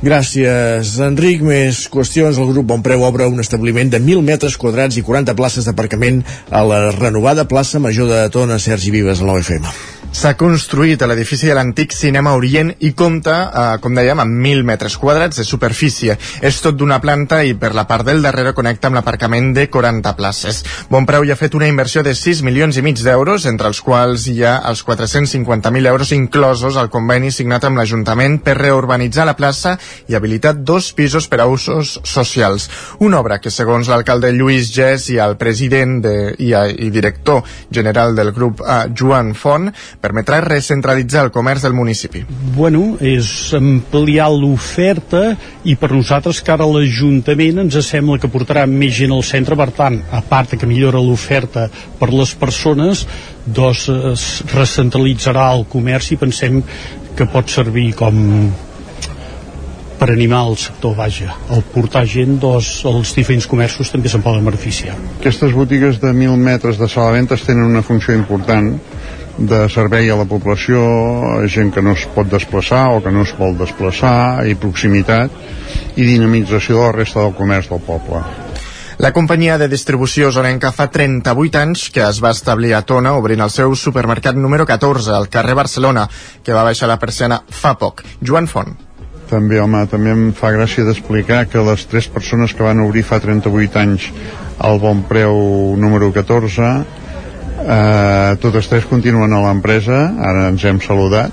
Gràcies, 0.00 0.94
Enric. 1.04 1.42
Més 1.44 1.82
qüestions. 1.92 2.38
El 2.40 2.48
grup 2.54 2.70
Bonpreu 2.70 3.04
obre 3.04 3.28
un 3.28 3.44
establiment 3.44 3.92
de 3.92 4.00
1.000 4.00 4.24
metres 4.24 4.56
quadrats 4.56 4.96
i 4.96 5.04
40 5.04 5.36
places 5.36 5.68
d'aparcament 5.68 6.22
a 6.48 6.64
la 6.64 6.82
renovada 6.96 7.44
plaça 7.44 7.82
Major 7.84 8.08
de 8.08 8.24
Tona, 8.32 8.56
Sergi 8.58 8.96
Vives, 8.96 9.20
a 9.20 9.28
l'OFM. 9.28 9.68
S'ha 10.10 10.32
construït 10.34 10.98
a 11.04 11.06
l'edifici 11.06 11.46
de 11.46 11.54
l'antic 11.54 11.92
Cinema 11.94 12.32
Orient 12.34 12.72
i 12.82 12.90
compta, 12.98 13.34
eh, 13.46 13.76
com 13.78 13.94
dèiem, 13.94 14.18
amb 14.18 14.40
1.000 14.42 14.64
metres 14.66 14.96
quadrats 14.98 15.38
de 15.38 15.44
superfície. 15.46 16.16
És 16.42 16.58
tot 16.64 16.74
d'una 16.74 16.98
planta 17.00 17.44
i 17.46 17.54
per 17.54 17.70
la 17.76 17.86
part 17.86 18.08
del 18.08 18.22
darrere 18.22 18.52
connecta 18.52 18.88
amb 18.88 18.98
l'aparcament 18.98 19.52
de 19.54 19.68
40 19.70 20.16
places. 20.16 20.64
Bonpreu 20.90 21.22
hi 21.24 21.30
ha 21.30 21.38
fet 21.38 21.54
una 21.54 21.68
inversió 21.68 22.02
de 22.02 22.16
6 22.18 22.42
milions 22.42 22.76
i 22.76 22.82
mig 22.82 22.98
d'euros, 22.98 23.46
entre 23.46 23.68
els 23.68 23.80
quals 23.80 24.26
hi 24.26 24.42
ha 24.42 24.56
els 24.66 24.82
450.000 24.84 25.86
euros 25.86 26.10
inclosos 26.12 26.76
al 26.76 26.90
conveni 26.90 27.30
signat 27.30 27.64
amb 27.64 27.78
l'Ajuntament 27.78 28.40
per 28.42 28.58
reurbanitzar 28.58 29.28
la 29.28 29.36
plaça 29.38 29.78
i 30.08 30.16
habilitar 30.16 30.54
dos 30.54 30.92
pisos 30.96 31.28
per 31.30 31.40
a 31.40 31.48
usos 31.50 31.98
socials. 32.04 32.68
Una 33.00 33.20
obra 33.20 33.40
que, 33.40 33.52
segons 33.52 33.90
l'alcalde 33.90 34.32
Lluís 34.34 34.70
Gès 34.74 35.08
i 35.14 35.18
el 35.22 35.36
president 35.40 35.98
de, 36.04 36.14
i, 36.38 36.52
i 36.54 36.90
director 36.92 37.42
general 37.70 38.14
del 38.16 38.32
grup 38.36 38.62
eh, 38.64 38.82
Joan 38.96 39.34
Font, 39.38 39.70
permetrà 40.00 40.40
recentralitzar 40.44 41.26
el 41.26 41.32
comerç 41.34 41.66
del 41.66 41.76
municipi. 41.76 42.24
Bueno, 42.56 42.96
és 43.00 43.52
ampliar 43.56 44.30
l'oferta 44.32 45.34
i 45.64 45.76
per 45.80 45.92
nosaltres 45.92 46.40
que 46.44 46.54
ara 46.54 46.68
l'Ajuntament 46.68 47.64
ens 47.64 47.78
sembla 47.86 48.18
que 48.20 48.30
portarà 48.32 48.66
més 48.70 48.94
gent 48.96 49.14
al 49.14 49.26
centre, 49.26 49.58
per 49.58 49.70
tant, 49.76 50.00
a 50.10 50.22
part 50.26 50.56
que 50.58 50.68
millora 50.68 51.02
l'oferta 51.02 51.68
per 52.00 52.10
les 52.14 52.34
persones, 52.38 53.06
doncs 53.46 53.86
es 54.12 54.24
recentralitzarà 54.54 55.50
el 55.56 55.66
comerç 55.70 56.12
i 56.14 56.20
pensem 56.20 56.60
que 57.16 57.28
pot 57.30 57.50
servir 57.52 57.90
com 57.98 58.18
per 60.00 60.08
animar 60.14 60.46
el 60.48 60.56
sector, 60.56 60.94
vaja. 60.96 61.34
El 61.52 61.60
portar 61.74 62.06
gent, 62.08 62.38
doncs, 62.40 62.70
els 62.88 63.12
diferents 63.16 63.46
comerços 63.50 63.92
també 63.92 64.08
se'n 64.08 64.24
poden 64.24 64.46
beneficiar. 64.48 64.96
Aquestes 65.20 65.52
botigues 65.52 66.00
de 66.00 66.14
1.000 66.14 66.40
metres 66.40 66.80
de 66.80 66.88
sala 66.88 67.12
de 67.12 67.20
ventes 67.20 67.44
tenen 67.44 67.68
una 67.68 67.84
funció 67.84 68.16
important 68.16 68.72
de 69.38 69.60
servei 69.72 70.10
a 70.10 70.16
la 70.16 70.26
població, 70.28 70.80
a 71.36 71.46
gent 71.48 71.70
que 71.72 71.84
no 71.84 71.94
es 71.96 72.06
pot 72.14 72.28
desplaçar 72.32 72.88
o 72.96 73.00
que 73.04 73.12
no 73.12 73.24
es 73.28 73.32
vol 73.36 73.56
desplaçar, 73.60 74.46
i 74.48 74.56
proximitat, 74.56 75.36
i 75.96 76.04
dinamització 76.04 76.80
de 76.80 76.86
la 76.86 76.96
resta 76.96 77.24
del 77.24 77.36
comerç 77.36 77.70
del 77.70 77.84
poble. 77.84 78.24
La 79.00 79.14
companyia 79.16 79.56
de 79.56 79.70
distribució 79.72 80.28
Zonenca 80.28 80.74
fa 80.76 80.90
38 80.92 81.56
anys 81.56 81.86
que 81.88 82.02
es 82.04 82.18
va 82.20 82.34
establir 82.36 82.74
a 82.76 82.82
Tona 82.84 83.14
obrint 83.16 83.40
el 83.40 83.52
seu 83.54 83.72
supermercat 83.72 84.36
número 84.36 84.66
14 84.68 85.16
al 85.16 85.30
carrer 85.32 85.56
Barcelona, 85.56 86.04
que 86.44 86.52
va 86.52 86.66
baixar 86.68 86.90
la 86.90 87.00
persiana 87.00 87.40
fa 87.48 87.78
poc. 87.80 88.04
Joan 88.20 88.48
Font. 88.50 88.89
També, 89.30 89.60
home, 89.62 89.84
també 89.86 90.10
em 90.10 90.22
fa 90.34 90.50
gràcia 90.50 90.82
d'explicar 90.82 91.44
que 91.46 91.62
les 91.62 91.84
tres 91.86 92.08
persones 92.10 92.50
que 92.50 92.66
van 92.66 92.80
obrir 92.82 93.04
fa 93.06 93.20
38 93.22 93.78
anys 93.78 94.08
al 94.58 94.80
Bon 94.82 95.04
Preu 95.06 95.36
número 95.78 96.10
14 96.12 96.70
eh, 97.60 98.36
totes 98.42 98.68
tres 98.68 98.88
continuen 98.90 99.32
a 99.32 99.42
l'empresa 99.44 100.00
ara 100.18 100.48
ens 100.50 100.64
hem 100.66 100.80
saludat 100.82 101.30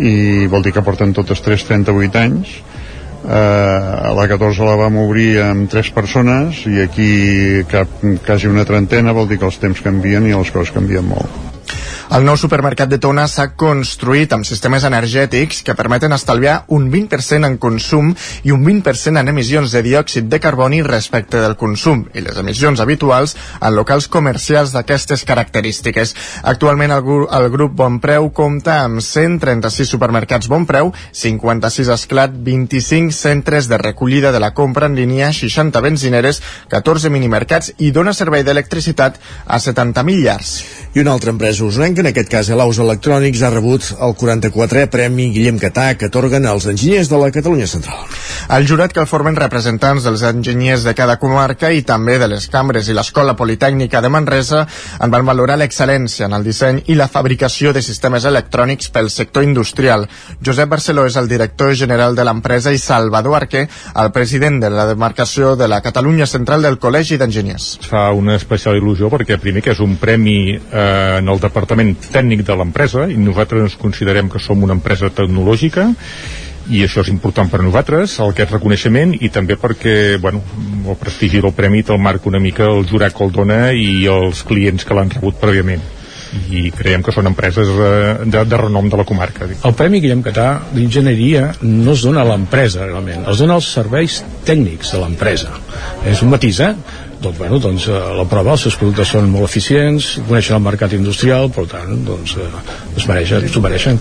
i 0.00 0.46
vol 0.48 0.64
dir 0.64 0.72
que 0.72 0.84
porten 0.84 1.12
totes 1.12 1.42
tres 1.44 1.66
38 1.68 2.16
anys. 2.22 2.54
Eh, 3.22 4.08
a 4.08 4.10
la 4.16 4.24
14 4.26 4.64
la 4.66 4.78
vam 4.80 4.96
obrir 5.04 5.36
amb 5.44 5.68
tres 5.70 5.92
persones 5.94 6.64
i 6.66 6.80
aquí 6.82 7.12
cap, 7.70 8.00
quasi 8.26 8.48
una 8.50 8.64
trentena 8.66 9.14
vol 9.14 9.28
dir 9.30 9.38
que 9.38 9.46
els 9.46 9.60
temps 9.62 9.84
canvien 9.84 10.26
i 10.26 10.34
les 10.34 10.50
coses 10.50 10.74
canvien 10.74 11.06
molt 11.06 11.52
el 12.12 12.26
nou 12.28 12.36
supermercat 12.36 12.90
de 12.92 12.98
Tona 13.00 13.22
s'ha 13.30 13.46
construït 13.56 14.34
amb 14.36 14.44
sistemes 14.44 14.84
energètics 14.84 15.62
que 15.64 15.76
permeten 15.78 16.12
estalviar 16.12 16.58
un 16.76 16.90
20% 16.92 17.48
en 17.48 17.56
consum 17.62 18.10
i 18.44 18.52
un 18.52 18.66
20% 18.66 19.16
en 19.22 19.32
emissions 19.32 19.72
de 19.72 19.80
diòxid 19.86 20.28
de 20.28 20.40
carboni 20.44 20.82
respecte 20.84 21.40
del 21.40 21.56
consum 21.56 22.02
i 22.12 22.20
les 22.20 22.36
emissions 22.42 22.82
habituals 22.84 23.32
en 23.54 23.72
locals 23.78 24.10
comercials 24.12 24.74
d'aquestes 24.76 25.24
característiques. 25.24 26.12
Actualment 26.52 26.92
el, 26.92 27.00
gru 27.06 27.22
el 27.32 27.48
grup 27.54 27.78
Bonpreu 27.80 28.28
compta 28.36 28.82
amb 28.82 29.00
136 29.00 29.96
supermercats 29.96 30.52
Bonpreu, 30.52 30.92
56 31.16 31.94
esclat, 31.96 32.36
25 32.36 33.16
centres 33.16 33.72
de 33.72 33.80
recollida 33.80 34.36
de 34.36 34.44
la 34.44 34.52
compra 34.52 34.92
en 34.92 35.00
línia, 35.00 35.32
60 35.32 35.80
benzineres, 35.80 36.44
14 36.68 37.08
minimercats 37.08 37.72
i 37.78 37.88
dona 37.90 38.12
servei 38.12 38.44
d'electricitat 38.44 39.16
a 39.46 39.56
70.000 39.56 40.26
llars. 40.28 40.56
I 40.94 41.00
una 41.00 41.14
altra 41.14 41.30
empresa 41.30 41.64
usonenca, 41.64 42.02
en 42.02 42.10
aquest 42.10 42.28
cas 42.28 42.48
Elaus 42.52 42.76
Electrònics, 42.82 43.40
ha 43.40 43.48
rebut 43.48 43.86
el 43.96 44.10
44è 44.12 44.90
Premi 44.92 45.30
Guillem 45.32 45.56
Catà 45.56 45.86
que 45.96 46.10
atorguen 46.10 46.44
als 46.44 46.66
enginyers 46.68 47.08
de 47.08 47.16
la 47.16 47.30
Catalunya 47.32 47.64
Central. 47.66 48.02
El 48.52 48.66
jurat 48.68 48.92
que 48.92 49.00
el 49.00 49.08
formen 49.08 49.38
representants 49.38 50.04
dels 50.04 50.20
enginyers 50.28 50.84
de 50.84 50.92
cada 50.92 51.16
comarca 51.16 51.70
i 51.72 51.80
també 51.88 52.18
de 52.20 52.28
les 52.28 52.44
cambres 52.52 52.90
i 52.90 52.96
l'Escola 52.98 53.32
Politècnica 53.38 54.02
de 54.04 54.10
Manresa 54.12 54.66
en 55.00 55.14
van 55.14 55.24
valorar 55.24 55.56
l'excel·lència 55.62 56.26
en 56.28 56.36
el 56.36 56.44
disseny 56.44 56.82
i 56.92 56.98
la 57.00 57.08
fabricació 57.08 57.72
de 57.72 57.80
sistemes 57.80 58.28
electrònics 58.28 58.92
pel 58.92 59.08
sector 59.08 59.48
industrial. 59.48 60.04
Josep 60.44 60.68
Barceló 60.76 61.06
és 61.08 61.16
el 61.16 61.32
director 61.32 61.72
general 61.72 62.12
de 62.12 62.28
l'empresa 62.28 62.68
i 62.68 62.76
Salvador 62.76 63.38
Arquer, 63.40 63.64
el 63.96 64.12
president 64.12 64.60
de 64.60 64.68
la 64.68 64.84
demarcació 64.92 65.56
de 65.56 65.72
la 65.72 65.80
Catalunya 65.80 66.28
Central 66.28 66.68
del 66.68 66.76
Col·legi 66.76 67.16
d'Enginyers. 67.16 67.78
Fa 67.88 68.10
una 68.12 68.36
especial 68.36 68.76
il·lusió 68.76 69.08
perquè 69.08 69.40
primer 69.40 69.64
que 69.64 69.72
és 69.72 69.80
un 69.80 69.96
premi 69.96 70.38
eh, 70.52 70.81
en 71.18 71.28
el 71.32 71.42
departament 71.42 71.94
tècnic 72.12 72.44
de 72.46 72.56
l'empresa 72.58 73.08
i 73.10 73.18
nosaltres 73.18 73.68
ens 73.68 73.76
considerem 73.80 74.30
que 74.32 74.42
som 74.42 74.62
una 74.62 74.76
empresa 74.78 75.10
tecnològica 75.10 75.90
i 76.70 76.84
això 76.84 77.02
és 77.02 77.10
important 77.10 77.48
per 77.50 77.62
nosaltres, 77.64 78.18
el 78.22 78.34
que 78.36 78.44
és 78.44 78.52
reconeixement 78.52 79.16
i 79.18 79.30
també 79.34 79.56
perquè, 79.58 80.18
bueno, 80.22 80.42
el 80.86 80.98
prestigi 81.00 81.40
del 81.42 81.54
premi 81.56 81.82
te'l 81.82 81.98
marca 81.98 82.30
una 82.30 82.40
mica 82.42 82.68
el 82.70 82.86
jurat 82.86 83.16
que 83.16 83.26
el 83.26 83.34
dona 83.34 83.64
i 83.74 84.06
els 84.10 84.44
clients 84.46 84.86
que 84.86 84.94
l'han 84.94 85.10
rebut 85.10 85.40
prèviament 85.42 85.82
i 86.52 86.70
creiem 86.72 87.02
que 87.04 87.12
són 87.12 87.28
empreses 87.28 87.68
eh, 87.68 88.12
de, 88.24 88.44
de 88.48 88.60
renom 88.60 88.88
de 88.88 88.96
la 88.96 89.04
comarca. 89.08 89.48
El 89.52 89.74
Premi 89.76 90.00
Guillem 90.00 90.22
Catà 90.24 90.46
d'Enginyeria 90.72 91.48
no 91.66 91.92
es 91.92 92.04
dona 92.06 92.22
a 92.22 92.28
l'empresa, 92.30 92.86
realment, 92.86 93.26
es 93.28 93.42
dona 93.42 93.58
als 93.60 93.68
serveis 93.76 94.22
tècnics 94.48 94.94
de 94.94 95.02
l'empresa. 95.02 95.52
És 96.08 96.22
un 96.24 96.32
matís, 96.32 96.62
eh? 96.64 96.72
Doncs, 97.22 97.38
bueno, 97.38 97.58
doncs 97.62 97.86
eh, 97.88 97.98
la 98.18 98.24
prova, 98.28 98.56
els 98.56 98.64
seus 98.66 98.76
productes 98.78 99.12
són 99.14 99.30
molt 99.30 99.46
eficients, 99.48 100.08
coneixen 100.26 100.58
el 100.58 100.64
mercat 100.64 100.92
industrial, 100.96 101.48
per 101.54 101.64
tant, 101.70 101.94
doncs, 102.06 102.34
eh, 102.36 102.48
es 102.98 103.06
mereixen, 103.08 103.46
s'ho 103.48 103.62
mereixen. 103.64 104.00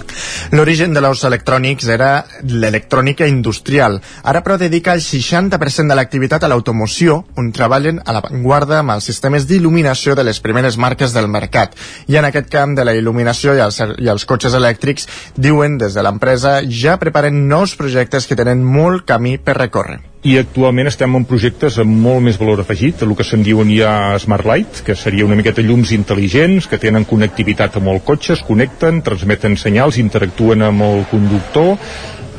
L'origen 0.58 0.96
de 0.96 1.04
l'os 1.04 1.24
electrònics 1.28 1.88
era 1.94 2.12
l'electrònica 2.50 3.30
industrial. 3.30 4.00
Ara, 4.24 4.44
però, 4.44 4.58
dedica 4.62 4.96
el 4.98 5.04
60% 5.06 5.94
de 5.94 6.00
l'activitat 6.00 6.44
a 6.44 6.52
l'automoció, 6.52 7.22
on 7.38 7.52
treballen 7.56 8.02
a 8.04 8.18
l'avantguarda 8.18 8.82
amb 8.82 8.98
els 8.98 9.08
sistemes 9.08 9.48
d'il·luminació 9.50 10.18
de 10.18 10.26
les 10.28 10.42
primeres 10.42 10.78
marques 10.78 11.14
del 11.14 11.30
mercat. 11.32 11.78
I 12.12 12.18
en 12.20 12.28
aquest 12.30 12.50
camp 12.52 12.76
de 12.78 12.86
la 12.88 12.98
il·luminació 12.98 13.56
i 13.58 13.64
els, 13.64 13.82
i 14.02 14.12
els 14.12 14.26
cotxes 14.26 14.58
elèctrics, 14.58 15.08
diuen 15.38 15.78
des 15.82 15.96
de 15.98 16.06
l'empresa, 16.06 16.60
ja 16.68 16.98
preparen 17.02 17.46
nous 17.48 17.78
projectes 17.78 18.28
que 18.28 18.40
tenen 18.40 18.66
molt 18.66 19.06
camí 19.08 19.38
per 19.38 19.60
recórrer 19.62 20.11
i 20.22 20.36
actualment 20.38 20.86
estem 20.86 21.16
en 21.18 21.24
projectes 21.26 21.80
amb 21.82 21.96
molt 22.04 22.22
més 22.22 22.38
valor 22.38 22.60
afegit, 22.62 23.02
el 23.02 23.16
que 23.18 23.26
se'n 23.26 23.42
diuen 23.46 23.72
ja 23.74 24.20
Smart 24.22 24.46
Light, 24.46 24.84
que 24.86 24.94
seria 24.94 25.26
una 25.26 25.38
miqueta 25.40 25.64
llums 25.66 25.94
intel·ligents, 25.96 26.68
que 26.70 26.78
tenen 26.82 27.08
connectivitat 27.10 27.80
amb 27.80 27.90
el 27.90 28.04
cotxe, 28.06 28.36
es 28.38 28.44
connecten, 28.46 29.02
transmeten 29.02 29.58
senyals, 29.58 29.98
interactuen 29.98 30.62
amb 30.68 30.86
el 30.86 31.06
conductor, 31.10 31.74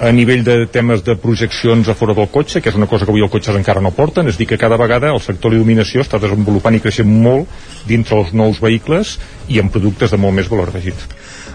a 0.03 0.11
nivell 0.15 0.45
de 0.47 0.55
temes 0.71 1.03
de 1.07 1.15
projeccions 1.19 1.91
a 1.91 1.95
fora 1.99 2.15
del 2.15 2.31
cotxe, 2.31 2.63
que 2.63 2.71
és 2.71 2.79
una 2.79 2.89
cosa 2.91 3.07
que 3.07 3.13
avui 3.15 3.23
els 3.23 3.31
cotxes 3.35 3.59
encara 3.59 3.83
no 3.83 3.93
porten, 3.95 4.31
és 4.31 4.39
dir, 4.39 4.47
que 4.51 4.59
cada 4.59 4.79
vegada 4.79 5.11
el 5.11 5.21
sector 5.23 5.51
de 5.51 5.59
l'il·luminació 5.59 6.07
està 6.07 6.23
desenvolupant 6.23 6.79
i 6.79 6.83
creixent 6.83 7.11
molt 7.11 7.51
dintre 7.87 8.19
els 8.19 8.33
nous 8.35 8.63
vehicles 8.63 9.17
i 9.51 9.59
amb 9.63 9.75
productes 9.75 10.15
de 10.15 10.23
molt 10.23 10.39
més 10.39 10.51
valor 10.51 10.71
afegit. 10.71 11.07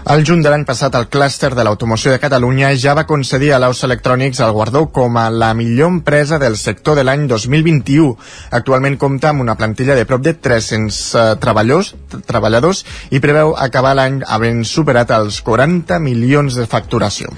El 0.08 0.22
juny 0.24 0.40
de 0.40 0.48
l'any 0.48 0.62
passat, 0.64 0.94
el 0.96 1.10
clúster 1.12 1.50
de 1.52 1.64
l'automoció 1.66 2.08
de 2.08 2.20
Catalunya 2.22 2.70
ja 2.80 2.94
va 2.96 3.04
concedir 3.10 3.50
a 3.52 3.58
l'Aus 3.60 3.82
Electrònics 3.84 4.40
el 4.40 4.54
guardó 4.56 4.86
com 4.98 5.18
a 5.20 5.26
la 5.28 5.50
millor 5.52 5.92
empresa 5.92 6.38
del 6.40 6.56
sector 6.56 6.96
de 6.96 7.04
l'any 7.04 7.26
2021. 7.28 8.16
Actualment 8.56 8.96
compta 8.96 9.34
amb 9.34 9.44
una 9.44 9.58
plantilla 9.60 9.98
de 9.98 10.08
prop 10.08 10.24
de 10.24 10.32
300 10.32 11.04
uh, 11.12 11.28
treballadors, 11.44 11.92
treballadors 12.24 12.86
i 13.12 13.20
preveu 13.20 13.52
acabar 13.68 13.92
l'any 14.00 14.22
havent 14.24 14.64
superat 14.64 15.12
els 15.12 15.42
40 15.44 16.00
milions 16.00 16.56
de 16.56 16.64
facturació. 16.64 17.28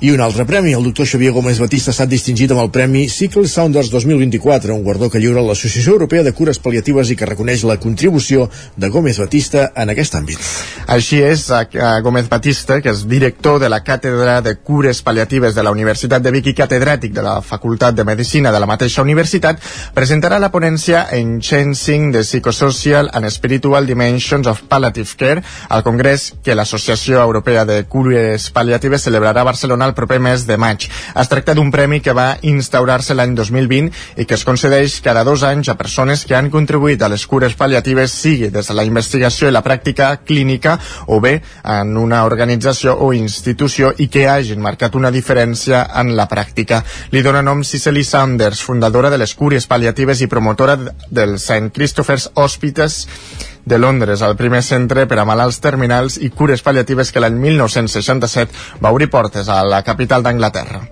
I 0.00 0.10
un 0.10 0.20
altre 0.20 0.44
premi, 0.44 0.72
el 0.72 0.82
doctor 0.82 1.06
Xavier 1.06 1.32
Gómez 1.32 1.60
Batista 1.62 1.92
ha 1.92 1.94
estat 1.94 2.10
distingit 2.10 2.50
amb 2.50 2.60
el 2.64 2.70
Premi 2.74 3.04
Cycle 3.08 3.46
Sounders 3.48 3.92
2024, 3.92 4.74
un 4.74 4.82
guardó 4.82 5.08
que 5.08 5.20
lliura 5.22 5.40
l'Associació 5.40 5.94
Europea 5.94 6.24
de 6.26 6.32
Cures 6.34 6.58
Paliatives 6.58 7.12
i 7.12 7.16
que 7.16 7.28
reconeix 7.30 7.62
la 7.64 7.78
contribució 7.78 8.48
de 8.76 8.90
Gómez 8.90 9.20
Batista 9.22 9.70
en 9.76 9.92
aquest 9.94 10.16
àmbit. 10.18 10.42
Així 10.90 11.22
és, 11.22 11.46
Gómez 12.02 12.28
Batista, 12.28 12.80
que 12.82 12.90
és 12.90 13.04
director 13.08 13.60
de 13.62 13.70
la 13.70 13.84
Càtedra 13.86 14.40
de 14.42 14.56
Cures 14.58 15.00
Paliatives 15.06 15.54
de 15.54 15.62
la 15.62 15.70
Universitat 15.72 16.26
de 16.26 16.34
Vic 16.34 16.50
i 16.50 16.56
catedràtic 16.58 17.14
de 17.14 17.22
la 17.22 17.38
Facultat 17.40 17.94
de 17.94 18.04
Medicina 18.04 18.52
de 18.52 18.60
la 18.60 18.68
mateixa 18.68 19.02
universitat, 19.06 19.62
presentarà 19.94 20.42
la 20.42 20.50
ponència 20.50 21.06
Enhancing 21.14 22.10
the 22.12 22.24
Psychosocial 22.26 23.12
and 23.14 23.30
Spiritual 23.30 23.86
Dimensions 23.86 24.50
of 24.50 24.66
Palliative 24.68 25.16
Care 25.16 25.46
al 25.68 25.86
Congrés 25.86 26.32
que 26.42 26.58
l'Associació 26.58 27.22
Europea 27.22 27.64
de 27.64 27.84
Cures 27.86 28.50
Paliatives 28.50 29.06
celebrarà 29.06 29.40
a 29.40 29.50
Barcelona 29.52 29.83
El 29.84 29.94
proper 29.94 30.20
mes 30.22 30.46
de 30.48 30.56
maig. 30.60 30.88
Es 31.20 31.30
tracta 31.30 31.54
d'un 31.54 31.70
premi 31.74 32.00
que 32.00 32.14
va 32.16 32.38
instaurar-se 32.42 33.14
l'any 33.14 33.34
2020 33.36 34.20
i 34.22 34.26
que 34.26 34.36
es 34.38 34.44
concedeix 34.46 35.00
cada 35.04 35.24
dos 35.24 35.44
anys 35.44 35.68
a 35.68 35.76
persones 35.78 36.24
que 36.24 36.36
han 36.36 36.50
contribuït 36.50 37.02
a 37.02 37.10
les 37.12 37.26
cures 37.26 37.56
paliatives, 37.58 38.12
sigui 38.24 38.50
des 38.54 38.68
de 38.70 38.76
la 38.76 38.86
investigació 38.88 39.48
i 39.48 39.54
la 39.54 39.64
pràctica 39.64 40.10
clínica 40.24 40.78
o 41.06 41.20
bé 41.20 41.36
en 41.62 41.96
una 42.00 42.24
organització 42.24 42.96
o 43.04 43.12
institució 43.12 43.92
i 43.98 44.08
que 44.08 44.26
hagin 44.28 44.62
marcat 44.64 44.94
una 44.94 45.12
diferència 45.14 45.86
en 46.00 46.14
la 46.16 46.28
pràctica. 46.30 46.82
Li 47.12 47.22
dona 47.22 47.42
nom 47.42 47.64
Cicely 47.64 48.04
Sanders, 48.04 48.62
fundadora 48.62 49.10
de 49.10 49.18
les 49.20 49.34
cures 49.34 49.66
paliatives 49.66 50.20
i 50.20 50.30
promotora 50.30 50.78
del 51.10 51.36
St. 51.38 51.72
Christopher's 51.74 52.30
Hospices 52.34 53.04
de 53.64 53.78
Londres, 53.78 54.22
el 54.22 54.36
primer 54.36 54.62
centre 54.62 55.06
per 55.10 55.18
a 55.20 55.28
malalts 55.28 55.60
terminals 55.64 56.18
i 56.20 56.30
cures 56.30 56.62
paliatives 56.62 57.12
que 57.12 57.22
l'any 57.22 57.38
1967 57.40 58.82
va 58.84 58.92
obrir 58.92 59.10
portes 59.10 59.48
a 59.48 59.62
la 59.64 59.82
capital 59.82 60.22
d'Anglaterra. 60.22 60.84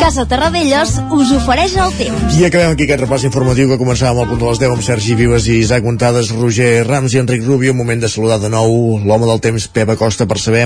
Casa 0.00 0.24
Terradellos 0.26 0.96
us 1.14 1.28
ofereix 1.36 1.76
el 1.78 1.92
temps. 1.94 2.34
I 2.34 2.46
acabem 2.48 2.72
aquí 2.72 2.86
aquest 2.88 3.04
repàs 3.04 3.22
informatiu 3.28 3.68
que 3.70 3.76
començàvem 3.78 4.18
al 4.18 4.26
punt 4.26 4.40
de 4.40 4.48
les 4.48 4.58
10 4.58 4.72
amb 4.74 4.82
Sergi 4.82 5.14
Vives 5.14 5.46
i 5.46 5.60
Isaac 5.60 5.84
Montades, 5.86 6.32
Roger 6.34 6.86
Rams 6.88 7.14
i 7.14 7.20
Enric 7.20 7.44
Rubio. 7.46 7.70
Un 7.76 7.78
moment 7.78 8.02
de 8.02 8.10
saludar 8.10 8.40
de 8.42 8.50
nou 8.50 8.98
l'home 9.04 9.28
del 9.28 9.38
temps, 9.44 9.68
Pep 9.70 9.92
Acosta, 9.94 10.26
per 10.26 10.40
saber 10.42 10.64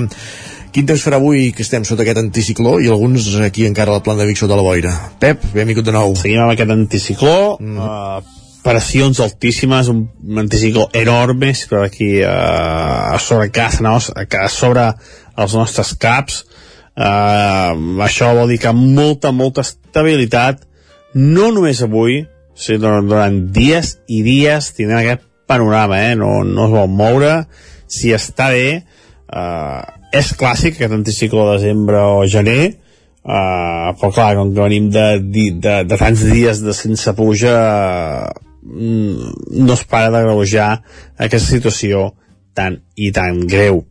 quin 0.75 0.89
temps 0.89 1.03
farà 1.07 1.21
avui 1.21 1.53
que 1.55 1.63
estem 1.63 1.85
sota 1.87 2.03
aquest 2.03 2.19
anticicló 2.19 2.77
i 2.83 2.91
alguns 2.91 3.29
aquí 3.47 3.67
encara 3.69 3.95
a 3.95 4.01
la 4.01 4.05
plana 4.05 4.25
de 4.25 4.31
Vic 4.33 4.41
sota 4.41 4.59
la 4.59 4.67
boira. 4.67 4.95
Pep, 5.23 5.45
benvingut 5.55 5.87
de 5.87 5.95
nou. 5.95 6.17
Seguim 6.19 6.43
amb 6.43 6.55
aquest 6.55 6.75
anticicló, 6.75 7.37
mm. 7.61 7.79
uh, 7.79 8.59
pressions 8.65 9.21
altíssimes, 9.23 9.93
un 9.93 10.43
anticicló 10.43 10.89
enorme, 10.93 11.53
per 11.71 11.85
aquí 11.87 12.11
uh, 12.25 13.15
a 13.15 13.23
sobre 13.23 13.53
casa, 13.55 13.87
no? 13.87 13.97
a 13.99 14.49
sobre 14.51 14.91
els 15.39 15.55
nostres 15.55 15.95
caps, 16.01 16.45
Uh, 16.95 17.75
això 18.07 18.29
vol 18.37 18.53
dir 18.53 18.61
que 18.63 18.71
molta, 18.71 19.33
molta 19.35 19.65
estabilitat, 19.67 20.61
no 21.19 21.51
només 21.51 21.83
avui, 21.83 22.21
sinó 22.55 23.01
durant 23.03 23.41
dies 23.55 23.97
i 24.07 24.21
dies 24.23 24.71
tindrem 24.77 25.01
aquest 25.01 25.25
panorama, 25.51 25.99
eh? 26.07 26.15
no, 26.15 26.45
no 26.47 26.69
es 26.69 26.75
vol 26.75 26.93
moure, 26.95 27.33
si 27.91 28.15
està 28.15 28.53
bé, 28.55 28.69
uh, 29.27 29.83
és 30.15 30.33
clàssic 30.39 30.79
aquest 30.79 30.97
anticiclo 30.97 31.49
de 31.49 31.59
desembre 31.59 32.01
o 32.15 32.25
gener, 32.31 32.75
uh, 33.25 33.93
però 34.01 34.13
clar, 34.15 34.35
com 34.39 34.53
que 34.55 34.63
venim 34.63 34.91
de, 34.95 35.07
de, 35.23 35.49
de, 35.65 35.79
de 35.91 35.99
tants 36.01 36.27
dies 36.31 36.63
de 36.65 36.75
sense 36.77 37.17
puja, 37.19 37.57
uh, 38.31 39.33
no 39.55 39.79
es 39.79 39.85
para 39.91 40.13
de 40.15 40.23
greujar 40.27 40.71
aquesta 41.19 41.49
situació 41.49 42.13
tan 42.55 42.79
i 42.95 43.11
tan 43.15 43.43
greu. 43.51 43.83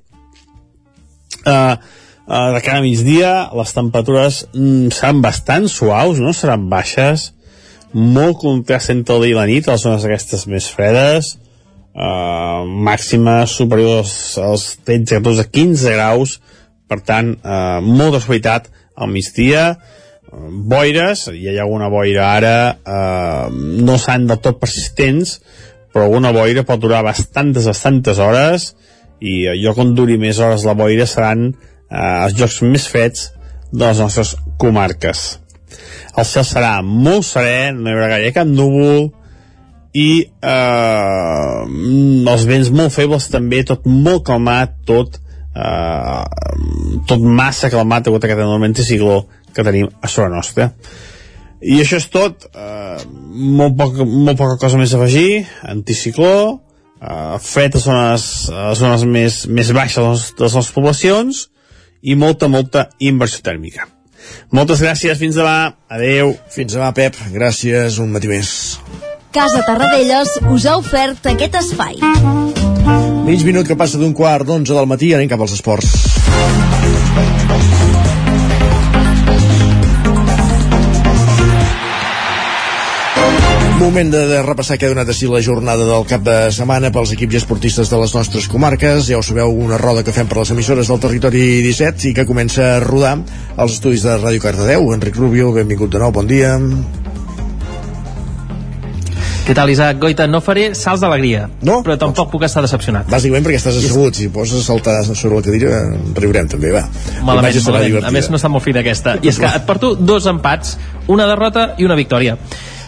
Uh, 1.44 1.76
Uh, 2.24 2.54
de 2.56 2.62
cara 2.64 2.80
a 2.80 2.84
migdia 2.86 3.30
les 3.52 3.74
temperatures 3.76 4.46
mm, 4.56 4.94
seran 4.96 5.20
bastant 5.20 5.66
suaus, 5.68 6.22
no? 6.24 6.32
seran 6.32 6.70
baixes, 6.72 7.34
molt 7.92 8.38
contrast 8.40 8.94
entre 8.94 9.18
el 9.18 9.26
dia 9.26 9.34
i 9.34 9.36
la 9.36 9.48
nit, 9.50 9.68
a 9.68 9.76
les 9.76 9.84
zones 9.84 10.06
aquestes 10.08 10.46
més 10.48 10.70
fredes, 10.72 11.34
màximes 11.94 13.54
superiors 13.54 14.14
als 14.42 14.78
13, 14.86 15.20
14, 15.20 15.50
15 15.54 15.94
graus, 15.94 16.40
per 16.90 17.02
tant, 17.06 17.36
uh, 17.42 17.82
molta 17.86 18.22
suavitat 18.22 18.70
al 18.98 19.12
migdia, 19.14 19.68
uh, 19.74 20.48
boires, 20.70 21.28
hi 21.34 21.52
ha 21.52 21.62
alguna 21.64 21.92
boira 21.94 22.32
ara, 22.34 22.56
uh, 22.82 23.54
no 23.54 23.98
seran 24.02 24.26
del 24.30 24.42
tot 24.42 24.60
persistents, 24.62 25.38
però 25.94 26.08
alguna 26.08 26.34
boira 26.34 26.66
pot 26.66 26.82
durar 26.82 27.04
bastantes, 27.06 27.70
bastantes 27.70 28.18
hores, 28.18 28.74
i 29.24 29.46
allò 29.48 29.76
que 29.78 29.86
duri 29.96 30.18
més 30.20 30.42
hores 30.44 30.66
la 30.68 30.76
boira 30.76 31.06
seran 31.08 31.52
eh, 31.94 32.26
els 32.26 32.36
jocs 32.36 32.60
més 32.66 32.88
freds 32.92 33.30
de 33.72 33.86
les 33.86 34.02
nostres 34.02 34.34
comarques. 34.60 35.22
El 36.18 36.28
cel 36.30 36.46
serà 36.46 36.74
molt 36.86 37.26
serè, 37.30 37.72
no 37.74 37.88
hi 37.88 37.96
haurà 37.96 38.10
gaire 38.18 38.34
cap 38.36 38.50
núvol, 38.50 39.12
i 39.94 40.10
eh, 40.26 41.60
els 42.34 42.46
vents 42.50 42.72
molt 42.74 42.94
febles 42.96 43.30
també, 43.30 43.62
tot 43.68 43.86
molt 43.86 44.26
calmat, 44.28 44.76
tot, 44.90 45.20
eh, 45.54 46.24
tot 47.10 47.24
massa 47.24 47.70
calmat 47.74 48.10
degut 48.10 48.24
a 48.24 48.30
aquest 48.30 48.42
enorme 48.42 48.72
anticicló 48.72 49.22
que 49.54 49.66
tenim 49.66 49.90
a 50.02 50.10
sobre 50.10 50.34
nostra. 50.34 50.72
I 51.64 51.80
això 51.80 52.02
és 52.02 52.10
tot, 52.12 52.50
eh, 52.50 53.00
molt, 53.32 53.78
poc, 53.80 54.02
molt 54.04 54.38
poca 54.40 54.60
cosa 54.66 54.82
més 54.82 54.94
a 54.94 55.00
afegir, 55.00 55.46
anticicló, 55.76 56.60
eh, 57.00 57.38
fred 57.40 57.78
a 57.78 57.80
zones, 57.80 58.28
a 58.50 58.74
zones 58.76 59.06
més, 59.06 59.46
més 59.48 59.72
baixes 59.72 60.02
de 60.02 60.10
les, 60.10 60.30
de 60.42 60.54
les 60.58 60.72
poblacions, 60.76 61.48
i 62.04 62.18
molta, 62.20 62.50
molta 62.52 62.90
inversió 63.00 63.40
tèrmica. 63.46 63.88
Moltes 64.52 64.84
gràcies, 64.84 65.18
fins 65.20 65.40
demà. 65.40 65.74
Adeu. 65.88 66.36
Fins 66.52 66.76
demà, 66.76 66.92
Pep. 66.96 67.18
Gràcies, 67.32 68.00
un 68.04 68.12
matí 68.12 68.32
més. 68.32 68.54
Casa 69.34 69.64
Tarradellas 69.66 70.30
us 70.54 70.66
ha 70.70 70.76
ofert 70.78 71.26
aquest 71.26 71.56
espai. 71.58 71.96
Mig 73.26 73.42
minut 73.42 73.66
que 73.66 73.74
passa 73.74 73.98
d'un 73.98 74.12
quart 74.14 74.46
d'onze 74.46 74.76
del 74.78 74.86
matí, 74.86 75.10
anem 75.18 75.32
cap 75.32 75.42
als 75.42 75.56
esports. 75.56 75.90
Moment 83.82 84.12
de, 84.14 84.22
de 84.30 84.42
repassar 84.46 84.78
què 84.78 84.86
ha 84.86 84.94
donat 84.94 85.10
així 85.10 85.26
la 85.28 85.42
jornada 85.42 85.88
del 85.88 86.06
cap 86.08 86.22
de 86.24 86.36
setmana 86.54 86.92
pels 86.94 87.16
equips 87.16 87.34
i 87.34 87.40
esportistes 87.42 87.90
de 87.90 88.00
les 88.04 88.14
nostres 88.14 88.46
comarques. 88.52 89.10
Ja 89.10 89.18
ho 89.18 89.26
sabeu, 89.26 89.50
una 89.50 89.82
roda 89.82 90.06
que 90.06 90.14
fem 90.14 90.30
per 90.30 90.44
les 90.44 90.54
emissores 90.54 90.94
del 90.94 91.02
territori 91.02 91.64
17 91.66 92.12
i 92.12 92.14
que 92.20 92.30
comença 92.30 92.76
a 92.76 92.84
rodar 92.86 93.18
als 93.58 93.80
estudis 93.80 94.06
de 94.06 94.20
Ràdio 94.22 94.46
Cardedeu. 94.46 94.94
Enric 94.94 95.18
Rubio, 95.18 95.50
benvingut 95.58 95.90
de 95.98 96.06
nou, 96.06 96.14
bon 96.14 96.30
dia. 96.30 96.54
Què 99.44 99.52
tal, 99.52 99.68
Isaac? 99.68 99.98
Goita, 100.00 100.24
no 100.32 100.40
faré 100.40 100.70
salts 100.78 101.02
d'alegria, 101.04 101.50
no? 101.68 101.82
però 101.84 101.98
tampoc 102.00 102.30
puc 102.32 102.46
estar 102.48 102.62
decepcionat. 102.64 103.10
Bàsicament 103.12 103.44
perquè 103.44 103.60
estàs 103.60 103.76
assegut, 103.82 104.16
si 104.16 104.30
poses 104.32 104.62
a 104.62 104.68
saltar 104.70 105.02
sobre 105.10 105.36
la 105.36 105.44
cadira 105.44 105.82
riurem 106.16 106.48
també, 106.54 106.72
va. 106.72 106.86
Malament, 107.28 107.58
malament. 107.68 108.08
A 108.08 108.14
més 108.16 108.30
no 108.32 108.40
està 108.40 108.52
molt 108.52 108.64
fina 108.64 108.80
aquesta. 108.80 109.18
I 109.20 109.34
és 109.34 109.42
que 109.44 109.50
et 109.50 109.66
porto 109.68 109.98
dos 110.00 110.30
empats, 110.32 110.78
una 111.12 111.28
derrota 111.28 111.74
i 111.76 111.90
una 111.90 112.00
victòria. 112.00 112.38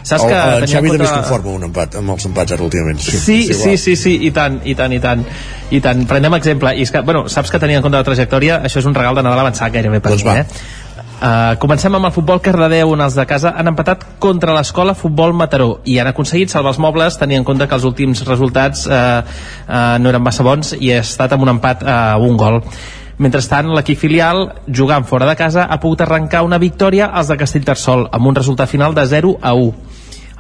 Saps 0.06 0.22
el, 0.22 0.30
que 0.30 0.38
el 0.38 0.66
Xavi 0.70 0.92
compte... 0.94 0.96
també 0.96 1.10
es 1.10 1.14
conforma 1.18 1.54
un 1.58 1.68
empat 1.68 1.96
amb 2.00 2.14
els 2.14 2.28
empats 2.30 2.56
ara 2.56 2.64
últimament. 2.64 3.04
Sí, 3.04 3.20
Sí, 3.20 3.38
sí, 3.52 3.76
sí, 3.82 3.96
sí, 4.00 4.16
i 4.28 4.32
tant, 4.32 4.62
i 4.64 4.78
tant, 4.78 4.94
i 4.94 5.02
tant. 5.04 5.28
I 5.74 5.82
tant. 5.82 6.06
Prenem 6.08 6.38
exemple. 6.38 6.72
I 6.78 6.86
és 6.86 6.94
que, 6.94 7.02
bueno, 7.04 7.26
saps 7.32 7.52
que 7.52 7.60
tenint 7.60 7.82
en 7.82 7.84
compte 7.84 8.00
la 8.00 8.08
trajectòria, 8.08 8.62
això 8.70 8.80
és 8.80 8.88
un 8.88 8.96
regal 8.96 9.18
de 9.18 9.26
Nadal 9.26 9.44
avançat 9.48 9.74
gairebé 9.74 10.00
per 10.06 10.14
doncs 10.14 10.24
mi, 10.24 10.38
eh? 10.40 10.85
Uh, 11.16 11.56
comencem 11.64 11.94
amb 11.96 12.10
el 12.10 12.12
futbol 12.12 12.42
Cardedeu 12.44 12.90
on 12.92 13.00
els 13.00 13.16
de 13.16 13.24
casa 13.24 13.54
han 13.56 13.70
empatat 13.72 14.02
contra 14.20 14.52
l'escola 14.52 14.92
Futbol 15.00 15.32
Mataró 15.32 15.78
i 15.88 15.96
han 15.96 16.10
aconseguit 16.10 16.52
salvar 16.52 16.74
els 16.74 16.80
mobles 16.84 17.16
tenint 17.16 17.40
en 17.40 17.46
compte 17.48 17.70
que 17.72 17.78
els 17.78 17.86
últims 17.88 18.20
resultats 18.28 18.84
uh, 18.90 19.24
uh, 19.24 19.96
no 20.04 20.12
eren 20.12 20.26
massa 20.26 20.44
bons 20.44 20.74
i 20.76 20.92
ha 20.92 21.00
estat 21.00 21.32
amb 21.32 21.48
un 21.48 21.54
empat 21.54 21.86
a 21.88 21.96
uh, 22.18 22.26
un 22.28 22.36
gol 22.36 22.60
Mentrestant, 23.16 23.70
l'equip 23.72 23.96
filial, 23.96 24.42
jugant 24.68 25.06
fora 25.08 25.24
de 25.30 25.38
casa, 25.40 25.70
ha 25.72 25.78
pogut 25.80 26.02
arrencar 26.04 26.42
una 26.44 26.58
victòria 26.60 27.06
als 27.16 27.30
de 27.32 27.38
Castellterçol, 27.40 28.10
amb 28.12 28.28
un 28.28 28.36
resultat 28.36 28.68
final 28.68 28.92
de 28.98 29.06
0 29.08 29.38
a 29.40 29.54
1. 29.56 29.70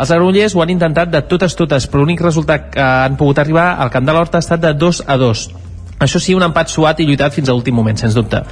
Els 0.03 0.11
agrollers 0.11 0.55
ho 0.57 0.61
han 0.61 0.73
intentat 0.73 1.07
de 1.13 1.21
totes 1.23 1.55
totes, 1.55 1.87
però 1.87 2.03
l'únic 2.03 2.19
resultat 2.19 2.67
que 2.73 2.83
han 2.83 3.15
pogut 3.15 3.39
arribar 3.39 3.77
al 3.79 3.93
Camp 3.93 4.03
de 4.03 4.11
l'Horta 4.11 4.41
ha 4.41 4.43
estat 4.43 4.59
de 4.59 4.73
2 4.75 5.05
a 5.07 5.15
2. 5.23 5.45
Això 6.03 6.19
sí, 6.19 6.35
un 6.35 6.43
empat 6.43 6.67
suat 6.67 6.99
i 6.99 7.07
lluitat 7.07 7.31
fins 7.31 7.47
a 7.47 7.55
l'últim 7.55 7.79
moment, 7.79 7.95
sens 7.95 8.19
dubte 8.19 8.43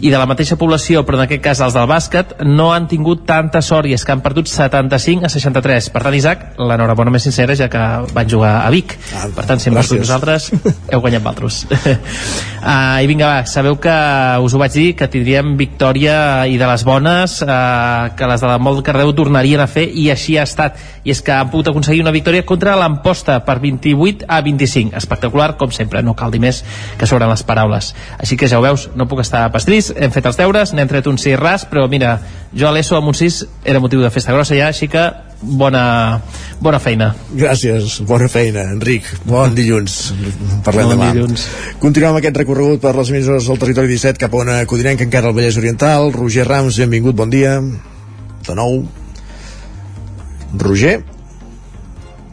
i 0.00 0.10
de 0.10 0.18
la 0.18 0.26
mateixa 0.28 0.56
població, 0.56 1.02
però 1.04 1.18
en 1.18 1.26
aquest 1.26 1.42
cas 1.44 1.60
els 1.64 1.76
del 1.76 1.88
bàsquet, 1.90 2.32
no 2.48 2.70
han 2.72 2.86
tingut 2.88 3.26
tanta 3.28 3.60
sort 3.64 3.88
i 3.88 3.94
és 3.96 4.04
que 4.04 4.14
han 4.14 4.22
perdut 4.24 4.48
75 4.48 5.28
a 5.28 5.30
63. 5.32 5.90
Per 5.92 6.02
tant, 6.06 6.16
Isaac, 6.16 6.46
l'enhorabona 6.56 7.12
més 7.12 7.26
sincera 7.26 7.56
ja 7.58 7.68
que 7.72 7.82
van 8.16 8.30
jugar 8.30 8.54
a 8.64 8.70
Vic. 8.72 8.96
Ah, 9.16 9.26
per 9.36 9.44
tant, 9.48 9.60
si 9.60 9.68
hem 9.68 9.76
perdut 9.76 10.00
nosaltres, 10.00 10.50
heu 10.88 11.02
guanyat 11.04 11.24
valtros. 11.24 11.62
uh, 11.68 12.96
I 13.04 13.10
vinga, 13.10 13.28
va, 13.28 13.44
sabeu 13.50 13.76
que 13.82 13.96
us 14.40 14.56
ho 14.56 14.62
vaig 14.62 14.72
dir, 14.76 14.86
que 14.96 15.10
tindríem 15.12 15.52
victòria 15.60 16.46
i 16.48 16.56
de 16.60 16.70
les 16.70 16.84
bones, 16.88 17.36
uh, 17.44 18.10
que 18.16 18.30
les 18.30 18.40
de 18.40 18.48
la 18.48 18.56
Molt 18.62 18.84
Cardeu 18.86 19.12
tornarien 19.16 19.60
a 19.60 19.68
fer, 19.70 19.84
i 19.92 20.08
així 20.12 20.38
ha 20.40 20.48
estat. 20.48 20.80
I 21.04 21.12
és 21.12 21.20
que 21.24 21.34
han 21.36 21.52
pogut 21.52 21.70
aconseguir 21.72 22.02
una 22.04 22.14
victòria 22.14 22.46
contra 22.48 22.76
l'Amposta 22.80 23.40
per 23.44 23.58
28 23.60 24.28
a 24.28 24.40
25. 24.44 24.96
Espectacular, 24.96 25.52
com 25.60 25.72
sempre, 25.76 26.00
no 26.04 26.16
cal 26.16 26.32
dir 26.32 26.40
més 26.40 26.64
que 26.96 27.08
sobren 27.08 27.28
les 27.28 27.44
paraules. 27.44 27.92
Així 28.18 28.40
que 28.40 28.48
ja 28.48 28.60
ho 28.60 28.64
veus, 28.64 28.88
no 28.96 29.08
puc 29.08 29.20
estar 29.24 29.44
pastís, 29.52 29.89
hem 29.96 30.12
fet 30.14 30.26
els 30.28 30.38
deures, 30.38 30.72
n'hem 30.76 30.88
tret 30.90 31.08
un 31.10 31.18
6 31.18 31.38
ras, 31.40 31.64
però 31.68 31.86
mira, 31.90 32.18
jo 32.56 32.68
a 32.68 32.72
l'ESO 32.74 32.98
amb 32.98 33.10
un 33.12 33.16
6 33.16 33.40
era 33.64 33.82
motiu 33.82 34.02
de 34.02 34.10
festa 34.10 34.32
grossa 34.34 34.56
ja, 34.58 34.70
així 34.70 34.88
que 34.90 35.04
bona, 35.40 35.82
bona 36.60 36.80
feina. 36.82 37.10
Gràcies, 37.32 38.00
bona 38.08 38.28
feina, 38.28 38.66
Enric. 38.74 39.08
Bon 39.28 39.54
dilluns. 39.56 40.00
Parlem 40.66 40.90
bon 40.90 40.96
demà. 40.96 41.12
Dilluns. 41.14 41.46
Continuem 41.82 42.18
aquest 42.20 42.42
recorregut 42.42 42.82
per 42.82 42.94
les 42.98 43.12
emissores 43.14 43.46
del 43.48 43.62
territori 43.62 43.92
17 43.94 44.20
cap 44.20 44.34
on 44.36 44.52
acudirem 44.58 44.98
que 45.00 45.08
encara 45.08 45.30
al 45.30 45.36
Vallès 45.36 45.60
Oriental. 45.60 46.12
Roger 46.16 46.48
Rams, 46.48 46.80
benvingut, 46.84 47.16
bon 47.16 47.32
dia. 47.32 47.56
De 48.46 48.58
nou. 48.58 48.82
Roger? 50.60 51.00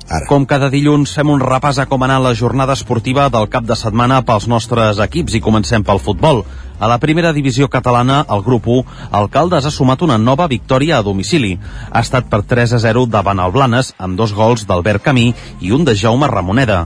ara. 0.09 0.27
Com 0.27 0.45
cada 0.47 0.69
dilluns 0.73 1.13
fem 1.15 1.29
un 1.31 1.43
repàs 1.43 1.79
a 1.81 1.87
com 1.89 2.03
ha 2.03 2.07
anat 2.09 2.23
la 2.23 2.35
jornada 2.35 2.75
esportiva 2.77 3.27
del 3.33 3.49
cap 3.51 3.67
de 3.67 3.75
setmana 3.75 4.21
pels 4.27 4.47
nostres 4.47 5.01
equips 5.03 5.37
i 5.37 5.43
comencem 5.43 5.83
pel 5.83 6.01
futbol. 6.03 6.43
A 6.79 6.87
la 6.87 6.99
primera 7.01 7.31
divisió 7.33 7.71
catalana, 7.73 8.19
el 8.29 8.43
grup 8.45 8.67
1, 8.69 8.83
el 9.17 9.29
Caldes 9.33 9.65
ha 9.65 9.71
sumat 9.73 10.03
una 10.05 10.19
nova 10.21 10.45
victòria 10.47 10.99
a 10.99 11.05
domicili. 11.05 11.55
Ha 11.89 12.03
estat 12.05 12.27
per 12.29 12.43
3 12.45 12.75
a 12.77 12.79
0 12.83 13.07
davant 13.09 13.41
el 13.41 13.53
Blanes, 13.55 13.95
amb 13.97 14.17
dos 14.19 14.35
gols 14.37 14.67
d'Albert 14.69 15.01
Camí 15.07 15.31
i 15.59 15.73
un 15.73 15.87
de 15.87 15.95
Jaume 15.97 16.29
Ramoneda. 16.29 16.83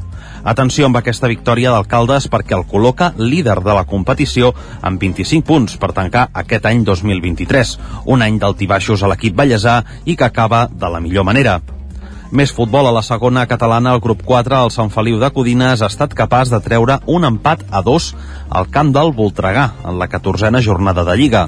Atenció 0.48 0.88
amb 0.88 1.02
aquesta 1.02 1.28
victòria 1.28 1.76
d'Alcaldes 1.76 2.30
perquè 2.32 2.56
el 2.56 2.64
col·loca 2.72 3.12
líder 3.18 3.60
de 3.60 3.76
la 3.76 3.84
competició 3.84 4.54
amb 4.82 5.02
25 5.04 5.46
punts 5.46 5.76
per 5.76 5.92
tancar 5.92 6.30
aquest 6.46 6.72
any 6.72 6.88
2023, 6.88 7.76
un 8.16 8.24
any 8.24 8.40
d'altibaixos 8.40 9.04
a 9.04 9.12
l'equip 9.12 9.36
ballesà 9.36 9.82
i 10.06 10.16
que 10.16 10.32
acaba 10.32 10.66
de 10.72 10.88
la 10.88 11.04
millor 11.04 11.28
manera. 11.28 11.60
Més 12.32 12.54
futbol 12.56 12.88
a 12.88 12.94
la 12.96 13.02
segona 13.04 13.42
catalana, 13.44 13.92
el 13.92 14.00
grup 14.00 14.22
4, 14.24 14.56
el 14.64 14.70
Sant 14.72 14.88
Feliu 14.94 15.18
de 15.20 15.28
Codines, 15.36 15.82
ha 15.84 15.88
estat 15.92 16.14
capaç 16.16 16.48
de 16.54 16.62
treure 16.64 16.96
un 17.12 17.28
empat 17.28 17.66
a 17.76 17.82
dos 17.84 18.14
al 18.48 18.70
camp 18.72 18.94
del 18.96 19.10
Voltregà 19.18 19.66
en 19.84 19.98
la 20.00 20.08
14a 20.08 20.62
jornada 20.64 21.04
de 21.04 21.16
Lliga. 21.20 21.42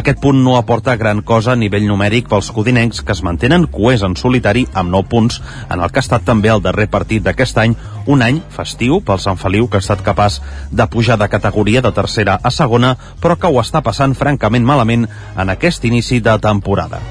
Aquest 0.00 0.22
punt 0.22 0.38
no 0.46 0.54
aporta 0.56 0.94
gran 0.96 1.20
cosa 1.20 1.52
a 1.52 1.58
nivell 1.60 1.84
numèric 1.84 2.30
pels 2.30 2.48
codinencs 2.56 3.02
que 3.04 3.12
es 3.12 3.20
mantenen 3.26 3.66
coers 3.74 4.06
en 4.08 4.16
solitari 4.16 4.64
amb 4.72 4.94
9 4.94 5.10
punts 5.12 5.42
en 5.68 5.82
el 5.84 5.92
que 5.92 6.00
ha 6.00 6.06
estat 6.06 6.24
també 6.24 6.48
el 6.54 6.64
darrer 6.64 6.86
partit 6.94 7.22
d'aquest 7.26 7.60
any, 7.60 7.74
un 8.06 8.24
any 8.24 8.40
festiu 8.56 9.02
pel 9.04 9.20
Sant 9.20 9.36
Feliu 9.36 9.68
que 9.68 9.76
ha 9.76 9.84
estat 9.84 10.00
capaç 10.06 10.38
de 10.72 10.86
pujar 10.88 11.18
de 11.20 11.28
categoria 11.28 11.84
de 11.84 11.92
tercera 11.92 12.38
a 12.42 12.50
segona 12.50 12.94
però 13.20 13.36
que 13.36 13.52
ho 13.52 13.60
està 13.60 13.84
passant 13.84 14.16
francament 14.16 14.64
malament 14.64 15.04
en 15.36 15.52
aquest 15.52 15.84
inici 15.84 16.22
de 16.24 16.38
temporada. 16.40 17.02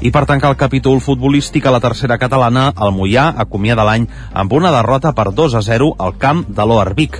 I 0.00 0.08
per 0.08 0.22
tancar 0.24 0.48
el 0.48 0.56
capítol 0.56 0.96
futbolístic 1.04 1.66
a 1.68 1.72
la 1.74 1.80
tercera 1.84 2.16
catalana, 2.16 2.70
el 2.72 2.94
Mollà 2.96 3.26
acomiada 3.42 3.84
l'any 3.84 4.06
amb 4.32 4.54
una 4.56 4.70
derrota 4.72 5.10
per 5.12 5.26
2 5.36 5.56
a 5.58 5.60
0 5.60 5.90
al 6.00 6.14
camp 6.16 6.46
de 6.48 6.64
l'Oarvic. 6.64 7.18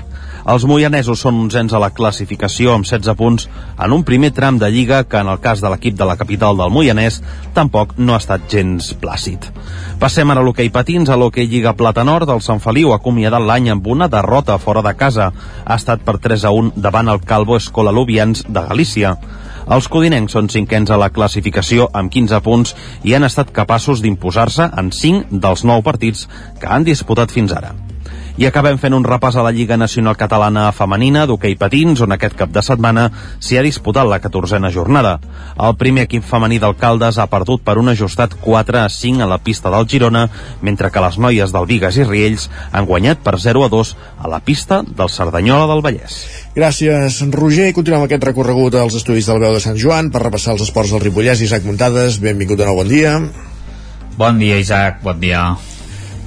Els 0.48 0.64
moianesos 0.64 1.20
són 1.20 1.42
onzens 1.42 1.74
a 1.76 1.80
la 1.82 1.90
classificació 1.92 2.72
amb 2.72 2.88
16 2.88 3.18
punts 3.18 3.44
en 3.76 3.92
un 3.92 4.04
primer 4.08 4.30
tram 4.32 4.56
de 4.56 4.70
Lliga 4.72 5.02
que 5.04 5.20
en 5.20 5.28
el 5.28 5.42
cas 5.44 5.60
de 5.60 5.68
l'equip 5.68 5.98
de 5.98 6.08
la 6.08 6.16
capital 6.16 6.56
del 6.56 6.72
Moianès 6.72 7.20
tampoc 7.52 7.92
no 7.98 8.16
ha 8.16 8.22
estat 8.24 8.48
gens 8.48 8.94
plàcid. 9.02 9.44
Passem 10.00 10.32
ara 10.32 10.40
a 10.40 10.46
l'hoquei 10.48 10.72
patins, 10.72 11.12
a 11.12 11.20
l'hoquei 11.20 11.52
Lliga 11.52 11.76
Plata 11.76 12.06
Nord, 12.08 12.32
el 12.32 12.40
Sant 12.40 12.64
Feliu 12.64 12.94
ha 12.94 13.00
acomiadat 13.02 13.44
l'any 13.44 13.68
amb 13.76 13.92
una 13.92 14.08
derrota 14.08 14.56
fora 14.56 14.80
de 14.80 14.96
casa. 14.96 15.28
Ha 15.66 15.76
estat 15.76 16.00
per 16.00 16.16
3 16.16 16.48
a 16.48 16.56
1 16.56 16.72
davant 16.80 17.12
el 17.12 17.20
Calvo 17.20 17.60
Escola 17.60 17.92
Lubians 17.92 18.46
de 18.48 18.64
Galícia. 18.72 19.18
Els 19.70 19.86
codinencs 19.86 20.34
són 20.34 20.48
cinquens 20.50 20.90
a 20.90 20.98
la 20.98 21.12
classificació 21.14 21.86
amb 22.00 22.10
15 22.10 22.40
punts 22.46 22.74
i 23.06 23.14
han 23.14 23.26
estat 23.28 23.52
capaços 23.54 24.02
d'imposar-se 24.02 24.66
en 24.82 24.90
5 25.02 25.38
dels 25.44 25.62
9 25.62 25.86
partits 25.86 26.26
que 26.58 26.66
han 26.66 26.86
disputat 26.88 27.30
fins 27.30 27.54
ara. 27.54 27.70
I 28.40 28.46
acabem 28.48 28.78
fent 28.80 28.94
un 28.96 29.04
repàs 29.04 29.34
a 29.36 29.42
la 29.44 29.50
Lliga 29.52 29.76
Nacional 29.76 30.14
Catalana 30.16 30.62
Femenina 30.72 31.26
d'hoquei 31.28 31.58
patins, 31.60 32.00
on 32.00 32.14
aquest 32.14 32.38
cap 32.38 32.48
de 32.48 32.62
setmana 32.64 33.02
s'hi 33.36 33.58
ha 33.60 33.64
disputat 33.66 34.08
la 34.08 34.16
14a 34.24 34.70
jornada. 34.72 35.18
El 35.60 35.74
primer 35.76 36.06
equip 36.06 36.24
femení 36.24 36.56
d'Alcaldes 36.62 37.18
ha 37.20 37.26
perdut 37.28 37.60
per 37.66 37.74
un 37.76 37.92
ajustat 37.92 38.38
4 38.40 38.80
a 38.80 38.86
5 38.94 39.20
a 39.20 39.28
la 39.28 39.36
pista 39.44 39.68
del 39.74 39.84
Girona, 39.84 40.22
mentre 40.62 40.88
que 40.88 41.02
les 41.04 41.18
noies 41.20 41.52
del 41.52 41.68
Vigues 41.68 41.98
i 42.00 42.06
Riells 42.08 42.48
han 42.72 42.88
guanyat 42.88 43.20
per 43.20 43.36
0 43.36 43.66
a 43.66 43.68
2 43.76 43.92
a 44.24 44.32
la 44.32 44.40
pista 44.40 44.80
del 44.88 45.12
Cerdanyola 45.12 45.68
del 45.74 45.84
Vallès. 45.84 46.16
Gràcies, 46.56 47.20
Roger. 47.36 47.68
I 47.68 47.76
continuem 47.76 48.08
aquest 48.08 48.24
recorregut 48.24 48.80
als 48.80 48.96
estudis 49.02 49.28
del 49.28 49.44
veu 49.44 49.52
de 49.52 49.60
Sant 49.60 49.76
Joan 49.76 50.08
per 50.08 50.24
repassar 50.24 50.56
els 50.56 50.64
esports 50.64 50.96
del 50.96 51.04
Ripollès. 51.04 51.44
Isaac 51.44 51.68
Muntades, 51.68 52.16
benvingut 52.24 52.56
de 52.56 52.72
nou, 52.72 52.80
bon 52.80 52.88
dia. 52.88 53.18
Bon 54.16 54.40
dia, 54.40 54.56
Isaac, 54.64 55.04
bon 55.04 55.20
dia. 55.20 55.44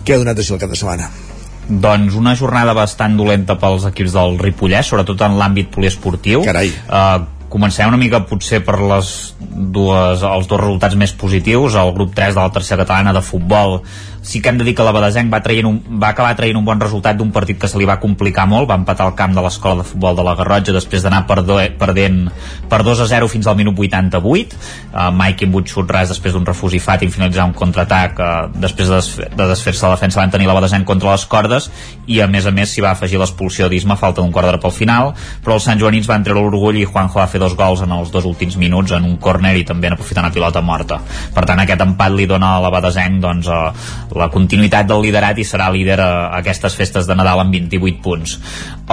Què 0.06 0.14
ha 0.14 0.22
donat 0.22 0.38
així 0.38 0.54
el 0.54 0.62
cap 0.62 0.70
de 0.70 0.78
setmana? 0.78 1.10
Doncs 1.68 2.18
una 2.20 2.36
jornada 2.36 2.74
bastant 2.76 3.16
dolenta 3.20 3.56
pels 3.60 3.88
equips 3.90 4.16
del 4.16 4.40
Ripollès, 4.42 4.90
sobretot 4.90 5.22
en 5.28 5.38
l'àmbit 5.40 5.70
poliesportiu. 5.72 6.44
Carai. 6.44 6.74
Uh, 6.88 7.24
comencem 7.54 7.88
una 7.88 8.00
mica 8.02 8.24
potser 8.26 8.64
per 8.66 8.80
les 8.82 9.12
dues, 9.40 10.24
els 10.26 10.50
dos 10.50 10.60
resultats 10.60 10.98
més 10.98 11.14
positius 11.14 11.78
el 11.78 11.94
grup 11.94 12.16
3 12.18 12.34
de 12.34 12.42
la 12.42 12.54
tercera 12.56 12.82
catalana 12.82 13.14
de 13.14 13.22
futbol 13.22 13.78
sí 14.24 14.42
que 14.42 14.50
hem 14.50 14.58
de 14.58 14.66
dir 14.66 14.74
que 14.76 14.86
la 14.88 14.94
Badesenc 14.96 15.32
va, 15.32 15.42
traient 15.46 15.68
un, 15.68 15.78
va 16.02 16.14
acabar 16.14 16.34
traient 16.40 16.58
un 16.58 16.66
bon 16.66 16.80
resultat 16.80 17.20
d'un 17.20 17.32
partit 17.36 17.60
que 17.60 17.70
se 17.70 17.78
li 17.78 17.86
va 17.86 18.00
complicar 18.02 18.48
molt, 18.50 18.70
va 18.70 18.80
empatar 18.80 19.10
el 19.12 19.18
camp 19.20 19.36
de 19.36 19.44
l'escola 19.44 19.84
de 19.84 19.88
futbol 19.88 20.16
de 20.16 20.26
la 20.26 20.36
Garrotja 20.40 20.74
després 20.76 21.04
d'anar 21.04 21.26
perdent 21.28 22.24
per 22.72 22.82
2 22.88 23.04
a 23.04 23.10
0 23.12 23.30
fins 23.30 23.48
al 23.48 23.60
minut 23.60 23.78
88 23.78 24.56
uh, 24.56 25.12
Mike 25.14 25.50
amb 25.50 25.60
un 25.60 25.68
xut 25.68 25.92
ras 25.92 26.10
després 26.10 26.34
d'un 26.34 26.48
refús 26.48 26.74
i 26.74 26.82
fàtim 26.82 27.12
finalitzar 27.12 27.46
un 27.52 27.58
contraatac 27.58 28.20
uh, 28.24 28.32
després 28.56 28.90
de, 28.90 28.96
desfer, 28.96 29.30
de 29.36 29.50
desfer-se 29.52 29.86
la 29.86 29.98
defensa 29.98 30.22
van 30.22 30.32
tenir 30.32 30.48
la 30.48 30.56
Badesenc 30.58 30.88
contra 30.88 31.12
les 31.12 31.28
cordes 31.30 31.70
i 32.08 32.22
a 32.24 32.28
més 32.32 32.48
a 32.48 32.52
més 32.56 32.72
s'hi 32.72 32.84
va 32.84 32.94
afegir 32.96 33.20
l'expulsió 33.20 33.68
d'Isma 33.70 33.98
falta 34.00 34.22
d'un 34.22 34.32
quart 34.32 34.48
d'hora 34.48 34.62
pel 34.62 34.74
final. 34.76 35.12
Però 35.44 35.58
els 35.58 35.68
Sant 35.68 35.80
Joanins 35.80 36.08
van 36.10 36.24
treure 36.26 36.44
l'orgull 36.44 36.80
i 36.80 36.86
Juanjo 36.88 37.20
va 37.20 37.28
fer 37.32 37.42
dos 37.44 37.56
gols 37.60 37.84
en 37.86 37.94
els 37.96 38.12
dos 38.14 38.28
últims 38.30 38.58
minuts 38.60 38.96
en 38.96 39.08
un 39.08 39.18
córner 39.22 39.56
i 39.60 39.66
també 39.68 39.90
en 39.90 39.98
aprofitant 39.98 40.28
la 40.28 40.34
pilota 40.36 40.64
morta. 40.66 41.00
Per 41.36 41.46
tant 41.50 41.62
aquest 41.64 41.84
empat 41.86 42.16
li 42.16 42.28
dona 42.30 42.56
a 42.58 42.64
la 42.64 42.72
Badesenc 42.74 43.22
doncs, 43.24 43.50
uh, 43.52 44.13
la 44.16 44.30
continuïtat 44.34 44.88
del 44.90 45.02
liderat 45.06 45.40
i 45.40 45.46
serà 45.48 45.70
líder 45.74 46.00
a, 46.02 46.10
aquestes 46.40 46.76
festes 46.78 47.08
de 47.10 47.16
Nadal 47.18 47.44
amb 47.44 47.54
28 47.56 48.02
punts. 48.04 48.38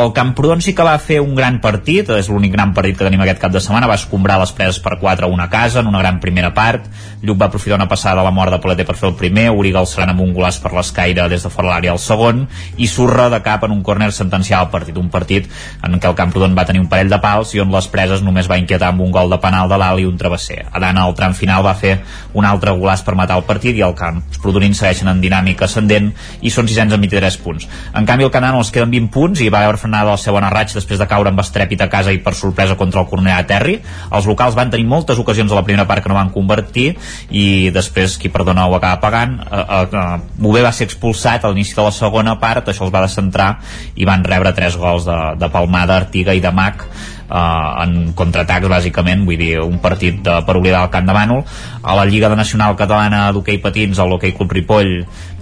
El 0.00 0.12
Camprodon 0.14 0.62
sí 0.62 0.74
que 0.76 0.86
va 0.86 0.96
fer 1.02 1.20
un 1.20 1.34
gran 1.34 1.60
partit, 1.60 2.10
és 2.14 2.28
l'únic 2.30 2.52
gran 2.54 2.74
partit 2.74 2.98
que 2.98 3.06
tenim 3.06 3.22
aquest 3.24 3.40
cap 3.42 3.52
de 3.52 3.62
setmana, 3.62 3.88
va 3.90 3.98
escombrar 3.98 4.38
les 4.40 4.52
preses 4.56 4.78
per 4.82 4.98
4 5.00 5.26
a 5.26 5.30
una 5.30 5.48
casa 5.50 5.80
en 5.80 5.90
una 5.90 6.02
gran 6.02 6.20
primera 6.20 6.52
part, 6.54 6.86
Lluc 7.22 7.36
va 7.40 7.50
aprofitar 7.50 7.76
una 7.76 7.88
passada 7.88 8.22
a 8.22 8.24
la 8.24 8.30
mort 8.32 8.52
de 8.52 8.60
Paleter 8.62 8.86
per 8.88 8.96
fer 8.96 9.10
el 9.10 9.16
primer, 9.18 9.50
Uriga 9.50 9.80
el 9.82 9.88
seran 9.90 10.14
amb 10.14 10.22
un 10.24 10.32
golaç 10.32 10.60
per 10.62 10.72
l'escaire 10.72 11.26
des 11.28 11.42
de 11.44 11.50
fora 11.52 11.68
l'àrea 11.68 11.92
al 11.92 12.00
segon, 12.00 12.46
i 12.80 12.88
Surra 12.88 13.28
de 13.32 13.42
cap 13.44 13.66
en 13.66 13.74
un 13.74 13.82
córner 13.84 14.10
sentenciar 14.12 14.62
el 14.64 14.70
partit, 14.72 14.96
un 14.96 15.10
partit 15.12 15.50
en 15.84 15.98
què 16.00 16.08
el 16.08 16.16
Camprodon 16.16 16.56
va 16.56 16.64
tenir 16.68 16.80
un 16.80 16.88
parell 16.88 17.10
de 17.12 17.20
pals 17.20 17.52
i 17.54 17.60
on 17.60 17.72
les 17.74 17.88
preses 17.92 18.24
només 18.24 18.48
va 18.50 18.58
inquietar 18.60 18.92
amb 18.94 19.04
un 19.04 19.12
gol 19.12 19.30
de 19.30 19.40
penal 19.42 19.68
de 19.68 19.78
l'Ali 19.80 20.06
i 20.06 20.08
un 20.08 20.16
travesser. 20.16 20.62
Adana 20.72 21.04
al 21.04 21.16
tram 21.18 21.36
final 21.36 21.64
va 21.66 21.76
fer 21.76 21.98
un 22.32 22.48
altre 22.48 22.72
golaç 22.78 23.04
per 23.04 23.16
matar 23.18 23.36
el 23.40 23.46
partit 23.48 23.76
i 23.76 23.84
el 23.84 23.96
Camprodonins 23.98 24.80
segueixen 24.80 25.09
en 25.10 25.20
dinàmica 25.22 25.66
ascendent 25.66 26.10
i 26.40 26.52
són 26.52 26.68
sisens 26.70 26.94
amb 26.94 27.04
23 27.06 27.38
punts. 27.44 27.66
En 27.96 28.06
canvi, 28.08 28.26
el 28.26 28.32
Canano 28.34 28.60
els 28.62 28.72
queden 28.74 28.92
20 28.92 29.12
punts 29.14 29.42
i 29.44 29.50
va 29.52 29.64
veure 29.66 29.80
frenada 29.80 30.14
el 30.14 30.20
seu 30.22 30.38
raig 30.40 30.72
després 30.74 30.98
de 30.98 31.08
caure 31.10 31.30
amb 31.30 31.42
estrèpit 31.42 31.80
a 31.82 31.88
casa 31.92 32.12
i 32.12 32.20
per 32.22 32.34
sorpresa 32.38 32.76
contra 32.76 33.02
el 33.02 33.08
Cornellà 33.10 33.40
a 33.42 33.46
Terri. 33.46 33.78
Els 34.12 34.26
locals 34.26 34.56
van 34.58 34.70
tenir 34.70 34.86
moltes 34.88 35.18
ocasions 35.18 35.52
a 35.52 35.58
la 35.58 35.64
primera 35.66 35.86
part 35.88 36.02
que 36.02 36.12
no 36.12 36.18
van 36.18 36.32
convertir 36.34 36.94
i 37.30 37.70
després 37.74 38.16
qui 38.20 38.32
perdona 38.32 38.66
ho 38.66 38.76
acaba 38.78 39.00
pagant. 39.02 39.38
Uh, 39.40 39.60
uh, 39.60 39.84
uh, 39.86 40.40
Bové 40.40 40.64
va 40.64 40.72
ser 40.72 40.88
expulsat 40.88 41.44
a 41.44 41.52
l'inici 41.52 41.76
de 41.76 41.86
la 41.86 41.94
segona 41.94 42.36
part, 42.40 42.68
això 42.68 42.86
els 42.86 42.94
va 42.94 43.04
descentrar 43.06 43.50
i 43.96 44.08
van 44.08 44.24
rebre 44.24 44.54
tres 44.56 44.78
gols 44.80 45.06
de, 45.08 45.18
de 45.40 45.50
Palmada, 45.52 46.00
Artiga 46.00 46.34
i 46.36 46.42
de 46.44 46.52
Mac 46.54 46.86
uh, 47.30 47.82
en 47.84 48.12
contraatacs 48.18 48.68
bàsicament, 48.70 49.24
vull 49.28 49.40
dir, 49.40 49.54
un 49.62 49.78
partit 49.82 50.20
de, 50.26 50.36
per 50.46 50.56
oblidar 50.58 50.84
el 50.84 50.92
Camp 50.92 51.08
de 51.08 51.16
Bànol. 51.16 51.44
A 51.80 51.96
la 51.96 52.06
Lliga 52.10 52.28
de 52.28 52.38
Nacional 52.38 52.76
Catalana 52.76 53.28
d'Hockey 53.32 53.62
Patins 53.62 53.98
el 54.02 54.10
l'Hockey 54.10 54.34
Club 54.36 54.52
Ripoll 54.58 54.94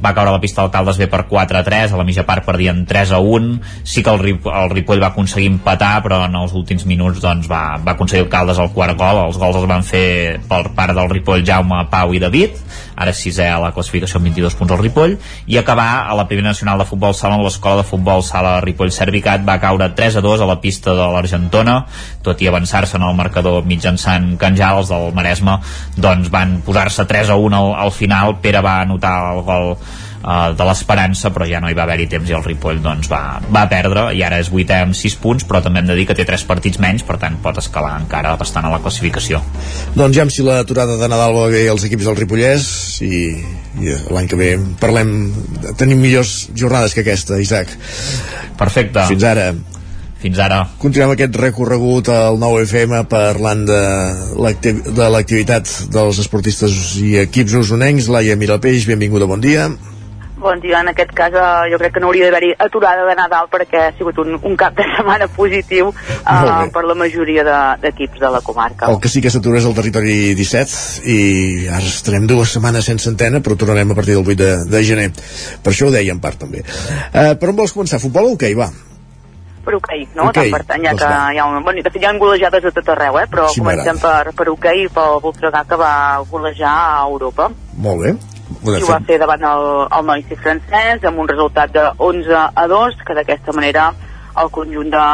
va 0.04 0.14
caure 0.16 0.34
la 0.34 0.42
pista 0.42 0.62
d'Alcaldes 0.62 0.98
B 1.00 1.08
per 1.10 1.24
4 1.30 1.60
a 1.60 1.64
3 1.66 1.94
a 1.94 2.00
la 2.00 2.06
mitja 2.06 2.26
part 2.28 2.46
perdien 2.46 2.84
3 2.88 3.14
a 3.16 3.18
1 3.18 3.60
sí 3.84 4.02
que 4.02 4.14
el, 4.14 4.38
el 4.38 4.70
Ripoll 4.74 5.02
va 5.02 5.12
aconseguir 5.12 5.50
empatar 5.50 5.98
però 6.04 6.22
en 6.26 6.36
els 6.38 6.54
últims 6.56 6.86
minuts 6.88 7.22
doncs, 7.22 7.48
va, 7.50 7.78
va 7.82 7.94
aconseguir 7.94 8.26
Alcaldes 8.26 8.60
el 8.62 8.70
quart 8.74 8.98
gol. 8.98 9.22
Els 9.26 9.38
gols 9.40 9.58
els 9.60 9.68
van 9.70 9.84
fer 9.86 10.38
per 10.48 10.62
part 10.76 10.94
del 10.96 11.10
Ripoll 11.10 11.44
Jaume, 11.46 11.80
Pau 11.90 12.14
i 12.14 12.22
David. 12.22 12.56
Ara 12.98 13.14
sisè 13.14 13.46
a 13.52 13.58
la 13.62 13.70
classificació 13.74 14.18
amb 14.18 14.28
22 14.30 14.56
punts 14.58 14.74
al 14.74 14.82
Ripoll. 14.82 15.16
I 15.46 15.58
acabar 15.60 15.88
a 16.08 16.16
la 16.18 16.26
primera 16.30 16.50
nacional 16.50 16.82
de 16.82 16.88
futbol 16.88 17.14
sala 17.14 17.38
l'escola 17.42 17.82
de 17.82 17.86
futbol 17.88 18.24
sala 18.26 18.58
Ripoll 18.64 18.92
Servicat. 18.94 19.44
Va 19.46 19.58
caure 19.62 19.90
3 19.98 20.18
a 20.20 20.24
2 20.24 20.44
a 20.44 20.50
la 20.50 20.58
pista 20.62 20.94
de 20.98 21.08
l'Argentona. 21.14 21.78
Tot 22.26 22.42
i 22.42 22.50
avançar-se 22.50 22.98
en 22.98 23.06
el 23.06 23.16
marcador 23.18 23.64
mitjançant 23.68 24.34
Canjals 24.40 24.92
del 24.92 25.12
Maresme 25.16 25.58
doncs 25.96 26.32
van 26.34 26.58
posar-se 26.66 27.06
3 27.08 27.32
a 27.32 27.38
1 27.38 27.60
al, 27.62 27.72
al 27.86 27.94
final. 27.94 28.38
Pere 28.42 28.62
va 28.64 28.80
anotar 28.82 29.14
el 29.34 29.44
gol 29.46 29.74
uh, 30.22 30.50
de 30.56 30.66
l'esperança 30.68 31.30
però 31.34 31.46
ja 31.48 31.60
no 31.62 31.70
hi 31.70 31.76
va 31.78 31.84
haver-hi 31.86 32.08
temps 32.10 32.30
i 32.30 32.36
el 32.36 32.44
Ripoll 32.44 32.82
doncs, 32.84 33.10
va, 33.12 33.38
va 33.54 33.64
perdre 33.70 34.08
i 34.16 34.22
ara 34.26 34.40
és 34.42 34.50
8 34.54 34.76
amb 34.78 34.98
6 34.98 35.18
punts 35.22 35.46
però 35.48 35.62
també 35.64 35.82
hem 35.82 35.90
de 35.90 35.98
dir 35.98 36.08
que 36.08 36.16
té 36.18 36.26
3 36.28 36.46
partits 36.48 36.80
menys 36.82 37.06
per 37.08 37.18
tant 37.22 37.38
pot 37.44 37.60
escalar 37.62 37.94
encara 38.02 38.36
bastant 38.40 38.68
a 38.68 38.74
la 38.74 38.82
classificació 38.84 39.42
Doncs 39.94 40.16
ja 40.16 40.26
amb 40.26 40.34
si 40.34 40.46
l'aturada 40.46 40.98
de 41.00 41.08
Nadal 41.10 41.36
va 41.36 41.48
bé 41.52 41.64
els 41.70 41.86
equips 41.88 42.08
del 42.08 42.20
Ripollès 42.20 42.68
i, 43.06 43.24
i 43.82 43.96
l'any 44.12 44.30
que 44.30 44.38
ve 44.40 44.52
parlem 44.80 45.16
tenim 45.80 46.00
millors 46.02 46.48
jornades 46.54 46.94
que 46.94 47.04
aquesta, 47.06 47.40
Isaac 47.42 47.74
Perfecte 48.58 49.08
Fins 49.10 49.26
ara 49.26 49.52
fins 50.18 50.38
ara. 50.42 50.64
Continuem 50.82 51.12
aquest 51.14 51.36
recorregut 51.38 52.08
al 52.10 52.40
9FM 52.42 53.04
parlant 53.10 53.60
de 53.68 55.06
l'activitat 55.14 55.70
dels 55.94 56.18
esportistes 56.24 56.96
i 56.98 57.14
equips 57.22 57.54
usonencs. 57.60 58.10
Laia 58.10 58.34
Mirapeix, 58.34 58.88
benvinguda, 58.90 59.30
bon 59.30 59.44
dia. 59.44 59.68
Bon 60.38 60.60
dia, 60.62 60.78
en 60.84 60.88
aquest 60.92 61.10
cas 61.18 61.34
eh, 61.34 61.70
jo 61.72 61.78
crec 61.80 61.92
que 61.96 62.00
no 62.00 62.06
hauria 62.12 62.28
d'haver-hi 62.28 62.52
aturada 62.62 63.02
de 63.08 63.14
Nadal 63.18 63.48
perquè 63.50 63.80
ha 63.88 63.92
sigut 63.98 64.20
un, 64.22 64.36
un 64.38 64.54
cap 64.60 64.76
de 64.78 64.84
setmana 64.86 65.26
positiu 65.34 65.88
eh, 65.90 66.22
bé. 66.30 66.68
per 66.74 66.84
la 66.86 66.94
majoria 66.94 67.42
de- 67.42 67.56
d'equips 67.82 68.20
de, 68.22 68.30
la 68.30 68.40
comarca. 68.46 68.86
El 68.86 69.00
que 69.02 69.10
sí 69.10 69.20
que 69.24 69.32
s'atura 69.34 69.58
és 69.58 69.66
el 69.66 69.74
territori 69.74 70.34
17 70.38 71.08
i 71.10 71.18
ara 71.66 71.82
estarem 71.82 72.28
dues 72.30 72.52
setmanes 72.54 72.86
sense 72.86 73.10
antena 73.10 73.40
però 73.42 73.56
tornarem 73.58 73.90
a 73.90 73.96
partir 73.98 74.14
del 74.14 74.22
8 74.22 74.36
de, 74.38 74.52
de 74.70 74.84
gener 74.86 75.08
per 75.10 75.72
això 75.74 75.88
ho 75.88 75.94
deia 75.96 76.14
en 76.14 76.20
part 76.22 76.38
també 76.38 76.62
uh, 76.62 77.34
per 77.34 77.50
on 77.50 77.56
vols 77.58 77.74
començar? 77.74 77.98
Futbol 77.98 78.30
o 78.30 78.36
hoquei? 78.38 78.54
Va, 78.54 78.70
Per 79.68 79.74
hoquei, 79.74 80.06
no? 80.14 80.30
Hoquei, 80.30 80.48
Tant 80.48 80.54
per 80.54 80.62
tant, 80.70 80.84
ja 80.86 80.94
doncs 80.94 81.02
que 81.02 81.10
va. 81.10 81.32
hi 81.34 81.42
ha, 81.42 81.44
un, 81.50 81.58
bueno, 81.66 81.82
de 81.82 81.90
fet 81.92 82.00
hi 82.00 82.06
ha 82.08 82.14
golejades 82.16 82.64
a 82.70 82.76
tot 82.78 82.88
arreu, 82.94 83.18
eh? 83.20 83.26
però 83.28 83.50
Sí, 83.52 83.60
comencem 83.60 83.98
per, 84.00 84.30
per 84.38 84.46
hoquei 84.54 84.86
i 84.86 84.88
pel 84.88 85.18
Voltregà 85.20 85.66
que 85.68 85.76
va 85.82 85.92
golejar 86.30 86.72
a 86.94 87.02
Europa. 87.10 87.50
molt 87.76 88.06
bé 88.06 88.14
ho 88.62 88.76
i 88.76 88.82
ho 88.82 88.90
va 88.90 89.00
fer 89.06 89.18
davant 89.22 89.44
el, 89.46 89.66
el 89.98 90.06
Noici 90.10 90.38
francès 90.42 91.04
amb 91.08 91.24
un 91.24 91.28
resultat 91.30 91.72
de 91.74 91.88
11 92.10 92.44
a 92.54 92.66
2 92.70 93.02
que 93.06 93.16
d'aquesta 93.18 93.54
manera 93.56 93.90
el 94.38 94.50
conjunt 94.54 94.90
de 94.92 95.04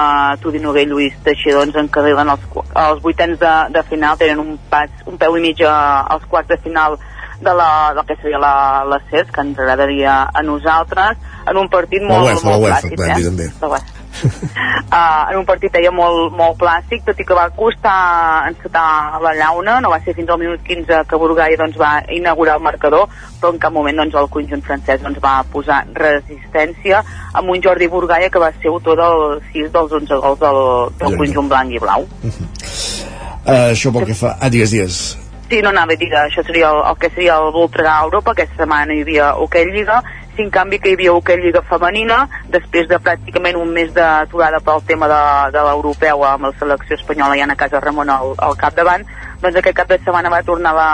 Tudi 0.43 0.61
Noguer 0.61 0.85
i 0.85 0.91
Lluís 0.91 1.17
Teixidor 1.25 1.65
ens 1.69 1.79
encadelen 1.81 2.31
els, 2.35 2.45
els 2.85 3.03
vuitens 3.05 3.41
de, 3.41 3.55
de 3.73 3.83
final 3.89 4.21
tenen 4.21 4.43
un 4.43 4.55
pas, 4.71 4.93
un 5.09 5.17
peu 5.21 5.39
i 5.39 5.45
mig 5.45 5.65
als 5.65 6.27
quarts 6.31 6.51
de 6.53 6.61
final 6.65 6.99
de 7.45 7.55
la, 7.55 7.93
del 7.97 8.07
que 8.09 8.17
seria 8.21 8.39
la, 8.39 8.85
la 8.89 9.01
CES 9.11 9.33
que 9.33 9.43
ens 9.45 9.59
agradaria 9.59 10.23
a 10.33 10.43
nosaltres 10.43 11.19
en 11.51 11.61
un 11.61 11.69
partit 11.69 12.05
La 12.05 12.13
molt, 12.13 12.31
UEFA, 12.31 12.41
la 12.41 12.51
molt 12.51 12.65
UEFA, 12.65 12.81
clàssic 12.81 12.97
podem 13.01 13.15
dir, 13.17 13.25
eh? 13.25 13.31
també. 13.31 13.51
La 13.61 13.73
UEFA. 13.75 13.94
Uh, 14.23 15.31
en 15.31 15.39
un 15.39 15.47
partit 15.49 15.73
deia 15.75 15.91
molt, 15.95 16.33
molt 16.37 16.59
clàssic, 16.61 17.05
tot 17.07 17.19
i 17.21 17.27
que 17.27 17.37
va 17.37 17.49
costar 17.57 18.49
encetar 18.51 19.21
la 19.25 19.35
llauna, 19.39 19.79
no 19.83 19.91
va 19.93 20.01
ser 20.05 20.15
fins 20.17 20.31
al 20.31 20.41
minut 20.43 20.63
15 20.67 21.03
que 21.11 21.21
Burgai 21.21 21.57
doncs, 21.61 21.79
va 21.81 21.97
inaugurar 22.15 22.59
el 22.59 22.67
marcador, 22.67 23.09
però 23.41 23.53
en 23.55 23.61
cap 23.63 23.75
moment 23.75 24.03
doncs, 24.03 24.17
el 24.21 24.31
conjunt 24.37 24.65
francès 24.67 25.03
doncs, 25.03 25.21
va 25.25 25.37
posar 25.53 25.83
resistència 25.99 27.03
amb 27.33 27.51
un 27.51 27.63
Jordi 27.65 27.91
Burgaia 27.91 28.31
que 28.31 28.43
va 28.43 28.53
ser 28.55 28.73
autor 28.73 29.01
del 29.03 29.43
6 29.53 29.75
dels 29.75 29.99
11 30.01 30.23
gols 30.27 30.41
del, 30.45 30.63
del 31.03 31.19
conjunt 31.25 31.53
blanc 31.53 31.75
i 31.75 31.83
blau. 31.83 32.09
uh, 32.25 33.69
això 33.73 33.93
pel 33.93 34.09
que 34.11 34.19
fa 34.19 34.37
ah, 34.41 34.51
digues, 34.53 34.75
digues 34.75 35.05
Sí, 35.45 35.59
no 35.61 35.69
anava 35.75 35.93
a 35.93 35.99
dir 36.01 36.09
això 36.17 36.43
seria 36.43 36.71
el, 36.73 36.79
el 36.89 36.97
que 36.99 37.11
seria 37.13 37.37
el 37.37 37.51
Voltregà 37.53 37.99
a 37.99 38.05
Europa, 38.07 38.33
aquesta 38.33 38.63
setmana 38.63 38.95
hi 38.97 39.03
havia 39.05 39.35
Hockey 39.37 39.69
Lliga, 39.75 40.01
sí, 40.37 40.43
en 40.43 40.51
canvi 40.51 40.79
que 40.79 40.91
hi 40.91 40.97
havia 40.99 41.13
Hockey 41.13 41.41
Lliga 41.41 41.63
femenina, 41.69 42.25
després 42.53 42.89
de 42.91 42.99
pràcticament 43.03 43.59
un 43.59 43.71
mes 43.75 43.93
d'aturada 43.95 44.61
pel 44.65 44.83
tema 44.89 45.09
de, 45.11 45.21
de 45.55 45.63
l'europeu 45.69 46.25
amb 46.29 46.49
la 46.49 46.53
selecció 46.59 46.99
espanyola 46.99 47.37
i 47.39 47.45
Anna 47.45 47.57
Casa 47.57 47.81
Ramon 47.81 48.11
al, 48.11 48.35
al 48.39 48.57
capdavant, 48.61 49.07
doncs 49.43 49.61
aquest 49.61 49.77
cap 49.77 49.91
de 49.93 49.99
setmana 50.03 50.33
va 50.33 50.43
tornar 50.47 50.75
la, 50.77 50.91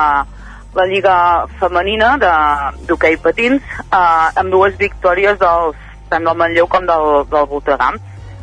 la 0.76 0.86
Lliga 0.90 1.16
femenina 1.60 2.16
d'hoquei 2.20 3.16
patins 3.22 3.62
eh, 3.86 4.28
amb 4.40 4.50
dues 4.52 4.76
victòries 4.78 5.40
dels, 5.40 5.78
tant 6.10 6.26
del 6.26 6.38
Manlleu 6.38 6.68
com 6.70 6.86
del, 6.86 7.10
del 7.30 7.50
Voltregà. 7.50 7.92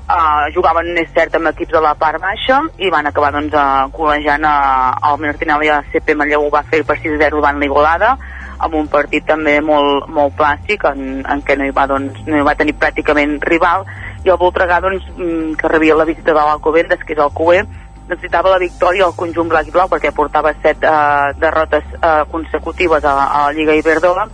Uh, 0.07 0.45
jugaven, 0.56 0.94
és 0.95 1.10
cert, 1.11 1.34
amb 1.36 1.49
equips 1.49 1.74
de 1.76 1.82
la 1.84 1.90
part 1.99 2.22
baixa 2.24 2.61
i 2.80 2.88
van 2.88 3.10
acabar 3.10 3.34
doncs, 3.36 3.52
uh, 3.52 3.90
col·legiant 3.91 4.45
uh, 4.48 4.94
el 5.10 5.18
Menortinel 5.19 5.65
i 5.65 5.72
el 5.74 5.90
CP 5.91 6.15
Manlleu 6.15 6.45
ho 6.45 6.52
va 6.53 6.61
fer 6.64 6.80
per 6.88 6.95
6-0 6.95 7.18
davant 7.41 7.60
l'Igualada 7.60 8.14
amb 8.57 8.75
un 8.75 8.88
partit 8.91 9.25
també 9.27 9.59
molt, 9.61 10.07
molt 10.13 10.35
clàssic 10.38 10.85
en, 10.89 11.23
en 11.25 11.41
què 11.45 11.57
no 11.57 11.67
hi, 11.67 11.73
va, 11.75 11.88
doncs, 11.89 12.21
no 12.27 12.39
hi 12.39 12.45
va 12.45 12.55
tenir 12.57 12.77
pràcticament 12.79 13.38
rival 13.45 13.85
i 14.25 14.31
el 14.34 14.39
Voltregà 14.41 14.79
doncs, 14.84 15.05
mm, 15.15 15.57
que 15.59 15.69
rebia 15.71 15.97
la 15.97 16.07
visita 16.09 16.34
de 16.34 16.39
l'Alcobendas 16.39 17.03
que 17.05 17.13
és 17.15 17.21
el 17.21 17.34
CUE 17.38 17.61
necessitava 18.07 18.53
la 18.53 18.61
victòria 18.61 19.05
al 19.05 19.15
conjunt 19.15 19.49
blanc 19.51 19.67
i 19.67 19.73
blau 19.75 19.89
perquè 19.91 20.13
portava 20.15 20.53
set 20.63 20.84
uh, 20.88 21.34
derrotes 21.39 21.85
uh, 21.99 22.23
consecutives 22.31 23.03
a, 23.03 23.15
a 23.27 23.41
la 23.47 23.55
Lliga 23.55 23.75
Iberdrola 23.75 24.27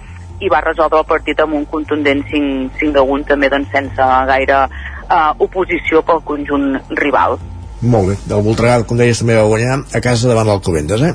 i 0.44 0.50
va 0.52 0.62
resoldre 0.62 1.02
el 1.02 1.10
partit 1.10 1.40
amb 1.42 1.58
un 1.58 1.66
contundent 1.70 2.24
5, 2.30 2.78
5 2.80 3.02
a 3.02 3.06
1 3.18 3.28
també 3.32 3.50
doncs, 3.54 3.72
sense 3.74 4.10
gaire 4.30 4.62
uh, 4.68 5.34
oposició 5.42 6.04
pel 6.06 6.22
conjunt 6.26 6.78
rival. 7.02 7.40
molt 7.82 8.12
bé, 8.12 8.18
del 8.30 8.44
Voltregà 8.46 8.84
com 8.88 8.98
deies 8.98 9.20
també 9.20 9.36
va 9.40 9.50
guanyar 9.50 9.82
a 9.92 10.02
casa 10.04 10.30
davant 10.30 10.48
l'Alcobendas 10.48 11.02
eh? 11.10 11.14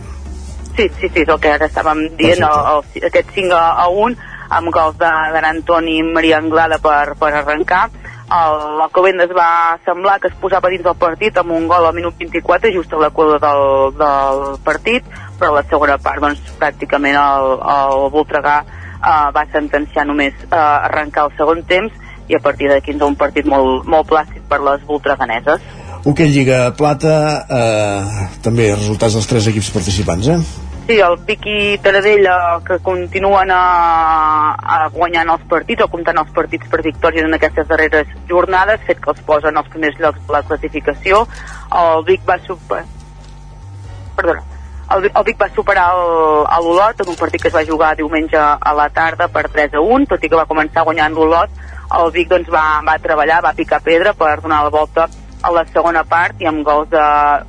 Sí, 0.78 0.84
sí, 1.00 1.08
sí, 1.10 1.24
és 1.24 1.28
el 1.34 1.40
que 1.42 1.50
ara 1.50 1.66
estàvem 1.66 2.04
dient, 2.14 2.38
el, 2.46 2.58
el, 2.70 3.06
aquest 3.08 3.32
5 3.34 3.54
a, 3.58 3.64
a 3.82 3.88
1 3.90 4.14
amb 4.54 4.70
gols 4.72 4.94
de, 5.00 5.08
de 5.34 5.40
Antoni 5.48 5.96
i 5.98 6.04
Maria 6.06 6.38
Anglada 6.38 6.78
per, 6.80 7.16
per 7.18 7.32
arrencar. 7.40 7.88
El- 8.28 8.76
L'Alcobendas 8.78 9.32
va 9.34 9.48
semblar 9.84 10.18
que 10.22 10.28
es 10.30 10.36
posava 10.38 10.70
dins 10.70 10.84
del 10.86 10.94
partit 11.00 11.36
amb 11.40 11.50
un 11.56 11.66
gol 11.66 11.88
al 11.88 11.96
minut 11.96 12.14
24 12.20 12.70
just 12.76 12.92
a 12.94 13.00
la 13.02 13.10
quadra 13.10 13.40
del, 13.42 13.64
del 13.98 14.44
partit, 14.64 15.08
però 15.40 15.50
a 15.50 15.56
la 15.58 15.64
segona 15.68 15.96
part 15.98 16.22
doncs, 16.22 16.44
pràcticament 16.60 17.18
el, 17.18 17.48
el 17.74 18.04
Voltregà 18.14 18.60
eh, 18.62 19.32
va 19.34 19.44
sentenciar 19.50 20.06
només 20.06 20.36
eh, 20.46 20.54
arrencar 20.62 21.26
el 21.26 21.34
segon 21.40 21.64
temps 21.66 21.90
i 22.28 22.36
a 22.38 22.42
partir 22.44 22.68
d'aquí 22.70 22.92
ens 22.94 23.02
un 23.02 23.16
partit 23.18 23.48
molt, 23.48 23.82
molt 23.88 24.06
plàcid 24.14 24.46
per 24.48 24.60
les 24.62 24.86
voltreganeses. 24.86 25.58
Hoquei 26.06 26.30
Lliga 26.30 26.62
Plata 26.78 27.14
eh, 27.50 28.26
també 28.46 28.70
resultats 28.76 29.16
dels 29.18 29.26
tres 29.26 29.48
equips 29.50 29.72
participants 29.74 30.28
eh? 30.36 30.38
Sí, 30.88 30.98
el 30.98 31.18
Vicky 31.26 31.76
Taradell 31.84 32.24
eh, 32.24 32.60
que 32.64 32.78
continuen 32.78 33.50
a, 33.52 34.54
a 34.56 34.86
guanyant 34.88 35.28
els 35.34 35.42
partits 35.50 35.84
o 35.84 35.88
comptant 35.92 36.16
els 36.22 36.30
partits 36.32 36.70
per 36.72 36.80
victòries 36.80 37.26
en 37.26 37.36
aquestes 37.36 37.66
darreres 37.68 38.08
jornades, 38.30 38.80
fet 38.86 39.02
que 39.04 39.10
els 39.12 39.20
posa 39.26 39.50
en 39.52 39.60
els 39.60 39.68
primers 39.68 39.98
llocs 40.00 40.22
de 40.24 40.32
la 40.32 40.40
classificació. 40.48 41.26
El 41.82 42.06
Vic 42.08 42.24
va 42.24 42.38
super... 42.46 42.86
Perdona. 44.16 44.46
El, 44.96 45.10
el 45.10 45.26
Vic 45.26 45.36
va 45.42 45.50
superar 45.52 45.90
l'Olot 45.92 47.04
en 47.04 47.12
un 47.12 47.20
partit 47.20 47.44
que 47.44 47.52
es 47.52 47.58
va 47.58 47.66
jugar 47.68 47.90
diumenge 47.98 48.40
a 48.40 48.72
la 48.72 48.88
tarda 48.88 49.28
per 49.28 49.44
3 49.52 49.76
a 49.76 49.82
1, 49.84 50.08
tot 50.14 50.24
i 50.24 50.32
que 50.32 50.40
va 50.40 50.48
començar 50.48 50.86
guanyant 50.88 51.12
l'Olot. 51.20 51.52
El 52.00 52.14
Vic 52.16 52.32
doncs, 52.32 52.48
va, 52.48 52.64
va 52.88 52.96
treballar, 52.96 53.42
va 53.44 53.52
picar 53.60 53.82
pedra 53.84 54.16
per 54.16 54.38
donar 54.40 54.62
la 54.64 54.72
volta 54.72 55.04
a 55.44 55.52
la 55.52 55.66
segona 55.68 56.00
part 56.08 56.40
i 56.40 56.48
amb 56.48 56.64
gols 56.64 56.88
de 56.96 57.04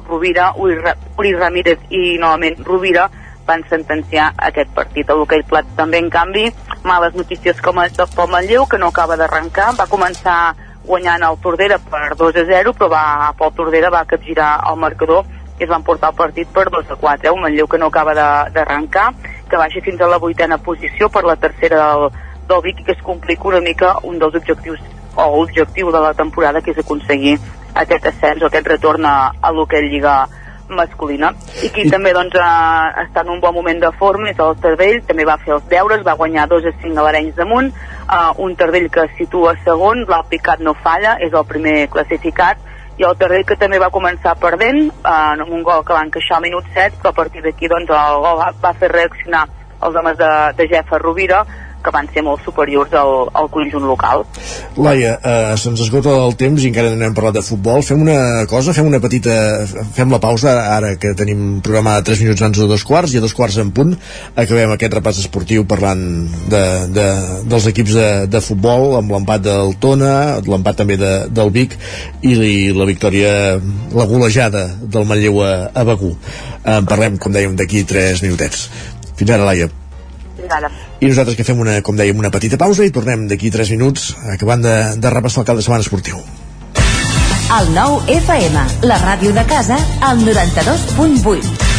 Rovira, 0.09 0.51
Uri, 0.59 0.75
Ra- 0.83 0.97
Uri 1.15 1.33
Ramírez 1.39 1.87
i 1.89 2.19
novament 2.19 2.59
Rovira 2.67 3.07
van 3.49 3.65
sentenciar 3.69 4.29
aquest 4.49 4.71
partit. 4.77 5.09
A 5.09 5.17
l'hoquei 5.17 5.43
plat 5.49 5.67
també, 5.77 5.99
en 6.03 6.09
canvi, 6.13 6.47
males 6.85 7.17
notícies 7.17 7.59
com 7.65 7.81
és 7.83 7.97
del 7.97 8.09
Pol 8.15 8.29
Manlleu, 8.31 8.67
que 8.69 8.79
no 8.81 8.93
acaba 8.93 9.17
d'arrencar. 9.19 9.73
Va 9.79 9.89
començar 9.89 10.37
guanyant 10.85 11.25
el 11.25 11.37
Tordera 11.43 11.79
per 11.91 12.15
2 12.17 12.39
a 12.43 12.45
0, 12.49 12.73
però 12.77 12.89
va, 12.93 13.03
Pol 13.37 13.53
Tordera 13.57 13.91
va 13.93 14.05
capgirar 14.09 14.55
el 14.69 14.79
marcador 14.81 15.25
i 15.59 15.65
es 15.65 15.69
van 15.69 15.83
portar 15.83 16.13
el 16.13 16.17
partit 16.17 16.47
per 16.55 16.69
2 16.71 16.93
a 16.93 16.95
4. 16.95 17.27
Eh? 17.27 17.33
Un 17.35 17.43
Manlleu 17.43 17.67
que 17.67 17.77
no 17.77 17.91
acaba 17.91 18.15
d'arrencar, 18.15 19.11
que 19.49 19.59
baixa 19.59 19.83
fins 19.83 20.01
a 20.01 20.07
la 20.07 20.21
vuitena 20.21 20.57
posició 20.57 21.09
per 21.09 21.25
la 21.27 21.35
tercera 21.35 21.81
del, 21.83 22.09
del 22.47 22.63
Vic 22.63 22.81
i 22.81 22.87
que 22.87 22.95
es 22.95 23.03
complica 23.03 23.49
una 23.51 23.61
mica 23.65 23.95
un 24.03 24.19
dels 24.21 24.35
objectius 24.39 24.79
o 25.15 25.25
l'objectiu 25.35 25.91
de 25.91 25.99
la 25.99 26.13
temporada 26.13 26.61
que 26.61 26.71
és 26.71 26.79
aconseguir 26.79 27.37
aquest 27.75 28.05
ascens 28.07 28.43
o 28.43 28.47
aquest 28.47 28.67
retorn 28.67 29.05
a, 29.05 29.33
a 29.41 29.51
l'hoquei 29.51 29.89
Lliga 29.89 30.21
masculina. 30.69 31.33
I 31.63 31.69
qui 31.73 31.89
també 31.89 32.13
doncs, 32.15 32.35
eh, 32.35 33.03
està 33.03 33.23
en 33.25 33.33
un 33.35 33.41
bon 33.41 33.53
moment 33.53 33.79
de 33.81 33.91
forma 33.99 34.29
és 34.29 34.39
el 34.39 34.57
Tardell, 34.61 35.01
també 35.07 35.25
va 35.25 35.37
fer 35.43 35.53
els 35.57 35.67
deures 35.69 36.05
va 36.05 36.17
guanyar 36.19 36.47
2 36.47 36.65
a 36.65 36.73
5 36.81 36.97
a 36.97 37.05
l'Arenys 37.05 37.35
damunt 37.35 37.69
eh, 37.73 38.31
un 38.37 38.55
Tardell 38.55 38.89
que 38.89 39.05
es 39.07 39.15
situa 39.17 39.55
segon 39.65 40.05
l'Alpicat 40.07 40.59
no 40.59 40.75
falla, 40.83 41.17
és 41.19 41.33
el 41.33 41.45
primer 41.45 41.87
classificat 41.89 42.57
i 42.99 43.05
el 43.07 43.15
Tardell 43.17 43.45
que 43.47 43.55
també 43.59 43.79
va 43.79 43.91
començar 43.93 44.35
perdent 44.39 44.89
eh, 44.89 45.13
amb 45.13 45.49
un 45.49 45.63
gol 45.63 45.85
que 45.85 45.95
va 45.95 46.03
encaixar 46.05 46.37
al 46.37 46.45
minut 46.47 46.67
7 46.73 47.01
però 47.01 47.13
a 47.13 47.19
partir 47.21 47.43
d'aquí 47.45 47.71
doncs, 47.71 47.89
el 47.89 48.21
gol 48.25 48.37
va, 48.41 48.51
va 48.61 48.75
fer 48.75 48.91
reaccionar 48.91 49.47
els 49.81 49.95
homes 49.95 50.17
de, 50.19 50.31
de 50.57 50.67
Jefa 50.67 50.99
Rovira 50.99 51.45
que 51.83 51.91
van 51.95 52.07
ser 52.13 52.23
molt 52.25 52.43
superiors 52.43 52.91
al, 52.99 53.29
al 53.33 53.47
conjunt 53.53 53.85
local 53.87 54.25
Laia, 54.79 55.13
eh, 55.23 55.53
se'ns 55.59 55.81
esgota 55.85 56.11
el 56.25 56.35
temps 56.39 56.61
i 56.63 56.69
encara 56.69 56.91
no 56.95 57.05
hem 57.07 57.13
parlat 57.15 57.37
de 57.39 57.43
futbol. 57.45 57.81
Fem 57.83 58.01
una 58.03 58.45
cosa, 58.51 58.73
fem 58.75 58.87
una 58.87 58.99
petita... 59.03 59.33
Fem 59.95 60.11
la 60.11 60.19
pausa 60.23 60.53
ara 60.75 60.93
que 60.99 61.13
tenim 61.19 61.59
programada 61.65 62.03
3 62.09 62.21
minuts 62.25 62.41
abans 62.43 62.59
de 62.61 62.67
dos 62.69 62.83
quarts 62.87 63.13
i 63.13 63.19
a 63.19 63.23
dos 63.23 63.33
quarts 63.35 63.57
en 63.63 63.71
punt 63.75 63.95
acabem 64.35 64.71
aquest 64.75 64.93
repàs 64.97 65.19
esportiu 65.23 65.65
parlant 65.67 66.01
de, 66.51 66.61
de, 66.95 67.07
dels 67.51 67.67
equips 67.71 67.95
de, 67.97 68.07
de 68.31 68.41
futbol 68.43 68.95
amb 68.99 69.11
l'empat 69.15 69.43
del 69.47 69.75
Tona, 69.79 70.13
l'empat 70.45 70.79
també 70.83 70.97
de, 70.99 71.13
del 71.31 71.51
Vic 71.55 71.75
i 72.21 72.35
li- 72.35 72.71
la 72.75 72.87
victòria, 72.89 73.33
la 73.95 74.05
golejada 74.09 74.67
del 74.83 75.07
Manlleu 75.09 75.41
a, 75.45 75.53
a 75.73 75.83
Begú. 75.87 76.13
En 76.67 76.85
parlem, 76.89 77.17
com 77.19 77.31
dèiem, 77.35 77.55
d'aquí 77.59 77.83
3 77.87 78.23
minutets. 78.27 78.67
Fins 79.19 79.31
ara, 79.35 79.45
Laia. 79.47 79.69
Fins 80.39 80.57
ara. 80.57 80.71
I 80.99 81.09
nosaltres 81.11 81.37
que 81.37 81.47
fem 81.47 81.59
una, 81.59 81.79
com 81.85 81.99
dèiem, 81.99 82.19
una 82.19 82.31
petita 82.33 82.59
pausa 82.59 82.87
i 82.87 82.93
tornem 82.95 83.27
d'aquí 83.29 83.51
3 83.53 83.73
minuts 83.75 84.13
acabant 84.35 84.63
de, 84.65 84.75
de 84.97 85.15
repassar 85.15 85.43
el 85.43 85.49
cap 85.51 85.59
de 85.59 85.65
setmana 85.65 85.85
esportiu. 85.85 86.21
El 87.49 87.71
nou 87.73 87.97
FM, 88.13 88.67
la 88.85 88.99
ràdio 89.01 89.33
de 89.33 89.45
casa, 89.49 89.79
al 90.05 90.21
92.8. 90.21 91.78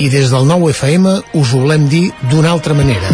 i 0.00 0.08
des 0.08 0.30
del 0.32 0.46
nou 0.48 0.64
FM 0.70 1.10
us 1.36 1.50
ho 1.52 1.60
volem 1.60 1.84
dir 1.92 2.06
d'una 2.30 2.54
altra 2.54 2.72
manera. 2.74 3.10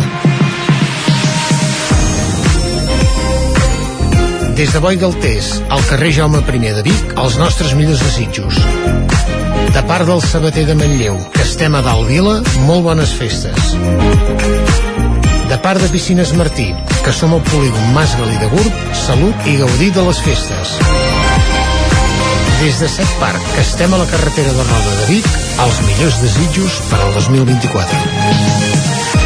Des 4.56 4.70
de 4.72 4.80
Boi 4.80 4.96
Galtés, 4.96 5.50
al 5.68 5.82
carrer 5.90 6.12
Jaume 6.14 6.40
I 6.40 6.60
de 6.78 6.84
Vic, 6.86 7.16
els 7.18 7.36
nostres 7.42 7.74
millors 7.74 8.00
desitjos. 8.00 8.60
De 9.74 9.82
part 9.90 10.06
del 10.06 10.22
sabater 10.22 10.64
de 10.64 10.78
Manlleu, 10.78 11.18
que 11.34 11.42
estem 11.42 11.74
a 11.74 11.82
dalt 11.82 12.06
vila, 12.08 12.38
molt 12.68 12.86
bones 12.86 13.12
festes. 13.18 13.74
De 15.50 15.58
part 15.58 15.82
de 15.82 15.90
Piscines 15.90 16.32
Martí, 16.38 16.70
que 17.04 17.12
som 17.12 17.34
al 17.34 17.42
polígon 17.50 17.92
Mas 17.94 18.14
Galí 18.16 18.38
de 18.38 18.48
Gurb, 18.54 18.80
salut 19.06 19.50
i 19.50 19.58
gaudir 19.58 19.92
de 19.92 20.06
les 20.06 20.22
festes. 20.22 20.78
Des 22.60 22.80
de 22.80 22.88
Set 22.88 23.08
Parc, 23.20 23.42
que 23.54 23.60
estem 23.60 23.92
a 23.92 23.98
la 24.00 24.06
carretera 24.06 24.52
de 24.52 24.64
Roda 24.64 24.94
de 25.00 25.06
Vic, 25.10 25.28
els 25.66 25.82
millors 25.84 26.22
desitjos 26.24 26.80
per 26.88 27.02
al 27.04 27.12
2024. 27.20 29.25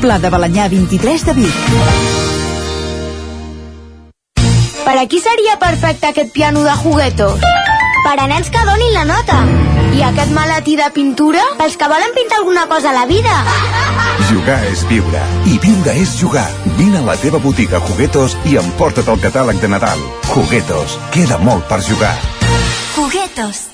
Pla 0.00 0.18
de 0.18 0.30
Balanyà 0.30 0.68
23 0.68 1.24
de 1.26 1.32
Vic. 1.34 1.54
Per 4.84 4.96
a 5.00 5.06
qui 5.08 5.20
seria 5.20 5.58
perfecte 5.58 6.06
aquest 6.10 6.32
piano 6.32 6.62
de 6.64 6.74
juguetos? 6.82 7.40
Per 8.04 8.16
a 8.20 8.26
nens 8.28 8.50
que 8.52 8.64
donin 8.68 8.92
la 8.94 9.04
nota. 9.08 9.38
I 9.96 10.02
aquest 10.04 10.32
maletí 10.36 10.76
de 10.76 10.90
pintura? 10.92 11.42
Pels 11.58 11.76
que 11.80 11.88
volen 11.88 12.14
pintar 12.14 12.38
alguna 12.42 12.66
cosa 12.68 12.90
a 12.90 12.96
la 12.98 13.06
vida. 13.06 13.34
Jugar 14.30 14.60
és 14.70 14.86
viure. 14.88 15.22
I 15.50 15.58
viure 15.62 15.98
és 16.00 16.16
jugar. 16.20 16.48
Vine 16.78 17.00
a 17.00 17.06
la 17.08 17.16
teva 17.20 17.38
botiga 17.42 17.80
Juguetos 17.88 18.36
i 18.44 18.58
emporta't 18.60 19.08
el 19.08 19.22
catàleg 19.22 19.60
de 19.60 19.70
Nadal. 19.72 20.02
Juguetos. 20.32 20.98
Queda 21.14 21.38
molt 21.38 21.68
per 21.68 21.80
jugar. 21.82 22.16
Juguetos. 22.94 23.73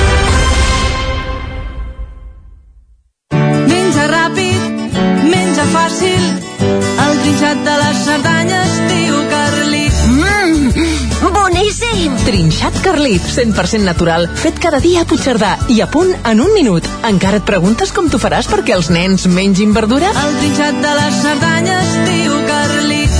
Carlit, 13.11 13.27
100% 13.27 13.83
natural, 13.83 14.29
fet 14.39 14.59
cada 14.61 14.79
dia 14.79 15.01
a 15.03 15.07
Puigcerdà 15.07 15.57
i 15.67 15.81
a 15.83 15.87
punt 15.91 16.13
en 16.23 16.39
un 16.39 16.53
minut. 16.55 16.85
Encara 17.03 17.41
et 17.41 17.43
preguntes 17.43 17.91
com 17.91 18.07
t'ho 18.07 18.19
faràs 18.21 18.47
perquè 18.47 18.71
els 18.77 18.87
nens 18.87 19.25
mengin 19.27 19.73
verdura? 19.75 20.13
El 20.15 20.37
trinxat 20.39 20.79
de 20.79 20.93
les 20.95 21.17
Cerdanyes, 21.19 21.91
tio 22.07 22.37
Carlit. 22.47 23.19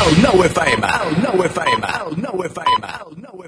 El 0.00 0.18
nou 0.24 0.42
FM, 0.48 0.90
el 1.06 1.14
nou 1.22 1.46
FM, 1.46 1.94
el 2.00 2.18
nou 2.26 2.44
FM, 2.50 2.90
el 3.06 3.22
nou 3.22 3.46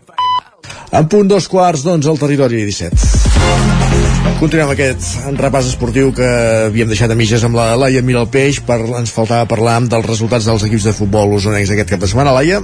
En 0.97 1.09
punt 1.11 1.27
dos 1.27 1.49
quarts, 1.51 1.83
doncs, 1.83 2.07
al 2.07 2.17
territori 2.17 2.63
17. 2.63 4.37
Continuem 4.39 4.71
aquest 4.71 5.35
repàs 5.35 5.67
esportiu 5.67 6.13
que 6.15 6.31
havíem 6.69 6.89
deixat 6.95 7.11
a 7.11 7.19
mitges 7.19 7.43
amb 7.45 7.59
la 7.59 7.73
Laia 7.75 8.07
Miralpeix 8.07 8.63
per 8.65 8.79
ens 8.87 9.11
faltava 9.11 9.51
parlar 9.51 9.81
dels 9.83 10.07
resultats 10.07 10.47
dels 10.47 10.63
equips 10.71 10.87
de 10.87 10.95
futbol 10.95 11.35
usonencs 11.41 11.75
aquest 11.75 11.91
cap 11.91 12.07
de 12.07 12.15
setmana. 12.15 12.37
Laia? 12.39 12.63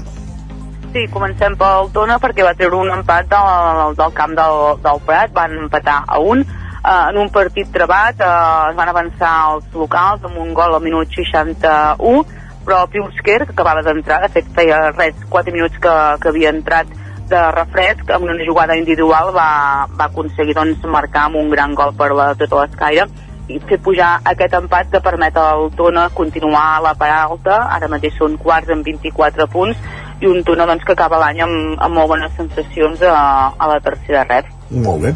Sí, 0.92 1.06
comencem 1.08 1.54
pel 1.56 1.86
Tona 1.94 2.18
perquè 2.20 2.44
va 2.44 2.52
treure 2.52 2.76
un 2.76 2.90
empat 2.92 3.30
del, 3.30 3.94
del 3.96 4.10
camp 4.12 4.34
del, 4.36 4.58
del 4.84 4.98
Prat, 5.06 5.30
van 5.32 5.54
empatar 5.64 6.02
a 6.04 6.18
un. 6.20 6.42
Eh, 6.44 7.04
en 7.08 7.16
un 7.16 7.30
partit 7.32 7.70
trebat 7.72 8.20
eh, 8.20 8.28
es 8.68 8.76
van 8.76 8.90
avançar 8.92 9.30
els 9.54 9.70
locals 9.72 10.26
amb 10.28 10.36
un 10.42 10.52
gol 10.52 10.76
al 10.76 10.84
minut 10.84 11.08
61 11.16 12.26
però 12.66 12.82
Piusker, 12.92 13.38
que 13.46 13.54
acabava 13.54 13.82
d'entrar 13.82 14.20
de 14.22 14.28
fet 14.36 14.52
feia 14.54 14.90
res, 14.92 15.16
4 15.32 15.54
minuts 15.54 15.80
que, 15.82 15.94
que 16.20 16.30
havia 16.30 16.52
entrat 16.52 16.92
de 17.32 17.40
refresc. 17.56 18.12
Amb 18.12 18.28
una 18.28 18.36
jugada 18.44 18.76
individual 18.78 19.32
va, 19.34 19.48
va 19.96 20.10
aconseguir 20.10 20.54
doncs, 20.60 20.84
marcar 20.84 21.26
amb 21.30 21.40
un 21.40 21.50
gran 21.50 21.74
gol 21.74 21.96
per 21.96 22.12
la, 22.12 22.32
tota 22.38 22.60
l'escaire. 22.60 23.08
I 23.50 23.58
fer 23.66 23.80
pujar 23.82 24.12
aquest 24.28 24.54
empat 24.60 24.92
que 24.92 25.02
permet 25.02 25.40
al 25.40 25.72
Tona 25.74 26.06
continuar 26.14 26.68
a 26.76 26.84
la 26.84 26.94
part 27.00 27.16
alta. 27.16 27.64
Ara 27.74 27.90
mateix 27.90 28.14
són 28.20 28.36
quarts 28.38 28.70
amb 28.70 28.86
24 28.86 29.48
punts 29.56 29.90
i 30.22 30.30
un 30.30 30.42
Tona 30.46 30.66
doncs, 30.70 30.86
que 30.86 30.94
acaba 30.94 31.20
l'any 31.22 31.42
amb, 31.44 31.78
amb 31.82 31.98
molt 31.98 32.14
bones 32.14 32.34
sensacions 32.38 33.02
a, 33.02 33.14
a 33.58 33.70
la 33.74 33.78
tercera 33.84 34.24
red 34.30 34.50
Molt 34.72 35.02
bé. 35.02 35.14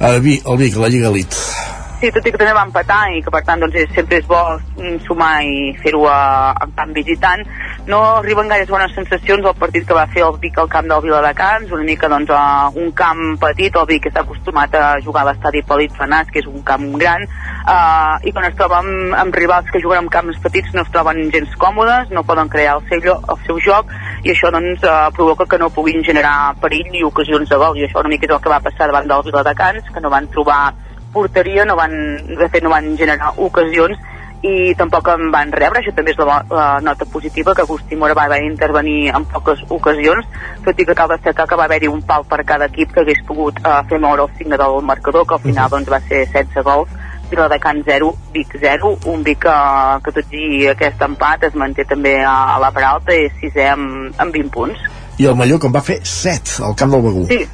El, 0.00 0.20
Vi, 0.20 0.40
el 0.44 0.58
Vic, 0.60 0.76
la 0.76 0.88
Lliga 0.92 1.08
Elite. 1.08 1.79
Sí, 2.00 2.08
tot 2.08 2.24
i 2.24 2.30
que 2.32 2.38
també 2.40 2.54
va 2.56 2.62
empatar 2.64 3.10
i 3.12 3.18
que 3.20 3.28
per 3.28 3.42
tant 3.44 3.60
doncs, 3.60 3.76
sempre 3.92 4.16
és 4.22 4.28
bo 4.28 4.38
mm, 4.56 5.02
sumar 5.04 5.42
i 5.44 5.74
fer-ho 5.82 6.06
en 6.08 6.70
camp 6.78 6.94
visitant 6.96 7.42
no 7.90 7.98
arriben 8.22 8.48
gaires 8.48 8.70
bones 8.72 8.94
sensacions 8.96 9.44
al 9.44 9.58
partit 9.60 9.84
que 9.84 9.98
va 9.98 10.06
fer 10.14 10.22
el 10.24 10.38
Vic 10.40 10.56
al 10.62 10.70
camp 10.72 10.88
del 10.88 11.02
Viladecans 11.04 11.74
una 11.76 11.84
mica 11.84 12.08
doncs 12.08 12.32
a 12.32 12.42
un 12.72 12.88
camp 12.96 13.20
petit 13.42 13.76
el 13.76 13.86
Vic 13.90 14.08
està 14.08 14.24
acostumat 14.24 14.78
a 14.80 14.86
jugar 15.04 15.26
a 15.26 15.28
l'estadi 15.28 15.60
Pelit 15.68 15.92
Fanàs 16.00 16.32
que 16.32 16.40
és 16.40 16.48
un 16.48 16.64
camp 16.64 16.88
gran 16.96 17.28
uh, 17.28 18.16
i 18.24 18.32
quan 18.32 18.48
es 18.48 18.56
troba 18.56 18.80
amb, 18.80 19.16
amb 19.20 19.36
rivals 19.36 19.68
que 19.68 19.84
juguen 19.84 20.06
en 20.06 20.12
camps 20.16 20.40
petits 20.40 20.72
no 20.72 20.88
es 20.88 20.92
troben 20.96 21.20
gens 21.36 21.52
còmodes 21.60 22.16
no 22.16 22.24
poden 22.24 22.48
crear 22.48 22.78
el 22.78 22.86
seu, 22.88 23.12
el 23.12 23.44
seu 23.44 23.60
joc 23.68 23.92
i 24.24 24.32
això 24.32 24.48
doncs 24.56 24.88
uh, 24.88 25.10
provoca 25.16 25.44
que 25.44 25.60
no 25.60 25.68
puguin 25.68 26.00
generar 26.00 26.54
perill 26.64 26.96
i 26.96 27.04
ocasions 27.04 27.52
de 27.52 27.60
gol 27.60 27.76
i 27.76 27.84
això 27.84 28.00
una 28.00 28.12
mica 28.16 28.24
és 28.24 28.38
el 28.38 28.40
que 28.40 28.56
va 28.56 28.64
passar 28.64 28.88
davant 28.88 29.12
del 29.12 29.26
Viladecans 29.28 29.92
que 29.92 30.00
no 30.00 30.12
van 30.16 30.32
trobar 30.32 30.62
porteria, 31.12 31.64
no 31.64 31.76
van, 31.76 31.92
de 32.28 32.48
fet 32.48 32.64
no 32.64 32.72
van 32.72 32.96
generar 32.98 33.34
ocasions 33.36 33.98
i 34.42 34.72
tampoc 34.76 35.08
en 35.12 35.28
van 35.32 35.50
rebre, 35.52 35.82
això 35.82 35.92
també 35.92 36.14
és 36.14 36.20
la, 36.20 36.38
la 36.48 36.68
nota 36.80 37.04
positiva, 37.12 37.52
que 37.54 37.64
Agustí 37.66 37.96
Mora 37.96 38.16
va 38.16 38.24
haver 38.24 38.40
d'intervenir 38.40 39.10
en 39.12 39.26
poques 39.28 39.60
ocasions, 39.68 40.24
tot 40.64 40.80
i 40.80 40.86
que 40.88 40.96
cal 40.96 41.10
destacar 41.12 41.46
que 41.48 41.58
va 41.60 41.66
haver-hi 41.68 41.90
un 41.92 42.00
pal 42.08 42.24
per 42.28 42.40
cada 42.48 42.70
equip 42.70 42.94
que 42.94 43.04
hagués 43.04 43.20
pogut 43.28 43.60
uh, 43.60 43.82
fer 43.90 44.00
moure 44.00 44.24
el 44.24 44.32
signe 44.38 44.56
del 44.56 44.80
marcador, 44.80 45.26
que 45.28 45.36
al 45.36 45.44
final 45.44 45.70
doncs, 45.74 45.92
va 45.92 46.00
ser 46.08 46.24
16 46.32 46.64
gols, 46.64 46.96
Viladecans 47.30 47.84
0, 47.86 48.10
Vic 48.32 48.56
0, 48.58 48.96
un 49.12 49.22
Vic 49.22 49.44
que, 49.44 49.56
que 50.04 50.14
tot 50.16 50.34
i 50.34 50.66
aquest 50.72 51.04
empat 51.04 51.44
es 51.50 51.54
manté 51.54 51.84
també 51.86 52.16
a, 52.24 52.56
a 52.56 52.58
la 52.64 52.72
part 52.74 52.88
alta 52.88 53.14
i 53.14 53.28
sisè 53.42 53.68
amb, 53.76 54.10
amb 54.18 54.34
20 54.34 54.54
punts. 54.56 54.88
I 55.20 55.28
el 55.28 55.36
Malló, 55.36 55.60
que 55.60 55.68
en 55.68 55.76
va 55.76 55.84
fer 55.84 56.00
7 56.02 56.62
al 56.66 56.74
camp 56.80 56.96
del 56.96 57.04
Begú. 57.04 57.26
Sí, 57.28 57.44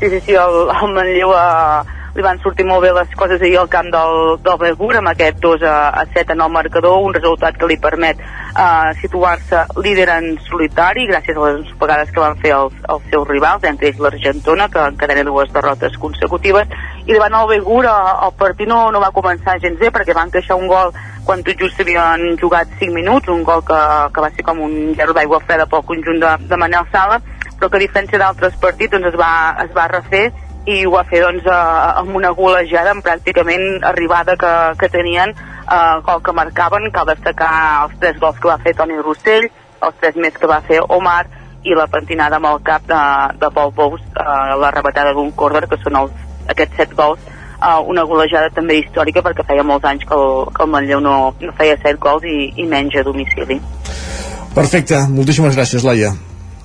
sí, 0.00 0.08
sí, 0.08 0.20
sí 0.26 0.34
el, 0.34 0.58
el 0.72 0.96
Manlleu 0.96 1.36
eh, 1.36 2.00
li 2.14 2.22
van 2.24 2.40
sortir 2.44 2.66
molt 2.68 2.84
bé 2.84 2.90
les 2.92 3.12
coses 3.16 3.40
ahir 3.40 3.56
al 3.58 3.68
camp 3.72 3.88
del, 3.92 4.18
del 4.44 4.58
Begur 4.60 4.96
amb 4.98 5.12
aquest 5.12 5.38
2 5.40 5.62
a, 5.64 5.76
a 6.02 6.04
7 6.12 6.34
en 6.34 6.42
el 6.44 6.50
marcador, 6.52 6.98
un 7.00 7.14
resultat 7.14 7.56
que 7.56 7.68
li 7.70 7.78
permet 7.80 8.20
eh, 8.20 8.90
situar-se 9.00 9.62
líder 9.80 10.08
en 10.18 10.28
solitari 10.48 11.06
gràcies 11.08 11.38
a 11.38 11.46
les 11.48 11.72
pagades 11.80 12.12
que 12.12 12.20
van 12.20 12.36
fer 12.42 12.52
els, 12.58 12.76
els 12.94 13.08
seus 13.12 13.28
rivals, 13.30 13.64
entre 13.64 13.88
ells 13.88 14.02
l'Argentona 14.04 14.68
que 14.68 14.84
encadena 14.92 15.24
dues 15.24 15.52
derrotes 15.54 15.96
consecutives. 16.02 16.68
I 17.06 17.16
davant 17.16 17.38
el 17.40 17.48
Begur 17.54 17.86
el 17.88 18.36
partit 18.38 18.68
no, 18.68 18.84
no 18.92 19.00
va 19.00 19.14
començar 19.14 19.56
gens 19.62 19.80
bé 19.80 19.90
perquè 19.94 20.16
van 20.16 20.30
queixar 20.30 20.60
un 20.60 20.68
gol 20.68 20.92
quan 21.24 21.40
tot 21.46 21.56
just 21.58 21.80
havien 21.80 22.36
jugat 22.36 22.68
5 22.80 22.92
minuts, 22.92 23.30
un 23.30 23.44
gol 23.46 23.62
que, 23.64 23.80
que 24.12 24.24
va 24.24 24.30
ser 24.34 24.44
com 24.44 24.60
un 24.60 24.92
gerro 24.98 25.14
d'aigua 25.16 25.40
freda 25.46 25.68
pel 25.70 25.86
conjunt 25.86 26.20
de, 26.20 26.36
de 26.50 26.58
Manel 26.60 26.88
Sala 26.92 27.22
però 27.62 27.70
que 27.70 27.78
a 27.78 27.84
diferència 27.84 28.18
d'altres 28.18 28.56
partits 28.58 28.90
doncs 28.90 29.12
es 29.12 29.18
va, 29.18 29.54
es 29.62 29.70
va 29.76 29.86
refer 29.86 30.24
i 30.66 30.84
ho 30.86 30.92
va 30.94 31.02
fer 31.10 31.22
doncs, 31.24 31.46
eh, 31.46 32.00
amb 32.02 32.14
una 32.16 32.30
golejada 32.36 32.92
en 32.94 33.02
pràcticament 33.02 33.82
arribada 33.88 34.36
que, 34.38 34.52
que 34.78 34.88
tenien 34.92 35.34
eh, 35.34 36.00
gol 36.06 36.22
que 36.22 36.34
marcaven, 36.36 36.90
cal 36.94 37.08
destacar 37.10 37.52
els 37.84 37.98
tres 38.00 38.18
gols 38.22 38.38
que 38.38 38.50
va 38.50 38.58
fer 38.62 38.74
Toni 38.78 38.98
Rossell, 39.00 39.48
els 39.82 40.00
tres 40.00 40.18
més 40.22 40.38
que 40.38 40.50
va 40.50 40.62
fer 40.68 40.80
Omar 40.88 41.24
i 41.66 41.76
la 41.78 41.86
pentinada 41.90 42.38
amb 42.38 42.50
el 42.50 42.62
cap 42.66 42.86
de, 42.86 43.02
de 43.42 43.50
Pol 43.54 43.74
Bous, 43.74 44.02
eh, 44.14 44.56
la 44.62 44.72
rebatada 44.74 45.14
d'un 45.14 45.30
córner, 45.34 45.66
que 45.70 45.78
són 45.82 45.98
els, 45.98 46.14
aquests 46.54 46.78
set 46.78 46.96
gols, 46.98 47.22
eh, 47.26 47.78
una 47.94 48.06
golejada 48.06 48.50
també 48.54 48.80
històrica 48.80 49.22
perquè 49.22 49.46
feia 49.46 49.66
molts 49.66 49.86
anys 49.90 50.06
que 50.08 50.18
el, 50.18 50.50
que 50.54 50.66
el 50.66 50.74
Manlleu 50.74 51.02
no, 51.02 51.16
no 51.40 51.54
feia 51.58 51.78
set 51.82 51.98
gols 52.02 52.26
i, 52.26 52.52
i 52.56 52.66
menys 52.66 52.98
a 52.98 53.06
domicili. 53.06 53.58
Perfecte, 54.52 55.06
moltíssimes 55.08 55.56
gràcies, 55.56 55.86
Laia. 55.86 56.12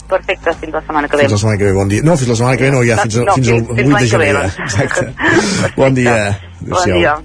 Perfecte, 0.07 0.53
fins 0.61 0.73
la 0.73 0.81
setmana 0.81 1.07
que 1.09 1.17
ve. 1.17 1.23
Fins 1.27 1.33
la 1.33 1.37
setmana 1.41 1.57
que 1.59 1.65
ve, 1.67 1.73
bon 1.75 1.89
dia. 1.91 2.01
No, 2.03 2.15
fins 2.17 2.29
la 2.31 2.35
setmana 2.39 2.57
que 2.57 2.63
ve 2.63 2.71
no, 2.71 2.83
ja 2.87 2.97
fins, 3.03 3.17
a, 3.17 3.25
No, 3.27 3.33
fins 3.35 3.49
al 3.49 3.65
fins- 3.65 3.77
fins 3.77 3.93
8 3.93 3.99
de 3.99 4.07
gener. 4.13 4.33
doncs. 4.37 4.59
Exacte. 4.67 5.13
Bon 5.81 5.93
dia. 5.97 6.17
Bon 6.61 6.83
dia. 6.85 7.17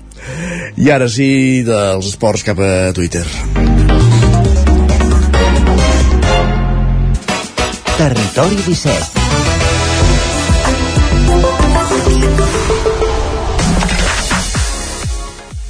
I 0.77 0.91
ara 0.91 1.09
sí, 1.09 1.63
dels 1.67 2.07
esports 2.13 2.43
cap 2.47 2.59
a 2.63 2.93
Twitter. 2.95 3.25
Territori 7.99 8.57
17. 8.67 9.22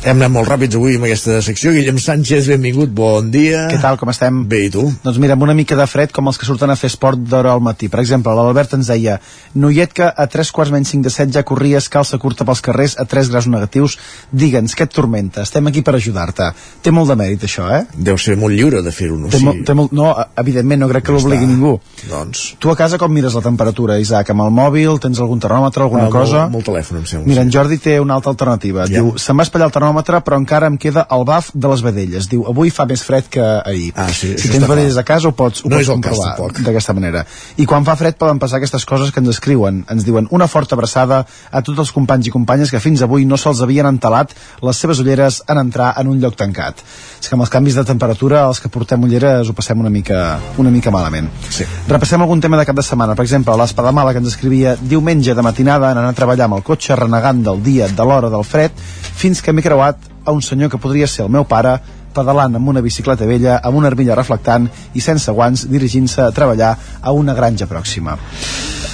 Hem 0.03 0.19
anat 0.19 0.33
molt 0.35 0.49
ràpids 0.51 0.75
avui 0.75 0.97
amb 0.99 1.05
aquesta 1.07 1.37
secció. 1.47 1.71
Guillem 1.71 1.95
Sánchez, 2.03 2.49
benvingut, 2.51 2.91
bon 2.91 3.29
dia. 3.31 3.69
Què 3.71 3.77
tal, 3.79 3.95
com 4.01 4.11
estem? 4.11 4.41
Bé, 4.51 4.65
i 4.67 4.71
tu? 4.75 4.83
Doncs 5.05 5.21
mira, 5.23 5.37
amb 5.37 5.45
una 5.47 5.55
mica 5.55 5.77
de 5.79 5.85
fred 5.87 6.11
com 6.11 6.27
els 6.27 6.41
que 6.41 6.47
surten 6.49 6.73
a 6.73 6.75
fer 6.75 6.89
esport 6.91 7.21
d'hora 7.23 7.53
al 7.55 7.61
matí. 7.63 7.87
Per 7.93 8.01
exemple, 8.03 8.35
l'Albert 8.35 8.75
ens 8.75 8.91
deia 8.91 9.21
Noiet 9.55 9.93
que 9.95 10.09
a 10.11 10.27
3 10.27 10.51
quarts 10.57 10.73
menys 10.75 10.91
5 10.91 11.07
de 11.07 11.13
7 11.15 11.37
ja 11.37 11.45
corries 11.47 11.87
calça 11.93 12.19
curta 12.19 12.43
pels 12.49 12.63
carrers 12.67 12.97
a 12.99 13.05
3 13.07 13.31
graus 13.31 13.47
negatius. 13.47 13.95
Digue'ns, 14.33 14.75
què 14.75 14.89
et 14.89 14.93
tormenta? 14.97 15.45
Estem 15.47 15.71
aquí 15.71 15.85
per 15.87 15.95
ajudar-te. 16.01 16.51
Té 16.83 16.91
molt 16.91 17.13
de 17.13 17.19
mèrit, 17.23 17.47
això, 17.47 17.69
eh? 17.71 17.85
Deu 17.95 18.19
ser 18.19 18.35
molt 18.43 18.59
lliure 18.59 18.83
de 18.83 18.91
fer-ho, 18.91 19.21
no? 19.23 19.31
Té, 19.31 19.39
molt, 19.39 19.63
té 19.71 19.79
molt, 19.79 19.95
no, 19.95 20.11
evidentment, 20.43 20.83
no 20.83 20.91
crec 20.91 21.07
que 21.07 21.15
l'obligui 21.15 21.47
ningú. 21.47 21.77
Doncs... 22.11 22.57
Tu 22.59 22.75
a 22.75 22.77
casa 22.83 22.99
com 22.99 23.15
mires 23.15 23.39
la 23.39 23.45
temperatura, 23.47 24.01
Isaac? 24.03 24.35
Amb 24.35 24.49
el 24.49 24.53
mòbil? 24.59 24.99
Tens 25.07 25.23
algun 25.23 25.39
termòmetre, 25.47 25.87
alguna 25.87 26.09
Ah, 26.11 26.13
cosa? 26.19 26.43
Molt, 26.49 26.59
molt 26.59 26.71
telèfon, 26.73 26.99
em 27.05 27.07
sembla. 27.07 27.31
Mira, 27.31 27.47
en 27.47 27.55
Jordi 27.55 27.79
té 27.79 28.01
una 28.03 28.19
altra 28.19 28.35
alternativa. 28.35 28.89
Ja. 28.91 28.99
Diu, 28.99 29.15
se'm 29.15 29.39
va 29.39 29.47
espatllar 29.47 29.71
el 29.71 29.73
termòmetre, 29.79 29.92
però 30.01 30.39
encara 30.41 30.69
em 30.71 30.79
queda 30.81 31.07
el 31.13 31.25
baf 31.29 31.51
de 31.55 31.69
les 31.69 31.83
vedelles. 31.85 32.29
Diu, 32.31 32.45
avui 32.49 32.71
fa 32.71 32.87
més 32.89 33.03
fred 33.05 33.29
que 33.31 33.43
ahir. 33.43 33.93
Ah, 33.97 34.09
sí, 34.13 34.33
si 34.39 34.51
tens 34.53 34.67
vedelles 34.69 34.97
a 34.97 35.05
casa 35.05 35.29
ho 35.29 35.35
pots, 35.37 35.65
ho 35.65 35.69
No 35.69 35.77
pots 35.77 35.91
comprovar 35.93 36.51
d'aquesta 36.63 36.95
manera. 36.97 37.25
I 37.57 37.67
quan 37.67 37.85
fa 37.85 37.97
fred 37.97 38.17
poden 38.21 38.41
passar 38.43 38.59
aquestes 38.59 38.87
coses 38.89 39.13
que 39.13 39.21
ens 39.21 39.29
escriuen. 39.35 39.85
Ens 39.93 40.07
diuen 40.07 40.29
una 40.31 40.49
forta 40.49 40.77
abraçada 40.77 41.25
a 41.51 41.63
tots 41.63 41.79
els 41.79 41.93
companys 41.93 42.29
i 42.29 42.35
companyes 42.35 42.71
que 42.71 42.81
fins 42.81 43.03
avui 43.03 43.27
no 43.29 43.37
se'ls 43.37 43.63
havien 43.63 43.89
entelat 43.89 44.33
les 44.63 44.77
seves 44.77 45.03
ulleres 45.03 45.43
en 45.49 45.59
entrar 45.59 45.93
en 46.01 46.09
un 46.09 46.21
lloc 46.23 46.37
tancat. 46.39 46.81
És 47.21 47.29
que 47.29 47.37
amb 47.37 47.45
els 47.45 47.53
canvis 47.53 47.77
de 47.79 47.85
temperatura 47.87 48.47
els 48.49 48.61
que 48.63 48.71
portem 48.73 49.03
ulleres 49.05 49.49
ho 49.49 49.57
passem 49.57 49.79
una 49.79 49.91
mica, 49.91 50.39
una 50.59 50.71
mica 50.75 50.91
malament. 50.95 51.29
Sí. 51.51 51.67
Repassem 51.89 52.23
algun 52.23 52.41
tema 52.41 52.59
de 52.59 52.67
cap 52.69 52.77
de 52.77 52.87
setmana. 52.87 53.15
Per 53.19 53.27
exemple, 53.27 53.57
l'Espadamala 53.59 54.13
que 54.13 54.23
ens 54.23 54.33
escrivia 54.33 54.77
diumenge 54.81 55.35
de 55.35 55.43
matinada 55.43 55.93
en 55.93 56.01
anar 56.01 56.15
a 56.15 56.19
treballar 56.19 56.49
amb 56.49 56.59
el 56.59 56.67
cotxe 56.67 56.97
renegant 56.99 57.43
del 57.45 57.63
dia, 57.63 57.89
de 57.89 58.07
l'hora 58.07 58.31
del 58.33 58.45
fred, 58.47 58.73
fins 59.23 59.43
que 59.43 59.53
m'he 59.53 59.63
creuat 59.63 59.82
a 59.91 60.33
un 60.33 60.43
senyor 60.43 60.71
que 60.71 60.79
podria 60.79 61.09
ser 61.11 61.25
el 61.27 61.33
meu 61.35 61.45
pare 61.45 61.79
pedalant 62.15 62.59
amb 62.59 62.73
una 62.75 62.85
bicicleta 62.85 63.29
vella, 63.29 63.59
amb 63.63 63.81
una 63.81 63.91
armilla 63.93 64.19
reflectant 64.19 64.69
i 64.95 65.01
sense 65.01 65.33
guants 65.33 65.67
dirigint-se 65.71 66.23
a 66.27 66.33
treballar 66.35 66.77
a 67.01 67.17
una 67.17 67.35
granja 67.35 67.69
pròxima. 67.71 68.19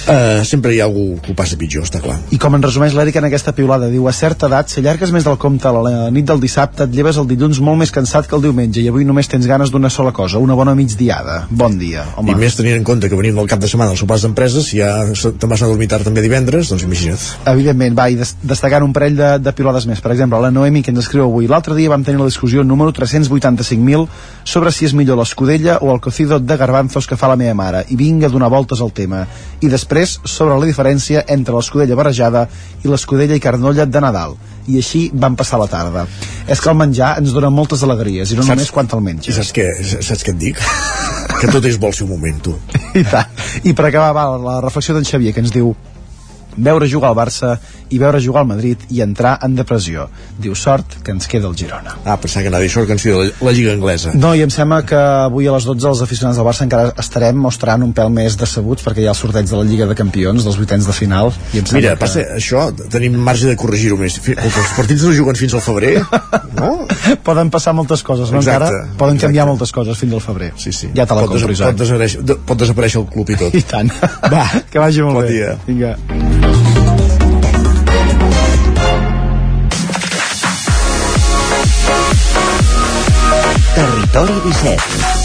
Uh, 0.09 0.41
sempre 0.41 0.71
hi 0.73 0.79
ha 0.81 0.87
algú 0.87 1.19
que 1.21 1.33
ho 1.33 1.35
passa 1.37 1.57
pitjor, 1.59 1.83
està 1.85 1.99
clar. 2.01 2.15
I 2.33 2.39
com 2.41 2.55
en 2.57 2.63
resumeix 2.63 2.95
l'Eric 2.97 3.19
en 3.19 3.27
aquesta 3.27 3.51
piulada, 3.53 3.91
diu 3.93 4.07
a 4.09 4.13
certa 4.15 4.47
edat, 4.49 4.71
si 4.71 4.79
allargues 4.81 5.11
més 5.13 5.27
del 5.27 5.37
compte 5.37 5.67
a 5.69 5.73
la 5.75 5.91
nit 6.09 6.25
del 6.25 6.41
dissabte, 6.41 6.87
et 6.87 6.95
lleves 6.95 7.19
el 7.21 7.27
dilluns 7.29 7.59
molt 7.61 7.77
més 7.77 7.93
cansat 7.93 8.25
que 8.25 8.33
el 8.37 8.41
diumenge 8.47 8.81
i 8.81 8.87
avui 8.89 9.05
només 9.05 9.29
tens 9.29 9.45
ganes 9.45 9.69
d'una 9.69 9.91
sola 9.93 10.09
cosa, 10.15 10.41
una 10.41 10.57
bona 10.57 10.73
migdiada. 10.73 11.43
Bon 11.51 11.77
dia, 11.77 12.07
home. 12.17 12.33
I 12.33 12.41
més 12.41 12.57
tenint 12.57 12.79
en 12.79 12.87
compte 12.87 13.11
que 13.11 13.19
venim 13.19 13.37
del 13.37 13.51
cap 13.51 13.61
de 13.61 13.69
setmana 13.69 13.93
als 13.93 14.01
sopars 14.01 14.25
d'empreses, 14.25 14.71
si 14.71 14.79
ja 14.81 14.95
te'n 15.13 15.51
vas 15.51 15.61
a 15.61 15.69
dormir 15.69 15.91
tard 15.91 16.09
també 16.09 16.25
divendres, 16.25 16.73
doncs 16.73 16.87
imagina't. 16.87 17.27
Evidentment, 17.53 17.99
va, 17.99 18.07
i 18.09 18.17
des 18.17 18.33
destacant 18.41 18.87
un 18.87 18.95
parell 18.97 19.19
de, 19.19 19.29
de 19.43 19.53
pilades 19.53 19.85
més. 19.85 20.01
Per 20.01 20.15
exemple, 20.15 20.41
la 20.41 20.49
Noemi, 20.49 20.81
que 20.81 20.89
ens 20.95 21.03
escriu 21.03 21.27
avui. 21.27 21.45
L'altre 21.51 21.77
dia 21.77 21.93
vam 21.93 22.07
tenir 22.07 22.23
la 22.23 22.31
discussió 22.31 22.65
número 22.65 22.95
385.000 23.09 24.07
sobre 24.43 24.71
si 24.71 24.85
és 24.87 24.93
millor 24.93 25.17
l'escudella 25.19 25.77
o 25.81 25.91
el 25.93 25.99
cocido 26.01 26.39
de 26.39 26.57
garbanzos 26.57 27.07
que 27.07 27.17
fa 27.17 27.27
la 27.27 27.35
meva 27.39 27.53
mare. 27.57 27.83
I 27.89 27.95
vinga 27.99 28.27
a 28.27 28.29
donar 28.33 28.49
voltes 28.49 28.81
al 28.81 28.91
tema. 28.93 29.25
I 29.61 29.67
després, 29.69 30.19
sobre 30.23 30.57
la 30.57 30.65
diferència 30.69 31.23
entre 31.27 31.55
l'escudella 31.55 31.95
barrejada 31.99 32.47
i 32.83 32.87
l'escudella 32.87 33.35
i 33.35 33.43
carnolla 33.43 33.85
de 33.85 34.01
Nadal. 34.01 34.35
I 34.69 34.77
així 34.77 35.09
vam 35.13 35.35
passar 35.35 35.57
la 35.59 35.67
tarda. 35.67 36.05
És 36.47 36.61
que 36.61 36.69
el 36.69 36.77
menjar 36.77 37.15
ens 37.21 37.33
dona 37.33 37.49
moltes 37.49 37.81
alegries, 37.83 38.31
i 38.31 38.35
no 38.37 38.43
Saps- 38.43 38.55
només 38.55 38.71
quan 38.71 38.87
te'l 38.87 39.01
I 39.01 39.05
menges. 39.11 39.35
saps 39.35 39.53
què, 39.53 39.67
saps 40.01 40.23
què 40.25 40.33
et 40.35 40.37
dic? 40.37 40.59
que 41.39 41.47
tot 41.47 41.63
és 41.65 41.77
bo 41.79 41.87
al 41.87 41.93
seu 41.95 42.07
moment, 42.07 42.37
tu. 42.43 42.53
I 42.99 43.03
tant. 43.07 43.29
I 43.63 43.73
per 43.73 43.85
acabar, 43.87 44.11
va, 44.13 44.25
la 44.37 44.59
reflexió 44.61 44.93
d'en 44.93 45.05
Xavier, 45.07 45.33
que 45.33 45.39
ens 45.41 45.53
diu 45.55 45.73
veure 46.57 46.87
jugar 46.89 47.09
al 47.13 47.15
Barça 47.15 47.53
i 47.89 47.99
veure 48.01 48.21
jugar 48.21 48.43
al 48.43 48.49
Madrid 48.49 48.83
i 48.89 49.01
entrar 49.05 49.37
en 49.45 49.55
depressió. 49.57 50.07
Diu, 50.39 50.55
sort 50.55 50.99
que 51.03 51.13
ens 51.15 51.27
queda 51.29 51.49
el 51.49 51.55
Girona. 51.57 51.95
Ah, 52.05 52.17
pensava 52.21 52.43
que 52.43 52.51
anava 52.51 52.63
a 52.63 52.67
dir 52.67 52.71
això 52.71 52.85
que 52.85 52.95
ens 52.95 53.05
diu 53.05 53.21
la, 53.23 53.53
Lliga 53.55 53.73
Anglesa. 53.73 54.13
No, 54.15 54.33
i 54.37 54.43
em 54.45 54.53
sembla 54.53 54.81
que 54.87 54.99
avui 54.99 55.49
a 55.49 55.55
les 55.55 55.67
12 55.67 55.89
els 55.89 56.03
aficionats 56.05 56.39
del 56.39 56.47
Barça 56.47 56.65
encara 56.67 56.93
estarem 57.01 57.39
mostrant 57.39 57.83
un 57.85 57.93
pèl 57.97 58.11
més 58.13 58.37
decebuts 58.39 58.85
perquè 58.85 59.03
hi 59.03 59.09
ha 59.09 59.15
el 59.15 59.19
sorteig 59.19 59.49
de 59.49 59.57
la 59.57 59.65
Lliga 59.67 59.89
de 59.89 59.97
Campions, 59.97 60.45
dels 60.45 60.59
vuitens 60.59 60.87
de 60.87 60.95
final. 60.95 61.33
I 61.53 61.63
em 61.63 61.69
Mira, 61.73 61.95
que... 61.95 62.03
passa, 62.05 62.25
això 62.37 62.69
tenim 62.91 63.17
marge 63.19 63.49
de 63.49 63.57
corregir-ho 63.59 63.97
més. 63.99 64.19
Els 64.29 64.75
partits 64.77 65.05
no 65.07 65.15
juguen 65.15 65.39
fins 65.39 65.57
al 65.57 65.65
febrer, 65.65 65.97
no? 66.57 66.71
Poden 67.27 67.49
passar 67.53 67.73
moltes 67.77 68.03
coses, 68.05 68.31
no? 68.33 68.43
Exacte, 68.43 68.69
encara 68.69 68.97
poden 68.99 69.19
canviar 69.21 69.47
moltes 69.49 69.71
coses 69.75 69.97
fins 69.97 70.13
al 70.13 70.23
febrer. 70.23 70.51
Sí, 70.57 70.73
sí. 70.75 70.91
Ja 70.95 71.05
te 71.05 71.17
la 71.17 71.25
pot, 71.25 71.35
compro, 71.35 71.53
des 71.53 71.63
pot, 71.63 71.79
desaparèixer, 71.83 72.25
de, 72.25 72.39
pot 72.51 72.63
desaparèixer 72.65 73.01
el 73.03 73.07
club 73.13 73.33
i 73.33 73.39
tot. 73.39 73.55
I 73.61 73.65
tant. 73.69 73.93
Va, 74.29 74.45
que 74.69 74.81
vagi 74.81 75.05
molt 75.05 75.21
bon 75.21 75.29
bé. 75.29 75.37
dia. 75.37 75.55
Vinga. 75.69 76.68
Territori 84.11 84.51
17. 84.51 85.18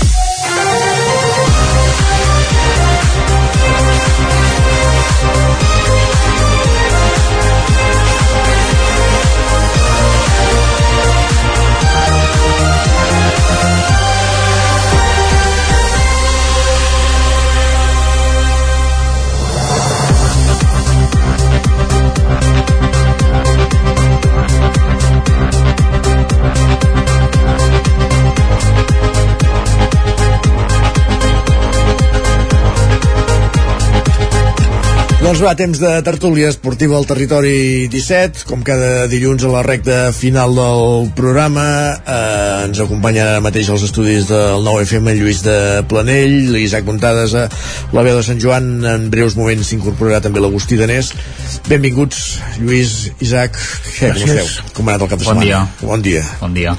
Doncs 35.35 35.49
va, 35.49 35.57
temps 35.59 35.79
de 35.83 35.89
tertúlia 36.07 36.47
esportiva 36.47 36.95
al 36.95 37.09
territori 37.11 37.89
17, 37.91 38.45
com 38.47 38.61
cada 38.63 39.09
dilluns 39.11 39.43
a 39.43 39.49
la 39.51 39.65
recta 39.67 40.13
final 40.15 40.55
del 40.55 41.09
programa. 41.19 41.65
Eh, 42.07 42.69
ens 42.69 42.79
acompanya 42.79 43.25
ara 43.25 43.41
mateix 43.43 43.67
als 43.75 43.83
estudis 43.83 44.29
del 44.31 44.63
9FM 44.63 45.17
Lluís 45.19 45.43
de 45.43 45.57
Planell, 45.91 46.37
l'Isaac 46.55 46.87
Montades 46.87 47.35
a 47.35 47.49
la 47.91 48.07
veu 48.07 48.21
de 48.21 48.23
Sant 48.23 48.39
Joan. 48.39 48.71
En 48.87 49.11
breus 49.11 49.35
moments 49.35 49.75
s'incorporarà 49.75 50.23
també 50.23 50.39
l'Agustí 50.39 50.79
Danés. 50.79 51.11
Benvinguts, 51.67 52.23
Lluís, 52.63 52.95
Isaac. 53.19 53.59
Què, 53.99 54.15
com 54.15 54.31
esteu? 54.31 54.73
Com 54.79 54.87
ha 54.87 54.95
anat 54.95 55.09
el 55.09 55.15
cap 55.17 55.19
de 55.19 55.33
Bon 55.33 55.43
setmana? 55.43 55.51
dia. 55.51 55.65
Bon 55.83 56.11
dia. 56.11 56.27
Bon 56.47 56.55
dia. 56.63 56.79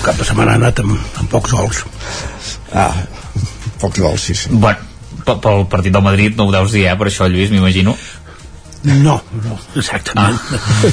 cap 0.00 0.16
de 0.16 0.24
setmana 0.24 0.56
ha 0.56 0.62
anat 0.64 0.80
amb, 0.80 0.96
amb 0.96 1.28
pocs 1.28 1.52
gols. 1.60 1.84
Ah, 2.72 2.94
pocs 3.84 4.00
gols, 4.00 4.30
sí, 4.30 4.44
sí. 4.46 4.48
Bueno, 4.48 4.88
pel 5.26 5.66
partit 5.70 5.94
del 5.94 6.04
Madrid 6.04 6.36
no 6.36 6.48
ho 6.48 6.54
deus 6.54 6.72
dir, 6.72 6.86
eh, 6.88 6.96
per 6.96 7.10
això, 7.10 7.28
Lluís, 7.28 7.52
m'imagino. 7.52 7.96
No, 8.82 9.20
no, 9.44 9.58
exactament. 9.76 10.38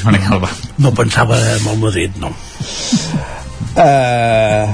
Ah. 0.03 0.51
No 0.83 0.93
pensava 0.93 1.37
en 1.55 1.67
el 1.67 1.77
Madrid, 1.79 2.11
no. 2.19 2.33
Uh, 3.77 4.67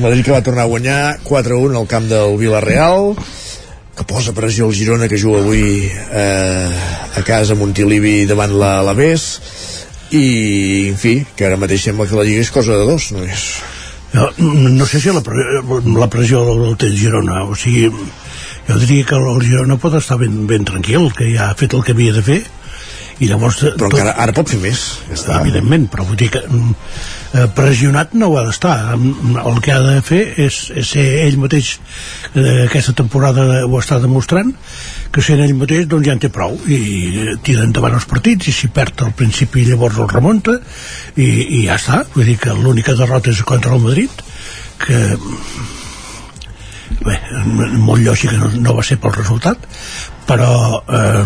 Madrid 0.00 0.24
que 0.24 0.32
va 0.32 0.42
tornar 0.44 0.64
a 0.64 0.70
guanyar 0.70 1.18
4-1 1.24 1.76
al 1.76 1.88
camp 1.90 2.06
del 2.08 2.36
Villarreal 2.38 3.14
que 3.96 4.06
posa 4.06 4.32
pressió 4.32 4.68
al 4.68 4.76
Girona 4.76 5.08
que 5.08 5.18
juga 5.20 5.40
avui 5.42 5.90
eh, 5.90 6.70
a 7.16 7.22
casa 7.26 7.52
a 7.52 7.58
Montilivi 7.58 8.24
davant 8.24 8.54
la, 8.56 8.78
la 8.86 8.94
Bes 8.96 9.26
i 10.16 10.88
en 10.88 10.96
fi, 10.96 11.18
que 11.36 11.48
ara 11.48 11.58
mateix 11.60 11.84
sembla 11.84 12.06
que 12.08 12.16
la 12.16 12.24
Lliga 12.24 12.44
és 12.44 12.52
cosa 12.54 12.78
de 12.78 12.86
dos 12.88 13.10
no 13.16 13.26
és... 13.26 13.50
No, 14.10 14.26
no 14.42 14.86
sé 14.90 14.98
si 14.98 15.12
la, 15.14 15.20
la 15.22 16.08
pressió 16.10 16.40
del 16.42 16.72
té 16.80 16.88
el 16.88 16.96
Girona, 16.98 17.44
o 17.46 17.54
sigui, 17.54 17.90
jo 18.70 18.78
diria 18.80 19.10
que 19.10 19.18
el 19.18 19.42
Girona 19.44 19.76
pot 19.82 19.98
estar 19.98 20.18
ben, 20.22 20.46
ben 20.46 20.64
tranquil 20.68 21.10
que 21.16 21.28
ja 21.34 21.50
ha 21.50 21.58
fet 21.58 21.74
el 21.74 21.84
que 21.84 21.96
havia 21.96 22.16
de 22.16 22.24
fer 22.24 22.40
i 23.20 23.28
llavors 23.28 23.58
però 23.76 23.90
encara 23.90 24.14
ara 24.22 24.32
pot 24.32 24.48
fer 24.48 24.60
més 24.62 24.80
ja 25.10 25.16
està. 25.18 25.40
evidentment, 25.42 25.90
però 25.92 26.06
vull 26.08 26.16
dir 26.16 26.30
que 26.32 26.40
mm, 26.46 26.76
eh, 27.36 27.48
pressionat 27.56 28.14
no 28.16 28.30
ho 28.30 28.38
ha 28.40 28.46
d'estar 28.46 28.78
Mm, 28.96 29.36
el 29.36 29.60
que 29.60 29.72
ha 29.72 29.80
de 29.84 30.00
fer 30.04 30.20
és, 30.46 30.56
és 30.76 30.92
ser 30.94 31.04
ell 31.24 31.36
mateix 31.40 31.72
eh, 32.34 32.66
aquesta 32.66 32.94
temporada 32.96 33.44
ho 33.66 33.80
està 33.80 34.00
demostrant 34.02 34.52
que 35.12 35.24
sent 35.24 35.42
ell 35.44 35.56
mateix 35.58 35.88
doncs 35.90 36.08
ja 36.08 36.16
en 36.16 36.22
té 36.22 36.30
prou 36.32 36.56
i 36.68 37.36
tira 37.46 37.66
endavant 37.66 37.96
els 37.98 38.08
partits 38.10 38.50
i 38.50 38.54
si 38.56 38.70
perd 38.74 39.04
al 39.06 39.12
principi 39.16 39.66
llavors 39.68 39.98
el 40.00 40.08
remunta 40.10 40.56
i, 41.16 41.28
i 41.60 41.66
ja 41.66 41.76
està, 41.80 42.04
vull 42.14 42.28
dir 42.28 42.38
que 42.40 42.56
l'única 42.56 42.96
derrota 42.98 43.32
és 43.34 43.42
contra 43.46 43.76
el 43.76 43.84
Madrid 43.84 44.24
que 44.80 45.00
bé, 47.04 47.16
molt 47.80 48.02
lògic 48.04 48.34
que 48.34 48.38
no, 48.40 48.50
no 48.60 48.74
va 48.76 48.84
ser 48.86 48.98
pel 49.00 49.14
resultat 49.16 49.66
però 50.30 50.82
eh, 50.86 51.22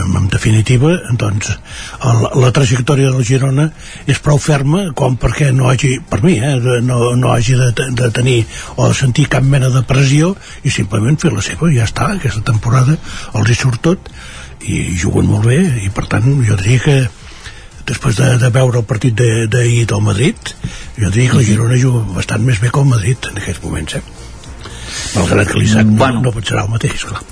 en 0.00 0.28
definitiva 0.32 0.94
doncs 1.20 1.50
el, 1.52 2.22
la 2.40 2.50
trajectòria 2.56 3.10
del 3.12 3.26
Girona 3.26 3.66
és 4.08 4.20
prou 4.24 4.40
ferma 4.40 4.86
com 4.96 5.18
perquè 5.20 5.50
no 5.56 5.68
hagi, 5.68 5.98
per 6.00 6.22
mi 6.24 6.38
eh, 6.38 6.56
no, 6.86 7.00
no 7.20 7.32
hagi 7.34 7.58
de, 7.58 7.70
de 8.00 8.10
tenir 8.16 8.38
o 8.76 8.88
de 8.88 8.96
sentir 8.96 9.28
cap 9.34 9.44
mena 9.44 9.68
de 9.74 9.84
pressió 9.86 10.32
i 10.64 10.72
simplement 10.72 11.20
fer 11.20 11.34
la 11.34 11.44
seva, 11.44 11.72
ja 11.74 11.88
està 11.88 12.12
aquesta 12.14 12.44
temporada 12.52 12.96
els 13.34 13.50
hi 13.50 13.58
surt 13.58 13.82
tot 13.90 14.12
i 14.60 14.82
juguen 15.00 15.28
molt 15.28 15.50
bé 15.50 15.60
i 15.84 15.92
per 15.92 16.06
tant 16.08 16.30
jo 16.46 16.56
diria 16.60 16.84
que 16.86 16.96
després 17.90 18.16
de, 18.16 18.32
de 18.40 18.50
veure 18.54 18.80
el 18.80 18.88
partit 18.88 19.16
d'ahir 19.52 19.84
del 19.90 20.04
Madrid 20.04 20.54
jo 20.96 21.10
diria 21.10 21.34
que 21.34 21.42
el 21.42 21.46
Girona 21.48 21.80
juga 21.80 22.06
bastant 22.16 22.44
més 22.46 22.62
bé 22.62 22.72
que 22.72 22.80
el 22.80 22.90
Madrid 22.94 23.30
en 23.32 23.40
aquests 23.42 23.64
moments 23.66 24.00
eh? 24.00 24.19
Malgrat 25.16 25.52
que 25.52 25.58
l'Isaac 25.58 25.86
no, 25.86 25.98
bueno. 26.04 26.24
no 26.26 26.32
pot 26.36 26.52
ser 26.52 26.58
el 26.62 26.72
mateix 26.72 27.06
clar 27.10 27.22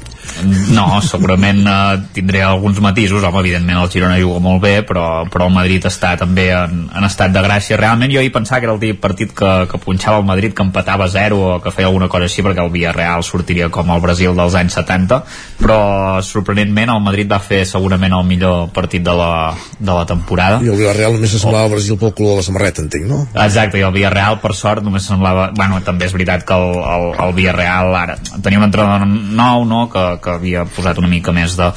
no, 0.74 0.86
segurament 1.04 1.62
eh, 1.66 1.98
tindré 2.14 2.42
alguns 2.42 2.80
matisos 2.84 3.24
home, 3.24 3.40
evidentment 3.42 3.80
el 3.82 3.90
Girona 3.92 4.18
juga 4.20 4.42
molt 4.44 4.62
bé 4.62 4.74
però, 4.86 5.24
però 5.30 5.48
el 5.48 5.54
Madrid 5.54 5.86
està 5.88 6.14
també 6.20 6.48
en, 6.54 6.86
en 6.88 7.08
estat 7.08 7.34
de 7.34 7.42
gràcia 7.44 7.78
realment 7.80 8.12
jo 8.12 8.22
hi 8.22 8.32
pensava 8.34 8.60
que 8.60 8.68
era 8.68 8.76
el 8.76 8.82
típic 8.82 9.00
partit 9.02 9.34
que, 9.36 9.52
que 9.70 9.82
punxava 9.82 10.20
el 10.22 10.28
Madrid 10.28 10.54
que 10.54 10.66
empatava 10.66 11.06
a 11.06 11.12
zero 11.12 11.40
o 11.40 11.58
que 11.62 11.72
feia 11.74 11.88
alguna 11.90 12.08
cosa 12.12 12.28
així 12.28 12.44
perquè 12.46 12.64
el 12.64 12.72
Villarreal 12.74 13.24
sortiria 13.26 13.70
com 13.74 13.90
el 13.94 14.02
Brasil 14.04 14.36
dels 14.36 14.58
anys 14.58 14.78
70 14.80 15.20
però 15.60 15.80
sorprenentment 16.24 16.94
el 16.94 17.02
Madrid 17.04 17.30
va 17.30 17.40
fer 17.42 17.64
segurament 17.68 18.14
el 18.14 18.26
millor 18.28 18.68
partit 18.74 19.04
de 19.04 19.14
la, 19.16 19.32
de 19.78 19.92
la 19.92 20.06
temporada 20.06 20.62
i 20.62 20.70
el 20.70 20.78
Villarreal 20.80 21.18
només 21.18 21.34
semblava 21.38 21.68
el 21.68 21.74
Brasil 21.76 21.98
pel 21.98 22.14
color 22.14 22.36
de 22.36 22.42
la 22.42 22.46
samarreta 22.46 22.82
entenc, 22.84 23.06
no? 23.08 23.20
Exacte, 23.34 23.78
i 23.80 23.84
el 23.86 23.94
Villarreal 23.94 24.38
per 24.42 24.54
sort 24.56 24.84
només 24.84 25.06
semblava, 25.08 25.48
bueno, 25.56 25.80
també 25.86 26.08
és 26.08 26.14
veritat 26.14 26.44
que 26.48 26.56
el, 26.56 26.78
el, 26.94 27.06
el 27.26 27.34
Villarreal 27.36 27.94
ara 27.96 28.18
tenia 28.44 28.60
un 28.60 28.68
entrenador 28.68 29.06
nou, 29.08 29.64
no?, 29.68 29.86
que, 29.92 30.04
que 30.22 30.34
havia 30.34 30.64
posat 30.68 30.98
una 30.98 31.10
mica 31.10 31.34
més 31.36 31.56
de 31.58 31.70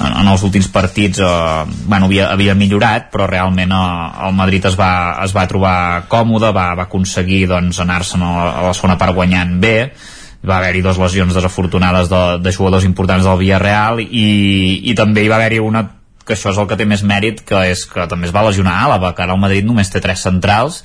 en, 0.00 0.12
en 0.12 0.28
els 0.30 0.42
últims 0.46 0.68
partits 0.72 1.20
eh, 1.22 1.64
bueno, 1.86 2.08
havia, 2.08 2.28
havia 2.32 2.56
millorat 2.58 3.10
però 3.12 3.28
realment 3.30 3.72
eh, 3.74 3.84
el 4.26 4.36
Madrid 4.36 4.66
es 4.70 4.76
va, 4.78 4.90
es 5.24 5.34
va 5.36 5.46
trobar 5.50 5.76
còmode 6.10 6.52
va, 6.56 6.70
va 6.78 6.88
aconseguir 6.88 7.44
doncs, 7.50 7.80
anar-se'n 7.84 8.24
a, 8.24 8.34
a 8.50 8.68
la 8.68 8.76
segona 8.76 8.98
part 9.00 9.16
guanyant 9.16 9.58
bé. 9.62 9.78
Va 10.44 10.58
haver-hi 10.58 10.82
dues 10.84 10.98
lesions 11.00 11.32
desafortunades 11.32 12.10
de, 12.10 12.22
de 12.44 12.52
jugadors 12.52 12.84
importants 12.84 13.24
del 13.24 13.38
Villarreal 13.40 14.02
i, 14.04 14.28
i 14.90 14.96
també 14.98 15.24
hi 15.24 15.30
va 15.32 15.38
haver-hi 15.40 15.62
una 15.64 15.86
que 16.24 16.34
això 16.36 16.52
és 16.52 16.58
el 16.60 16.68
que 16.68 16.76
té 16.80 16.86
més 16.88 17.02
mèrit 17.04 17.42
que 17.44 17.58
és 17.68 17.84
que 17.88 18.04
també 18.08 18.28
es 18.28 18.32
va 18.32 18.44
lesionar 18.46 18.78
Àlava 18.86 19.12
que 19.16 19.24
ara 19.24 19.36
el 19.36 19.40
Madrid 19.40 19.64
només 19.64 19.90
té 19.92 20.00
tres 20.04 20.24
centrals 20.24 20.82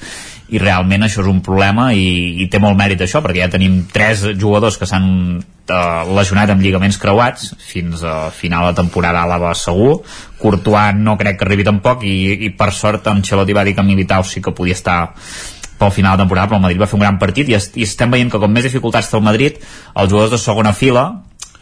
i 0.49 0.59
realment 0.61 1.05
això 1.05 1.21
és 1.23 1.29
un 1.29 1.41
problema 1.45 1.91
i, 1.93 2.41
i 2.43 2.47
té 2.51 2.59
molt 2.61 2.77
mèrit 2.79 3.01
això 3.05 3.21
perquè 3.25 3.43
ja 3.43 3.51
tenim 3.53 3.83
tres 3.93 4.23
jugadors 4.39 4.79
que 4.79 4.87
s'han 4.89 5.07
eh, 5.39 6.01
lesionat 6.15 6.49
amb 6.53 6.63
lligaments 6.65 6.97
creuats 7.01 7.53
fins 7.61 8.03
a 8.03 8.31
final 8.35 8.69
de 8.69 8.79
temporada 8.81 9.23
Àlava 9.27 9.53
segur 9.57 10.01
Courtois 10.41 10.97
no 10.97 11.17
crec 11.19 11.39
que 11.39 11.47
arribi 11.47 11.67
tampoc 11.67 12.03
i, 12.07 12.17
i 12.47 12.51
per 12.57 12.71
sort 12.73 13.07
Ancelotti 13.11 13.55
va 13.57 13.65
dir 13.67 13.75
que 13.77 13.85
Militao 13.85 14.25
sí 14.25 14.41
que 14.41 14.55
podia 14.55 14.77
estar 14.77 14.99
pel 15.79 15.93
final 15.95 16.17
de 16.17 16.25
temporada, 16.25 16.49
però 16.49 16.57
el 16.59 16.65
Madrid 16.65 16.81
va 16.81 16.89
fer 16.91 16.97
un 16.97 17.05
gran 17.05 17.17
partit 17.21 17.47
i, 17.49 17.55
est 17.55 17.77
i 17.79 17.85
estem 17.87 18.11
veient 18.11 18.31
que 18.31 18.41
com 18.41 18.51
més 18.51 18.65
dificultats 18.67 19.07
té 19.07 19.15
el 19.15 19.23
Madrid, 19.23 19.61
els 19.95 20.11
jugadors 20.11 20.33
de 20.35 20.39
segona 20.41 20.73
fila 20.75 21.05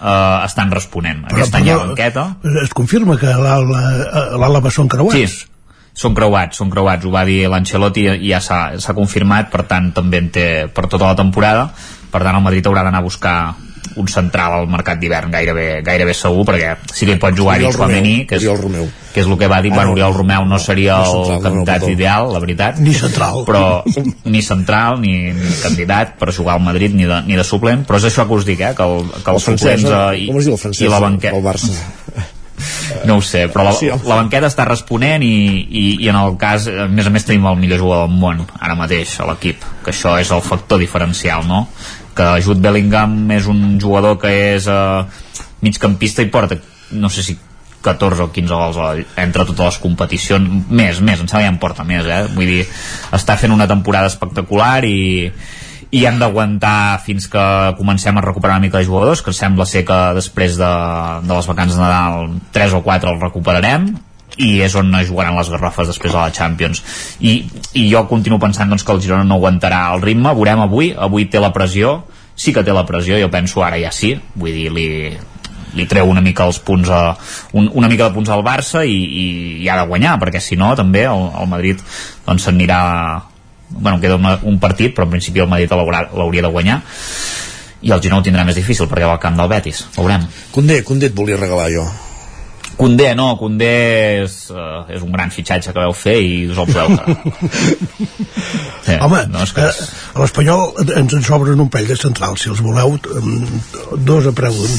eh, 0.01 0.45
estan 0.47 0.73
responent. 0.73 1.21
Però, 1.27 1.37
Aquest 1.37 1.59
any 1.59 1.67
hi 1.67 1.73
ha 1.73 1.77
però, 1.77 1.91
banqueta. 1.91 2.23
es 2.63 2.73
confirma 2.73 3.19
que 3.21 3.35
l'Àlava 3.37 4.73
són 4.73 4.89
creuats 4.89 5.17
Sí, 5.17 5.45
són 5.97 6.15
creuats, 6.17 6.59
són 6.61 6.69
creuats, 6.73 7.05
ho 7.05 7.13
va 7.13 7.25
dir 7.25 7.47
l'Ancelotti 7.49 8.05
i 8.13 8.29
ja 8.29 8.41
s'ha 8.41 8.97
confirmat, 8.97 9.49
per 9.53 9.65
tant 9.69 9.91
també 9.95 10.21
en 10.21 10.33
té 10.33 10.49
per 10.73 10.85
tota 10.85 11.09
la 11.09 11.17
temporada, 11.17 11.71
per 12.11 12.21
tant 12.21 12.37
el 12.37 12.45
Madrid 12.45 12.69
haurà 12.69 12.85
d'anar 12.85 13.01
a 13.01 13.07
buscar 13.07 13.37
un 13.97 14.07
central 14.07 14.53
al 14.53 14.67
mercat 14.69 14.99
d'hivern 15.01 15.31
gairebé, 15.33 15.81
gairebé 15.85 16.13
segur 16.13 16.45
perquè 16.47 16.75
sí 16.93 17.07
que 17.07 17.15
hi 17.15 17.21
pot 17.21 17.35
jugar 17.37 17.57
Oriol 17.57 17.73
Romeu, 17.73 18.05
que 18.29 18.37
és, 18.37 18.45
Oriol 18.45 18.61
Romeu. 18.61 18.85
que 19.13 19.23
és 19.23 19.27
el 19.27 19.37
que 19.41 19.49
va 19.49 19.59
dir. 19.65 19.71
Ah, 19.73 19.79
bueno, 19.79 19.89
no. 19.89 19.95
Oriol 19.97 20.13
Romeu 20.13 20.45
no 20.45 20.59
seria 20.61 20.99
No 21.01 21.23
el 21.23 21.25
central, 21.31 21.41
no, 21.41 21.63
no, 21.63 21.65
candidat 21.65 21.89
ideal 21.89 22.31
la 22.33 22.43
veritat. 22.43 22.79
Ni 22.83 22.93
central. 22.93 23.41
Però 23.47 23.65
ni 24.35 24.45
central 24.45 25.01
ni, 25.01 25.15
ni 25.33 25.57
candidat 25.63 26.15
per 26.21 26.31
jugar 26.35 26.59
al 26.59 26.65
Madrid 26.65 26.93
ni 26.93 27.09
de, 27.09 27.21
ni 27.25 27.39
de 27.39 27.45
suplent. 27.47 27.85
Però 27.89 28.01
és 28.01 28.09
això 28.11 28.27
que 28.29 28.37
us 28.37 28.47
dic 28.47 28.61
eh, 28.61 28.73
que, 28.77 28.85
el, 28.85 29.05
que 29.17 29.29
El 29.31 29.39
els 29.39 29.51
francès, 29.51 29.81
suplents 29.81 30.13
eh, 30.13 30.25
i, 30.27 30.31
el 30.53 30.63
francès? 30.65 30.85
i 30.85 30.91
la 30.93 31.03
banqueta. 31.03 31.37
Del 31.37 31.47
Barça? 31.47 32.33
no 33.05 33.17
ho 33.17 33.21
sé, 33.21 33.45
però 33.53 33.67
la, 33.67 33.73
Sí, 33.77 33.89
la 33.89 34.19
banqueta 34.19 34.49
està 34.49 34.65
responent 34.67 35.23
i, 35.25 35.33
i, 35.67 35.85
i 36.05 36.09
en 36.11 36.17
el 36.19 36.37
cas, 36.41 36.67
a 36.67 36.87
més 36.89 37.07
a 37.07 37.13
més 37.13 37.27
tenim 37.27 37.45
el 37.49 37.59
millor 37.59 37.81
jugador 37.83 38.07
del 38.07 38.19
món 38.19 38.45
ara 38.59 38.77
mateix 38.79 39.17
a 39.21 39.27
l'equip, 39.29 39.65
que 39.85 39.93
això 39.93 40.17
és 40.21 40.31
el 40.33 40.43
factor 40.45 40.81
diferencial, 40.81 41.45
no? 41.47 41.65
Que 42.17 42.31
Jude 42.41 42.63
Bellingham 42.63 43.19
és 43.35 43.49
un 43.51 43.77
jugador 43.81 44.17
que 44.21 44.31
és 44.55 44.69
eh, 44.71 45.03
migcampista 45.61 46.25
i 46.25 46.31
porta, 46.33 46.57
no 46.97 47.11
sé 47.13 47.25
si 47.25 47.37
14 47.87 48.25
o 48.25 48.31
15 48.33 48.57
gols 48.57 49.05
entre 49.21 49.45
totes 49.45 49.65
les 49.65 49.77
competicions, 49.83 50.65
més, 50.67 50.99
més, 50.99 51.21
em 51.21 51.27
sembla 51.29 51.43
que 51.43 51.45
ja 51.45 51.53
en 51.53 51.61
porta 51.61 51.85
més, 51.87 52.09
eh? 52.09 52.23
Vull 52.33 52.49
dir, 52.49 52.65
està 53.15 53.37
fent 53.39 53.53
una 53.53 53.69
temporada 53.69 54.09
espectacular 54.11 54.81
i, 54.89 55.29
i 55.91 56.03
hem 56.05 56.17
d'aguantar 56.19 56.99
fins 57.05 57.29
que 57.31 57.43
comencem 57.77 58.17
a 58.17 58.23
recuperar 58.25 58.57
una 58.57 58.65
mica 58.65 58.81
de 58.81 58.87
jugadors 58.87 59.21
que 59.23 59.33
sembla 59.33 59.65
ser 59.65 59.85
que 59.87 59.99
després 60.17 60.57
de, 60.59 60.73
de 61.23 61.33
les 61.33 61.47
vacances 61.47 61.77
de 61.77 61.83
Nadal 61.83 62.35
3 62.55 62.75
o 62.75 62.83
4 62.83 63.13
els 63.13 63.23
recuperarem 63.23 63.93
i 64.37 64.57
és 64.61 64.75
on 64.77 64.91
es 64.99 65.07
jugaran 65.09 65.37
les 65.37 65.49
garrofes 65.49 65.87
després 65.89 66.13
de 66.13 66.19
la 66.19 66.33
Champions. 66.35 66.83
I, 67.19 67.39
i 67.73 67.87
jo 67.89 68.03
continuo 68.09 68.37
pensant 68.39 68.69
doncs, 68.69 68.83
que 68.85 68.93
el 68.93 69.01
Girona 69.01 69.25
no 69.25 69.39
aguantarà 69.39 69.87
el 69.95 70.03
ritme. 70.03 70.35
Veurem 70.37 70.61
avui, 70.61 70.91
avui 70.93 71.25
té 71.31 71.41
la 71.41 71.53
pressió. 71.55 72.03
Sí 72.37 72.53
que 72.53 72.61
té 72.61 72.75
la 72.75 72.85
pressió, 72.85 73.17
jo 73.17 73.31
penso 73.33 73.63
ara 73.65 73.79
ja 73.81 73.89
sí. 73.95 74.11
Vull 74.37 74.53
dir, 74.53 74.67
li, 74.75 74.85
li 75.73 75.87
treu 75.89 76.11
una 76.11 76.21
mica 76.21 76.45
els 76.45 76.59
punts 76.61 76.91
a, 76.93 77.01
un, 77.57 77.71
una 77.73 77.89
mica 77.89 78.09
de 78.09 78.15
punts 78.19 78.29
al 78.29 78.45
Barça 78.45 78.83
i, 78.85 78.99
i, 79.23 79.25
i 79.63 79.71
ha 79.71 79.79
de 79.81 79.87
guanyar 79.89 80.19
perquè 80.21 80.43
si 80.43 80.59
no 80.59 80.75
també 80.77 81.07
el, 81.09 81.25
el 81.41 81.49
Madrid 81.49 81.81
doncs 82.27 82.45
s'anirà 82.45 82.81
bueno, 83.69 83.99
queda 84.01 84.15
una, 84.15 84.37
un 84.43 84.59
partit 84.59 84.95
però 84.95 85.07
en 85.07 85.15
principi 85.17 85.43
el 85.43 85.51
Madrid 85.51 85.71
l'hauria 85.71 86.45
de 86.45 86.51
guanyar. 86.51 86.81
I 87.85 87.93
el 87.93 88.01
Girona 88.01 88.21
ho 88.21 88.25
tindrà 88.25 88.43
més 88.47 88.57
difícil 88.57 88.89
perquè 88.89 89.05
va 89.05 89.15
al 89.19 89.23
camp 89.23 89.37
del 89.37 89.49
Betis, 89.51 89.85
veurem. 89.95 90.25
Condé, 90.51 90.81
Condé 90.83 91.11
et 91.11 91.15
volia 91.15 91.37
regalar 91.37 91.69
jo. 91.71 91.85
Condé, 92.77 93.15
no, 93.17 93.31
Condé 93.39 93.69
és, 94.21 94.33
uh, 94.53 94.83
és 94.93 95.01
un 95.01 95.13
gran 95.13 95.31
fitxatge 95.33 95.73
que 95.73 95.81
vau 95.81 95.93
fer 95.97 96.13
i 96.21 96.43
us 96.45 96.59
el 96.61 96.67
podeu 96.69 96.91
sí, 98.85 98.97
Home, 99.01 99.23
no, 99.33 99.41
és 99.41 99.53
que 99.57 99.65
eh, 99.65 99.87
a 100.13 100.21
l'Espanyol 100.21 100.75
ens 101.01 101.15
en 101.17 101.25
sobren 101.25 101.63
un 101.63 101.71
pell 101.73 101.89
de 101.89 101.97
central, 101.97 102.37
si 102.37 102.51
els 102.53 102.61
voleu, 102.61 102.93
mm, 103.01 104.03
dos 104.05 104.29
a 104.29 104.33
preu 104.37 104.53
d'un. 104.53 104.77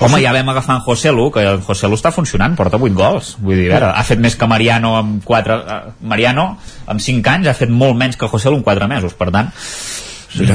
Home, 0.00 0.20
ja 0.22 0.32
vam 0.34 0.48
agafar 0.52 0.78
en 0.78 0.84
José 0.86 1.12
Lu, 1.14 1.30
que 1.32 1.42
el 1.46 1.60
José 1.62 1.88
Lu 1.88 1.98
està 1.98 2.12
funcionant, 2.14 2.56
porta 2.58 2.80
8 2.80 2.94
gols. 2.98 3.34
Vull 3.40 3.58
dir, 3.58 3.68
veure, 3.72 3.90
ha 3.94 4.06
fet 4.06 4.22
més 4.22 4.36
que 4.38 4.48
Mariano 4.50 4.94
amb 4.98 5.24
4... 5.26 5.58
eh, 5.60 5.92
Mariano, 6.14 6.48
amb 6.90 7.02
5 7.02 7.32
anys, 7.34 7.50
ha 7.50 7.58
fet 7.58 7.72
molt 7.72 7.98
menys 7.98 8.18
que 8.20 8.30
José 8.30 8.52
Lu 8.52 8.60
en 8.60 8.66
4 8.66 8.90
mesos, 8.90 9.16
per 9.18 9.30
tant... 9.34 9.52
Sí. 10.34 10.46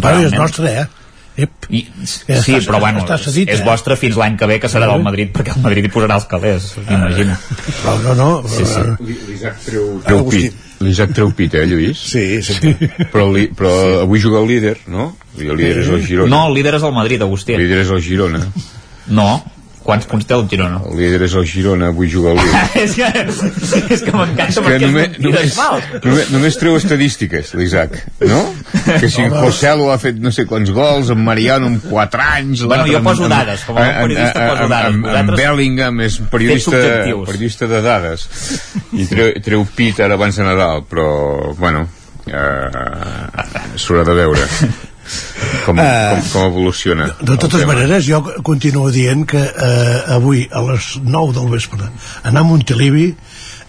Però 0.00 0.16
és 0.24 0.32
nostre, 0.32 0.70
eh? 0.72 1.07
Ep. 1.38 1.68
I, 1.70 1.84
Ja 2.26 2.40
sí, 2.42 2.56
està- 2.56 2.72
però 2.72 2.80
bueno, 2.82 3.04
està 3.04 3.16
cedit, 3.22 3.48
és 3.52 3.60
eh? 3.60 3.64
vostre 3.66 3.94
fins 4.00 4.16
l'any 4.18 4.36
que 4.40 4.46
ve 4.50 4.56
que 4.58 4.68
serà 4.72 4.88
del 4.90 5.04
Madrid 5.04 5.30
perquè 5.34 5.54
el 5.54 5.62
Madrid 5.62 5.86
hi 5.86 5.90
posarà 5.94 6.16
els 6.18 6.26
calés, 6.30 6.72
imagina. 6.82 7.36
No, 7.84 7.94
no, 8.02 8.14
no. 8.18 8.30
Sí, 8.50 8.64
sí. 8.66 8.82
L'Isaac 9.28 9.60
treu, 9.66 9.86
treu 10.06 10.24
pit. 10.32 10.56
L'Isaac 10.82 11.12
treu 11.14 11.30
pit, 11.38 11.54
eh, 11.54 11.66
Lluís? 11.70 11.98
Sí, 12.10 12.24
sí. 12.42 12.74
Però, 13.12 13.28
li, 13.34 13.46
però 13.54 13.70
sí. 13.70 13.94
avui 14.02 14.20
juga 14.22 14.42
el 14.42 14.48
líder, 14.50 14.76
no? 14.90 15.12
I 15.38 15.46
el 15.46 15.56
líder 15.62 15.84
és 15.84 15.92
el 15.94 16.02
Girona. 16.06 16.30
No, 16.34 16.42
el 16.50 16.58
líder 16.58 16.74
és 16.80 16.88
el 16.90 16.92
Madrid, 16.98 17.22
Agustí. 17.22 17.54
El 17.54 17.62
líder 17.66 17.84
és 17.86 17.90
el 17.94 18.02
Girona. 18.02 18.42
No, 19.14 19.30
quants 19.88 20.04
punts 20.08 20.26
té 20.28 20.34
el 20.36 20.42
Girona? 20.50 20.82
El 20.84 20.98
líder 21.00 21.22
és 21.24 21.34
el 21.40 21.46
Girona, 21.48 21.88
avui 21.94 22.10
juga 22.12 22.34
el 22.34 22.40
líder. 22.42 22.62
és 22.84 22.92
que, 22.98 23.08
és 23.96 24.02
que 24.04 24.12
m'encanta 24.12 24.64
perquè 24.66 24.82
només, 24.84 25.14
és 25.16 25.22
només, 25.24 25.54
fals. 25.56 25.86
només, 26.04 26.32
només 26.34 26.58
treu 26.60 26.76
estadístiques, 26.76 27.54
l'Isaac, 27.56 27.96
no? 28.28 28.42
Que 29.00 29.08
si 29.08 29.24
en 29.24 29.32
José 29.32 29.72
Lo 29.80 29.88
ha 29.94 29.96
fet 30.02 30.18
no 30.20 30.32
sé 30.34 30.44
quants 30.50 30.70
gols, 30.76 31.08
en 31.14 31.22
Mariano 31.24 31.70
amb 31.72 31.86
4 31.88 32.26
anys... 32.34 32.66
Bueno, 32.68 32.84
jo 32.90 33.00
poso 33.06 33.24
amb- 33.24 33.32
dades, 33.38 33.64
com 33.68 33.78
a 33.80 33.86
en- 33.88 34.00
periodista 34.04 34.44
en- 34.44 34.50
poso 34.52 34.66
en- 34.66 34.74
dades. 34.74 34.90
En, 34.92 34.98
en 34.98 35.06
Vosaltres 35.08 35.40
Bellingham 35.40 36.00
és 36.04 36.18
periodista, 36.36 36.82
periodista 37.30 37.70
de 37.72 37.80
dades. 37.88 38.28
I 38.92 39.08
treu, 39.08 39.32
treu 39.48 39.64
pit 39.76 40.04
ara 40.04 40.18
abans 40.20 40.36
de 40.36 40.44
Nadal, 40.50 40.84
però, 40.90 41.08
bueno, 41.56 41.86
eh, 42.28 43.76
s'haurà 43.80 44.04
de 44.04 44.14
veure. 44.20 44.46
Com, 45.66 45.78
Eh. 45.78 46.14
com, 46.14 46.22
com 46.32 46.46
evoluciona 46.46 47.10
De 47.20 47.32
el 47.32 47.38
totes 47.38 47.66
maneres, 47.66 48.04
jo 48.08 48.22
continuo 48.42 48.90
dient 48.90 49.26
que 49.28 49.40
eh, 49.42 50.02
avui 50.16 50.48
a 50.52 50.60
les 50.70 50.96
9 51.02 51.32
del 51.38 51.48
vespre 51.52 51.90
anar 52.22 52.40
a 52.40 52.44
Montilivi 52.44 53.14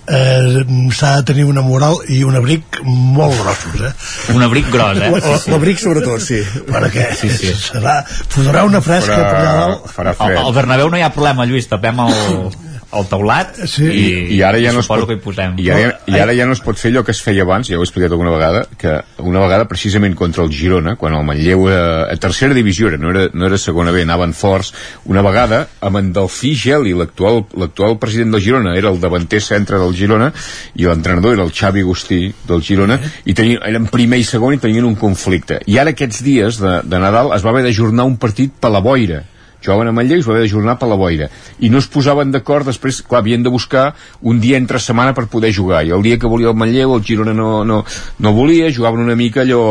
eh, 0.10 0.64
s'ha 0.96 1.16
de 1.20 1.24
tenir 1.24 1.44
una 1.46 1.62
moral 1.62 2.00
i 2.10 2.24
un 2.26 2.36
abric 2.36 2.80
molt 2.84 3.36
grossos 3.44 3.82
eh? 3.86 3.92
Un 4.34 4.42
abric 4.44 4.70
gros, 4.74 4.98
eh? 4.98 5.12
O- 5.30 5.52
L'abric 5.52 5.78
sobretot, 5.80 6.20
sí. 6.22 6.40
perquè 6.66 7.12
Sí, 7.20 7.30
sí. 7.30 7.54
serà, 7.54 8.00
fotrà 8.30 8.64
una 8.66 8.82
fresca 8.82 9.14
Farà- 9.16 9.30
per 9.30 9.38
allà 9.44 9.54
dalt 9.60 9.94
farà 9.94 10.16
Al, 10.16 10.18
fred 10.24 10.38
al 10.46 10.54
Bernabéu 10.58 10.90
no 10.90 10.98
hi 10.98 11.06
ha 11.06 11.12
problema, 11.14 11.46
Lluís, 11.46 11.68
tapem 11.70 12.00
el, 12.08 12.50
el 12.92 13.06
teulat 13.10 13.56
Sí. 13.70 13.86
i, 13.86 14.06
I, 14.36 14.42
ara 14.44 14.60
ja 14.62 14.72
no 14.74 14.82
es 14.82 14.88
pot, 14.90 15.06
que 15.08 15.18
hi 15.18 15.22
posem. 15.22 15.58
i 15.62 15.70
ara, 15.70 15.92
i 16.10 16.18
ara 16.18 16.34
ja 16.34 16.48
no 16.50 16.56
es 16.56 16.62
pot 16.66 16.78
fer 16.80 16.92
allò 16.92 17.04
que 17.06 17.14
es 17.14 17.22
feia 17.22 17.44
abans, 17.46 17.70
ja 17.70 17.78
ho 17.78 17.84
he 17.84 17.86
explicat 17.86 18.12
alguna 18.12 18.32
vegada, 18.34 18.64
que 18.78 18.96
una 19.22 19.44
vegada 19.44 19.68
precisament 19.70 20.16
contra 20.18 20.44
el 20.44 20.52
Girona, 20.54 20.96
quan 20.98 21.14
el 21.14 21.26
Manlleu 21.28 21.68
era, 21.70 22.08
a 22.10 22.18
tercera 22.18 22.58
divisió 22.58 22.90
era, 22.90 22.98
no 22.98 23.12
era, 23.14 23.28
no 23.34 23.46
era 23.46 23.58
segona 23.62 23.94
B, 23.94 24.02
anaven 24.08 24.34
forts, 24.34 24.74
una 25.06 25.22
vegada 25.26 25.68
amb 25.86 26.02
en 26.02 26.12
Delfí 26.14 26.56
Geli, 26.58 26.96
l'actual 26.98 27.98
president 28.02 28.34
del 28.34 28.44
Girona, 28.44 28.76
era 28.78 28.90
el 28.90 29.00
davanter 29.00 29.42
centre 29.42 29.80
del 29.80 29.94
Girona, 29.94 30.32
i 30.76 30.90
l'entrenador 30.90 31.38
era 31.38 31.46
el 31.46 31.54
Xavi 31.54 31.86
Agustí 31.86 32.22
del 32.48 32.64
Girona, 32.66 33.00
i 33.26 33.38
tenien, 33.38 33.62
eren 33.70 33.90
primer 33.94 34.20
i 34.20 34.28
segon 34.28 34.58
i 34.58 34.62
tenien 34.62 34.88
un 34.88 34.98
conflicte. 34.98 35.62
I 35.70 35.78
ara 35.78 35.94
aquests 35.94 36.24
dies 36.26 36.58
de, 36.62 36.80
de 36.84 37.02
Nadal 37.02 37.36
es 37.38 37.46
va 37.46 37.54
haver 37.54 37.68
d'ajornar 37.68 38.08
un 38.10 38.18
partit 38.18 38.54
per 38.60 38.74
la 38.74 38.82
boira, 38.82 39.24
jugaven 39.64 39.90
a 39.90 39.94
Manlleu 39.96 40.20
i 40.20 40.24
es 40.24 40.28
va 40.28 40.36
haver 40.36 40.46
d'ajornar 40.46 40.78
per 40.80 40.90
la 40.90 40.98
boira 41.00 41.30
i 41.60 41.70
no 41.70 41.82
es 41.82 41.90
posaven 41.92 42.32
d'acord, 42.32 42.68
després 42.70 43.02
clar, 43.02 43.22
havien 43.24 43.44
de 43.44 43.52
buscar 43.54 43.94
un 44.22 44.40
dia 44.40 44.58
entre 44.58 44.80
setmana 44.80 45.14
per 45.18 45.28
poder 45.32 45.52
jugar 45.56 45.84
i 45.86 45.94
el 45.96 46.04
dia 46.06 46.20
que 46.20 46.32
volia 46.32 46.52
el 46.54 46.58
Manlleu 46.60 46.96
el 46.96 47.04
Girona 47.06 47.36
no, 47.36 47.64
no, 47.68 47.84
no 48.20 48.34
volia, 48.34 48.72
jugaven 48.76 49.04
una 49.06 49.18
mica 49.20 49.44
allò 49.44 49.64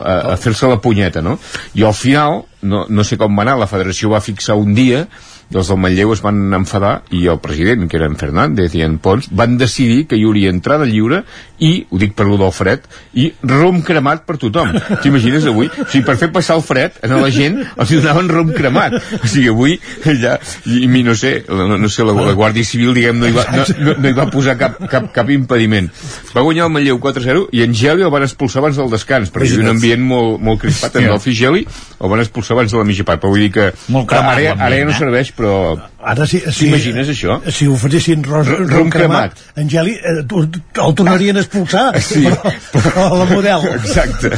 a, 0.00 0.18
a 0.32 0.36
fer-se 0.40 0.68
la 0.70 0.80
punyeta 0.80 1.22
no? 1.22 1.38
i 1.74 1.84
al 1.84 1.94
final, 1.94 2.44
no, 2.62 2.86
no 2.88 3.04
sé 3.04 3.20
com 3.20 3.36
va 3.36 3.46
anar 3.46 3.58
la 3.60 3.70
federació 3.70 4.12
va 4.14 4.24
fixar 4.24 4.56
un 4.60 4.74
dia 4.76 5.06
els 5.54 5.68
del 5.70 5.78
Manlleu 5.78 6.12
es 6.14 6.22
van 6.24 6.40
enfadar 6.56 7.00
i 7.14 7.26
el 7.30 7.38
president, 7.42 7.86
que 7.88 7.98
era 7.98 8.08
en 8.10 8.16
Fernández 8.18 8.74
i 8.74 8.82
en 8.86 8.98
Pons, 9.02 9.28
van 9.30 9.56
decidir 9.60 10.06
que 10.10 10.18
hi 10.18 10.24
hauria 10.26 10.50
entrada 10.50 10.88
lliure 10.88 11.22
i, 11.62 11.86
ho 11.88 11.98
dic 12.00 12.12
per 12.16 12.26
lo 12.28 12.36
del 12.40 12.52
fred, 12.52 12.84
i 13.16 13.30
rom 13.46 13.80
cremat 13.86 14.26
per 14.26 14.36
tothom. 14.40 14.74
T'imagines 15.02 15.46
avui? 15.48 15.70
O 15.70 15.86
sigui, 15.88 16.04
per 16.06 16.16
fer 16.20 16.28
passar 16.34 16.58
el 16.58 16.64
fred 16.66 16.98
a 17.00 17.10
la 17.16 17.30
gent 17.32 17.62
els 17.64 17.92
donaven 17.94 18.28
rom 18.32 18.52
cremat. 18.56 18.98
O 19.22 19.30
sigui, 19.30 19.48
avui 19.52 19.78
ja, 20.20 20.36
i, 20.68 20.82
i 20.84 21.02
no 21.06 21.14
sé, 21.16 21.38
no, 21.48 21.78
no 21.78 21.90
sé, 21.92 22.04
la, 22.06 22.16
la 22.26 22.34
Guàrdia 22.36 22.66
Civil, 22.66 22.92
diguem, 22.96 23.20
no 23.22 23.30
hi 23.30 23.36
va, 23.36 23.46
no, 23.54 23.64
no, 23.80 23.96
no 24.02 24.10
hi 24.10 24.16
va 24.16 24.28
posar 24.32 24.56
cap, 24.60 24.78
cap, 24.90 25.08
cap 25.14 25.32
impediment. 25.32 25.88
Va 26.34 26.44
guanyar 26.44 26.66
el 26.66 26.74
Manlleu 26.74 27.00
4-0 27.02 27.46
i 27.56 27.64
en 27.64 27.76
Geli 27.76 28.04
el 28.06 28.12
van 28.12 28.26
expulsar 28.26 28.62
abans 28.62 28.80
del 28.80 28.92
descans, 28.92 29.32
perquè 29.32 29.48
hi 29.48 29.56
havia 29.56 29.70
un 29.70 29.74
ambient 29.76 30.04
molt, 30.10 30.42
molt 30.42 30.60
crispat 30.62 30.98
amb 31.00 31.14
el 31.16 31.22
Figeli, 31.22 31.64
el 31.96 32.12
van 32.12 32.24
expulsar 32.24 32.56
abans 32.58 32.74
de 32.74 32.80
la 32.80 32.86
mitja 32.88 33.06
part, 33.08 33.22
però 33.22 33.32
vull 33.32 33.46
dir 33.46 33.52
que 33.54 33.70
Molt 33.92 34.08
cremat 34.10 34.36
ara, 34.36 34.56
ara 34.68 34.80
ja 34.80 34.88
no 34.88 34.94
eh? 34.94 34.98
serveix, 34.98 35.32
però 35.36 35.76
Ara 36.06 36.24
sí, 36.26 36.38
sí, 36.46 36.66
T'imagines 36.66 37.08
això? 37.12 37.36
Si 37.52 37.66
oferissin 37.68 38.22
ros, 38.24 38.46
Rom 38.48 38.68
rom 38.70 38.90
cremat. 38.90 39.34
cremat, 39.36 39.58
en 39.60 39.68
Geli 39.68 39.94
eh, 39.98 40.22
el 40.22 40.94
tornarien 40.94 41.36
a 41.36 41.42
expulsar, 41.44 42.00
Sí. 42.00 42.22
però, 42.24 42.52
però 42.72 43.06
la 43.18 43.24
model. 43.30 43.66
Exacte. 43.74 44.30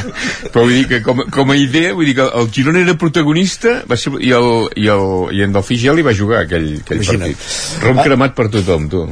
Però 0.53 0.65
vull 0.65 0.75
dir 0.79 0.87
que 0.91 1.03
com, 1.05 1.23
com 1.31 1.51
a 1.51 1.57
idea, 1.57 1.93
vull 1.95 2.09
dir 2.09 2.17
que 2.19 2.27
el 2.41 2.51
Girona 2.53 2.81
era 2.85 2.95
protagonista 2.99 3.83
va 3.91 3.97
ser, 4.01 4.15
i, 4.21 4.33
el, 4.35 4.51
i, 4.77 4.89
el, 4.93 5.07
i 5.39 5.43
en 5.47 5.53
Delfí 5.57 5.79
Geli 5.83 6.03
va 6.07 6.15
jugar 6.17 6.45
aquell, 6.47 6.71
aquell 6.83 7.03
Imagina't. 7.03 7.35
partit. 7.37 7.83
Rom 7.87 8.03
cremat 8.05 8.35
per 8.39 8.49
tothom, 8.57 8.89
tu. 8.93 9.07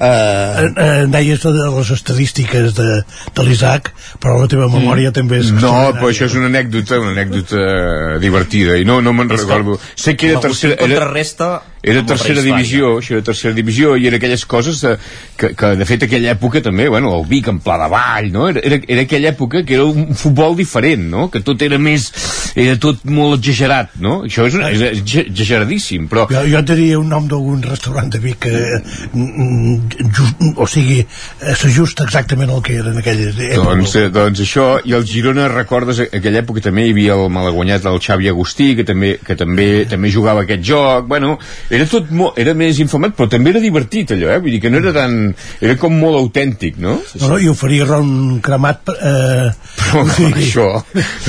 Uh, 0.00 0.30
Eh, 0.60 0.72
eh, 0.76 1.06
deies 1.06 1.42
de 1.42 1.50
les 1.52 1.90
estadístiques 1.90 2.74
de, 2.76 2.88
de 3.36 3.44
l'Isaac, 3.46 3.90
però 4.22 4.38
la 4.40 4.48
teva 4.50 4.68
memòria 4.72 5.12
també 5.16 5.40
és... 5.42 5.50
No, 5.56 5.72
però 5.96 6.10
això 6.10 6.28
és 6.28 6.36
una 6.38 6.48
anècdota, 6.50 7.00
una 7.02 7.12
anècdota 7.14 8.18
divertida, 8.22 8.78
i 8.80 8.86
no, 8.88 9.00
no 9.04 9.14
me'n 9.16 9.30
recordo. 9.32 9.78
Sé 9.94 10.16
que 10.16 10.32
era 10.32 10.42
tercera... 10.42 10.78
Era, 10.80 11.50
era 11.82 12.02
tercera 12.04 12.42
divisió, 12.44 12.98
això 13.00 13.16
era 13.16 13.24
tercera 13.24 13.54
divisió, 13.56 13.94
i 13.96 14.06
era 14.10 14.18
aquelles 14.20 14.44
coses 14.44 14.82
de, 14.84 14.96
que, 15.40 15.52
que, 15.56 15.70
de 15.80 15.86
fet, 15.88 16.02
aquella 16.04 16.34
època 16.34 16.60
també, 16.64 16.88
bueno, 16.92 17.14
el 17.16 17.24
Vic 17.30 17.48
en 17.48 17.60
Pla 17.64 17.78
de 17.80 17.88
Vall, 17.92 18.30
no? 18.34 18.48
Era, 18.50 18.60
era, 18.64 18.80
era 18.86 19.04
aquella 19.06 19.30
època 19.32 19.62
que 19.64 19.78
era 19.78 19.86
un 19.88 20.14
futbol 20.14 20.56
diferent, 20.58 21.06
no? 21.10 21.28
Que 21.32 21.40
tot 21.46 21.62
era 21.62 21.78
més... 21.80 22.10
Era 22.58 22.74
tot 22.82 23.04
molt 23.06 23.38
exagerat, 23.38 23.94
no? 24.02 24.24
Això 24.26 24.44
és, 24.48 24.56
una, 24.58 24.72
és 24.74 24.82
exage- 24.90 25.28
exageradíssim, 25.30 26.08
però... 26.10 26.26
Jo, 26.32 26.42
jo 26.50 26.58
et 26.60 26.72
diria 26.72 26.98
un 26.98 27.08
nom 27.08 27.28
d'algun 27.30 27.62
restaurant 27.62 28.10
de 28.10 28.20
Vic 28.20 28.40
que, 28.44 28.80
mm, 29.12 30.10
just, 30.10 30.44
o 30.56 30.66
sigui, 30.68 31.00
eh, 31.04 31.54
s'ajusta 31.54 32.04
exactament 32.08 32.50
al 32.50 32.62
que 32.66 32.76
era 32.80 32.90
en 32.92 32.98
aquella 33.00 33.30
època. 33.30 33.62
Doncs, 33.70 33.94
eh, 34.00 34.08
doncs 34.12 34.42
això, 34.44 34.66
i 34.84 34.96
el 34.98 35.06
Girona, 35.08 35.48
recordes, 35.52 36.02
aquella 36.10 36.42
època 36.42 36.64
també 36.64 36.88
hi 36.88 36.94
havia 36.94 37.16
el 37.16 37.30
malaguanyat 37.32 37.86
del 37.86 38.00
Xavi 38.02 38.28
Agustí, 38.32 38.72
que 38.76 38.84
també, 38.88 39.14
que 39.24 39.36
també, 39.38 39.68
també 39.90 40.10
jugava 40.12 40.44
aquest 40.44 40.64
joc, 40.66 41.06
bueno, 41.10 41.36
era 41.70 41.86
tot 41.86 42.08
molt, 42.10 42.38
era 42.40 42.52
més 42.58 42.80
informat, 42.82 43.14
però 43.16 43.28
també 43.30 43.52
era 43.54 43.60
divertit 43.62 44.10
allò, 44.16 44.30
eh? 44.34 44.38
vull 44.42 44.54
dir 44.56 44.60
que 44.62 44.70
no 44.72 44.80
era 44.82 44.92
tan, 44.94 45.16
era 45.62 45.76
com 45.80 45.94
molt 46.00 46.18
autèntic, 46.18 46.78
no? 46.82 46.96
No, 47.20 47.28
no, 47.30 47.38
i 47.38 47.48
oferir 47.50 47.84
ron 47.88 48.40
cremat 48.44 48.90
eh, 48.96 49.50
Però 49.80 50.02
com 50.10 50.34
això, 50.34 50.66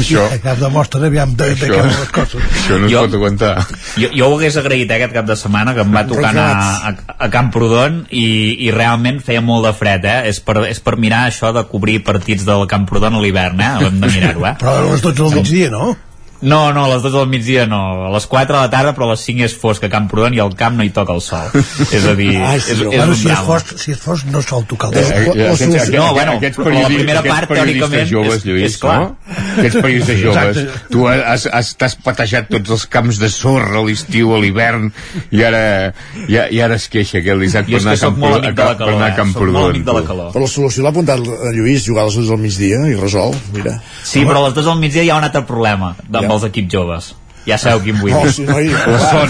això, 0.01 0.25
cap 0.43 0.59
de 0.61 0.69
mostra 0.73 1.05
aviam 1.07 1.35
de, 1.37 1.51
de 1.55 1.69
això, 1.69 1.85
les 1.85 2.11
coses 2.15 2.41
això 2.41 2.79
no 2.81 2.89
es 2.89 2.93
Jo- 2.93 3.05
pot 3.05 3.17
aguantar. 3.21 3.53
Jo, 4.01 4.09
jo 4.17 4.29
ho 4.31 4.37
hagués 4.39 4.57
agraït 4.61 4.89
eh, 4.89 4.97
aquest 4.99 5.15
cap 5.19 5.29
de 5.29 5.37
setmana 5.39 5.75
que 5.77 5.85
em 5.85 5.93
va 5.95 6.05
tocar 6.09 6.33
anar 6.33 6.49
a, 6.91 6.93
a 7.27 7.31
Camprodon 7.33 8.01
i, 8.09 8.27
i 8.67 8.71
realment 8.75 9.21
feia 9.23 9.41
molt 9.45 9.67
de 9.69 9.73
fred 9.77 10.05
eh? 10.09 10.19
és, 10.31 10.41
per, 10.43 10.57
és 10.69 10.81
per 10.83 10.97
mirar 11.01 11.27
això 11.29 11.53
de 11.55 11.65
cobrir 11.69 12.01
partits 12.07 12.45
del 12.47 12.65
Camprodon 12.71 13.17
a 13.17 13.23
l'hivern 13.23 13.61
eh? 13.61 13.73
hem 13.87 13.99
de 14.01 14.09
mirar-ho 14.13 14.47
eh? 14.49 14.55
però 14.61 14.77
a 14.79 14.87
les 14.91 15.03
12 15.05 15.21
del 15.21 15.37
migdia, 15.41 15.69
no? 15.73 15.93
No, 16.41 16.73
no, 16.73 16.85
a 16.85 16.89
les 16.95 17.03
12 17.03 17.17
del 17.19 17.27
migdia 17.29 17.67
no. 17.69 18.07
A 18.07 18.09
les 18.15 18.25
4 18.25 18.55
de 18.55 18.61
la 18.63 18.69
tarda, 18.69 18.95
però 18.97 19.05
a 19.05 19.11
les 19.13 19.21
5 19.27 19.43
és 19.45 19.53
fosc 19.61 19.83
a 19.85 19.89
Camprodon 19.93 20.33
i 20.33 20.39
al 20.41 20.55
camp 20.57 20.75
no 20.79 20.83
hi 20.83 20.89
toca 20.89 21.13
el 21.13 21.21
sol. 21.21 21.51
és 21.97 22.05
a 22.09 22.15
dir, 22.17 22.31
Ai, 22.41 22.57
és, 22.57 22.63
sí, 22.65 22.71
és, 22.73 22.79
és 22.81 22.87
bueno, 22.97 23.15
si 23.15 23.29
és 23.29 23.43
fosc, 23.45 23.73
si 23.77 23.91
és 23.93 23.99
fosc 24.01 24.25
no 24.33 24.41
sol 24.41 24.65
tocar 24.65 24.89
el 24.91 24.97
Eh, 24.97 25.03
sol. 25.05 25.17
eh, 25.37 25.47
aquests, 25.51 25.61
aquests, 25.75 25.91
No, 25.93 26.13
bueno, 26.13 26.39
la 26.41 26.87
primera 26.89 27.21
part, 27.21 27.49
teòricament, 27.51 28.09
joves, 28.09 28.37
és- 28.41 28.45
Lluís, 28.45 28.65
és 28.71 28.77
clar. 28.81 28.97
no? 29.01 29.17
Aquests 29.59 29.81
periodistes 29.81 30.19
joves. 30.25 30.57
Exacte. 30.57 30.87
Tu 30.89 31.05
has, 31.07 31.45
has, 31.51 31.75
t'has 31.77 31.95
patejat 32.03 32.49
tots 32.49 32.73
els 32.77 32.87
camps 32.87 33.19
de 33.21 33.29
sorra 33.29 33.77
a 33.79 33.83
l'estiu, 33.85 34.33
a 34.33 34.39
l'hivern, 34.41 34.89
i 35.31 35.43
ara, 35.45 35.93
i, 36.27 36.39
i 36.57 36.61
ara 36.61 36.75
es 36.81 36.87
queixa 36.89 37.21
que 37.21 37.35
l'Isaac 37.37 37.69
Jo 37.69 37.77
per 37.77 37.83
és 37.83 37.85
anar 37.85 37.95
que 37.95 38.01
a 38.01 38.07
soc 38.07 38.17
molt 38.17 38.39
amic 38.41 38.57
de 38.57 38.63
la 38.65 38.73
per 38.81 38.89
anar 38.89 38.97
a 38.97 38.97
calor, 38.97 38.97
eh? 38.97 38.97
Soc 38.97 39.05
molt 39.05 39.15
Camprodon. 39.21 39.69
amic 39.75 39.85
de 39.85 39.93
la 39.99 40.03
calor. 40.09 40.31
però 40.33 40.41
la 40.47 40.51
solució 40.57 40.83
l'ha 40.83 40.89
apuntat 40.89 41.19
a 41.21 41.53
Lluís, 41.53 41.85
jugar 41.85 42.03
a 42.03 42.09
les 42.09 42.15
12 42.17 42.29
del 42.33 42.41
migdia 42.47 42.81
i 42.89 42.95
resol, 42.97 43.35
mira. 43.53 43.77
Sí, 44.03 44.25
però 44.25 44.41
a 44.41 44.47
les 44.49 44.57
2 44.57 44.65
del 44.65 44.79
migdia 44.81 45.03
hi 45.05 45.09
ha 45.13 45.17
un 45.21 45.23
altre 45.29 45.45
problema 45.45 45.93
amb 46.11 46.30
Ja. 46.31 46.37
els 46.39 46.47
equips 46.47 46.71
joves. 46.71 47.11
Ja 47.45 47.57
sabeu 47.57 47.79
quin 47.81 47.97
vull 47.97 48.13
Oh, 48.13 48.23
dir. 48.23 48.33
sí, 48.33 48.43
noi, 48.45 48.67
La 48.69 48.83
clar. 48.85 48.99
son. 49.09 49.29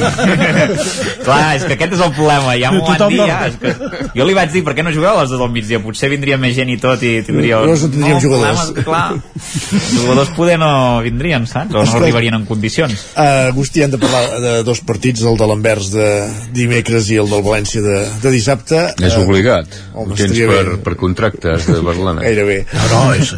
clar, 1.23 1.55
és 1.55 1.63
que 1.63 1.75
aquest 1.77 1.93
és 1.95 2.01
el 2.03 2.11
problema. 2.15 2.55
Ja 2.59 2.71
m'ho 2.73 2.81
van 2.87 3.03
dir, 3.11 3.19
ja. 3.27 3.37
És 3.47 3.55
que... 3.61 3.71
Jo 4.17 4.25
li 4.27 4.33
vaig 4.35 4.51
dir, 4.51 4.63
per 4.67 4.73
què 4.75 4.83
no 4.83 4.91
jugueu 4.91 5.15
a 5.15 5.21
les 5.23 5.31
2 5.31 5.39
del 5.39 5.51
migdia? 5.53 5.79
Potser 5.83 6.09
vindria 6.11 6.37
més 6.41 6.55
gent 6.57 6.69
i 6.73 6.77
tot 6.81 7.01
i 7.07 7.13
tindríeu... 7.27 7.61
Llavors 7.63 7.85
no 7.85 7.89
tindríem 7.93 8.19
problema 8.19 8.51
jugadors. 8.51 8.73
que, 8.75 8.83
clar, 8.83 9.05
els 9.15 9.93
jugadors 9.95 10.33
poder 10.35 10.57
no 10.59 10.71
vindrien, 11.05 11.47
saps? 11.47 11.71
O 11.71 11.77
no 11.79 11.83
Escolta. 11.85 12.03
arribarien 12.05 12.35
en 12.39 12.45
condicions. 12.49 13.05
Uh, 13.15 13.47
Agustí, 13.51 13.83
hem 13.85 13.91
de 13.95 14.01
parlar 14.01 14.41
de 14.43 14.53
dos 14.67 14.81
partits, 14.87 15.23
el 15.31 15.39
de 15.39 15.47
l'Anvers 15.47 15.91
de 15.95 16.09
dimecres 16.55 17.09
i 17.15 17.19
el 17.23 17.31
del 17.31 17.43
València 17.47 17.81
de, 17.85 17.97
de 18.23 18.33
dissabte. 18.35 18.83
És 18.99 19.15
Eh, 19.15 19.23
obligat. 19.23 19.67
home, 19.93 20.13
Ho 20.13 20.15
tens 20.19 20.35
per, 20.37 20.47
bé. 20.67 20.77
per 20.83 20.95
contractes 20.99 21.65
de 21.67 21.79
Barcelona. 21.79 22.21
Gairebé. 22.27 22.65
No, 22.73 22.87
no, 22.91 23.13
és, 23.15 23.33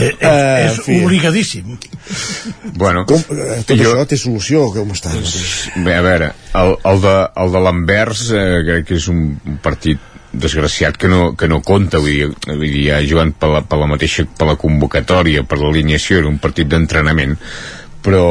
eh, 0.00 0.10
és, 0.20 0.80
és 0.80 1.02
obligadíssim. 1.04 1.76
Bueno, 2.76 3.04
Com, 3.08 3.20
eh, 3.36 3.62
tot 3.66 3.76
Jo- 3.78 3.92
això 3.94 4.04
té 4.14 4.20
solució, 4.22 4.64
com 4.74 4.94
està? 4.94 5.12
Bé, 5.84 5.98
a 5.98 6.02
veure, 6.06 6.32
el, 6.62 6.74
el 6.94 7.04
de, 7.04 7.14
el 7.44 7.54
de 7.58 7.64
l'Anvers 7.66 8.26
eh, 8.32 8.48
crec 8.70 8.88
que 8.92 8.98
és 9.02 9.10
un, 9.12 9.24
partit 9.64 10.10
desgraciat 10.34 10.96
que 10.98 11.06
no, 11.06 11.34
que 11.38 11.46
no 11.46 11.60
compta 11.62 12.00
vull 12.02 12.10
dir, 12.10 12.26
vull 12.48 12.64
dir 12.66 12.88
ja 12.88 12.96
jugant 13.06 13.30
per 13.38 13.52
la, 13.52 13.60
per 13.62 13.78
la 13.78 13.86
mateixa 13.86 14.24
per 14.26 14.48
la 14.48 14.56
convocatòria, 14.58 15.44
per 15.46 15.60
l'alineació 15.62 16.18
era 16.24 16.30
un 16.32 16.40
partit 16.42 16.66
d'entrenament 16.72 17.36
però... 18.04 18.22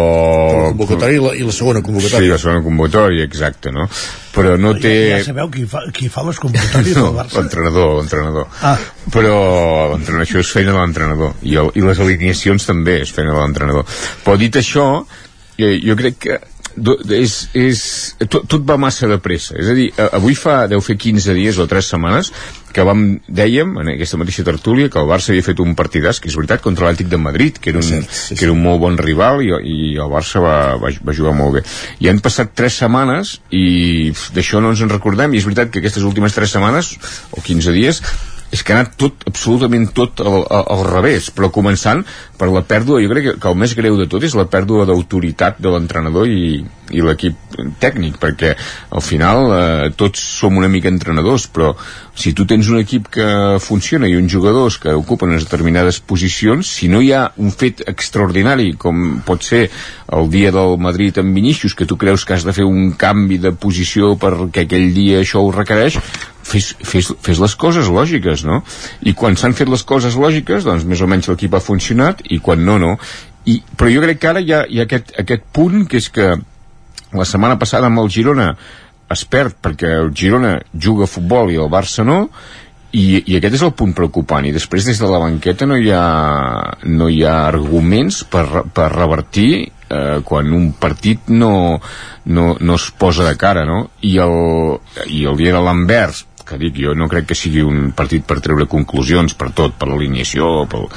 La 0.53 0.67
convocatòria 0.75 1.15
i 1.17 1.21
la, 1.23 1.31
i 1.39 1.45
la 1.47 1.53
segona 1.55 1.79
Sí, 1.79 1.85
convocatòria. 1.87 2.33
la 2.35 2.37
segona 2.43 2.61
convocatòria, 2.61 3.23
exacte, 3.25 3.71
no? 3.73 3.87
Però 4.35 4.51
no 4.61 4.75
té... 4.77 4.91
Ja, 5.09 5.15
ja 5.23 5.29
sabeu 5.31 5.49
qui 5.55 5.63
fa, 5.71 5.81
qui 5.95 6.11
fa 6.13 6.21
les 6.27 6.37
convocatòries 6.43 6.99
No, 6.99 7.07
del 7.07 7.15
Barça. 7.17 7.39
l'entrenador, 7.39 7.95
l'entrenador. 7.97 8.45
Ah. 8.61 8.75
Però 9.15 9.33
l'entrenador, 9.95 10.27
això 10.27 10.43
és 10.43 10.51
feina 10.53 10.75
de 10.75 10.77
l'entrenador. 10.77 11.33
I, 11.41 11.55
el, 11.63 11.71
I 11.73 11.87
les 11.87 12.03
alineacions 12.05 12.67
també 12.69 12.99
és 13.01 13.15
feina 13.17 13.33
de 13.33 13.39
l'entrenador. 13.41 13.87
Però 14.27 14.37
dit 14.43 14.59
això, 14.61 14.85
eh, 15.57 15.77
jo 15.83 15.97
crec 15.99 16.19
que 16.25 16.41
és, 17.13 17.33
és, 17.53 17.79
tot, 18.25 18.45
tot 18.49 18.63
va 18.65 18.77
massa 18.81 19.07
de 19.07 19.19
pressa. 19.21 19.55
És 19.59 19.69
a 19.69 19.75
dir, 19.77 19.91
avui 20.11 20.33
fa, 20.35 20.65
deu 20.67 20.81
fer 20.81 20.95
15 20.97 21.35
dies 21.37 21.59
o 21.61 21.67
3 21.69 21.91
setmanes 21.93 22.31
que 22.73 22.81
vam, 22.81 23.19
dèiem, 23.29 23.75
en 23.77 23.91
aquesta 23.93 24.17
mateixa 24.17 24.45
tertúlia, 24.47 24.89
que 24.89 24.97
el 24.97 25.05
Barça 25.05 25.29
havia 25.29 25.45
fet 25.45 25.61
un 25.61 25.75
partidàs, 25.77 26.17
que 26.19 26.31
és 26.31 26.37
veritat, 26.39 26.63
contra 26.65 26.87
l'Àtic 26.87 27.11
de 27.11 27.19
Madrid, 27.21 27.59
que 27.61 27.69
era 27.69 27.77
un, 27.77 27.85
Cert, 27.85 28.09
sí, 28.09 28.37
que 28.39 28.47
era 28.47 28.55
un 28.55 28.63
molt 28.63 28.81
bon 28.81 28.97
rival 28.97 29.43
i, 29.45 29.51
i 29.53 29.77
el 30.01 30.09
Barça 30.09 30.41
va, 30.41 30.57
va, 30.81 30.89
va 31.05 31.13
jugar 31.13 31.35
molt 31.37 31.59
bé. 31.59 31.65
I 32.01 32.09
han 32.09 32.23
passat 32.25 32.55
3 32.57 32.81
setmanes 32.85 33.37
i 33.53 34.09
d'això 34.33 34.63
no 34.63 34.73
ens 34.73 34.81
en 34.81 34.89
recordem, 34.89 35.35
i 35.35 35.43
és 35.43 35.45
veritat 35.45 35.69
que 35.69 35.83
aquestes 35.83 36.07
últimes 36.09 36.33
3 36.33 36.57
setmanes, 36.57 36.95
o 37.37 37.45
15 37.45 37.77
dies, 37.77 38.01
és 38.53 38.61
que 38.61 38.73
ha 38.73 38.81
anat 38.81 38.93
tot, 39.01 39.25
absolutament 39.29 39.87
tot 39.97 40.21
al, 40.21 40.43
al, 40.45 40.83
revés, 40.91 41.31
però 41.33 41.49
començant 41.53 42.03
per 42.37 42.51
la 42.53 42.61
pèrdua, 42.69 43.01
jo 43.01 43.09
crec 43.09 43.31
que 43.41 43.49
el 43.49 43.57
més 43.57 43.73
greu 43.77 43.97
de 43.97 44.07
tot 44.11 44.23
és 44.23 44.37
la 44.37 44.45
pèrdua 44.45 44.85
d'autoritat 44.89 45.57
de 45.63 45.73
l'entrenador 45.73 46.29
i, 46.29 46.61
i 46.93 47.03
l'equip 47.03 47.57
tècnic, 47.81 48.17
perquè 48.21 48.53
al 48.93 49.03
final 49.03 49.51
eh, 49.51 49.91
tots 49.97 50.21
som 50.39 50.57
una 50.57 50.69
mica 50.71 50.91
entrenadors, 50.91 51.47
però 51.53 51.73
si 52.15 52.33
tu 52.37 52.45
tens 52.49 52.69
un 52.69 52.79
equip 52.79 53.09
que 53.13 53.27
funciona 53.61 54.07
i 54.09 54.15
uns 54.17 54.31
jugadors 54.31 54.77
que 54.81 54.93
ocupen 54.93 55.33
unes 55.33 55.47
determinades 55.47 55.99
posicions, 55.99 56.69
si 56.69 56.89
no 56.91 57.01
hi 57.01 57.11
ha 57.13 57.25
un 57.41 57.53
fet 57.53 57.83
extraordinari, 57.89 58.73
com 58.77 59.21
pot 59.25 59.45
ser 59.45 59.65
el 60.13 60.29
dia 60.33 60.51
del 60.53 60.77
Madrid 60.81 61.17
amb 61.21 61.33
Vinícius, 61.33 61.73
que 61.73 61.89
tu 61.89 61.97
creus 61.97 62.25
que 62.25 62.37
has 62.37 62.45
de 62.45 62.53
fer 62.53 62.67
un 62.69 62.93
canvi 62.99 63.39
de 63.41 63.53
posició 63.53 64.13
perquè 64.21 64.67
aquell 64.67 64.93
dia 64.93 65.23
això 65.23 65.41
ho 65.41 65.51
requereix, 65.53 65.97
fes, 66.43 66.73
fes, 66.85 67.11
fes 67.23 67.41
les 67.41 67.55
coses 67.59 67.89
lògiques, 67.89 68.45
no? 68.47 68.61
I 69.01 69.15
quan 69.17 69.37
s'han 69.39 69.57
fet 69.57 69.71
les 69.71 69.83
coses 69.87 70.17
lògiques, 70.19 70.67
doncs 70.67 70.85
més 70.85 71.01
o 71.01 71.09
menys 71.09 71.29
l'equip 71.31 71.55
ha 71.55 71.63
funcionat, 71.63 72.21
i 72.29 72.39
quan 72.43 72.63
no, 72.65 72.77
no. 72.81 72.97
I, 73.49 73.59
però 73.77 73.91
jo 73.91 74.03
crec 74.03 74.21
que 74.21 74.29
ara 74.29 74.43
hi 74.43 74.53
ha, 74.55 74.63
hi 74.69 74.79
ha 74.79 74.87
aquest, 74.87 75.15
aquest 75.19 75.47
punt 75.55 75.87
que 75.89 75.99
és 75.99 76.09
que 76.13 76.33
la 77.17 77.27
setmana 77.29 77.59
passada 77.61 77.89
amb 77.89 78.01
el 78.03 78.11
Girona 78.13 78.51
es 79.13 79.23
perd 79.29 79.57
perquè 79.61 79.91
el 79.99 80.11
Girona 80.17 80.57
juga 80.73 81.05
a 81.05 81.11
futbol 81.11 81.51
i 81.53 81.59
el 81.61 81.71
Barça 81.71 82.05
no, 82.07 82.27
i, 82.93 83.23
i 83.25 83.37
aquest 83.37 83.57
és 83.57 83.63
el 83.65 83.73
punt 83.77 83.93
preocupant 83.97 84.45
i 84.45 84.53
després 84.53 84.85
des 84.85 84.99
de 85.01 85.09
la 85.09 85.21
banqueta 85.21 85.67
no 85.69 85.77
hi 85.81 85.89
ha, 85.93 86.03
no 86.85 87.09
hi 87.09 87.23
ha 87.25 87.37
arguments 87.47 88.21
per, 88.29 88.45
per 88.73 88.91
revertir 88.93 89.49
eh, 89.63 90.19
quan 90.25 90.53
un 90.53 90.71
partit 90.77 91.31
no, 91.33 91.79
no, 92.25 92.45
no 92.59 92.77
es 92.77 92.89
posa 92.97 93.25
de 93.25 93.33
cara 93.39 93.65
no? 93.69 93.87
I, 94.01 94.17
el, 94.21 94.37
i 95.09 95.25
el 95.29 95.41
dia 95.41 95.55
de 95.57 95.63
l'Anvers 95.65 96.25
que 96.53 96.61
dic, 96.61 96.79
jo 96.85 96.93
no 96.97 97.09
crec 97.11 97.31
que 97.31 97.37
sigui 97.37 97.65
un 97.65 97.91
partit 97.97 98.25
per 98.29 98.39
treure 98.43 98.69
conclusions 98.69 99.35
per 99.37 99.51
tot, 99.57 99.75
per 99.79 99.89
l'alineació, 99.91 100.53
pel, 100.71 100.87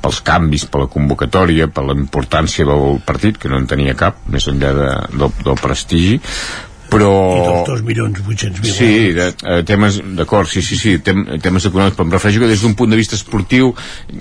pels 0.00 0.22
canvis, 0.26 0.66
per 0.70 0.84
la 0.84 0.90
convocatòria, 0.92 1.68
per 1.68 1.86
la 1.88 1.98
importància 1.98 2.66
del 2.68 2.98
partit, 3.06 3.38
que 3.38 3.52
no 3.52 3.60
en 3.60 3.68
tenia 3.70 3.98
cap, 3.98 4.24
més 4.30 4.48
enllà 4.50 4.74
de, 4.76 4.90
del, 5.16 5.30
del 5.44 5.60
prestigi, 5.60 6.18
però... 6.90 7.10
I 7.38 7.42
dels 7.46 7.68
2 7.68 7.82
milions 7.86 8.18
800 8.26 8.62
mil. 8.64 8.72
Sí, 8.74 8.90
de, 9.14 9.28
eh, 9.30 9.60
temes, 9.66 10.00
d'acord, 10.18 10.50
sí, 10.50 10.62
sí, 10.66 10.76
sí, 10.80 10.96
tem, 11.06 11.22
temes 11.42 11.68
econòmics, 11.70 11.96
però 11.96 12.08
em 12.08 12.14
refereixo 12.16 12.42
que 12.42 12.50
des 12.50 12.64
d'un 12.64 12.74
punt 12.78 12.90
de 12.90 12.98
vista 12.98 13.16
esportiu 13.18 13.70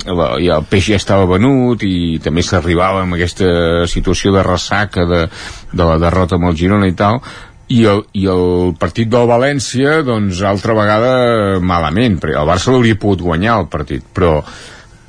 la, 0.06 0.36
ja, 0.38 0.60
el 0.60 0.68
peix 0.70 0.91
ja 0.91 0.99
estava 1.02 1.26
venut 1.30 1.84
i 1.88 2.20
també 2.24 2.45
s'arribava 2.45 3.03
amb 3.03 3.18
aquesta 3.18 3.88
situació 3.90 4.36
de 4.36 4.45
ressaca 4.45 5.07
de, 5.10 5.26
de 5.74 5.90
la 5.91 5.98
derrota 6.02 6.38
amb 6.38 6.52
el 6.52 6.60
Girona 6.60 6.90
i 6.90 6.95
tal, 6.98 7.24
i 7.69 7.83
el, 7.85 8.03
i 8.17 8.25
el 8.31 8.73
partit 8.81 9.11
del 9.11 9.29
València 9.29 9.99
doncs 10.05 10.41
altra 10.47 10.73
vegada 10.77 11.13
malament 11.61 12.17
perquè 12.21 12.39
el 12.39 12.49
Barça 12.49 12.73
l'hauria 12.73 12.97
pogut 12.99 13.21
guanyar 13.25 13.59
el 13.61 13.69
partit 13.71 14.05
però 14.13 14.39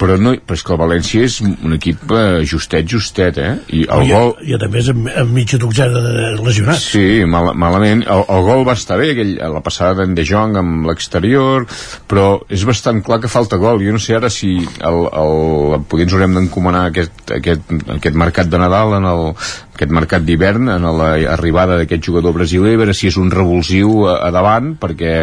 però, 0.00 0.16
no, 0.16 0.32
però 0.32 0.56
és 0.56 0.62
que 0.64 0.72
el 0.72 0.78
València 0.80 1.26
és 1.28 1.34
un 1.44 1.76
equip 1.76 2.12
eh, 2.16 2.40
justet, 2.48 2.86
justet, 2.88 3.36
eh? 3.36 3.50
I 3.76 3.82
el 3.84 4.06
I, 4.06 4.12
gol... 4.14 4.30
I 4.48 4.56
a 4.56 4.68
més 4.72 4.88
amb, 4.94 5.10
amb 5.22 5.34
mitja 5.36 5.60
dotzena 5.60 6.00
de 6.00 6.30
lesionats. 6.40 6.86
Sí, 6.94 7.20
mal, 7.28 7.50
malament. 7.52 8.06
El, 8.08 8.24
el 8.32 8.46
gol 8.46 8.64
va 8.64 8.78
estar 8.78 8.96
bé, 9.00 9.10
aquell, 9.12 9.34
la 9.52 9.60
passada 9.64 9.98
d'en 10.00 10.16
De 10.16 10.24
Jong 10.24 10.56
amb 10.56 10.88
l'exterior, 10.88 11.66
però 12.08 12.30
és 12.48 12.64
bastant 12.68 13.02
clar 13.04 13.20
que 13.20 13.32
falta 13.32 13.60
gol. 13.60 13.84
Jo 13.84 13.92
no 13.92 14.00
sé 14.00 14.16
ara 14.16 14.32
si 14.32 14.54
el, 14.64 15.02
el, 15.10 15.76
potser 15.84 16.08
ens 16.08 16.16
haurem 16.16 16.38
d'encomanar 16.38 16.86
aquest, 16.88 17.36
aquest, 17.36 17.76
aquest 18.00 18.16
mercat 18.24 18.48
de 18.48 18.62
Nadal 18.64 18.96
en 19.02 19.10
el, 19.10 19.34
aquest 19.80 19.94
mercat 19.96 20.24
d'hivern 20.28 20.68
en 20.74 20.84
l'arribada 20.98 21.78
d'aquest 21.80 22.04
jugador 22.04 22.34
brasiler 22.36 22.74
a 22.76 22.80
veure 22.82 22.92
si 22.96 23.08
és 23.08 23.16
un 23.16 23.30
revulsiu 23.32 24.04
a, 24.10 24.18
a 24.26 24.30
davant 24.34 24.74
perquè 24.80 25.14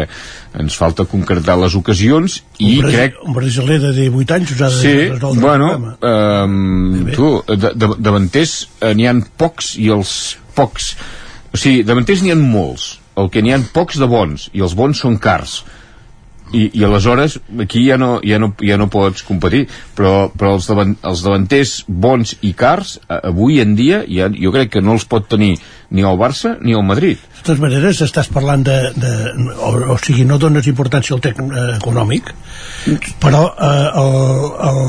ens 0.58 0.74
falta 0.74 1.06
concretar 1.06 1.54
les 1.62 1.76
ocasions 1.78 2.40
i 2.58 2.72
un, 2.80 2.88
crec 2.90 3.20
un 3.22 3.36
brasiler 3.36 3.78
de 3.84 3.92
18 4.00 4.34
anys 4.34 4.54
us 4.56 4.62
ha 4.66 4.70
de 4.74 4.80
Sí, 4.82 4.94
resoldre 5.12 5.44
bueno, 5.46 5.70
el 5.70 5.82
problema. 6.00 6.44
um, 6.44 7.10
tu, 7.14 7.30
de, 7.54 7.70
de, 7.78 7.92
davanters 8.02 8.56
eh, 8.80 8.94
n'hi 8.98 9.06
han 9.06 9.22
pocs 9.38 9.76
i 9.78 9.86
els 9.94 10.12
pocs... 10.58 10.90
O 11.54 11.56
sigui, 11.56 11.84
davanters 11.86 12.20
n'hi 12.26 12.34
han 12.34 12.42
molts. 12.44 12.98
El 13.18 13.30
que 13.32 13.40
n'hi 13.42 13.54
han 13.54 13.62
pocs 13.72 13.96
de 14.02 14.06
bons, 14.10 14.50
i 14.52 14.60
els 14.66 14.74
bons 14.76 14.98
són 15.00 15.16
cars. 15.22 15.62
I, 16.52 16.68
i 16.72 16.84
aleshores 16.84 17.38
aquí 17.60 17.84
ja 17.86 17.98
no, 18.00 18.18
ja 18.24 18.38
no, 18.40 18.52
ja 18.64 18.78
no 18.80 18.88
pots 18.92 19.24
competir. 19.26 19.66
Però, 19.96 20.28
però 20.32 20.54
els, 20.56 20.68
davant, 20.70 20.94
els 21.08 21.24
davanters 21.24 21.74
bons 21.88 22.36
i 22.46 22.54
cars 22.56 22.96
avui 23.08 23.60
en 23.64 23.74
dia 23.78 24.02
ja, 24.08 24.30
jo 24.32 24.52
crec 24.54 24.76
que 24.76 24.84
no 24.84 24.96
els 24.96 25.06
pot 25.08 25.28
tenir 25.28 25.56
ni 25.90 26.04
el 26.04 26.18
Barça 26.20 26.56
ni 26.60 26.76
el 26.76 26.84
Madrid. 26.86 27.20
De 27.38 27.42
totes 27.42 27.60
maneres, 27.62 28.02
estàs 28.04 28.30
parlant 28.32 28.64
de... 28.66 28.78
de 28.96 29.12
o, 29.56 29.74
o 29.94 29.98
sigui, 30.02 30.26
no 30.28 30.38
dones 30.40 30.68
importància 30.70 31.16
al 31.16 31.22
tec 31.24 31.38
eh, 31.40 31.66
econòmic, 31.76 32.32
però 33.22 33.44
eh, 33.52 33.86
el, 34.02 34.16
el, 34.70 34.82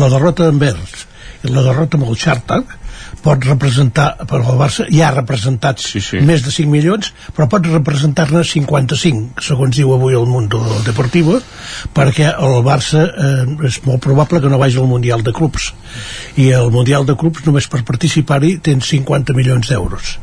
la 0.00 0.10
derrota 0.12 0.48
d'Anvers 0.48 1.04
i 1.44 1.52
la 1.52 1.64
derrota 1.66 2.00
amb 2.00 2.08
el 2.08 2.18
Chartak 2.18 2.78
pot 3.24 3.46
representar, 3.48 4.10
per 4.28 4.40
al 4.42 4.58
Barça 4.60 4.86
ja 4.92 5.08
ha 5.08 5.14
representat 5.14 5.80
sí, 5.82 6.02
sí. 6.04 6.20
més 6.24 6.44
de 6.44 6.52
5 6.54 6.70
milions 6.70 7.12
però 7.36 7.48
pot 7.50 7.66
representar-ne 7.70 8.44
55 8.44 9.44
segons 9.44 9.76
diu 9.76 9.94
avui 9.96 10.16
el 10.18 10.28
Mundo 10.28 10.60
Deportivo 10.86 11.40
perquè 11.96 12.30
el 12.34 12.60
Barça 12.66 13.06
eh, 13.08 13.46
és 13.70 13.80
molt 13.88 14.04
probable 14.04 14.42
que 14.44 14.52
no 14.52 14.60
vagi 14.60 14.80
al 14.80 14.90
Mundial 14.90 15.24
de 15.24 15.32
Clubs 15.36 15.72
i 16.40 16.50
el 16.52 16.70
Mundial 16.74 17.08
de 17.08 17.16
Clubs 17.16 17.46
només 17.48 17.70
per 17.70 17.84
participar-hi 17.88 18.58
tens 18.70 18.92
50 18.92 19.36
milions 19.36 19.72
d'euros 19.72 20.18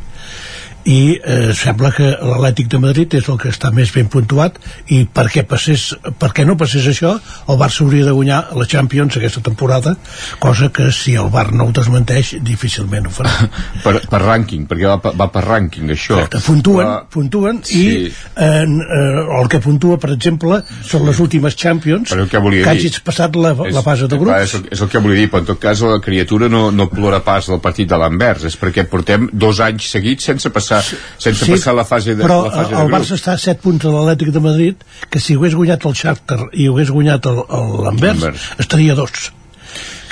i 0.89 1.19
eh, 1.21 1.51
sembla 1.53 1.91
que 1.93 2.07
l'Atlètic 2.17 2.67
de 2.71 2.79
Madrid 2.81 3.13
és 3.19 3.27
el 3.29 3.37
que 3.41 3.49
està 3.53 3.69
més 3.75 3.91
ben 3.93 4.07
puntuat 4.09 4.55
i 4.89 5.03
perquè, 5.05 5.43
passés, 5.47 5.91
perquè 6.19 6.45
no 6.47 6.55
passés 6.57 6.87
això 6.89 7.11
el 7.51 7.59
Barça 7.59 7.83
hauria 7.85 8.05
de 8.07 8.15
guanyar 8.17 8.39
la 8.57 8.65
Champions 8.65 9.17
aquesta 9.19 9.41
temporada, 9.45 9.95
cosa 10.39 10.69
que 10.73 10.89
si 10.91 11.13
el 11.19 11.29
Bar 11.33 11.51
no 11.53 11.67
ho 11.69 11.75
desmenteix, 11.75 12.35
difícilment 12.41 13.07
ho 13.07 13.13
farà 13.13 13.33
per, 13.85 13.95
per 14.09 14.21
rànquing, 14.23 14.65
perquè 14.69 14.89
va, 14.89 15.11
va 15.21 15.27
per 15.33 15.43
rànquing 15.45 15.91
això 15.93 16.17
Exacte, 16.17 16.41
puntuen, 16.47 16.87
Va- 16.87 17.03
puntuen 17.11 17.61
Sí. 17.67 17.81
i 17.81 17.91
eh, 18.07 18.63
eh, 18.63 19.39
el 19.41 19.47
que 19.51 19.59
puntua 19.61 19.99
per 20.01 20.13
exemple 20.15 20.61
són 20.87 21.05
les 21.05 21.19
últimes 21.21 21.55
Champions 21.55 22.09
Però 22.15 22.25
que 22.31 22.41
dir? 22.49 22.63
hagis 22.67 22.97
passat 23.05 23.35
la, 23.37 23.53
la 23.53 23.83
fase 23.85 24.07
de 24.09 24.17
Clar, 24.17 24.39
grups 24.39 24.47
és, 24.47 24.55
el, 24.57 24.65
és 24.73 24.81
el 24.81 24.89
que 24.89 25.01
volia 25.03 25.19
dir, 25.19 25.29
però 25.29 25.43
en 25.43 25.49
tot 25.51 25.59
cas 25.61 25.81
la 25.85 25.99
criatura 26.03 26.49
no, 26.49 26.69
no 26.71 26.87
plora 26.89 27.19
pas 27.25 27.45
del 27.51 27.59
partit 27.61 27.89
de 27.91 27.97
l'Anvers, 28.01 28.45
és 28.49 28.57
perquè 28.59 28.87
portem 28.89 29.27
dos 29.31 29.59
anys 29.63 29.89
seguits 29.93 30.25
sense 30.31 30.49
passar, 30.53 30.70
sense 31.17 31.45
passar 31.51 31.73
la 31.75 31.83
fase 31.85 32.15
de, 32.15 32.23
però 32.23 32.39
la 32.45 32.51
fase 32.55 32.75
el 32.79 32.87
de 32.87 32.93
Barça 32.95 33.17
està 33.19 33.33
a 33.35 33.37
7 33.37 33.59
punts 33.61 33.83
de 33.83 33.91
l'Atlètic 33.91 34.31
de 34.31 34.39
Madrid 34.39 34.75
que 35.09 35.19
si 35.19 35.35
hagués 35.35 35.53
guanyat 35.59 35.85
el 35.85 35.93
Shakhtar 35.93 36.39
i 36.53 36.67
hagués 36.71 36.89
guanyat 36.95 37.25
el- 37.25 37.43
el- 37.49 37.77
l'Anvers 37.85 38.49
estaria 38.59 38.93
a 38.93 38.95
dos. 38.95 39.31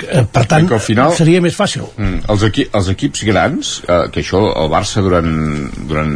Eh, 0.00 0.22
per 0.32 0.46
tant, 0.48 0.66
Que 0.66 0.74
al 0.74 0.80
final- 0.80 1.12
seria 1.12 1.40
més 1.44 1.54
fàcil. 1.54 1.82
Mm, 1.98 2.22
els, 2.32 2.42
equi 2.46 2.64
els 2.72 2.86
equips 2.88 3.22
grans, 3.28 3.82
eh, 3.86 4.08
que 4.10 4.22
això 4.22 4.40
el 4.56 4.70
Barça 4.72 5.02
durant, 5.04 5.28
durant 5.86 6.14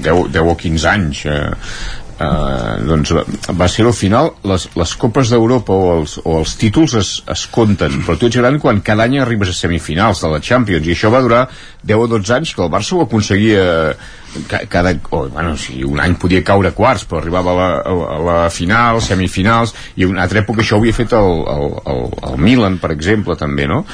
10, 0.00 0.30
10 0.32 0.42
o 0.48 0.56
15 0.56 0.86
anys 0.88 1.26
eh, 1.26 1.50
eh, 2.22 2.74
doncs 2.86 3.12
va- 3.58 3.68
ser 3.72 3.86
al 3.88 3.94
final 3.96 4.30
les, 4.48 4.68
les 4.78 4.94
copes 5.00 5.30
d'Europa 5.32 5.72
o, 5.74 5.92
els, 6.00 6.18
o 6.24 6.38
els 6.40 6.54
títols 6.60 6.94
es, 7.00 7.12
es 7.34 7.44
compten. 7.50 8.00
Però 8.06 8.16
tu 8.20 8.30
ets 8.30 8.38
gran 8.40 8.58
quan 8.62 8.80
cada 8.86 9.06
any 9.08 9.18
arribes 9.22 9.50
a 9.52 9.56
semifinals 9.56 10.22
de 10.22 10.30
la 10.32 10.40
Champions 10.40 10.86
i 10.86 10.94
això 10.96 11.10
va 11.12 11.22
durar 11.24 11.46
10 11.82 12.04
o 12.06 12.10
12 12.16 12.36
anys 12.38 12.54
que 12.54 12.62
el 12.64 12.70
Barça 12.72 12.96
ho 12.96 13.02
aconseguia 13.06 13.64
cada, 14.68 14.94
oh, 15.10 15.28
bueno, 15.28 15.56
si 15.56 15.82
un 15.84 16.00
any 16.00 16.16
podia 16.16 16.44
caure 16.44 16.72
quarts 16.76 17.04
però 17.08 17.20
arribava 17.20 17.52
a 17.52 17.56
la, 17.58 17.70
a 18.16 18.18
la 18.26 18.38
final, 18.50 19.02
semifinals 19.04 19.74
i 19.96 20.08
una 20.08 20.24
altra 20.24 20.42
època 20.42 20.64
això 20.64 20.78
ho 20.78 20.82
havia 20.82 20.96
fet 20.96 21.12
el, 21.18 21.40
el, 21.54 21.64
el, 21.92 22.04
el 22.32 22.38
Milan 22.40 22.78
per 22.82 22.92
exemple 22.96 23.36
també 23.38 23.68
no? 23.68 23.84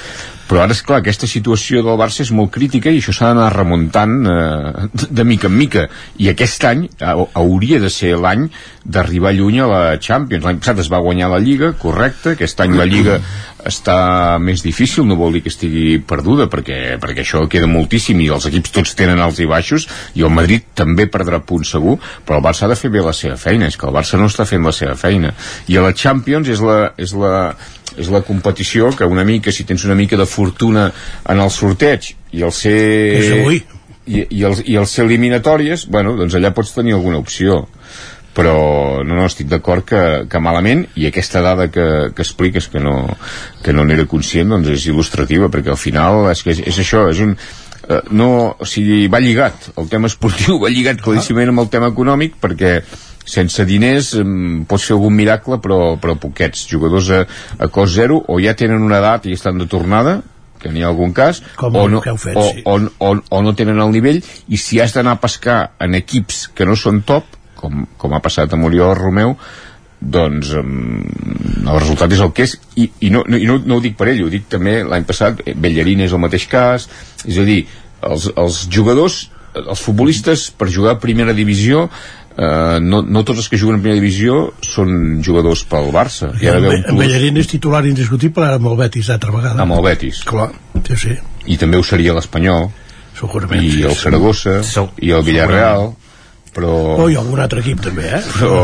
però 0.48 0.62
ara 0.64 0.72
és 0.72 0.80
clar, 0.84 1.02
aquesta 1.02 1.28
situació 1.28 1.82
del 1.84 1.98
Barça 2.00 2.22
és 2.24 2.32
molt 2.32 2.50
crítica 2.54 2.90
i 2.90 3.02
això 3.02 3.12
s'ha 3.12 3.32
d'anar 3.32 3.50
remuntant 3.52 4.14
eh, 4.32 4.86
de 4.94 5.26
mica 5.28 5.50
en 5.50 5.56
mica 5.58 5.84
i 6.16 6.30
aquest 6.32 6.64
any 6.64 6.86
ha, 7.04 7.14
hauria 7.42 7.80
de 7.82 7.90
ser 7.92 8.14
l'any 8.16 8.48
d'arribar 8.84 9.34
lluny 9.36 9.60
a 9.60 9.68
la 9.68 9.82
Champions 10.00 10.46
l'any 10.46 10.62
passat 10.62 10.80
es 10.84 10.88
va 10.92 11.02
guanyar 11.04 11.28
la 11.34 11.42
Lliga, 11.42 11.74
correcte 11.82 12.32
aquest 12.32 12.64
any 12.64 12.78
la 12.78 12.88
Lliga 12.88 13.18
està 13.68 14.38
més 14.42 14.62
difícil 14.64 15.06
no 15.06 15.18
vol 15.20 15.36
dir 15.36 15.42
que 15.44 15.52
estigui 15.52 15.98
perduda 16.00 16.48
perquè, 16.50 16.96
perquè 17.00 17.24
això 17.24 17.44
queda 17.50 17.68
moltíssim 17.70 18.20
i 18.24 18.30
els 18.32 18.48
equips 18.48 18.74
tots 18.74 18.96
tenen 18.98 19.20
alts 19.20 19.42
i 19.44 19.48
baixos 19.48 19.88
i 20.16 20.24
el 20.24 20.32
Madrid 20.34 20.70
també 20.78 21.08
perdrà 21.12 21.42
punts 21.44 21.74
segur 21.76 21.98
però 22.24 22.38
el 22.38 22.46
Barça 22.48 22.66
ha 22.66 22.72
de 22.72 22.78
fer 22.80 22.90
bé 22.94 23.04
la 23.04 23.16
seva 23.16 23.36
feina 23.40 23.68
és 23.68 23.76
que 23.76 23.88
el 23.88 23.94
Barça 23.94 24.20
no 24.20 24.30
està 24.30 24.48
fent 24.48 24.64
la 24.64 24.74
seva 24.76 24.96
feina 24.98 25.34
i 25.68 25.76
a 25.76 25.84
la 25.84 25.92
Champions 25.92 26.48
és 26.48 26.62
la, 26.64 26.78
és 26.96 27.12
la, 27.16 27.34
és 27.98 28.10
la 28.12 28.22
competició 28.26 28.90
que 28.96 29.08
una 29.08 29.24
mica, 29.24 29.52
si 29.52 29.66
tens 29.68 29.84
una 29.84 29.96
mica 29.98 30.16
de 30.16 30.26
fortuna 30.26 30.88
en 31.28 31.42
el 31.42 31.50
sorteig 31.50 32.12
i 32.32 32.44
el 32.46 32.54
ser... 32.54 32.78
És 33.18 33.32
avui. 33.38 33.60
I, 34.08 34.22
i, 34.38 34.44
els, 34.48 34.62
i 34.64 34.78
els 34.80 34.92
ser 34.94 35.04
eliminatòries, 35.04 35.84
bueno, 35.92 36.14
doncs 36.16 36.38
allà 36.38 36.54
pots 36.56 36.72
tenir 36.72 36.94
alguna 36.96 37.18
opció 37.20 37.66
però 38.38 39.02
no, 39.02 39.16
no, 39.16 39.24
estic 39.26 39.48
d'acord 39.50 39.82
que, 39.88 40.02
que 40.30 40.42
malament 40.42 40.84
i 41.00 41.08
aquesta 41.08 41.42
dada 41.42 41.66
que, 41.74 41.86
que 42.14 42.22
expliques 42.22 42.68
que 42.70 42.78
no, 42.78 42.94
que 43.64 43.74
no 43.74 43.82
n'era 43.86 44.06
conscient 44.10 44.54
doncs 44.54 44.70
és 44.76 44.86
il·lustrativa 44.92 45.50
perquè 45.50 45.74
al 45.74 45.80
final 45.80 46.28
és, 46.30 46.44
que 46.46 46.54
és, 46.54 46.62
és 46.70 46.78
això 46.84 47.08
és 47.10 47.22
un, 47.24 47.34
eh, 47.34 48.00
no, 48.14 48.30
o 48.54 48.68
sigui, 48.68 49.06
va 49.10 49.18
lligat 49.24 49.72
el 49.74 49.90
tema 49.90 50.10
esportiu 50.12 50.60
va 50.62 50.70
lligat 50.70 51.02
claríssimament 51.02 51.50
amb 51.50 51.64
el 51.64 51.70
tema 51.72 51.90
econòmic 51.90 52.38
perquè 52.38 52.78
sense 53.28 53.66
diners 53.68 54.14
mm, 54.22 54.68
pots 54.70 54.86
fer 54.86 54.94
algun 54.94 55.18
miracle 55.18 55.58
però, 55.64 55.96
però 56.00 56.14
poquets 56.22 56.62
jugadors 56.70 57.10
a, 57.10 57.24
a 57.58 57.68
cost 57.74 57.98
zero 57.98 58.20
o 58.22 58.38
ja 58.40 58.54
tenen 58.56 58.86
una 58.86 59.00
edat 59.02 59.26
i 59.26 59.34
estan 59.34 59.58
de 59.58 59.66
tornada 59.66 60.20
que 60.58 60.70
n'hi 60.74 60.82
ha 60.82 60.92
algun 60.92 61.10
cas 61.14 61.42
Com 61.58 61.74
o, 61.74 61.88
no, 61.90 62.04
fet, 62.06 62.38
o, 62.38 62.46
sí. 62.52 62.62
o, 62.66 62.78
o, 63.02 63.10
o 63.18 63.42
no 63.42 63.56
tenen 63.58 63.82
el 63.82 63.90
nivell 63.94 64.22
i 64.22 64.62
si 64.62 64.78
has 64.82 64.94
d'anar 64.94 65.16
a 65.18 65.22
pescar 65.22 65.58
en 65.82 65.98
equips 65.98 66.46
que 66.54 66.66
no 66.66 66.78
són 66.78 67.02
top 67.06 67.37
com, 67.58 67.82
com 67.98 68.14
ha 68.14 68.22
passat 68.24 68.54
amb 68.54 68.70
Oriol 68.70 68.94
Romeu 68.98 69.34
doncs 69.98 70.52
um, 70.54 71.02
el 71.66 71.80
resultat 71.80 72.12
és 72.14 72.20
el 72.22 72.30
que 72.34 72.46
és 72.46 72.54
i, 72.78 72.86
i, 72.86 73.10
no, 73.10 73.24
no, 73.26 73.38
i 73.38 73.48
no, 73.48 73.58
no 73.66 73.78
ho 73.78 73.82
dic 73.82 73.98
per 73.98 74.12
ell, 74.12 74.22
ho 74.26 74.30
dic 74.30 74.46
també 74.50 74.78
l'any 74.86 75.06
passat, 75.08 75.42
eh, 75.44 75.56
Bellerín 75.58 76.04
és 76.06 76.14
el 76.14 76.22
mateix 76.22 76.46
cas 76.50 76.86
és 77.26 77.40
a 77.40 77.46
dir, 77.46 77.64
els, 78.06 78.28
els 78.38 78.62
jugadors 78.70 79.26
els 79.58 79.82
futbolistes 79.82 80.48
per 80.54 80.70
jugar 80.70 80.94
a 80.94 81.00
primera 81.02 81.34
divisió 81.34 81.88
eh, 81.88 82.78
no, 82.84 83.02
no 83.02 83.24
tots 83.26 83.42
els 83.42 83.50
que 83.50 83.58
juguen 83.58 83.80
a 83.80 83.82
primera 83.82 83.98
divisió 83.98 84.52
són 84.62 85.18
jugadors 85.24 85.64
pel 85.68 85.90
Barça 85.94 86.30
d'haver 86.36 86.70
un 86.70 86.78
En 86.78 86.84
plus 86.92 87.02
Bellerín 87.02 87.42
és 87.42 87.50
titular 87.50 87.82
indiscutible 87.90 88.46
ara 88.46 88.60
amb 88.62 88.70
el 88.70 88.78
Betis 88.84 89.10
altra 89.10 89.34
vegada. 89.34 89.58
amb 89.64 89.80
el 89.80 89.86
Betis 89.90 90.22
Clar, 90.28 90.52
sí, 90.78 91.00
sí. 91.08 91.16
i 91.50 91.58
també 91.58 91.80
ho 91.80 91.86
seria 91.86 92.14
l'Espanyol 92.14 92.70
Segurament, 93.18 93.64
i 93.66 93.80
sí, 93.80 93.82
el 93.82 93.96
sí. 93.96 94.04
Saragossa 94.04 94.60
i 95.02 95.10
el 95.10 95.26
Villarreal 95.26 95.90
però, 96.54 96.72
Oh, 96.98 97.08
i 97.10 97.16
algun 97.18 97.40
altre 97.44 97.60
equip 97.64 97.82
també, 97.84 98.06
eh? 98.18 98.22
però, 98.38 98.62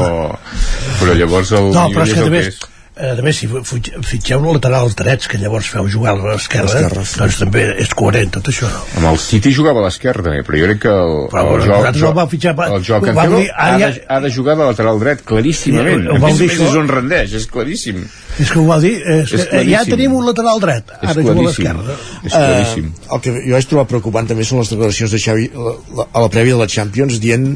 però 1.01 1.17
llavors 1.19 1.53
el 1.57 1.71
No, 1.75 1.89
però 1.95 2.07
és 2.07 2.15
que 2.19 2.31
més, 2.33 2.51
és. 2.53 2.74
Eh, 2.97 3.11
a 3.19 3.23
més 3.25 3.41
si 3.41 3.49
fitxeu 3.49 4.43
laterals 4.45 4.95
drets 4.99 5.29
que 5.31 5.39
llavors 5.41 5.69
feu 5.73 5.89
jugar 5.91 6.15
a 6.15 6.19
l'esquerra 6.35 6.71
L'esquerra, 6.71 7.05
doncs 7.19 7.41
també 7.43 7.65
és 7.83 7.95
coherent 7.97 8.35
tot 8.37 8.51
això 8.53 8.71
no? 8.71 8.83
amb 9.01 9.11
el 9.13 9.21
City 9.23 9.53
jugava 9.55 9.83
a 9.83 9.87
l'esquerra 9.89 10.27
també, 10.29 10.45
però 10.47 10.61
jo 10.61 10.69
crec 10.71 10.83
que 10.85 10.93
el, 10.95 11.15
Però, 11.33 11.57
el, 11.59 11.89
el 11.91 12.17
vau 12.19 12.29
fitxar 12.31 12.55
el 12.55 12.59
vau 12.59 13.05
Cancelo 13.05 13.41
dir, 13.41 13.49
ha, 13.55 13.71
de, 13.79 13.91
ha 14.09 14.21
de 14.25 14.31
jugar 14.35 14.57
de 14.61 14.69
lateral 14.71 15.01
dret 15.03 15.25
claríssimament. 15.27 16.05
Sí, 16.05 16.13
ho 16.15 16.21
més, 16.23 16.39
dir 16.39 16.51
és 16.55 16.79
on 16.79 16.91
rendeix, 16.91 17.35
és 17.41 17.49
claríssim. 17.51 18.05
És 18.41 18.51
que 18.51 18.59
ho 18.59 18.65
va 18.67 18.79
dir, 18.83 18.95
és, 18.99 19.31
És 19.31 19.45
que, 19.47 19.61
eh, 19.61 19.67
ja 19.71 19.85
tenim 19.87 20.15
un 20.19 20.25
lateral 20.27 20.59
dret 20.63 20.91
És 20.97 21.11
ara 21.13 21.23
juga 21.23 21.35
a 21.39 21.45
l'esquerra 21.47 21.97
És 22.25 22.33
claríssim. 22.33 22.89
Eh, 22.91 23.13
el 23.15 23.23
que 23.23 23.35
jo 23.37 23.55
vaig 23.55 23.69
trobar 23.71 23.87
preocupant 23.91 24.31
també 24.31 24.47
són 24.47 24.63
les 24.63 24.73
declaracions 24.75 25.15
de 25.15 25.21
Xavi 25.23 25.47
a 25.55 26.25
la 26.25 26.31
prèvia 26.33 26.57
de 26.57 26.63
la 26.65 26.71
Champions 26.71 27.21
dient 27.23 27.47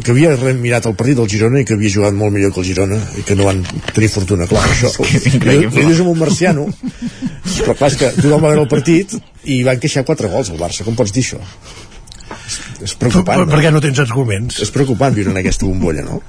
que 0.00 0.14
havia 0.14 0.32
mirat 0.56 0.88
el 0.88 0.96
partit 0.96 1.20
del 1.20 1.28
Girona 1.32 1.60
i 1.60 1.68
que 1.68 1.76
havia 1.76 1.92
jugat 1.92 2.16
molt 2.16 2.32
millor 2.36 2.54
que 2.54 2.62
el 2.64 2.68
Girona 2.70 3.00
i 3.20 3.26
que 3.28 3.36
no 3.36 3.50
van 3.50 3.60
tenir 3.92 4.08
fortuna, 4.12 4.48
clar, 4.48 4.64
això 4.88 5.06
que 5.06 5.16
és 5.18 5.28
li, 5.28 5.34
increïble. 5.38 5.78
li 5.78 5.86
dius 5.90 6.02
amb 6.04 6.12
un 6.12 6.20
marciano 6.20 6.66
però 6.72 7.76
clar, 7.78 7.90
és 7.92 7.98
que 8.00 8.10
tothom 8.18 8.38
va 8.42 8.50
veure 8.50 8.64
el 8.64 8.70
partit 8.70 9.16
i 9.44 9.62
van 9.66 9.80
queixar 9.82 10.04
quatre 10.08 10.30
gols 10.32 10.52
al 10.52 10.60
Barça, 10.60 10.86
com 10.86 10.98
pots 10.98 11.14
dir 11.14 11.24
això? 11.26 11.40
És, 12.32 12.60
és 12.88 12.94
preocupant, 12.98 13.42
per, 13.42 13.46
per, 13.46 13.56
perquè 13.56 13.72
no 13.74 13.82
tens 13.84 14.00
arguments 14.02 14.62
És 14.64 14.72
preocupant 14.74 15.14
viure 15.14 15.34
en 15.34 15.40
aquesta 15.42 15.68
bombolla, 15.68 16.04
no? 16.06 16.22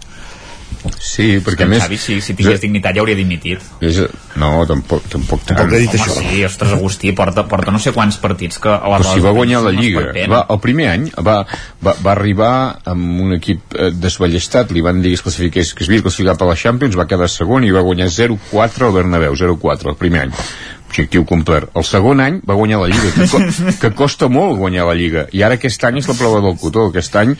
Sí, 0.99 1.39
perquè 1.43 1.67
a 1.67 1.69
més... 1.71 1.83
Xavi, 1.85 1.97
si, 2.01 2.17
si 2.23 2.35
tingués 2.37 2.61
dignitat 2.63 2.95
ja 2.97 3.03
hauria 3.03 3.15
dimitit. 3.17 3.63
És, 3.83 3.99
no, 4.39 4.51
tampoc, 4.69 5.05
tampoc 5.11 5.45
tant. 5.47 5.61
Home, 5.63 5.81
sí, 5.93 6.43
ostres, 6.47 6.73
Agustí 6.75 7.13
porta, 7.15 7.45
porta 7.49 7.73
no 7.73 7.79
sé 7.83 7.93
quants 7.95 8.17
partits 8.23 8.59
que 8.63 8.71
a 8.73 8.93
les 8.95 9.05
Però 9.05 9.15
si 9.15 9.23
va 9.23 9.33
guanyar 9.35 9.63
la 9.65 9.73
Lliga 9.75 10.05
va, 10.31 10.43
el 10.43 10.61
primer 10.63 10.89
any 10.91 11.07
va, 11.15 11.39
va, 11.83 11.95
va 12.03 12.13
arribar 12.15 12.53
amb 12.89 13.23
un 13.23 13.37
equip 13.37 13.77
eh, 13.77 13.91
desballestat 13.93 14.73
li 14.75 14.83
van 14.85 15.01
dir 15.03 15.13
que 15.13 15.21
es 15.21 15.25
classifiqués 15.25 15.73
que 15.73 15.85
es 15.85 15.91
havia 15.91 16.05
classificat 16.05 16.41
per 16.41 16.49
la 16.49 16.59
Champions 16.59 16.99
va 16.99 17.07
quedar 17.09 17.29
segon 17.31 17.67
i 17.67 17.73
va 17.75 17.85
guanyar 17.85 18.09
0-4 18.13 18.89
al 18.89 18.95
Bernabéu 18.97 19.37
0-4 19.39 19.93
el 19.93 19.99
primer 19.99 20.27
any 20.27 20.37
objectiu 20.93 21.25
complert. 21.25 21.71
El 21.73 21.85
segon 21.87 22.21
any 22.21 22.39
va 22.45 22.57
guanyar 22.57 22.83
la 22.83 22.89
Lliga, 22.91 23.09
que, 23.15 23.25
co 23.31 23.39
que 23.81 23.91
costa 23.97 24.29
molt 24.29 24.59
guanyar 24.59 24.85
la 24.85 24.93
Lliga. 24.97 25.25
I 25.33 25.41
ara 25.45 25.57
aquest 25.57 25.83
any 25.89 25.97
és 26.03 26.09
la 26.09 26.17
prova 26.19 26.41
del 26.45 26.57
cotó. 26.61 26.85
Aquest 26.91 27.17
any 27.17 27.33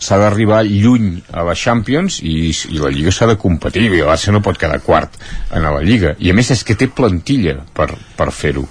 s'ha 0.00 0.16
d'arribar 0.18 0.62
lluny 0.64 1.18
a 1.36 1.42
la 1.44 1.52
Champions 1.54 2.20
i, 2.24 2.48
i 2.72 2.78
la 2.80 2.88
Lliga 2.92 3.12
s'ha 3.12 3.26
de 3.28 3.36
competir. 3.40 3.86
I 3.92 4.00
el 4.00 4.08
Barça 4.08 4.32
no 4.32 4.40
pot 4.42 4.56
quedar 4.58 4.80
quart 4.80 5.18
en 5.52 5.62
la 5.66 5.82
Lliga. 5.84 6.14
I 6.18 6.32
a 6.32 6.34
més 6.38 6.50
és 6.54 6.64
que 6.64 6.74
té 6.80 6.88
plantilla 6.88 7.58
per, 7.76 7.90
per 8.16 8.30
fer-ho. 8.32 8.64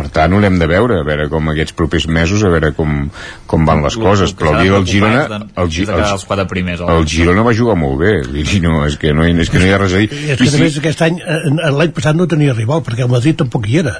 Per 0.00 0.04
tant, 0.14 0.32
ho 0.32 0.38
hem 0.46 0.54
de 0.56 0.64
veure, 0.70 1.00
a 1.02 1.04
veure 1.04 1.26
com 1.28 1.50
aquests 1.52 1.74
propers 1.76 2.06
mesos, 2.08 2.40
a 2.46 2.48
veure 2.48 2.70
com, 2.72 3.10
com 3.50 3.66
van 3.68 3.82
les 3.84 3.96
coses. 4.00 4.32
Però 4.38 4.54
el 4.54 4.62
dia 4.62 4.72
del 4.78 4.86
Girona... 4.88 5.40
El, 5.60 5.68
Gi- 5.74 5.84
els 6.14 6.24
quatre 6.24 6.46
primers. 6.48 6.80
el 6.80 7.04
Girona 7.10 7.42
va 7.44 7.52
jugar 7.58 7.74
molt 7.76 7.98
bé. 8.00 8.12
dir, 8.32 8.62
No, 8.64 8.86
és 8.86 8.96
que 8.96 9.12
no, 9.12 9.26
hi- 9.28 9.34
és 9.44 9.50
que 9.52 9.60
no 9.60 9.66
hi 9.68 9.74
ha 9.74 9.80
res 9.82 9.92
a 9.98 10.00
dir. 10.00 10.08
I 10.14 10.30
és 10.36 10.40
que, 10.40 10.48
a 10.56 10.62
més, 10.62 10.78
aquest 10.80 11.02
any, 11.04 11.18
eh, 11.20 11.42
l'any 11.76 11.92
passat 11.92 12.16
no 12.16 12.28
tenia 12.30 12.54
rival, 12.56 12.80
perquè 12.86 13.04
el 13.04 13.12
Madrid 13.12 13.36
tampoc 13.42 13.68
hi 13.68 13.82
era. 13.82 13.98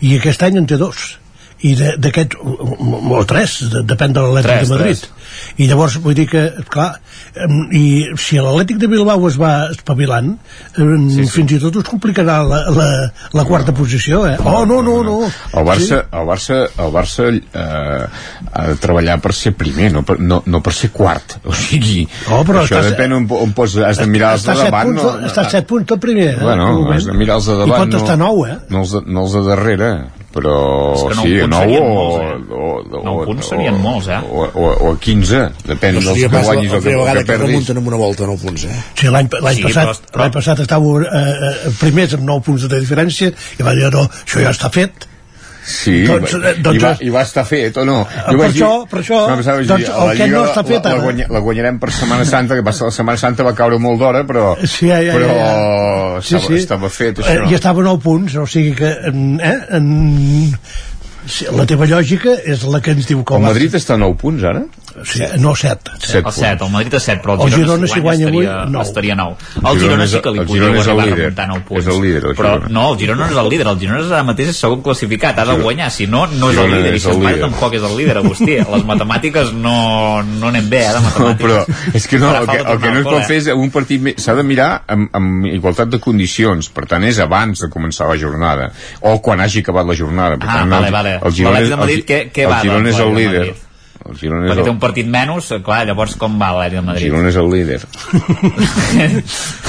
I 0.00 0.16
aquest 0.22 0.46
any 0.46 0.56
en 0.62 0.70
té 0.70 0.78
dos. 0.80 1.18
I 1.64 1.70
d'aquests, 1.80 2.36
o, 2.44 3.20
tres, 3.24 3.52
de, 3.72 3.80
depèn 3.88 4.12
de 4.12 4.20
l'Atlètic 4.20 4.50
Tres, 4.50 4.68
de 4.68 4.74
Madrid. 4.76 5.04
I 5.56 5.68
llavors, 5.70 5.94
vull 6.04 6.14
dir 6.18 6.26
que, 6.28 6.42
clar, 6.68 6.90
i 7.72 7.84
si 8.20 8.36
l'Atlètic 8.36 8.76
de 8.82 8.88
Bilbao 8.92 9.28
es 9.30 9.38
va 9.40 9.52
espavilant, 9.72 10.34
Sí, 10.76 11.24
sí. 11.24 11.24
fins 11.32 11.54
i 11.56 11.60
tot 11.62 11.78
us 11.80 11.86
complicarà 11.88 12.40
la, 12.44 12.58
la, 12.74 12.88
la 13.32 13.44
quarta 13.48 13.72
posició, 13.76 14.24
eh? 14.28 14.34
Oh, 14.44 14.64
no, 14.68 14.82
no, 14.84 14.98
no. 15.06 15.16
El 15.54 15.64
Barça, 15.66 16.02
el 16.12 16.28
Barça, 16.28 16.58
el 16.84 16.92
Barça 16.92 17.30
eh, 17.32 18.06
ha 18.52 18.66
de 18.68 18.76
treballar 18.82 19.16
per 19.24 19.32
ser 19.36 19.54
primer, 19.56 19.88
no 19.94 20.02
per, 20.06 20.18
no, 20.20 20.42
no 20.46 20.60
per 20.64 20.74
ser 20.76 20.90
quart. 20.94 21.38
O 21.48 21.54
sigui, 21.54 22.02
Oh, 22.28 22.42
però 22.44 22.60
això 22.64 22.80
estàs- 22.80 22.90
depèn 22.92 23.12
on, 23.16 23.26
on 23.40 23.52
pots, 23.56 23.76
has 23.86 23.98
de 24.02 24.06
mirar 24.10 24.34
els 24.36 24.44
de 24.44 24.54
davant. 24.58 24.90
punts, 24.92 25.02
no, 25.02 25.14
està 25.30 25.46
a 25.46 25.50
set 25.56 25.66
punts 25.70 25.88
del 25.88 25.98
primer. 26.02 26.28
eh, 26.34 26.42
Bueno, 26.42 26.68
has 26.92 27.04
de 27.08 27.16
mirar 27.16 27.36
els 27.40 27.46
de 27.48 27.56
I 27.56 27.62
davant. 27.64 27.88
pot 27.88 28.00
estar 28.02 28.18
no, 28.20 28.28
nou, 28.34 28.44
eh? 28.46 28.58
No 28.68 28.84
els 28.84 28.92
de, 28.98 29.02
no 29.06 29.24
els 29.24 29.32
de 29.38 29.42
darrere, 29.48 29.90
però 30.34 30.54
És 30.94 31.02
que 31.04 31.14
nou 31.14 31.24
sí, 31.24 31.34
punts 31.38 31.52
nou 31.54 31.60
serien 31.62 31.84
o, 31.84 31.94
molts, 31.94 32.18
eh? 32.18 32.34
o, 32.50 33.12
o, 33.14 33.24
punts 33.28 33.48
serien 33.52 33.78
molts, 33.80 34.08
eh? 34.10 34.18
O, 34.26 34.44
o, 34.50 34.66
o 34.88 34.92
a 34.92 34.98
15, 35.06 35.44
depèn 35.70 36.00
dels 36.00 36.10
que 36.18 36.28
guanyis 36.34 36.72
o 36.74 36.80
que, 36.82 36.90
que 36.90 37.14
que 37.20 37.24
perdis. 37.30 37.46
remunten 37.46 37.80
amb 37.82 37.88
una 37.94 38.02
volta 38.02 38.26
a 38.26 38.30
9 38.32 38.42
punts, 38.48 38.66
eh? 38.66 38.82
Sí, 38.98 39.06
l'any 39.14 39.30
l'any 39.40 39.62
Sí, 39.62 39.66
passat, 39.70 40.04
però- 40.12 40.30
passat 40.34 40.64
estàveu 40.66 41.00
eh, 41.06 41.08
eh, 41.08 41.74
primers 41.80 42.18
amb 42.18 42.26
9 42.28 42.42
punts 42.50 42.68
de 42.68 42.80
diferència 42.82 43.30
i 43.32 43.62
va 43.62 43.74
dir, 43.78 43.88
no, 43.94 44.08
això 44.26 44.42
ja 44.42 44.50
està 44.50 44.70
fet. 44.74 45.08
Sí, 45.64 46.02
Doncs, 46.04 46.34
va- 46.36 46.50
eh, 46.50 46.58
doncs- 46.60 46.76
i, 46.76 46.80
va, 46.84 46.90
i 47.06 47.08
va 47.08 47.22
estar 47.24 47.42
fet 47.48 47.78
o 47.80 47.84
no? 47.88 48.02
per 48.04 48.50
això- 48.50 48.84
per 48.86 48.98
això, 49.00 49.22
no, 49.30 49.36
pensava, 49.38 49.62
doncs, 49.64 49.86
dir, 49.86 49.94
el 49.96 50.18
que 50.18 50.26
no 50.28 50.42
està 50.44 50.60
fet 50.66 50.84
la, 50.84 50.90
ara. 50.90 50.98
la, 50.98 51.04
guanya, 51.06 51.26
la 51.30 51.40
guanyarem 51.40 51.78
per 51.80 51.88
Setmana 51.90 52.26
Santa, 52.28 52.54
que 52.58 52.62
passa 52.62 52.84
la 52.84 52.90
Setmana 52.92 53.16
Santa 53.16 53.46
va 53.46 53.54
caure 53.56 53.78
molt 53.80 53.98
d'hora, 53.98 54.20
però, 54.28 54.58
Sí, 54.66 54.90
ja, 54.90 54.98
ja, 55.00 55.14
però 55.16 55.30
ja, 55.32 55.38
ja. 55.38 56.13
Estava, 56.20 56.54
estava 56.56 56.90
fet 56.90 57.18
Eh, 57.18 57.22
això. 57.24 57.50
I 57.50 57.54
estava 57.58 57.80
a 57.82 57.84
9 57.90 58.02
punts, 58.04 58.36
o 58.36 58.46
sigui 58.46 58.74
que 58.78 58.90
eh, 58.90 59.54
en, 59.78 59.88
sí, 61.26 61.46
la 61.52 61.66
teva 61.66 61.86
lògica 61.90 62.36
és 62.44 62.64
la 62.68 62.80
que 62.84 62.92
ens 62.94 63.06
diu 63.10 63.24
que 63.24 63.34
El 63.38 63.42
Madrid 63.46 63.74
està 63.74 63.94
a 63.96 64.02
9 64.02 64.18
punts 64.20 64.44
ara? 64.44 64.64
Sí, 65.02 65.22
no, 65.38 65.56
7. 65.56 65.90
Set 65.98 66.24
El 66.26 66.32
7, 66.32 66.64
el 66.64 66.70
Madrid 66.70 66.94
a 66.94 67.00
7, 67.00 67.20
però 67.22 67.34
el 67.34 67.40
El 67.40 67.54
Girona, 67.54 67.64
Girona, 67.64 67.86
si 67.94 68.00
guanya 68.00 68.26
avui, 68.28 68.44
estaria, 68.44 68.70
nou. 68.70 68.82
estaria 68.82 69.14
9. 69.16 69.34
El 69.34 69.56
El 69.56 69.62
Girona 69.62 69.80
Girona 69.80 70.06
sí 70.06 70.20
que 70.22 70.30
li 70.30 70.38
el 70.38 70.46
podria 70.46 70.62
Girona 70.68 70.82
el 70.84 71.00
a 71.00 71.04
líder. 71.04 71.18
remuntar 71.18 71.48
9 71.48 71.64
punts. 71.68 71.80
És 71.86 71.94
el 71.94 72.02
líder, 72.02 72.22
el 72.24 72.36
però 72.38 72.52
Girona. 72.54 72.68
no, 72.70 72.84
el 72.92 72.98
Girona 73.00 73.26
no 73.26 73.32
és 73.32 73.38
el 73.42 73.48
líder, 73.50 73.66
el 73.66 73.78
Girona 73.80 74.00
és 74.04 74.12
ara 74.12 74.22
mateix 74.22 74.48
és 74.52 74.56
segon 74.62 74.82
classificat, 74.82 75.38
ha 75.38 75.44
de 75.44 75.56
guanyar, 75.62 75.90
si 75.90 76.06
no, 76.06 76.26
no 76.28 76.50
és 76.50 76.56
el 76.56 76.62
Girona 76.62 76.76
líder, 76.76 76.94
i 76.94 77.00
si 77.00 77.08
el 77.10 77.20
líder. 77.20 77.40
tampoc 77.40 77.74
és 77.74 77.82
el 77.82 77.96
líder, 77.96 78.16
Agustí. 78.18 78.54
Les 78.74 78.84
matemàtiques 78.84 79.52
no, 79.52 80.22
no 80.22 80.48
anem 80.48 80.68
bé, 80.70 80.84
eh, 80.84 80.92
de 80.92 81.00
No, 81.00 81.08
matemàtiques. 81.10 81.42
però 81.42 81.94
és 81.94 82.06
que 82.06 82.18
no, 82.18 82.30
el 82.36 82.46
que, 82.46 82.58
el 82.62 82.78
que 82.80 82.90
no 82.90 82.98
es 83.00 83.04
pot 83.04 83.22
fer 83.26 83.36
és 83.42 83.46
un 83.54 83.70
partit 83.70 84.14
s'ha 84.20 84.34
de 84.34 84.42
mirar 84.46 84.82
amb, 84.86 85.08
amb 85.12 85.46
igualtat 85.46 85.88
de 85.90 85.98
condicions 85.98 86.68
per 86.68 86.86
tant 86.86 87.02
és 87.04 87.18
abans 87.18 87.58
de 87.60 87.68
començar 87.68 88.06
la 88.08 88.16
jornada 88.16 88.70
o 89.00 89.18
quan 89.20 89.40
hagi 89.40 89.60
acabat 89.60 89.86
la 89.86 89.94
jornada 89.98 90.36
per 90.38 90.48
Ah, 90.48 90.54
tant, 90.60 90.70
vale, 90.70 90.86
el, 90.86 90.92
vale. 90.92 91.18
el 91.22 91.32
Girona, 91.32 91.58
el, 91.58 91.72
el 91.72 92.48
va, 92.48 92.60
Girona 92.62 92.90
és 92.90 92.98
el 93.00 93.14
líder? 93.14 93.54
El 94.04 94.16
Girona 94.20 94.44
és 94.44 94.50
Perquè 94.52 94.64
té 94.64 94.68
el, 94.68 94.74
un 94.74 94.80
partit 94.82 95.06
menys, 95.08 95.46
clar, 95.64 95.80
llavors 95.88 96.14
com 96.20 96.34
va 96.40 96.50
l'Atlètic 96.52 96.74
de 96.76 96.82
el 96.82 96.86
Madrid? 96.88 97.06
Girona 97.08 97.30
és 97.30 97.38
el 97.40 97.48
líder 97.52 97.78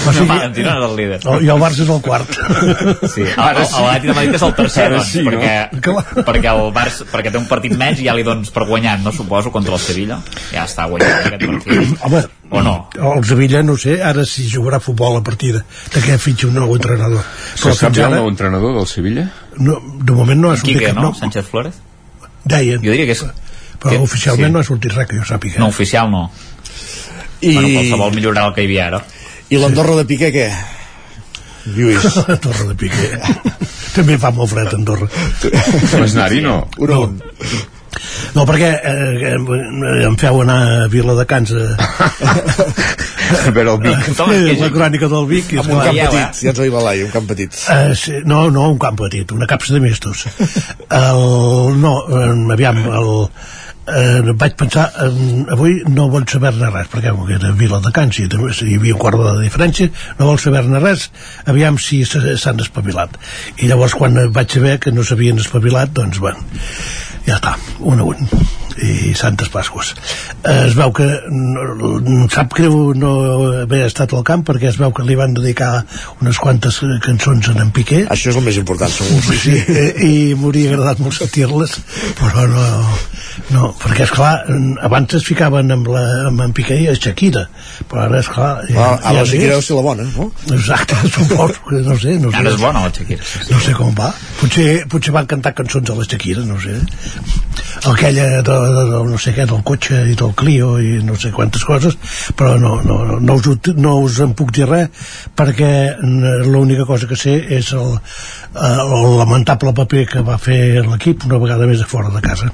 O 0.06 0.14
sigui, 0.14 0.28
no, 0.28 0.40
el 0.41 0.53
Girona 0.56 0.76
és 0.78 0.88
el 0.90 0.95
líder. 0.99 1.20
No, 1.26 1.36
I 1.41 1.52
el 1.53 1.62
Barça 1.62 1.84
és 1.86 1.91
el 1.95 2.02
quart. 2.06 2.36
Sí, 3.16 3.26
ara 3.36 3.66
sí. 3.66 3.80
l'Atlètic 3.82 4.10
de 4.10 4.16
Madrid 4.20 4.38
és 4.40 4.45
el 4.48 4.56
tercer, 4.60 4.88
Ara 4.90 4.99
doncs, 4.99 5.12
sí, 5.14 5.24
no? 5.24 5.32
perquè, 5.32 6.24
perquè, 6.28 6.52
el 6.52 6.74
Barça, 6.76 7.07
perquè 7.12 7.32
té 7.34 7.40
un 7.41 7.48
partit 7.49 7.76
menys 7.80 8.03
i 8.03 8.10
ja 8.10 8.16
li 8.18 8.26
dones 8.28 8.52
per 8.56 8.68
guanyar, 8.70 8.98
no 9.06 9.14
suposo, 9.16 9.53
contra 9.56 9.78
el 9.78 9.84
Sevilla. 9.84 10.20
Ja 10.52 10.66
està 10.68 10.88
guanyant 10.91 11.32
aquest 11.32 11.48
partit. 11.48 11.95
Home, 12.06 12.26
O 12.52 12.62
no? 12.62 12.76
el 12.94 13.24
Sevilla, 13.26 13.64
no 13.66 13.74
sé, 13.82 13.95
ara 14.06 14.22
si 14.30 14.45
jugarà 14.52 14.78
futbol 14.80 15.18
a 15.18 15.24
partir 15.26 15.56
de, 15.56 15.64
que 15.95 16.18
fitxi 16.22 16.45
un 16.45 16.53
nou 16.60 16.76
entrenador. 16.76 17.24
se 17.56 17.74
sap 17.74 17.95
ja 17.98 18.06
el 18.06 18.20
nou 18.20 18.30
entrenador 18.30 18.76
del 18.78 18.86
Sevilla? 18.88 19.26
no, 19.57 19.80
de 20.03 20.14
moment 20.14 20.40
no 20.40 20.52
ha 20.52 20.57
sortit 20.57 20.78
Quique, 20.78 20.91
cap 20.91 20.95
no? 20.99 21.10
nom. 21.10 21.16
Sánchez 21.18 21.49
Flores? 21.49 21.82
Deien, 22.45 22.84
Jo 22.84 22.91
diria 22.94 23.07
que 23.10 23.16
és... 23.18 23.26
però 23.80 23.95
que- 23.95 24.03
oficialment 24.06 24.49
sí. 24.49 24.53
no 24.53 24.60
ha 24.60 24.68
sortit 24.68 24.93
res 24.95 25.07
que 25.10 25.18
jo 25.19 25.26
sàpiga. 25.27 25.60
No, 25.60 25.68
oficial 25.73 26.10
no. 26.11 26.30
I, 27.41 27.53
Bueno, 27.53 27.68
qualsevol 27.76 28.15
millorar 28.15 28.47
el 28.49 28.53
que 28.56 28.64
hi 28.64 28.69
havia 28.72 28.88
ara. 28.88 29.03
i 29.49 29.57
l'Andorra 29.61 29.95
de 29.99 30.06
Piqué, 30.10 30.31
què? 30.34 30.47
Lluís. 31.76 32.03
Torre 32.45 32.68
de 32.72 32.76
Piqué. 32.76 33.11
També 33.95 34.18
fa 34.22 34.31
molt 34.35 34.52
fred 34.52 34.68
a 34.73 34.76
Andorra. 34.77 35.07
Vas 35.93 36.14
anar-hi, 36.15 36.41
no? 36.45 36.60
Un 36.77 36.91
a 36.91 36.99
un. 37.06 37.15
No, 38.35 38.43
perquè 38.45 38.68
eh, 38.84 39.31
eh, 39.31 40.06
em 40.06 40.15
feu 40.19 40.41
anar 40.43 40.57
a 40.84 40.88
Vila 40.91 41.14
de 41.15 41.23
Cans 41.26 41.53
a, 41.56 41.64
a 43.47 43.52
veure 43.56 43.72
el 43.72 43.80
Vic 43.80 44.10
es 44.10 44.19
queixa. 44.19 44.57
la 44.60 44.69
crònica 44.73 45.07
del 45.11 45.26
Vic 45.30 45.53
Amb 45.56 45.69
un 45.72 45.80
esclar, 45.80 45.85
camp 45.88 45.99
petit, 46.11 46.41
ja 46.43 46.52
ens 46.52 46.60
ho 46.60 46.68
Balai, 46.76 47.03
un 47.06 47.14
camp 47.14 47.30
petit. 47.31 47.56
Uh, 47.72 47.95
sí, 47.97 48.19
no, 48.27 48.41
no, 48.52 48.68
un 48.76 48.80
camp 48.81 48.99
petit, 48.99 49.31
una 49.31 49.47
capsa 49.47 49.73
de 49.77 49.80
mestos. 49.85 50.26
El, 50.89 51.23
no, 51.81 51.95
eh, 52.11 52.53
aviam, 52.57 52.84
el, 52.99 53.10
eh, 53.88 54.34
vaig 54.34 54.56
pensar 54.60 54.88
eh, 55.03 55.10
avui 55.56 55.78
no 55.88 56.07
vol 56.14 56.28
saber-ne 56.32 56.72
res 56.74 56.90
perquè 56.91 57.14
era 57.38 57.53
Vila 57.60 57.82
de 57.84 57.94
Cans 57.95 58.20
i 58.20 58.28
hi 58.28 58.76
havia 58.78 58.98
un 58.98 59.02
quart 59.02 59.22
de 59.22 59.36
diferència 59.44 59.91
no 60.20 60.32
vol 60.32 60.41
saber-ne 60.41 60.82
res 60.84 61.10
aviam 61.45 61.78
si 61.78 62.03
s'han 62.06 62.62
espavilat. 62.66 63.18
I 63.62 63.72
llavors 63.72 63.95
quan 63.98 64.18
vaig 64.36 64.57
saber 64.57 64.78
que 64.80 64.94
no 64.95 65.03
s'havien 65.03 65.41
espavilat 65.41 65.94
doncs 65.95 66.22
bueno, 66.24 66.41
ja 67.26 67.40
està, 67.40 67.57
un 67.80 67.99
a 68.02 68.14
un 68.14 68.65
i 68.84 69.14
Santes 69.15 69.47
Pasques 69.53 69.93
es 70.52 70.73
veu 70.76 70.91
que 70.95 71.06
no, 71.31 71.64
no- 72.03 72.27
sap 72.34 72.52
greu 72.57 72.93
no 72.97 73.11
haver 73.61 73.85
estat 73.88 74.11
al 74.14 74.23
camp 74.27 74.43
perquè 74.47 74.68
es 74.72 74.77
veu 74.81 74.91
que 74.95 75.06
li 75.07 75.15
van 75.15 75.34
dedicar 75.38 75.85
unes 76.22 76.38
quantes 76.43 76.81
cançons 77.06 77.47
en 77.53 77.61
en 77.65 77.72
Piqué 77.76 78.03
Això 78.11 78.30
és 78.34 78.35
el 78.39 78.43
més 78.43 78.57
important, 78.60 78.91
segur. 78.91 79.22
sí, 79.30 79.38
sí. 79.38 79.56
eh, 79.72 79.91
i 80.06 80.34
m'hauria 80.35 80.73
agradat 80.73 80.99
molt 80.99 81.15
sentir-les 81.15 81.77
però 82.19 82.43
no, 82.52 82.65
no 83.56 83.69
perquè 83.80 84.03
és 84.06 84.11
clar 84.11 84.34
abans 84.85 85.14
es 85.18 85.23
ficaven 85.27 85.72
amb, 85.72 85.88
la, 85.95 86.03
amb 86.27 86.41
en 86.45 86.53
Piqué 86.56 86.77
i 86.84 86.89
a 86.91 86.97
Shakira 86.99 87.45
però 87.89 88.06
ara 88.10 88.19
és 88.19 88.27
clar 88.31 88.52
Ah, 88.76 88.99
ara 89.02 89.14
la 89.14 89.23
no 89.23 89.26
Shakira 89.26 89.56
és. 89.56 89.56
deu 89.56 89.61
ser 89.69 89.76
la 89.80 89.85
bona, 89.88 90.03
no? 90.18 90.30
exacte, 90.52 90.95
suposo 91.15 91.64
que 91.69 91.81
no 91.88 91.95
sé, 91.99 92.18
no 92.19 92.31
sé 92.31 92.38
Ara 92.43 92.52
és 92.52 92.60
bona 92.61 92.84
la 92.85 92.91
Shakira. 92.91 93.23
Sí, 93.23 93.39
sí. 93.45 93.53
no 93.53 93.60
sé 93.64 93.73
com 93.80 93.95
va 93.97 94.11
potser, 94.41 94.69
potser 94.91 95.14
van 95.15 95.26
cantar 95.31 95.56
cançons 95.56 95.89
a 95.89 95.95
la 95.95 96.03
Shakira 96.07 96.43
no 96.45 96.60
sé 96.60 96.76
aquella 97.85 98.41
de, 98.41 98.56
de, 98.74 99.00
no 99.10 99.20
sé 99.22 99.34
què, 99.36 99.46
del 99.50 99.64
cotxe 99.68 100.02
i 100.12 100.18
del 100.20 100.34
Clio 100.38 100.76
i 100.82 101.00
no 101.06 101.18
sé 101.20 101.32
quantes 101.36 101.66
coses 101.68 101.98
però 102.38 102.56
no, 102.62 102.78
no, 102.86 103.20
no, 103.20 103.38
us, 103.40 103.72
no 103.76 103.98
us 104.04 104.20
en 104.26 104.36
puc 104.38 104.54
dir 104.56 104.70
res 104.70 105.08
perquè 105.38 105.72
l'única 106.48 106.88
cosa 106.90 107.10
que 107.10 107.20
sé 107.20 107.38
és 107.60 107.74
el, 107.78 107.98
eh, 108.56 108.78
el 108.86 109.18
lamentable 109.22 109.76
paper 109.78 110.06
que 110.14 110.26
va 110.26 110.40
fer 110.42 110.86
l'equip 110.86 111.28
una 111.30 111.42
vegada 111.42 111.70
més 111.70 111.84
a 111.84 111.90
fora 111.90 112.14
de 112.14 112.24
casa 112.26 112.52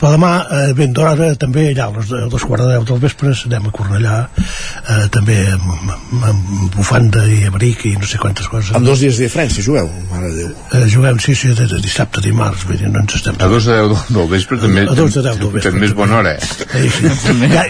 però 0.00 0.14
demà, 0.14 0.30
eh, 0.48 0.72
ben 0.76 0.94
d'hora, 0.96 1.34
també 1.36 1.66
allà 1.70 1.90
a 1.90 1.92
les, 1.98 2.10
a 2.16 2.26
les 2.32 2.44
quarts 2.48 2.64
de 2.64 2.70
deu 2.72 2.84
del 2.88 3.00
vespre 3.02 3.34
anem 3.50 3.66
a 3.68 3.72
Cornellà 3.76 4.14
eh, 4.24 5.08
també 5.12 5.36
amb, 5.52 5.66
amb, 5.92 6.24
amb 6.30 6.76
bufanda 6.76 7.26
i 7.28 7.42
abric 7.50 7.84
i 7.90 7.92
no 8.00 8.08
sé 8.08 8.18
quantes 8.22 8.48
coses 8.48 8.72
Amb 8.76 8.88
dos 8.88 9.02
dies 9.04 9.18
de 9.20 9.26
diferència 9.28 9.64
jugueu, 9.64 9.90
mare 10.10 10.30
de 10.32 10.38
Déu. 10.40 10.54
eh, 10.78 10.86
juguem, 10.88 11.20
sí, 11.20 11.34
sí, 11.36 11.52
de, 11.58 11.66
de 11.68 11.80
dissabte 11.84 12.22
a 12.22 12.24
dimarts 12.24 12.64
vull 12.68 12.80
dir, 12.80 12.88
no 12.88 13.02
ens 13.04 13.18
estem 13.20 13.36
A 13.38 13.50
dos 13.52 13.68
de 13.68 13.76
deu 13.76 13.92
del, 13.92 14.28
vespre 14.32 14.58
també, 14.62 14.86
A 14.88 14.96
dos 14.96 15.18
de 15.18 15.24
deu 15.26 15.36
del 15.42 15.52
vespre. 15.58 15.74
també 15.74 15.90
és 15.90 15.94
bona 15.98 16.20
hora, 16.22 16.34
eh? 16.34 16.80
Eh, 16.80 16.88
sí. 16.88 17.36
ja, 17.56 17.66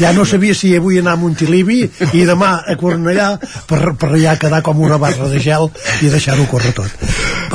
ja 0.00 0.14
no 0.16 0.24
sabia 0.24 0.56
si 0.56 0.72
avui 0.76 0.98
anar 1.02 1.18
a 1.18 1.20
Montilivi 1.20 1.82
i 2.14 2.24
demà 2.24 2.54
a 2.64 2.78
Cornellà 2.80 3.34
per, 3.68 3.82
per 4.00 4.14
allà 4.14 4.38
quedar 4.40 4.62
com 4.64 4.80
una 4.80 4.96
barra 5.02 5.28
de 5.28 5.42
gel 5.42 5.68
i 6.00 6.08
deixar-ho 6.08 6.48
córrer 6.48 6.72
tot 6.76 7.14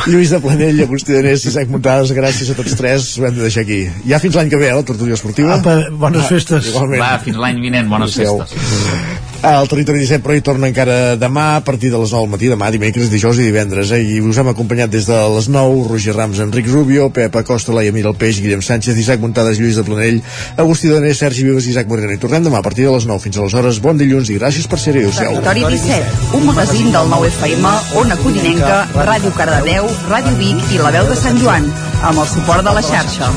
Lluís 0.10 0.32
de 0.32 0.40
Planell, 0.40 0.80
Agustí 0.86 1.14
Danés, 1.14 1.44
Isaac 1.50 1.70
Muntades, 1.74 2.14
gràcies 2.16 2.50
a 2.50 2.56
tots 2.58 2.76
tres, 2.80 3.10
ho 3.20 3.26
hem 3.28 3.36
de 3.36 3.44
deixar 3.44 3.66
aquí. 3.66 3.80
Ja 4.08 4.19
fins 4.24 4.36
l'any 4.36 4.52
que 4.52 4.60
ve, 4.60 4.70
eh, 4.70 4.76
la 4.76 4.84
tertúlia 4.84 5.18
esportiva. 5.18 5.56
Apa, 5.60 5.80
bones 5.92 6.28
festes. 6.28 6.72
Igualment. 6.74 7.02
Va, 7.02 7.18
fins 7.24 7.38
l'any 7.38 7.60
vinent, 7.62 7.90
bones 7.90 8.18
Adéu. 8.18 8.44
festes. 8.44 9.28
El 9.40 9.70
Territori 9.72 10.02
17, 10.04 10.20
però 10.20 10.36
hi 10.36 10.42
torna 10.44 10.68
encara 10.68 11.16
demà 11.16 11.56
a 11.56 11.60
partir 11.64 11.88
de 11.94 12.00
les 12.02 12.12
9 12.12 12.26
del 12.26 12.32
matí, 12.34 12.48
demà, 12.52 12.68
dimecres, 12.76 13.08
dijous 13.08 13.38
i 13.40 13.46
divendres. 13.48 13.94
Eh? 13.96 14.02
I 14.04 14.18
us 14.20 14.36
hem 14.42 14.50
acompanyat 14.52 14.92
des 14.92 15.06
de 15.08 15.16
les 15.32 15.48
9, 15.48 15.86
Roger 15.88 16.16
Rams, 16.18 16.42
Enric 16.44 16.68
Rubio, 16.68 17.08
Pep 17.16 17.38
Acosta, 17.40 17.72
Laia 17.72 17.94
Mira 17.96 18.12
el 18.12 18.18
Peix, 18.20 18.42
Guillem 18.44 18.62
Sánchez, 18.62 18.98
Isaac 19.00 19.22
Muntades, 19.24 19.62
Lluís 19.62 19.80
de 19.80 19.86
Planell, 19.88 20.20
Agustí 20.58 20.92
Danés, 20.92 21.22
Sergi 21.24 21.46
Vives 21.48 21.70
i 21.70 21.72
Isaac 21.72 21.88
Moreno. 21.88 22.12
I 22.12 22.20
tornem 22.20 22.44
demà 22.44 22.60
a 22.60 22.66
partir 22.66 22.84
de 22.90 22.92
les 22.92 23.08
9 23.08 23.24
fins 23.24 23.40
aleshores. 23.40 23.80
Bon 23.80 23.96
dilluns 23.98 24.28
i 24.28 24.36
gràcies 24.36 24.68
per 24.68 24.82
ser-hi. 24.84 25.06
Territori 25.08 25.80
17, 25.80 26.36
un 26.36 26.46
magazín 26.50 26.92
del 26.92 27.08
nou 27.08 27.24
FM, 27.30 27.72
Ona 28.04 28.20
Codinenca, 28.20 28.82
Ràdio 29.08 29.32
Cardedeu, 29.40 29.88
Ràdio 30.12 30.36
Vic 30.42 30.76
i 30.76 30.84
La 30.84 30.92
Veu 30.92 31.08
de 31.08 31.16
Sant 31.16 31.40
Joan, 31.40 31.72
amb 32.04 32.20
el 32.20 32.28
suport 32.28 32.68
de 32.68 32.76
la 32.76 32.84
xarxa. 32.84 33.32